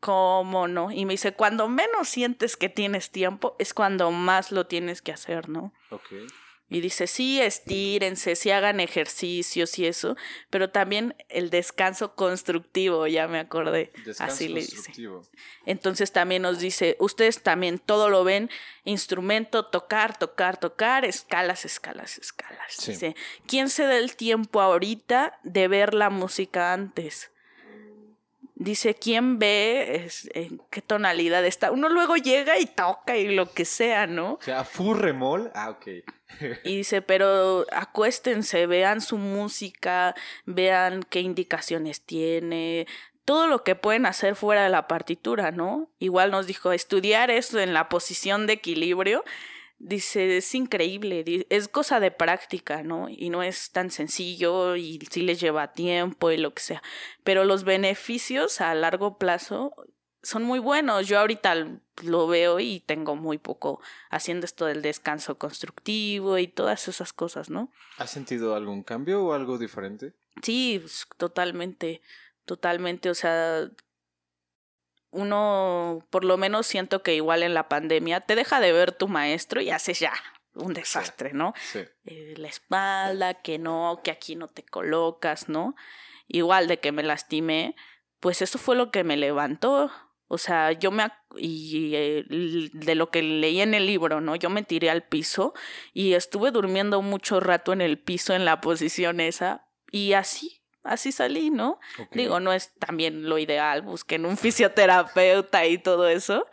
¿cómo 0.00 0.68
no? 0.68 0.90
Y 0.90 1.04
me 1.04 1.14
dice, 1.14 1.32
cuando 1.32 1.68
menos 1.68 2.08
sientes 2.08 2.56
que 2.56 2.68
tienes 2.68 3.10
tiempo, 3.10 3.56
es 3.58 3.74
cuando 3.74 4.10
más 4.10 4.52
lo 4.52 4.66
tienes 4.66 5.02
que 5.02 5.12
hacer, 5.12 5.48
¿no? 5.48 5.72
Ok. 5.90 6.12
Y 6.68 6.80
dice, 6.80 7.06
sí, 7.06 7.40
estírense, 7.40 8.34
sí 8.34 8.50
hagan 8.50 8.80
ejercicios 8.80 9.78
y 9.78 9.86
eso, 9.86 10.16
pero 10.50 10.70
también 10.70 11.14
el 11.28 11.48
descanso 11.48 12.16
constructivo, 12.16 13.06
ya 13.06 13.28
me 13.28 13.38
acordé. 13.38 13.92
Descanso 14.04 14.34
Así 14.34 14.48
le 14.48 14.62
dice. 14.62 14.92
Entonces 15.64 16.10
también 16.10 16.42
nos 16.42 16.58
dice, 16.58 16.96
ustedes 16.98 17.40
también 17.40 17.78
todo 17.78 18.08
lo 18.08 18.24
ven, 18.24 18.50
instrumento, 18.82 19.66
tocar, 19.66 20.18
tocar, 20.18 20.58
tocar, 20.58 21.04
escalas, 21.04 21.64
escalas, 21.64 22.18
escalas. 22.18 22.84
Dice, 22.84 23.14
¿quién 23.46 23.68
se 23.68 23.84
da 23.84 23.96
el 23.96 24.16
tiempo 24.16 24.60
ahorita 24.60 25.38
de 25.44 25.68
ver 25.68 25.94
la 25.94 26.10
música 26.10 26.72
antes? 26.72 27.30
Dice 28.56 28.94
quién 28.94 29.38
ve 29.38 30.08
en 30.34 30.60
qué 30.70 30.82
tonalidad 30.82 31.44
está. 31.44 31.70
Uno 31.70 31.88
luego 31.88 32.16
llega 32.16 32.58
y 32.58 32.66
toca 32.66 33.16
y 33.16 33.34
lo 33.34 33.52
que 33.52 33.64
sea, 33.64 34.06
¿no? 34.06 34.34
O 34.34 34.42
sea, 34.42 34.64
furremol. 34.64 35.52
Ah, 35.54 35.70
ok. 35.70 35.86
y 36.64 36.78
dice, 36.78 37.02
pero 37.02 37.66
acuéstense, 37.70 38.66
vean 38.66 39.00
su 39.00 39.18
música, 39.18 40.14
vean 40.46 41.04
qué 41.04 41.20
indicaciones 41.20 42.00
tiene, 42.00 42.86
todo 43.24 43.46
lo 43.48 43.62
que 43.64 43.74
pueden 43.74 44.06
hacer 44.06 44.36
fuera 44.36 44.64
de 44.64 44.70
la 44.70 44.88
partitura, 44.88 45.50
¿no? 45.50 45.90
Igual 45.98 46.30
nos 46.30 46.46
dijo, 46.46 46.72
estudiar 46.72 47.30
eso 47.30 47.58
en 47.58 47.74
la 47.74 47.88
posición 47.88 48.46
de 48.46 48.54
equilibrio 48.54 49.24
dice, 49.78 50.38
es 50.38 50.54
increíble, 50.54 51.46
es 51.50 51.68
cosa 51.68 52.00
de 52.00 52.10
práctica, 52.10 52.82
¿no? 52.82 53.08
Y 53.08 53.30
no 53.30 53.42
es 53.42 53.70
tan 53.70 53.90
sencillo 53.90 54.76
y 54.76 54.98
sí 55.10 55.22
les 55.22 55.40
lleva 55.40 55.72
tiempo 55.72 56.30
y 56.30 56.36
lo 56.36 56.54
que 56.54 56.62
sea. 56.62 56.82
Pero 57.24 57.44
los 57.44 57.64
beneficios 57.64 58.60
a 58.60 58.74
largo 58.74 59.18
plazo 59.18 59.74
son 60.22 60.42
muy 60.42 60.58
buenos. 60.58 61.06
Yo 61.06 61.18
ahorita 61.18 61.54
lo 62.02 62.26
veo 62.26 62.58
y 62.58 62.80
tengo 62.80 63.16
muy 63.16 63.38
poco 63.38 63.80
haciendo 64.10 64.44
esto 64.44 64.66
del 64.66 64.82
descanso 64.82 65.38
constructivo 65.38 66.38
y 66.38 66.48
todas 66.48 66.88
esas 66.88 67.12
cosas, 67.12 67.48
¿no? 67.48 67.70
¿Has 67.98 68.10
sentido 68.10 68.54
algún 68.54 68.82
cambio 68.82 69.24
o 69.24 69.32
algo 69.32 69.58
diferente? 69.58 70.14
Sí, 70.42 70.78
pues, 70.80 71.06
totalmente, 71.16 72.02
totalmente. 72.44 73.08
O 73.08 73.14
sea, 73.14 73.70
uno, 75.16 76.06
por 76.10 76.24
lo 76.24 76.36
menos 76.36 76.66
siento 76.66 77.02
que 77.02 77.14
igual 77.14 77.42
en 77.42 77.54
la 77.54 77.68
pandemia, 77.68 78.20
te 78.20 78.34
deja 78.34 78.60
de 78.60 78.72
ver 78.72 78.92
tu 78.92 79.08
maestro 79.08 79.60
y 79.60 79.70
haces 79.70 79.98
ya 80.00 80.12
un 80.54 80.74
desastre, 80.74 81.32
¿no? 81.32 81.54
Sí. 81.72 81.80
Eh, 82.04 82.34
la 82.36 82.48
espalda, 82.48 83.34
que 83.34 83.58
no, 83.58 84.00
que 84.04 84.10
aquí 84.10 84.36
no 84.36 84.48
te 84.48 84.62
colocas, 84.62 85.48
¿no? 85.48 85.74
Igual 86.28 86.68
de 86.68 86.78
que 86.78 86.92
me 86.92 87.02
lastimé, 87.02 87.76
pues 88.20 88.42
eso 88.42 88.58
fue 88.58 88.76
lo 88.76 88.90
que 88.90 89.04
me 89.04 89.16
levantó. 89.16 89.90
O 90.28 90.38
sea, 90.38 90.72
yo 90.72 90.90
me... 90.90 91.08
y 91.36 91.94
eh, 91.94 92.24
de 92.28 92.94
lo 92.94 93.10
que 93.10 93.22
leí 93.22 93.60
en 93.60 93.74
el 93.74 93.86
libro, 93.86 94.20
¿no? 94.20 94.34
Yo 94.34 94.50
me 94.50 94.64
tiré 94.64 94.90
al 94.90 95.04
piso 95.04 95.54
y 95.92 96.14
estuve 96.14 96.50
durmiendo 96.50 97.00
mucho 97.02 97.38
rato 97.40 97.72
en 97.72 97.80
el 97.80 97.98
piso 97.98 98.34
en 98.34 98.44
la 98.44 98.60
posición 98.60 99.20
esa 99.20 99.68
y 99.90 100.14
así 100.14 100.65
así 100.86 101.12
salí, 101.12 101.50
¿no? 101.50 101.78
Digo, 102.12 102.40
no 102.40 102.52
es 102.52 102.72
también 102.78 103.28
lo 103.28 103.38
ideal, 103.38 103.82
busquen 103.82 104.26
un 104.26 104.36
fisioterapeuta 104.36 105.66
y 105.66 105.78
todo 105.78 106.08
eso, 106.08 106.46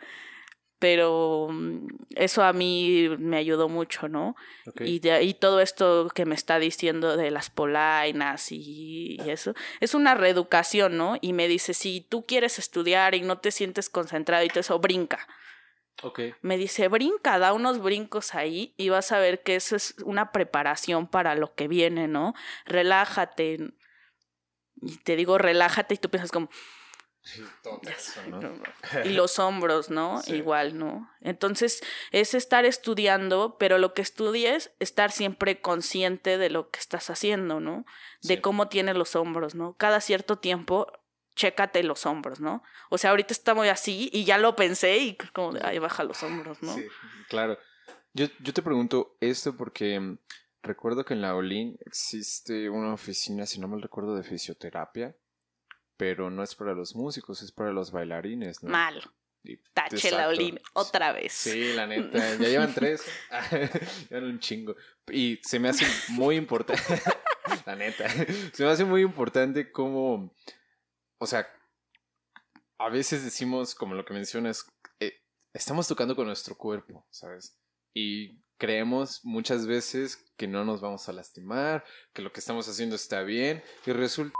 pero 0.84 1.48
mm, 1.50 1.86
eso 2.16 2.42
a 2.42 2.52
mí 2.52 3.08
me 3.18 3.38
ayudó 3.38 3.70
mucho, 3.70 4.06
¿no? 4.06 4.36
Y, 4.80 5.00
y 5.08 5.32
todo 5.32 5.60
esto 5.60 6.08
que 6.14 6.26
me 6.26 6.34
está 6.34 6.58
diciendo 6.58 7.16
de 7.16 7.30
las 7.30 7.48
polainas 7.48 8.52
y, 8.52 9.16
eso, 9.26 9.54
es 9.80 9.94
una 9.94 10.14
reeducación, 10.14 10.98
¿no? 10.98 11.16
Y 11.22 11.32
me 11.32 11.48
dice, 11.48 11.72
si 11.72 12.02
tú 12.02 12.26
quieres 12.26 12.58
estudiar 12.58 13.14
y 13.14 13.22
no 13.22 13.38
te 13.38 13.50
sientes 13.50 13.88
concentrado 13.88 14.44
y 14.44 14.48
todo 14.48 14.60
eso, 14.60 14.78
brinca. 14.78 15.26
Okay. 16.02 16.34
Me 16.42 16.58
dice, 16.58 16.88
brinca, 16.88 17.38
da 17.38 17.54
unos 17.54 17.80
brincos 17.80 18.34
ahí 18.34 18.74
y 18.76 18.90
vas 18.90 19.10
a 19.10 19.18
ver 19.20 19.42
que 19.42 19.56
eso 19.56 19.76
es 19.76 19.94
una 20.04 20.32
preparación 20.32 21.06
para 21.06 21.34
lo 21.34 21.54
que 21.54 21.66
viene, 21.66 22.08
¿no? 22.08 22.34
Relájate, 22.66 23.72
y 24.84 24.96
te 24.98 25.16
digo 25.16 25.38
relájate 25.38 25.94
y 25.94 25.98
tú 25.98 26.10
piensas 26.10 26.30
como, 26.30 26.48
eso, 27.96 28.20
¿no? 28.28 28.40
Y 29.04 29.10
los 29.10 29.38
hombros, 29.38 29.90
¿no? 29.90 30.20
Igual, 30.26 30.78
¿no? 30.78 31.10
Entonces, 31.20 31.82
es 32.10 32.34
estar 32.34 32.64
estudiando, 32.64 33.56
pero 33.58 33.78
lo 33.78 33.94
que 33.94 34.02
estudies, 34.02 34.72
estar 34.78 35.10
siempre 35.10 35.60
consciente 35.60 36.36
de 36.36 36.50
lo 36.50 36.70
que 36.70 36.78
estás 36.78 37.08
haciendo, 37.10 37.60
¿no? 37.60 37.86
De 38.22 38.40
cómo 38.40 38.68
tiene 38.68 38.94
los 38.94 39.16
hombros, 39.16 39.54
¿no? 39.54 39.74
Cada 39.74 40.00
cierto 40.00 40.38
tiempo, 40.38 40.92
chécate 41.34 41.82
los 41.82 42.04
hombros, 42.04 42.40
¿no? 42.40 42.62
O 42.90 42.98
sea, 42.98 43.10
ahorita 43.10 43.32
estamos 43.32 43.66
así 43.68 44.10
y 44.12 44.24
ya 44.24 44.38
lo 44.38 44.54
pensé 44.54 44.98
y 44.98 45.16
como, 45.32 45.58
ahí 45.62 45.78
baja 45.78 46.04
los 46.04 46.22
hombros, 46.22 46.62
¿no? 46.62 46.74
Sí, 46.74 46.86
claro. 47.28 47.58
Yo, 48.12 48.26
yo 48.38 48.52
te 48.52 48.62
pregunto 48.62 49.16
esto 49.20 49.56
porque 49.56 50.18
recuerdo 50.64 51.04
que 51.04 51.14
en 51.14 51.20
la 51.20 51.36
Olin 51.36 51.78
existe 51.86 52.68
una 52.68 52.92
oficina, 52.92 53.46
si 53.46 53.60
no 53.60 53.68
me 53.68 53.80
recuerdo, 53.80 54.16
de 54.16 54.24
fisioterapia 54.24 55.16
pero 55.96 56.30
no 56.30 56.42
es 56.42 56.54
para 56.54 56.74
los 56.74 56.94
músicos, 56.94 57.42
es 57.42 57.52
para 57.52 57.72
los 57.72 57.92
bailarines, 57.92 58.62
¿no? 58.62 58.70
Mal. 58.70 59.02
Tache 59.74 60.10
la 60.10 60.28
Olin 60.28 60.58
otra 60.72 61.12
vez. 61.12 61.32
Sí, 61.32 61.74
la 61.74 61.86
neta, 61.86 62.18
ya 62.36 62.48
llevan 62.48 62.72
tres. 62.72 63.04
llevan 64.10 64.24
un 64.24 64.38
chingo. 64.38 64.74
Y 65.08 65.38
se 65.42 65.58
me 65.58 65.68
hace 65.68 65.86
muy 66.12 66.36
importante, 66.36 66.82
la 67.66 67.76
neta, 67.76 68.08
se 68.08 68.64
me 68.64 68.70
hace 68.70 68.86
muy 68.86 69.02
importante 69.02 69.70
cómo, 69.70 70.34
o 71.18 71.26
sea, 71.26 71.46
a 72.78 72.88
veces 72.88 73.22
decimos, 73.22 73.74
como 73.74 73.94
lo 73.94 74.06
que 74.06 74.14
mencionas, 74.14 74.66
eh, 74.98 75.20
estamos 75.52 75.86
tocando 75.86 76.16
con 76.16 76.26
nuestro 76.26 76.56
cuerpo, 76.56 77.06
¿sabes? 77.10 77.58
Y 77.94 78.40
creemos 78.56 79.20
muchas 79.24 79.66
veces 79.66 80.23
que 80.36 80.48
no 80.48 80.64
nos 80.64 80.80
vamos 80.80 81.08
a 81.08 81.12
lastimar, 81.12 81.84
que 82.12 82.22
lo 82.22 82.32
que 82.32 82.40
estamos 82.40 82.68
haciendo 82.68 82.96
está 82.96 83.22
bien, 83.22 83.62
y 83.86 83.92
resulta 83.92 84.34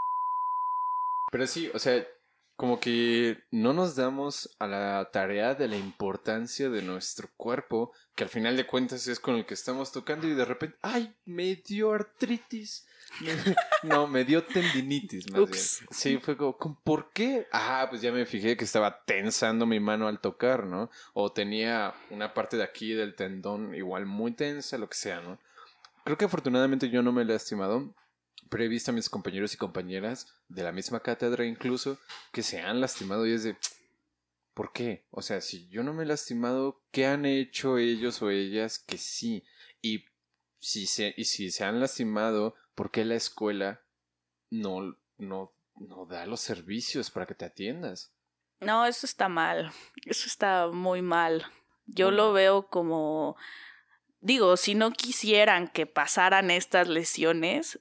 pero 1.34 1.48
sí, 1.48 1.68
o 1.74 1.80
sea, 1.80 2.06
como 2.54 2.78
que 2.78 3.42
no 3.50 3.72
nos 3.72 3.96
damos 3.96 4.54
a 4.60 4.68
la 4.68 5.10
tarea 5.12 5.56
de 5.56 5.66
la 5.66 5.76
importancia 5.76 6.70
de 6.70 6.80
nuestro 6.80 7.28
cuerpo, 7.36 7.90
que 8.14 8.22
al 8.22 8.30
final 8.30 8.56
de 8.56 8.66
cuentas 8.66 9.08
es 9.08 9.18
con 9.18 9.34
el 9.34 9.44
que 9.44 9.54
estamos 9.54 9.90
tocando 9.90 10.28
y 10.28 10.34
de 10.34 10.44
repente, 10.44 10.76
ay, 10.82 11.12
me 11.24 11.56
dio 11.56 11.92
artritis. 11.92 12.86
no, 13.82 14.06
me 14.06 14.24
dio 14.24 14.44
tendinitis 14.44 15.28
más 15.32 15.50
bien. 15.50 15.64
Sí, 15.90 16.18
fue 16.18 16.36
como, 16.36 16.56
¿por 16.84 17.10
qué? 17.10 17.48
Ah, 17.50 17.88
pues 17.90 18.00
ya 18.00 18.12
me 18.12 18.26
fijé 18.26 18.56
que 18.56 18.64
estaba 18.64 19.02
tensando 19.04 19.66
mi 19.66 19.80
mano 19.80 20.06
al 20.06 20.20
tocar, 20.20 20.66
¿no? 20.66 20.88
O 21.14 21.32
tenía 21.32 21.94
una 22.10 22.32
parte 22.32 22.56
de 22.56 22.62
aquí 22.62 22.92
del 22.92 23.16
tendón 23.16 23.74
igual 23.74 24.06
muy 24.06 24.30
tensa, 24.30 24.78
lo 24.78 24.88
que 24.88 24.96
sea, 24.96 25.20
¿no? 25.20 25.40
Creo 26.04 26.18
que 26.18 26.26
afortunadamente 26.26 26.90
yo 26.90 27.02
no 27.02 27.12
me 27.12 27.22
he 27.22 27.24
lastimado, 27.24 27.94
pero 28.50 28.62
he 28.62 28.68
visto 28.68 28.90
a 28.90 28.94
mis 28.94 29.08
compañeros 29.08 29.54
y 29.54 29.56
compañeras 29.56 30.34
de 30.48 30.62
la 30.62 30.72
misma 30.72 31.00
cátedra 31.00 31.46
incluso 31.46 31.98
que 32.32 32.42
se 32.42 32.60
han 32.60 32.80
lastimado 32.80 33.26
y 33.26 33.32
es 33.32 33.44
de 33.44 33.56
¿por 34.52 34.72
qué? 34.72 35.06
O 35.10 35.22
sea, 35.22 35.40
si 35.40 35.68
yo 35.68 35.82
no 35.82 35.92
me 35.92 36.04
he 36.04 36.06
lastimado, 36.06 36.82
¿qué 36.92 37.06
han 37.06 37.24
hecho 37.24 37.78
ellos 37.78 38.22
o 38.22 38.30
ellas 38.30 38.78
que 38.78 38.98
sí? 38.98 39.44
Y 39.82 40.04
si 40.58 40.86
se, 40.86 41.14
y 41.16 41.24
si 41.24 41.50
se 41.50 41.64
han 41.64 41.80
lastimado, 41.80 42.54
¿por 42.74 42.90
qué 42.90 43.04
la 43.04 43.16
escuela 43.16 43.82
no, 44.50 44.96
no, 45.18 45.52
no 45.76 46.06
da 46.06 46.26
los 46.26 46.40
servicios 46.40 47.10
para 47.10 47.26
que 47.26 47.34
te 47.34 47.44
atiendas? 47.44 48.12
No, 48.60 48.86
eso 48.86 49.06
está 49.06 49.28
mal. 49.28 49.72
Eso 50.06 50.26
está 50.26 50.68
muy 50.68 51.02
mal. 51.02 51.44
Yo 51.86 52.10
lo 52.10 52.32
veo 52.32 52.68
como 52.68 53.36
digo, 54.24 54.56
si 54.56 54.74
no 54.74 54.90
quisieran 54.90 55.68
que 55.68 55.86
pasaran 55.86 56.50
estas 56.50 56.88
lesiones, 56.88 57.78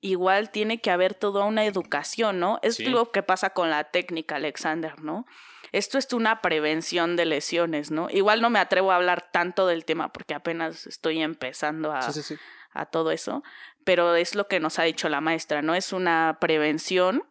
igual 0.00 0.50
tiene 0.50 0.80
que 0.80 0.90
haber 0.90 1.14
toda 1.14 1.44
una 1.44 1.66
educación, 1.66 2.40
¿no? 2.40 2.58
Es 2.62 2.80
lo 2.80 3.12
que 3.12 3.22
pasa 3.22 3.50
con 3.50 3.68
la 3.68 3.84
técnica, 3.84 4.36
Alexander, 4.36 5.00
¿no? 5.02 5.26
Esto 5.72 5.98
es 5.98 6.10
una 6.14 6.40
prevención 6.40 7.16
de 7.16 7.26
lesiones, 7.26 7.90
¿no? 7.90 8.08
Igual 8.10 8.40
no 8.40 8.48
me 8.48 8.58
atrevo 8.58 8.90
a 8.90 8.96
hablar 8.96 9.30
tanto 9.30 9.66
del 9.66 9.84
tema 9.84 10.12
porque 10.12 10.32
apenas 10.32 10.86
estoy 10.86 11.20
empezando 11.20 11.92
a, 11.92 12.08
a 12.72 12.86
todo 12.86 13.10
eso, 13.10 13.42
pero 13.84 14.14
es 14.16 14.34
lo 14.34 14.48
que 14.48 14.60
nos 14.60 14.78
ha 14.78 14.84
dicho 14.84 15.10
la 15.10 15.20
maestra, 15.20 15.60
¿no? 15.60 15.74
Es 15.74 15.92
una 15.92 16.38
prevención 16.40 17.22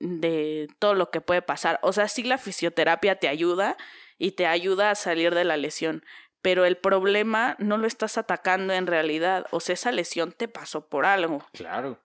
de 0.00 0.68
todo 0.78 0.92
lo 0.92 1.10
que 1.10 1.22
puede 1.22 1.40
pasar. 1.40 1.78
O 1.82 1.94
sea, 1.94 2.08
sí 2.08 2.24
la 2.24 2.36
fisioterapia 2.36 3.18
te 3.18 3.28
ayuda 3.28 3.78
y 4.18 4.32
te 4.32 4.46
ayuda 4.46 4.90
a 4.90 4.94
salir 4.94 5.34
de 5.34 5.44
la 5.44 5.56
lesión, 5.56 6.04
pero 6.44 6.66
el 6.66 6.76
problema 6.76 7.56
no 7.58 7.78
lo 7.78 7.86
estás 7.86 8.18
atacando 8.18 8.74
en 8.74 8.86
realidad. 8.86 9.46
O 9.50 9.60
sea, 9.60 9.72
esa 9.72 9.90
lesión 9.92 10.30
te 10.30 10.46
pasó 10.46 10.90
por 10.90 11.06
algo. 11.06 11.42
Claro, 11.54 12.04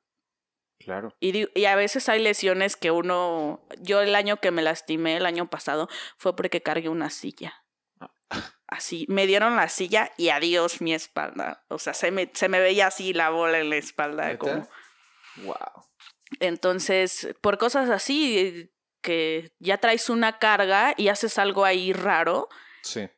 claro. 0.79 1.13
Y, 1.19 1.49
y, 1.59 1.65
a 1.65 1.75
veces 1.75 2.07
hay 2.07 2.23
lesiones 2.23 2.77
que 2.77 2.89
uno, 2.89 3.67
yo 3.81 3.99
el 3.99 4.15
año 4.15 4.37
que 4.37 4.51
me 4.51 4.61
lastimé, 4.61 5.17
el 5.17 5.25
año 5.25 5.49
pasado, 5.49 5.89
fue 6.15 6.37
porque 6.37 6.61
cargué 6.61 6.87
una 6.87 7.09
silla. 7.09 7.65
Ah. 7.99 8.13
Así, 8.67 9.05
me 9.09 9.27
dieron 9.27 9.57
la 9.57 9.67
silla 9.67 10.09
y 10.15 10.29
adiós 10.29 10.79
mi 10.79 10.93
espalda. 10.93 11.65
O 11.67 11.77
sea, 11.77 11.93
se 11.93 12.09
me, 12.09 12.31
se 12.33 12.47
me 12.47 12.61
veía 12.61 12.87
así 12.87 13.13
la 13.13 13.31
bola 13.31 13.59
en 13.59 13.71
la 13.71 13.77
espalda. 13.77 14.37
Como... 14.37 14.69
Wow. 15.37 15.87
Entonces, 16.39 17.35
por 17.41 17.57
cosas 17.57 17.89
así, 17.89 18.71
que 19.01 19.51
ya 19.59 19.79
traes 19.79 20.09
una 20.09 20.37
carga 20.37 20.93
y 20.95 21.07
haces 21.07 21.39
algo 21.39 21.65
ahí 21.65 21.93
raro. 21.93 22.47
Sí 22.83 23.09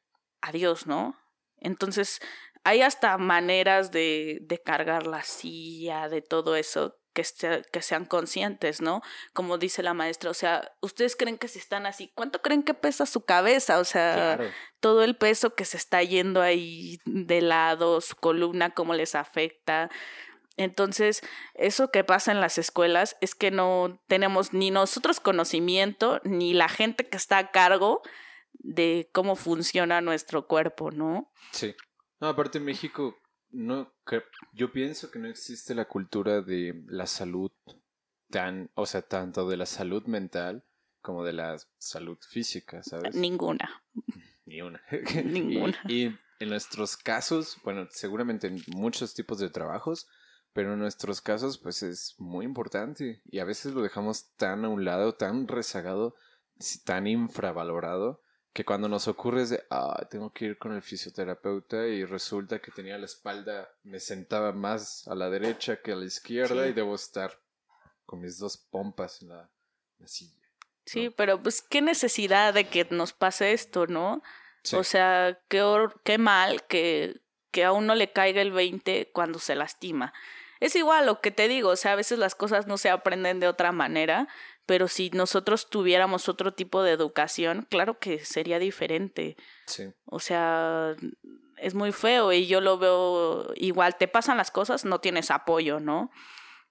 adiós, 0.41 0.87
¿no? 0.87 1.15
Entonces, 1.57 2.19
hay 2.63 2.81
hasta 2.81 3.17
maneras 3.17 3.91
de, 3.91 4.39
de 4.41 4.59
cargar 4.59 5.07
la 5.07 5.23
silla, 5.23 6.09
de 6.09 6.21
todo 6.21 6.55
eso, 6.55 6.97
que, 7.13 7.23
que 7.71 7.81
sean 7.81 8.05
conscientes, 8.05 8.81
¿no? 8.81 9.01
Como 9.33 9.57
dice 9.57 9.83
la 9.83 9.93
maestra, 9.93 10.29
o 10.29 10.33
sea, 10.33 10.71
ustedes 10.81 11.15
creen 11.15 11.37
que 11.37 11.47
si 11.47 11.59
están 11.59 11.85
así, 11.85 12.11
¿cuánto 12.15 12.41
creen 12.41 12.63
que 12.63 12.73
pesa 12.73 13.05
su 13.05 13.25
cabeza? 13.25 13.79
O 13.79 13.83
sea, 13.83 14.39
todo 14.79 15.03
el 15.03 15.15
peso 15.15 15.55
que 15.55 15.65
se 15.65 15.77
está 15.77 16.01
yendo 16.03 16.41
ahí 16.41 16.99
de 17.05 17.41
lado, 17.41 18.01
su 18.01 18.15
columna, 18.15 18.71
cómo 18.71 18.93
les 18.93 19.15
afecta. 19.15 19.89
Entonces, 20.57 21.21
eso 21.53 21.91
que 21.91 22.03
pasa 22.03 22.31
en 22.31 22.41
las 22.41 22.57
escuelas 22.57 23.17
es 23.21 23.35
que 23.35 23.51
no 23.51 23.99
tenemos 24.07 24.53
ni 24.53 24.71
nosotros 24.71 25.19
conocimiento, 25.19 26.21
ni 26.23 26.53
la 26.53 26.69
gente 26.69 27.07
que 27.07 27.17
está 27.17 27.37
a 27.37 27.51
cargo 27.51 28.01
de 28.53 29.09
cómo 29.13 29.35
funciona 29.35 30.01
nuestro 30.01 30.47
cuerpo, 30.47 30.91
¿no? 30.91 31.31
Sí. 31.51 31.75
No, 32.19 32.27
aparte 32.27 32.59
en 32.59 32.65
México, 32.65 33.17
no, 33.49 33.93
yo 34.53 34.71
pienso 34.71 35.11
que 35.11 35.19
no 35.19 35.27
existe 35.27 35.75
la 35.75 35.85
cultura 35.85 36.41
de 36.41 36.83
la 36.87 37.07
salud 37.07 37.51
tan, 38.29 38.69
o 38.75 38.85
sea, 38.85 39.01
tanto 39.01 39.49
de 39.49 39.57
la 39.57 39.65
salud 39.65 40.05
mental 40.05 40.63
como 41.01 41.23
de 41.23 41.33
la 41.33 41.57
salud 41.77 42.17
física, 42.21 42.83
¿sabes? 42.83 43.15
Ninguna. 43.15 43.83
Ni 44.45 44.61
una. 44.61 44.81
Ninguna. 45.25 45.77
y, 45.87 46.15
en 46.41 46.49
nuestros 46.49 46.97
casos, 46.97 47.57
bueno, 47.63 47.87
seguramente 47.91 48.47
en 48.47 48.63
muchos 48.67 49.13
tipos 49.13 49.37
de 49.39 49.49
trabajos, 49.49 50.07
pero 50.53 50.73
en 50.73 50.79
nuestros 50.79 51.21
casos, 51.21 51.57
pues 51.57 51.83
es 51.83 52.15
muy 52.17 52.45
importante 52.45 53.21
y 53.25 53.39
a 53.39 53.45
veces 53.45 53.73
lo 53.73 53.81
dejamos 53.81 54.33
tan 54.35 54.65
a 54.65 54.69
un 54.69 54.83
lado, 54.83 55.13
tan 55.13 55.47
rezagado, 55.47 56.15
tan 56.83 57.07
infravalorado, 57.07 58.21
que 58.53 58.65
cuando 58.65 58.89
nos 58.89 59.07
ocurre 59.07 59.43
es 59.43 59.49
de, 59.51 59.63
ah, 59.69 60.05
tengo 60.09 60.31
que 60.33 60.45
ir 60.45 60.57
con 60.57 60.73
el 60.73 60.81
fisioterapeuta 60.81 61.87
y 61.87 62.03
resulta 62.03 62.59
que 62.59 62.71
tenía 62.71 62.97
la 62.97 63.05
espalda, 63.05 63.69
me 63.83 63.99
sentaba 63.99 64.51
más 64.51 65.07
a 65.07 65.15
la 65.15 65.29
derecha 65.29 65.81
que 65.81 65.93
a 65.93 65.95
la 65.95 66.05
izquierda 66.05 66.67
y 66.67 66.73
debo 66.73 66.95
estar 66.95 67.39
con 68.05 68.19
mis 68.19 68.37
dos 68.37 68.57
pompas 68.57 69.21
en 69.21 69.29
la, 69.29 69.49
silla. 70.05 70.41
Sí, 70.85 71.09
pero 71.09 71.41
pues 71.41 71.61
qué 71.61 71.81
necesidad 71.81 72.53
de 72.53 72.65
que 72.65 72.85
nos 72.89 73.13
pase 73.13 73.53
esto, 73.53 73.87
¿no? 73.87 74.21
O 74.73 74.83
sea, 74.83 75.39
qué, 75.47 75.63
qué 76.03 76.17
mal 76.17 76.65
que, 76.65 77.21
que 77.51 77.63
a 77.63 77.71
uno 77.71 77.95
le 77.95 78.11
caiga 78.11 78.41
el 78.41 78.51
20 78.51 79.11
cuando 79.13 79.39
se 79.39 79.55
lastima. 79.55 80.13
Es 80.59 80.75
igual 80.75 81.07
lo 81.07 81.21
que 81.21 81.31
te 81.31 81.47
digo, 81.47 81.69
o 81.69 81.75
sea, 81.75 81.93
a 81.93 81.95
veces 81.95 82.19
las 82.19 82.35
cosas 82.35 82.67
no 82.67 82.77
se 82.77 82.89
aprenden 82.89 83.39
de 83.39 83.47
otra 83.47 83.71
manera 83.71 84.27
pero 84.65 84.87
si 84.87 85.09
nosotros 85.11 85.69
tuviéramos 85.69 86.29
otro 86.29 86.53
tipo 86.53 86.83
de 86.83 86.91
educación, 86.91 87.67
claro 87.69 87.99
que 87.99 88.19
sería 88.23 88.59
diferente. 88.59 89.35
Sí. 89.67 89.91
O 90.05 90.19
sea, 90.19 90.95
es 91.57 91.73
muy 91.73 91.91
feo 91.91 92.31
y 92.33 92.47
yo 92.47 92.61
lo 92.61 92.77
veo 92.77 93.53
igual, 93.55 93.97
te 93.97 94.07
pasan 94.07 94.37
las 94.37 94.51
cosas, 94.51 94.85
no 94.85 94.99
tienes 94.99 95.31
apoyo, 95.31 95.79
¿no? 95.79 96.11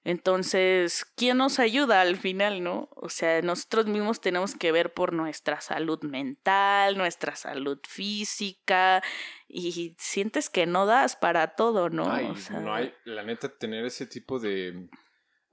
Entonces, 0.02 1.04
¿quién 1.14 1.36
nos 1.36 1.58
ayuda 1.58 2.00
al 2.00 2.16
final, 2.16 2.62
no? 2.62 2.88
O 2.92 3.10
sea, 3.10 3.42
nosotros 3.42 3.86
mismos 3.86 4.20
tenemos 4.22 4.54
que 4.54 4.72
ver 4.72 4.94
por 4.94 5.12
nuestra 5.12 5.60
salud 5.60 6.02
mental, 6.02 6.96
nuestra 6.96 7.36
salud 7.36 7.78
física, 7.86 9.02
y 9.46 9.94
sientes 9.98 10.48
que 10.48 10.64
no 10.64 10.86
das 10.86 11.16
para 11.16 11.54
todo, 11.54 11.90
¿no? 11.90 12.10
Ay, 12.10 12.32
no 12.50 12.74
hay, 12.74 12.94
la 13.04 13.24
neta, 13.24 13.54
tener 13.54 13.84
ese 13.84 14.06
tipo 14.06 14.38
de 14.38 14.88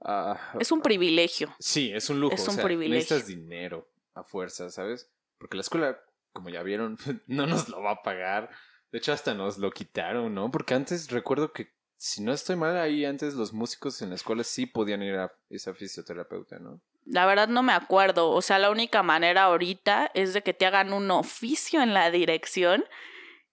Ah, 0.00 0.52
es 0.58 0.70
un 0.70 0.80
privilegio. 0.80 1.54
Sí, 1.58 1.90
es 1.92 2.08
un 2.10 2.20
lujo. 2.20 2.34
Es 2.34 2.46
un 2.46 2.56
privilegio. 2.56 2.98
Necesitas 2.98 3.26
dinero 3.26 3.88
a 4.14 4.22
fuerza, 4.22 4.70
¿sabes? 4.70 5.10
Porque 5.38 5.56
la 5.56 5.62
escuela, 5.62 5.98
como 6.32 6.50
ya 6.50 6.62
vieron, 6.62 6.98
no 7.26 7.46
nos 7.46 7.68
lo 7.68 7.82
va 7.82 7.92
a 7.92 8.02
pagar. 8.02 8.50
De 8.92 8.98
hecho, 8.98 9.12
hasta 9.12 9.34
nos 9.34 9.58
lo 9.58 9.70
quitaron, 9.70 10.34
¿no? 10.34 10.50
Porque 10.50 10.74
antes 10.74 11.10
recuerdo 11.10 11.52
que, 11.52 11.72
si 11.96 12.22
no 12.22 12.32
estoy 12.32 12.56
mal, 12.56 12.76
ahí 12.76 13.04
antes 13.04 13.34
los 13.34 13.52
músicos 13.52 14.00
en 14.02 14.10
la 14.10 14.14
escuela 14.14 14.44
sí 14.44 14.66
podían 14.66 15.02
ir 15.02 15.16
a 15.16 15.32
esa 15.50 15.74
fisioterapeuta, 15.74 16.58
¿no? 16.58 16.80
La 17.04 17.26
verdad 17.26 17.48
no 17.48 17.62
me 17.62 17.72
acuerdo. 17.72 18.30
O 18.30 18.42
sea, 18.42 18.58
la 18.58 18.70
única 18.70 19.02
manera 19.02 19.44
ahorita 19.44 20.10
es 20.14 20.32
de 20.32 20.42
que 20.42 20.54
te 20.54 20.66
hagan 20.66 20.92
un 20.92 21.10
oficio 21.10 21.82
en 21.82 21.94
la 21.94 22.10
dirección 22.10 22.84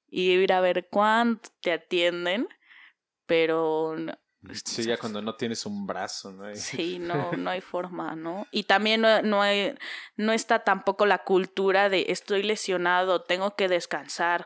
y 0.07 0.31
ir 0.31 0.53
a 0.53 0.61
ver 0.61 0.87
cuánto 0.89 1.49
te 1.61 1.71
atienden. 1.71 2.47
Pero 3.25 3.95
Sí, 4.53 4.83
ya 4.83 4.97
cuando 4.97 5.21
no 5.21 5.35
tienes 5.35 5.65
un 5.65 5.85
brazo, 5.85 6.31
¿no? 6.31 6.53
Sí, 6.55 6.99
no, 6.99 7.31
no 7.37 7.49
hay 7.49 7.61
forma, 7.61 8.15
¿no? 8.15 8.47
Y 8.51 8.63
también 8.63 9.01
no, 9.01 9.21
no, 9.21 9.41
hay, 9.41 9.75
no 10.15 10.33
está 10.33 10.63
tampoco 10.63 11.05
la 11.05 11.19
cultura 11.19 11.89
de 11.89 12.05
estoy 12.09 12.43
lesionado, 12.43 13.23
tengo 13.23 13.55
que 13.55 13.67
descansar. 13.67 14.45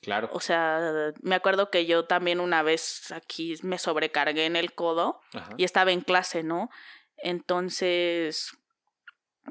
Claro. 0.00 0.28
O 0.32 0.40
sea, 0.40 1.12
me 1.22 1.36
acuerdo 1.36 1.70
que 1.70 1.86
yo 1.86 2.06
también 2.06 2.40
una 2.40 2.62
vez 2.62 3.12
aquí 3.12 3.54
me 3.62 3.78
sobrecargué 3.78 4.46
en 4.46 4.56
el 4.56 4.74
codo 4.74 5.20
y 5.56 5.62
estaba 5.62 5.92
en 5.92 6.00
clase, 6.00 6.42
¿no? 6.42 6.70
Entonces 7.18 8.52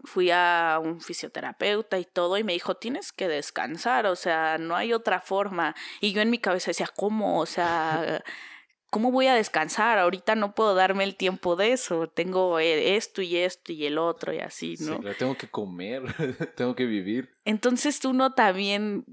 fui 0.04 0.30
a 0.32 0.80
un 0.82 1.02
fisioterapeuta 1.02 2.00
y 2.00 2.06
todo 2.06 2.38
y 2.38 2.44
me 2.44 2.54
dijo, 2.54 2.76
tienes 2.76 3.12
que 3.12 3.28
descansar, 3.28 4.06
o 4.08 4.16
sea, 4.16 4.58
no 4.58 4.76
hay 4.76 4.94
otra 4.94 5.22
forma. 5.22 5.76
Y 6.00 6.12
yo 6.12 6.22
en 6.22 6.30
mi 6.30 6.40
cabeza 6.40 6.72
decía, 6.72 6.90
¿cómo? 6.94 7.40
O 7.40 7.46
sea, 7.46 8.22
¿cómo 8.92 9.10
voy 9.10 9.26
a 9.26 9.34
descansar? 9.34 9.98
Ahorita 9.98 10.36
no 10.36 10.54
puedo 10.54 10.76
darme 10.76 11.04
el 11.04 11.16
tiempo 11.16 11.56
de 11.56 11.72
eso, 11.72 12.08
tengo 12.08 12.60
eh, 12.60 12.98
esto 12.98 13.24
y 13.24 13.38
esto 13.38 13.72
y 13.72 13.86
el 13.88 13.98
otro 13.98 14.34
y 14.34 14.40
así, 14.40 14.76
¿no? 14.82 15.02
Sí, 15.02 15.08
tengo 15.18 15.36
que 15.36 15.48
comer, 15.48 16.04
tengo 16.56 16.76
que 16.76 16.86
vivir. 16.86 17.34
Entonces 17.46 18.06
uno 18.06 18.34
también 18.34 19.06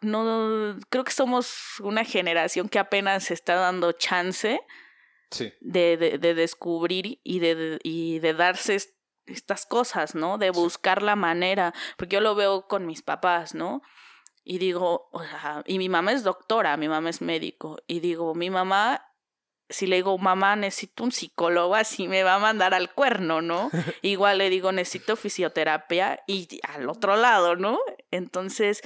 no 0.00 0.78
creo 0.88 1.04
que 1.04 1.12
somos 1.12 1.78
una 1.80 2.04
generación 2.04 2.68
que 2.68 2.78
apenas 2.78 3.24
se 3.24 3.34
está 3.34 3.54
dando 3.54 3.92
chance 3.92 4.60
de, 5.60 5.96
de, 5.96 6.18
de, 6.18 6.34
descubrir 6.34 7.20
y 7.22 7.38
de, 7.40 7.78
y 7.82 8.18
de 8.20 8.32
darse 8.32 8.78
estas 9.26 9.66
cosas, 9.66 10.14
¿no? 10.14 10.38
De 10.38 10.50
buscar 10.50 11.02
la 11.02 11.16
manera, 11.16 11.74
porque 11.96 12.14
yo 12.14 12.20
lo 12.20 12.34
veo 12.34 12.66
con 12.66 12.86
mis 12.86 13.02
papás, 13.02 13.54
¿no? 13.54 13.82
Y 14.48 14.58
digo, 14.58 15.08
o 15.10 15.24
sea, 15.24 15.64
y 15.66 15.76
mi 15.78 15.88
mamá 15.88 16.12
es 16.12 16.22
doctora, 16.22 16.76
mi 16.76 16.88
mamá 16.88 17.10
es 17.10 17.20
médico, 17.20 17.82
y 17.88 17.98
digo, 17.98 18.32
mi 18.36 18.48
mamá, 18.48 19.12
si 19.68 19.88
le 19.88 19.96
digo, 19.96 20.16
mamá, 20.18 20.54
necesito 20.54 21.02
un 21.02 21.10
psicólogo, 21.10 21.74
así 21.74 22.06
me 22.06 22.22
va 22.22 22.36
a 22.36 22.38
mandar 22.38 22.72
al 22.72 22.94
cuerno, 22.94 23.42
¿no? 23.42 23.70
Igual 24.02 24.38
le 24.38 24.48
digo, 24.48 24.70
necesito 24.70 25.16
fisioterapia 25.16 26.20
y 26.28 26.60
al 26.62 26.88
otro 26.88 27.16
lado, 27.16 27.56
¿no? 27.56 27.80
Entonces, 28.12 28.82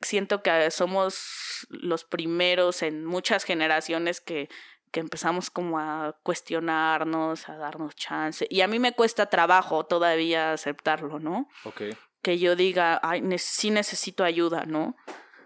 siento 0.00 0.42
que 0.42 0.70
somos 0.70 1.66
los 1.68 2.04
primeros 2.04 2.82
en 2.82 3.04
muchas 3.04 3.44
generaciones 3.44 4.22
que 4.22 4.48
que 4.94 5.00
empezamos 5.00 5.50
como 5.50 5.80
a 5.80 6.16
cuestionarnos, 6.22 7.48
a 7.48 7.56
darnos 7.56 7.96
chance. 7.96 8.46
Y 8.48 8.60
a 8.60 8.68
mí 8.68 8.78
me 8.78 8.92
cuesta 8.92 9.26
trabajo 9.26 9.84
todavía 9.86 10.52
aceptarlo, 10.52 11.18
¿no? 11.18 11.48
Ok. 11.64 11.82
Que 12.24 12.38
yo 12.38 12.56
diga, 12.56 12.98
ay, 13.02 13.22
sí 13.38 13.70
necesito 13.70 14.24
ayuda, 14.24 14.64
¿no? 14.64 14.96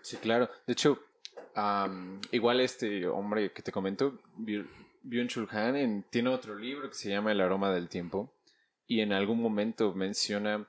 Sí, 0.00 0.16
claro. 0.16 0.48
De 0.66 0.72
hecho, 0.72 0.98
igual 2.30 2.60
este 2.60 3.06
hombre 3.06 3.52
que 3.52 3.62
te 3.62 3.72
comento, 3.72 4.18
Byung-Chul 5.04 5.48
Han, 5.50 6.04
tiene 6.10 6.30
otro 6.30 6.56
libro 6.56 6.88
que 6.88 6.94
se 6.94 7.10
llama 7.10 7.32
El 7.32 7.42
aroma 7.42 7.70
del 7.70 7.88
tiempo. 7.88 8.32
Y 8.86 9.00
en 9.00 9.12
algún 9.12 9.42
momento 9.42 9.92
menciona 9.92 10.66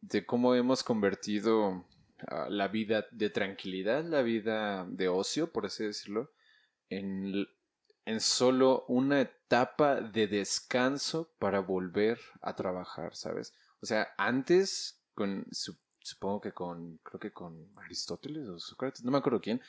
de 0.00 0.24
cómo 0.24 0.54
hemos 0.54 0.84
convertido 0.84 1.84
la 2.48 2.68
vida 2.68 3.06
de 3.10 3.30
tranquilidad, 3.30 4.04
la 4.04 4.22
vida 4.22 4.86
de 4.88 5.08
ocio, 5.08 5.50
por 5.50 5.66
así 5.66 5.84
decirlo, 5.84 6.30
en 6.88 7.48
en 8.10 8.20
solo 8.20 8.84
una 8.88 9.20
etapa 9.20 10.00
de 10.00 10.26
descanso 10.26 11.32
para 11.38 11.60
volver 11.60 12.18
a 12.40 12.56
trabajar, 12.56 13.14
¿sabes? 13.14 13.54
O 13.82 13.86
sea, 13.86 14.12
antes, 14.16 14.99
con, 15.20 15.46
supongo 15.98 16.40
que 16.40 16.52
con, 16.52 16.98
creo 17.02 17.20
que 17.20 17.30
con 17.30 17.70
Aristóteles 17.76 18.48
o 18.48 18.58
Sócrates, 18.58 19.04
no 19.04 19.10
me 19.10 19.18
acuerdo 19.18 19.42
quién, 19.42 19.60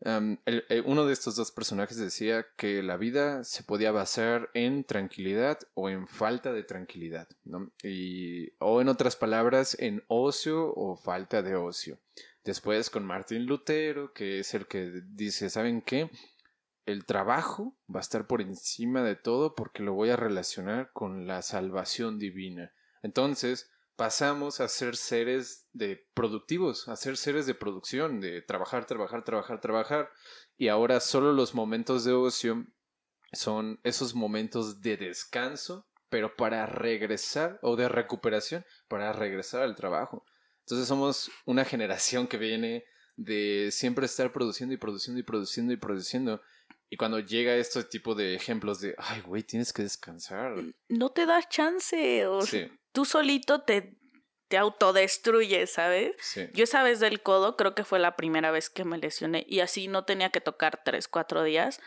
uno 0.00 1.06
de 1.06 1.12
estos 1.12 1.36
dos 1.36 1.50
personajes 1.52 1.98
decía 1.98 2.46
que 2.56 2.82
la 2.82 2.96
vida 2.96 3.44
se 3.44 3.62
podía 3.62 3.92
basar 3.92 4.48
en 4.54 4.84
tranquilidad 4.84 5.58
o 5.74 5.90
en 5.90 6.08
falta 6.08 6.54
de 6.54 6.62
tranquilidad, 6.62 7.28
¿no? 7.44 7.70
Y, 7.82 8.52
o 8.58 8.80
en 8.80 8.88
otras 8.88 9.16
palabras, 9.16 9.76
en 9.78 10.02
ocio 10.08 10.72
o 10.74 10.96
falta 10.96 11.42
de 11.42 11.56
ocio. 11.56 11.98
Después 12.44 12.88
con 12.88 13.04
Martín 13.04 13.44
Lutero, 13.44 14.14
que 14.14 14.40
es 14.40 14.54
el 14.54 14.66
que 14.66 15.02
dice, 15.04 15.50
¿saben 15.50 15.82
qué? 15.82 16.10
el 16.86 17.04
trabajo 17.04 17.76
va 17.92 17.98
a 17.98 18.00
estar 18.00 18.28
por 18.28 18.40
encima 18.40 19.02
de 19.02 19.16
todo 19.16 19.56
porque 19.56 19.82
lo 19.82 19.92
voy 19.92 20.10
a 20.10 20.16
relacionar 20.16 20.92
con 20.92 21.26
la 21.26 21.42
salvación 21.42 22.20
divina. 22.20 22.72
Entonces, 23.02 23.68
pasamos 23.96 24.60
a 24.60 24.68
ser 24.68 24.96
seres 24.96 25.66
de 25.72 26.06
productivos, 26.14 26.88
a 26.88 26.96
ser 26.96 27.16
seres 27.16 27.46
de 27.46 27.54
producción, 27.54 28.20
de 28.20 28.42
trabajar, 28.42 28.86
trabajar, 28.86 29.24
trabajar, 29.24 29.60
trabajar, 29.60 30.10
y 30.56 30.68
ahora 30.68 31.00
solo 31.00 31.32
los 31.32 31.54
momentos 31.54 32.04
de 32.04 32.12
ocio 32.12 32.66
son 33.32 33.80
esos 33.82 34.14
momentos 34.14 34.80
de 34.80 34.96
descanso, 34.96 35.86
pero 36.08 36.36
para 36.36 36.66
regresar 36.66 37.58
o 37.62 37.76
de 37.76 37.88
recuperación, 37.88 38.64
para 38.88 39.12
regresar 39.12 39.62
al 39.62 39.74
trabajo. 39.74 40.24
Entonces 40.60 40.86
somos 40.86 41.30
una 41.44 41.64
generación 41.64 42.26
que 42.26 42.38
viene 42.38 42.84
de 43.16 43.70
siempre 43.72 44.06
estar 44.06 44.32
produciendo 44.32 44.74
y 44.74 44.78
produciendo 44.78 45.20
y 45.20 45.24
produciendo 45.24 45.72
y 45.72 45.76
produciendo 45.76 46.42
y 46.88 46.96
cuando 46.96 47.18
llega 47.18 47.54
este 47.56 47.82
tipo 47.84 48.14
de 48.14 48.34
ejemplos 48.34 48.80
de, 48.80 48.94
ay, 48.98 49.20
güey, 49.22 49.42
tienes 49.42 49.72
que 49.72 49.82
descansar. 49.82 50.54
No 50.88 51.10
te 51.10 51.26
das 51.26 51.48
chance. 51.48 52.26
O 52.26 52.40
Tú 52.92 53.04
solito 53.04 53.62
te, 53.62 53.98
te 54.48 54.56
autodestruyes, 54.56 55.72
¿sabes? 55.72 56.12
Sí. 56.20 56.48
Yo 56.54 56.64
esa 56.64 56.82
vez 56.82 57.00
del 57.00 57.22
codo 57.22 57.56
creo 57.56 57.74
que 57.74 57.84
fue 57.84 57.98
la 57.98 58.14
primera 58.14 58.52
vez 58.52 58.70
que 58.70 58.84
me 58.84 58.98
lesioné 58.98 59.44
y 59.48 59.60
así 59.60 59.88
no 59.88 60.04
tenía 60.04 60.30
que 60.30 60.40
tocar 60.40 60.82
tres, 60.84 61.08
cuatro 61.08 61.42
días 61.42 61.80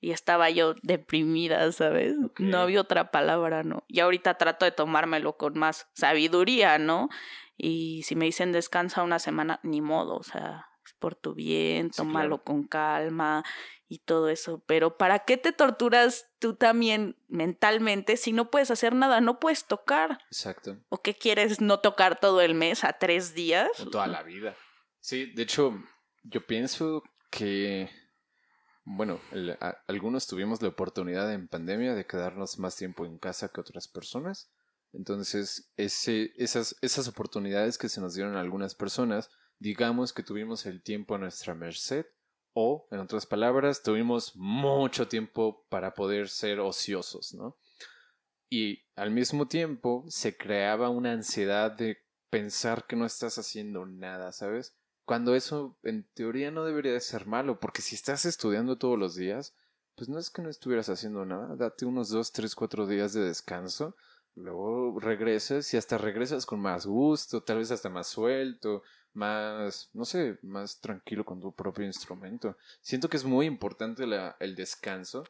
y 0.00 0.12
estaba 0.12 0.50
yo 0.50 0.74
deprimida, 0.82 1.70
¿sabes? 1.72 2.14
No 2.38 2.58
había 2.58 2.80
otra 2.80 3.10
palabra, 3.10 3.64
¿no? 3.64 3.84
Y 3.88 4.00
ahorita 4.00 4.38
trato 4.38 4.66
de 4.66 4.72
tomármelo 4.72 5.36
con 5.36 5.58
más 5.58 5.88
sabiduría, 5.94 6.78
¿no? 6.78 7.08
Y 7.56 8.02
si 8.04 8.14
me 8.14 8.26
dicen 8.26 8.52
descansa 8.52 9.02
una 9.02 9.18
semana, 9.18 9.58
ni 9.62 9.80
modo, 9.80 10.16
o 10.16 10.22
sea, 10.22 10.66
es 10.84 10.92
por 10.98 11.14
tu 11.16 11.34
bien, 11.34 11.90
tómalo 11.90 12.44
con 12.44 12.64
calma 12.64 13.44
y 13.88 13.98
todo 14.00 14.28
eso. 14.28 14.62
Pero 14.66 14.96
¿para 14.96 15.20
qué 15.20 15.36
te 15.36 15.52
torturas 15.52 16.26
tú 16.38 16.54
también 16.54 17.16
mentalmente 17.28 18.16
si 18.16 18.32
no 18.32 18.50
puedes 18.50 18.70
hacer 18.70 18.94
nada? 18.94 19.20
No 19.20 19.40
puedes 19.40 19.66
tocar. 19.66 20.18
Exacto. 20.30 20.78
¿O 20.88 21.02
qué 21.02 21.14
quieres 21.14 21.60
no 21.60 21.80
tocar 21.80 22.20
todo 22.20 22.40
el 22.40 22.54
mes 22.54 22.84
a 22.84 22.94
tres 22.94 23.34
días? 23.34 23.68
O 23.80 23.90
toda 23.90 24.06
la 24.06 24.22
vida. 24.22 24.56
Sí, 25.00 25.32
de 25.32 25.42
hecho, 25.42 25.82
yo 26.22 26.46
pienso 26.46 27.02
que, 27.30 27.90
bueno, 28.84 29.20
algunos 29.86 30.26
tuvimos 30.26 30.62
la 30.62 30.68
oportunidad 30.68 31.32
en 31.32 31.48
pandemia 31.48 31.94
de 31.94 32.06
quedarnos 32.06 32.58
más 32.58 32.76
tiempo 32.76 33.04
en 33.04 33.18
casa 33.18 33.48
que 33.48 33.60
otras 33.60 33.88
personas. 33.88 34.50
Entonces, 34.92 35.72
ese, 35.76 36.32
esas, 36.36 36.76
esas 36.80 37.08
oportunidades 37.08 37.78
que 37.78 37.88
se 37.88 38.00
nos 38.00 38.14
dieron 38.14 38.36
a 38.36 38.40
algunas 38.40 38.74
personas, 38.74 39.28
digamos 39.58 40.12
que 40.12 40.22
tuvimos 40.22 40.66
el 40.66 40.82
tiempo 40.82 41.16
a 41.16 41.18
nuestra 41.18 41.54
merced 41.54 42.06
o, 42.54 42.86
en 42.90 43.00
otras 43.00 43.26
palabras, 43.26 43.82
tuvimos 43.82 44.34
mucho 44.36 45.08
tiempo 45.08 45.66
para 45.68 45.94
poder 45.94 46.28
ser 46.28 46.60
ociosos, 46.60 47.34
¿no? 47.34 47.58
Y 48.48 48.84
al 48.94 49.10
mismo 49.10 49.48
tiempo 49.48 50.04
se 50.08 50.36
creaba 50.36 50.88
una 50.88 51.12
ansiedad 51.12 51.72
de 51.72 51.98
pensar 52.30 52.86
que 52.86 52.96
no 52.96 53.04
estás 53.04 53.38
haciendo 53.38 53.84
nada, 53.86 54.32
¿sabes? 54.32 54.76
Cuando 55.04 55.34
eso 55.34 55.76
en 55.82 56.08
teoría 56.14 56.50
no 56.50 56.64
debería 56.64 56.92
de 56.92 57.00
ser 57.00 57.26
malo, 57.26 57.60
porque 57.60 57.82
si 57.82 57.96
estás 57.96 58.24
estudiando 58.24 58.78
todos 58.78 58.98
los 58.98 59.16
días, 59.16 59.54
pues 59.96 60.08
no 60.08 60.18
es 60.18 60.30
que 60.30 60.42
no 60.42 60.48
estuvieras 60.48 60.88
haciendo 60.88 61.24
nada, 61.24 61.56
date 61.56 61.84
unos 61.84 62.08
dos, 62.08 62.32
tres, 62.32 62.54
cuatro 62.54 62.86
días 62.86 63.12
de 63.12 63.22
descanso, 63.22 63.96
luego 64.34 64.98
regresas 64.98 65.72
y 65.74 65.76
hasta 65.76 65.98
regresas 65.98 66.46
con 66.46 66.60
más 66.60 66.86
gusto, 66.86 67.42
tal 67.42 67.58
vez 67.58 67.70
hasta 67.70 67.88
más 67.88 68.06
suelto, 68.06 68.82
más, 69.14 69.90
no 69.94 70.04
sé, 70.04 70.38
más 70.42 70.80
tranquilo 70.80 71.24
con 71.24 71.40
tu 71.40 71.52
propio 71.52 71.84
instrumento. 71.84 72.56
Siento 72.80 73.08
que 73.08 73.16
es 73.16 73.24
muy 73.24 73.46
importante 73.46 74.06
la, 74.06 74.36
el 74.40 74.54
descanso 74.54 75.24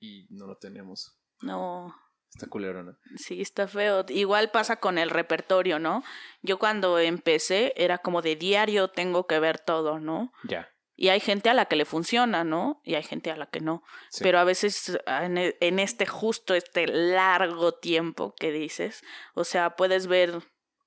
y 0.00 0.26
no 0.30 0.46
lo 0.46 0.56
tenemos. 0.56 1.18
No. 1.42 1.94
Está 2.32 2.46
culero, 2.46 2.84
¿no? 2.84 2.96
Sí, 3.16 3.40
está 3.40 3.66
feo. 3.66 4.04
Igual 4.08 4.52
pasa 4.52 4.76
con 4.76 4.98
el 4.98 5.10
repertorio, 5.10 5.80
¿no? 5.80 6.04
Yo 6.42 6.60
cuando 6.60 6.98
empecé 7.00 7.72
era 7.76 7.98
como 7.98 8.22
de 8.22 8.36
diario 8.36 8.88
tengo 8.88 9.26
que 9.26 9.40
ver 9.40 9.58
todo, 9.58 9.98
¿no? 9.98 10.32
Ya. 10.44 10.68
Y 10.94 11.08
hay 11.08 11.18
gente 11.18 11.50
a 11.50 11.54
la 11.54 11.64
que 11.64 11.76
le 11.76 11.84
funciona, 11.84 12.44
¿no? 12.44 12.82
Y 12.84 12.94
hay 12.94 13.02
gente 13.02 13.32
a 13.32 13.36
la 13.36 13.46
que 13.46 13.60
no. 13.60 13.82
Pero 14.20 14.38
a 14.38 14.44
veces 14.44 14.96
en, 15.06 15.38
e, 15.38 15.56
en 15.60 15.80
este 15.80 16.06
justo, 16.06 16.54
este 16.54 16.86
largo 16.86 17.72
tiempo 17.72 18.34
que 18.38 18.52
dices, 18.52 19.02
o 19.34 19.42
sea, 19.42 19.76
puedes 19.76 20.06
ver 20.06 20.40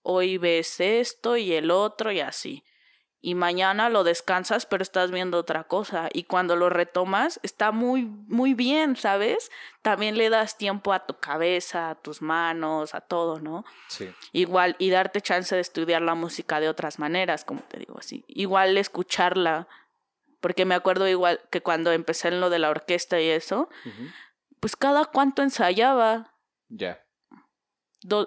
hoy 0.04 0.38
ves 0.38 0.80
esto 0.80 1.36
y 1.38 1.54
el 1.54 1.72
otro 1.72 2.12
y 2.12 2.20
así. 2.20 2.64
y 3.26 3.36
mañana 3.36 3.88
lo 3.90 4.04
descansas, 4.04 4.66
pero 4.66 4.84
estás 4.84 5.10
viendo 5.10 5.38
otra 5.38 5.64
cosa. 5.64 6.10
Y 6.12 6.24
cuando 6.24 6.58
lo 6.58 6.70
retomas, 6.70 7.40
está 7.42 7.72
muy, 7.72 8.04
muy 8.04 8.54
bien, 8.54 8.98
¿sabes? 8.98 9.50
También 9.82 10.18
le 10.18 10.30
das 10.30 10.58
tiempo 10.58 10.92
a 10.92 11.06
tu 11.06 11.18
cabeza, 11.18 11.90
a 11.92 11.96
tus 11.96 12.22
manos, 12.22 12.94
a 12.94 13.00
todo, 13.00 13.40
¿no? 13.40 13.64
Sí. 13.88 14.14
Igual, 14.34 14.76
y 14.78 14.90
darte 14.90 15.22
chance 15.22 15.56
de 15.56 15.62
estudiar 15.62 16.02
la 16.02 16.16
música 16.16 16.60
de 16.60 16.68
otras 16.68 17.00
maneras, 17.00 17.46
como 17.46 17.62
te 17.62 17.80
digo 17.80 17.98
así. 17.98 18.26
Igual 18.28 18.78
escucharla, 18.78 19.70
porque 20.42 20.66
me 20.66 20.76
acuerdo 20.76 21.08
igual 21.08 21.40
que 21.50 21.62
cuando 21.62 21.94
empecé 21.94 22.28
en 22.28 22.42
lo 22.42 22.50
de 22.50 22.60
la 22.60 22.72
orquesta 22.72 23.22
y 23.22 23.30
eso, 23.30 23.70
pues 24.60 24.76
cada 24.76 25.06
cuánto 25.06 25.44
ensayaba. 25.44 26.34
Ya. 26.68 27.02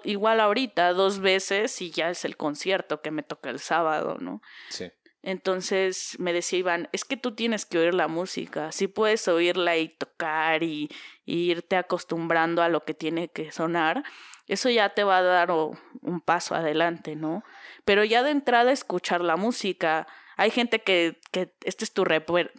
Igual 0.03 0.39
ahorita, 0.39 0.93
dos 0.93 1.19
veces 1.19 1.81
y 1.81 1.91
ya 1.91 2.09
es 2.09 2.25
el 2.25 2.37
concierto 2.37 3.01
que 3.01 3.11
me 3.11 3.23
toca 3.23 3.49
el 3.49 3.59
sábado, 3.59 4.17
¿no? 4.19 4.41
Sí. 4.69 4.91
Entonces 5.23 6.15
me 6.19 6.31
decía 6.31 6.59
Iván, 6.59 6.89
es 6.93 7.03
que 7.03 7.17
tú 7.17 7.35
tienes 7.35 7.65
que 7.65 7.79
oír 7.79 7.93
la 7.93 8.07
música, 8.07 8.71
si 8.71 8.87
puedes 8.87 9.27
oírla 9.27 9.75
y 9.77 9.89
tocar 9.89 10.63
y, 10.63 10.89
irte 11.25 11.75
acostumbrando 11.75 12.61
a 12.61 12.69
lo 12.69 12.85
que 12.85 12.93
tiene 12.93 13.27
que 13.27 13.51
sonar, 13.51 14.03
eso 14.47 14.69
ya 14.69 14.93
te 14.93 15.03
va 15.03 15.17
a 15.17 15.21
dar 15.21 15.51
un 15.51 16.21
paso 16.21 16.55
adelante, 16.55 17.17
¿no? 17.17 17.43
Pero 17.83 18.05
ya 18.05 18.23
de 18.23 18.31
entrada 18.31 18.71
escuchar 18.71 19.19
la 19.19 19.35
música, 19.35 20.07
hay 20.37 20.51
gente 20.51 20.79
que, 20.79 21.19
que 21.31 21.53
este 21.65 21.83
es 21.83 21.91
tu, 21.91 22.05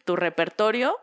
tu 0.05 0.17
repertorio 0.17 0.99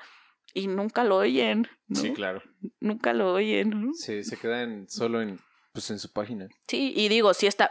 y 0.54 0.68
nunca 0.68 1.04
lo 1.04 1.18
oyen. 1.18 1.68
¿no? 1.88 2.00
Sí, 2.00 2.14
claro. 2.14 2.44
Nunca 2.80 3.14
lo 3.14 3.34
oyen. 3.34 3.70
¿no? 3.70 3.94
Sí, 3.94 4.24
se 4.24 4.38
quedan 4.38 4.88
solo 4.88 5.22
en, 5.22 5.40
pues, 5.76 5.92
en 5.92 6.00
su 6.00 6.12
página. 6.12 6.48
Sí, 6.68 6.94
y 6.96 7.10
digo, 7.10 7.34
sí 7.34 7.48
está, 7.48 7.70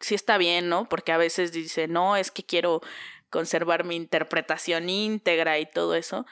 sí 0.00 0.14
está 0.14 0.38
bien, 0.38 0.68
¿no? 0.68 0.88
Porque 0.88 1.10
a 1.12 1.18
veces 1.18 1.52
dice, 1.52 1.88
no, 1.88 2.16
es 2.16 2.30
que 2.30 2.44
quiero 2.44 2.80
conservar 3.30 3.84
mi 3.84 3.96
interpretación 3.96 4.88
íntegra 4.88 5.58
y 5.58 5.66
todo 5.66 5.96
eso. 5.96 6.24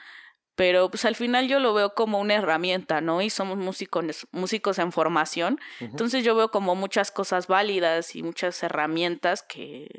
Pero 0.55 0.89
pues 0.89 1.05
al 1.05 1.15
final 1.15 1.47
yo 1.47 1.59
lo 1.59 1.73
veo 1.73 1.93
como 1.95 2.19
una 2.19 2.35
herramienta, 2.35 3.01
¿no? 3.01 3.21
Y 3.21 3.29
somos 3.29 3.57
músicos, 3.57 4.27
músicos 4.31 4.79
en 4.79 4.91
formación. 4.91 5.59
Entonces 5.79 6.23
yo 6.23 6.35
veo 6.35 6.51
como 6.51 6.75
muchas 6.75 7.11
cosas 7.11 7.47
válidas 7.47 8.15
y 8.15 8.23
muchas 8.23 8.61
herramientas 8.61 9.43
que, 9.43 9.89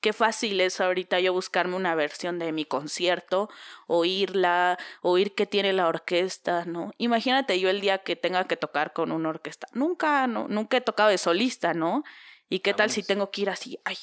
qué 0.00 0.12
fácil 0.12 0.60
es 0.60 0.80
ahorita 0.80 1.20
yo 1.20 1.32
buscarme 1.32 1.76
una 1.76 1.94
versión 1.94 2.38
de 2.38 2.52
mi 2.52 2.64
concierto, 2.64 3.48
oírla, 3.86 4.78
oír 5.02 5.34
qué 5.34 5.46
tiene 5.46 5.72
la 5.72 5.88
orquesta, 5.88 6.64
¿no? 6.64 6.92
Imagínate 6.98 7.58
yo 7.60 7.70
el 7.70 7.80
día 7.80 7.98
que 7.98 8.16
tenga 8.16 8.46
que 8.46 8.56
tocar 8.56 8.92
con 8.92 9.12
una 9.12 9.28
orquesta. 9.28 9.66
Nunca, 9.72 10.26
no, 10.26 10.48
nunca 10.48 10.76
he 10.76 10.80
tocado 10.80 11.10
de 11.10 11.18
solista, 11.18 11.74
¿no? 11.74 12.04
Y 12.48 12.60
qué 12.60 12.74
tal 12.74 12.90
si 12.90 13.02
tengo 13.02 13.30
que 13.30 13.42
ir 13.42 13.50
así, 13.50 13.78
ay, 13.84 13.96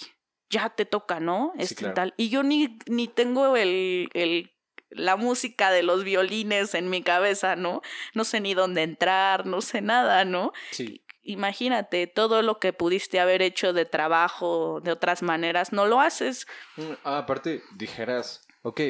ya 0.50 0.70
te 0.70 0.86
toca, 0.86 1.20
¿no? 1.20 1.54
Este 1.58 1.90
tal. 1.90 2.14
Y 2.18 2.30
yo 2.30 2.44
ni, 2.44 2.78
ni 2.86 3.08
tengo 3.08 3.58
el, 3.58 4.10
el 4.14 4.52
la 4.90 5.16
música 5.16 5.72
de 5.72 5.84
los 5.84 6.04
violines 6.04 6.74
en 6.74 6.90
mi 6.90 7.02
cabeza, 7.02 7.56
¿no? 7.56 7.82
No 8.14 8.24
sé 8.24 8.40
ni 8.40 8.54
dónde 8.54 8.84
entrar, 8.84 9.46
no 9.46 9.62
sé 9.62 9.82
nada, 9.82 10.26
¿no? 10.26 10.54
Sí 10.72 11.02
imagínate 11.26 12.08
todo 12.08 12.42
lo 12.42 12.60
que 12.60 12.72
pudiste 12.72 13.20
haber 13.20 13.42
hecho 13.42 13.74
de 13.74 13.86
trabajo 13.86 14.80
de 14.82 14.92
otras 14.92 15.22
maneras, 15.22 15.74
no 15.74 15.86
lo 15.86 16.00
haces. 16.00 16.48
Mm, 16.78 16.94
ah, 17.04 17.18
aparte, 17.20 17.64
dijeras, 17.76 18.46
ok, 18.62 18.82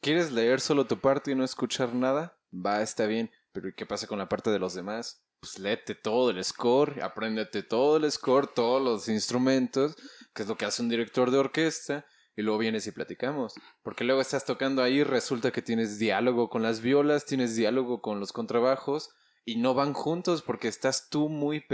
¿quieres 0.00 0.32
leer 0.32 0.60
solo 0.60 0.86
tu 0.86 0.98
parte 0.98 1.30
y 1.30 1.34
no 1.34 1.44
escuchar 1.44 1.94
nada? 1.94 2.36
Va, 2.52 2.82
está 2.82 3.06
bien, 3.06 3.30
pero 3.52 3.68
¿y 3.68 3.74
qué 3.74 3.86
pasa 3.86 4.06
con 4.06 4.18
la 4.18 4.28
parte 4.28 4.50
de 4.50 4.58
los 4.58 4.74
demás? 4.74 5.22
Pues 5.40 5.58
léete 5.58 5.94
todo 5.94 6.30
el 6.30 6.42
score, 6.42 7.02
apréndete 7.02 7.62
todo 7.62 7.96
el 7.96 8.10
score, 8.10 8.46
todos 8.46 8.82
los 8.82 9.08
instrumentos, 9.08 9.96
que 10.34 10.42
es 10.42 10.48
lo 10.48 10.56
que 10.56 10.64
hace 10.64 10.82
un 10.82 10.88
director 10.88 11.30
de 11.30 11.38
orquesta, 11.38 12.06
y 12.36 12.42
luego 12.42 12.58
vienes 12.58 12.86
y 12.86 12.92
platicamos. 12.92 13.54
Porque 13.82 14.04
luego 14.04 14.20
estás 14.20 14.44
tocando 14.44 14.82
ahí, 14.82 15.04
resulta 15.04 15.50
que 15.50 15.62
tienes 15.62 15.98
diálogo 15.98 16.48
con 16.48 16.62
las 16.62 16.80
violas, 16.80 17.26
tienes 17.26 17.56
diálogo 17.56 18.00
con 18.00 18.20
los 18.20 18.32
contrabajos, 18.32 19.10
y 19.44 19.56
no 19.56 19.74
van 19.74 19.92
juntos 19.92 20.42
porque 20.42 20.68
estás 20.68 21.08
tú 21.08 21.28
muy 21.28 21.64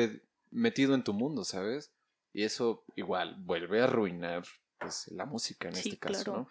metido 0.51 0.95
en 0.95 1.05
tu 1.05 1.12
mundo, 1.12 1.45
¿sabes? 1.45 1.93
Y 2.32 2.45
eso 2.45 2.85
igual 2.97 3.36
vuelve 3.40 3.81
a 3.81 3.85
arruinar 3.85 4.45
pues, 4.78 5.09
la 5.09 5.27
música 5.27 5.69
en 5.69 5.77
este 5.77 5.99
caso, 5.99 6.32
¿no? 6.32 6.49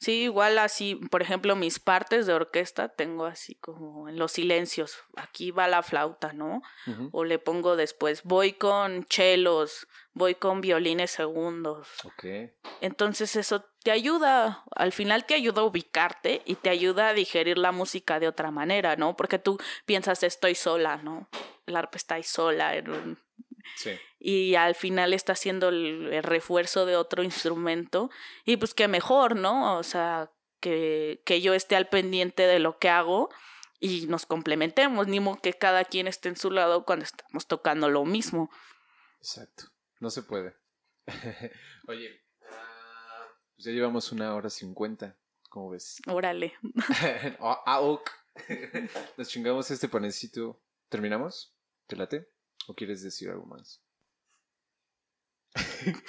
Sí, 0.00 0.22
igual 0.22 0.58
así, 0.58 0.94
por 0.94 1.22
ejemplo, 1.22 1.56
mis 1.56 1.80
partes 1.80 2.26
de 2.26 2.32
orquesta 2.32 2.88
tengo 2.88 3.26
así 3.26 3.56
como 3.56 4.08
en 4.08 4.16
los 4.16 4.32
silencios, 4.32 4.96
aquí 5.16 5.50
va 5.50 5.66
la 5.66 5.82
flauta, 5.82 6.32
¿no? 6.32 6.62
O 7.10 7.24
le 7.24 7.40
pongo 7.40 7.74
después, 7.74 8.22
voy 8.22 8.52
con 8.52 9.04
chelos, 9.04 9.88
voy 10.12 10.36
con 10.36 10.60
violines 10.60 11.10
segundos. 11.10 11.88
Ok. 12.04 12.52
Entonces 12.80 13.34
eso 13.34 13.64
te 13.82 13.90
ayuda, 13.90 14.62
al 14.76 14.92
final 14.92 15.26
te 15.26 15.34
ayuda 15.34 15.62
a 15.62 15.64
ubicarte 15.64 16.42
y 16.44 16.54
te 16.54 16.70
ayuda 16.70 17.08
a 17.08 17.14
digerir 17.14 17.58
la 17.58 17.72
música 17.72 18.20
de 18.20 18.28
otra 18.28 18.52
manera, 18.52 18.94
¿no? 18.94 19.16
Porque 19.16 19.40
tú 19.40 19.58
piensas, 19.84 20.22
estoy 20.22 20.54
sola, 20.54 20.98
¿no? 20.98 21.28
El 21.66 21.76
arpa 21.76 21.96
está 21.96 22.14
ahí 22.14 22.22
sola 22.22 22.76
en 22.76 22.90
un 22.90 23.27
y 24.18 24.54
al 24.54 24.74
final 24.74 25.14
está 25.14 25.32
haciendo 25.32 25.68
el, 25.68 26.22
refuerzo 26.22 26.86
de 26.86 26.96
otro 26.96 27.22
instrumento 27.22 28.10
y 28.44 28.56
pues 28.56 28.74
que 28.74 28.88
mejor, 28.88 29.36
¿no? 29.36 29.78
O 29.78 29.82
sea, 29.82 30.30
que, 30.60 31.22
que 31.24 31.40
yo 31.40 31.54
esté 31.54 31.76
al 31.76 31.88
pendiente 31.88 32.44
de 32.44 32.58
lo 32.58 32.78
que 32.78 32.88
hago 32.88 33.30
y 33.80 34.06
nos 34.06 34.26
complementemos, 34.26 35.06
ni 35.06 35.20
modo 35.20 35.40
que 35.40 35.52
cada 35.52 35.84
quien 35.84 36.08
esté 36.08 36.28
en 36.28 36.36
su 36.36 36.50
lado 36.50 36.84
cuando 36.84 37.04
estamos 37.04 37.46
tocando 37.46 37.88
lo 37.88 38.04
mismo. 38.04 38.50
Exacto, 39.18 39.64
no 40.00 40.10
se 40.10 40.22
puede. 40.22 40.56
Oye, 41.88 42.22
ah, 42.50 43.26
pues 43.54 43.64
ya 43.64 43.72
llevamos 43.72 44.12
una 44.12 44.34
hora 44.34 44.50
cincuenta, 44.50 45.16
¿cómo 45.48 45.70
ves? 45.70 46.00
Órale. 46.06 46.54
ah, 47.40 47.80
Nos 49.16 49.28
chingamos 49.28 49.70
este 49.70 49.88
panecito. 49.88 50.60
¿Terminamos? 50.88 51.54
¿Te 51.86 51.96
late? 51.96 52.28
¿O 52.68 52.74
quieres 52.74 53.02
decir 53.02 53.30
algo 53.30 53.46
más? 53.46 53.80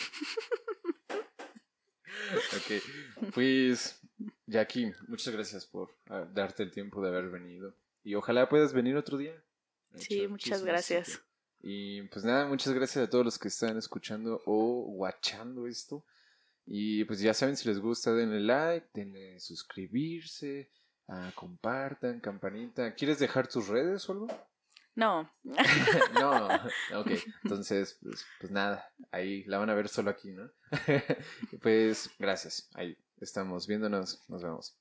ok, 2.58 3.32
pues 3.34 4.02
Jackie, 4.46 4.92
muchas 5.08 5.34
gracias 5.34 5.66
por 5.66 5.96
ah, 6.10 6.28
darte 6.34 6.64
el 6.64 6.72
tiempo 6.72 7.02
de 7.02 7.08
haber 7.08 7.30
venido. 7.30 7.74
Y 8.04 8.16
ojalá 8.16 8.50
puedas 8.50 8.74
venir 8.74 8.98
otro 8.98 9.18
día. 9.18 9.42
Sí, 9.96 10.28
muchas 10.28 10.62
gracias. 10.64 11.22
Y 11.62 12.02
pues 12.04 12.26
nada, 12.26 12.46
muchas 12.46 12.74
gracias 12.74 13.08
a 13.08 13.10
todos 13.10 13.24
los 13.24 13.40
que 13.40 13.48
están 13.48 13.78
escuchando 13.78 14.42
o 14.46 14.82
watchando 14.98 15.66
esto. 15.66 16.04
Y 16.66 17.06
pues 17.06 17.22
ya 17.22 17.34
saben, 17.34 17.56
si 17.56 17.70
les 17.70 17.80
gusta, 17.80 18.12
denle 18.14 18.42
like, 18.42 18.90
denle 18.94 19.40
suscribirse, 19.40 20.70
ah, 21.08 21.32
compartan, 21.36 22.20
campanita. 22.20 22.94
¿Quieres 22.96 23.18
dejar 23.18 23.48
tus 23.48 23.70
redes 23.70 24.10
o 24.10 24.12
algo? 24.12 24.28
No. 25.00 25.32
no, 26.14 26.48
ok. 27.00 27.12
Entonces, 27.46 27.98
pues, 28.04 28.26
pues, 28.42 28.52
nada, 28.52 28.92
ahí 29.12 29.46
la 29.46 29.58
van 29.58 29.70
a 29.70 29.74
ver 29.74 29.88
solo 29.88 30.10
aquí, 30.10 30.34
¿no? 30.34 30.52
pues 31.62 32.10
gracias. 32.20 32.70
Ahí 32.74 32.98
estamos 33.22 33.66
viéndonos. 33.66 34.22
Nos 34.28 34.44
vemos. 34.44 34.76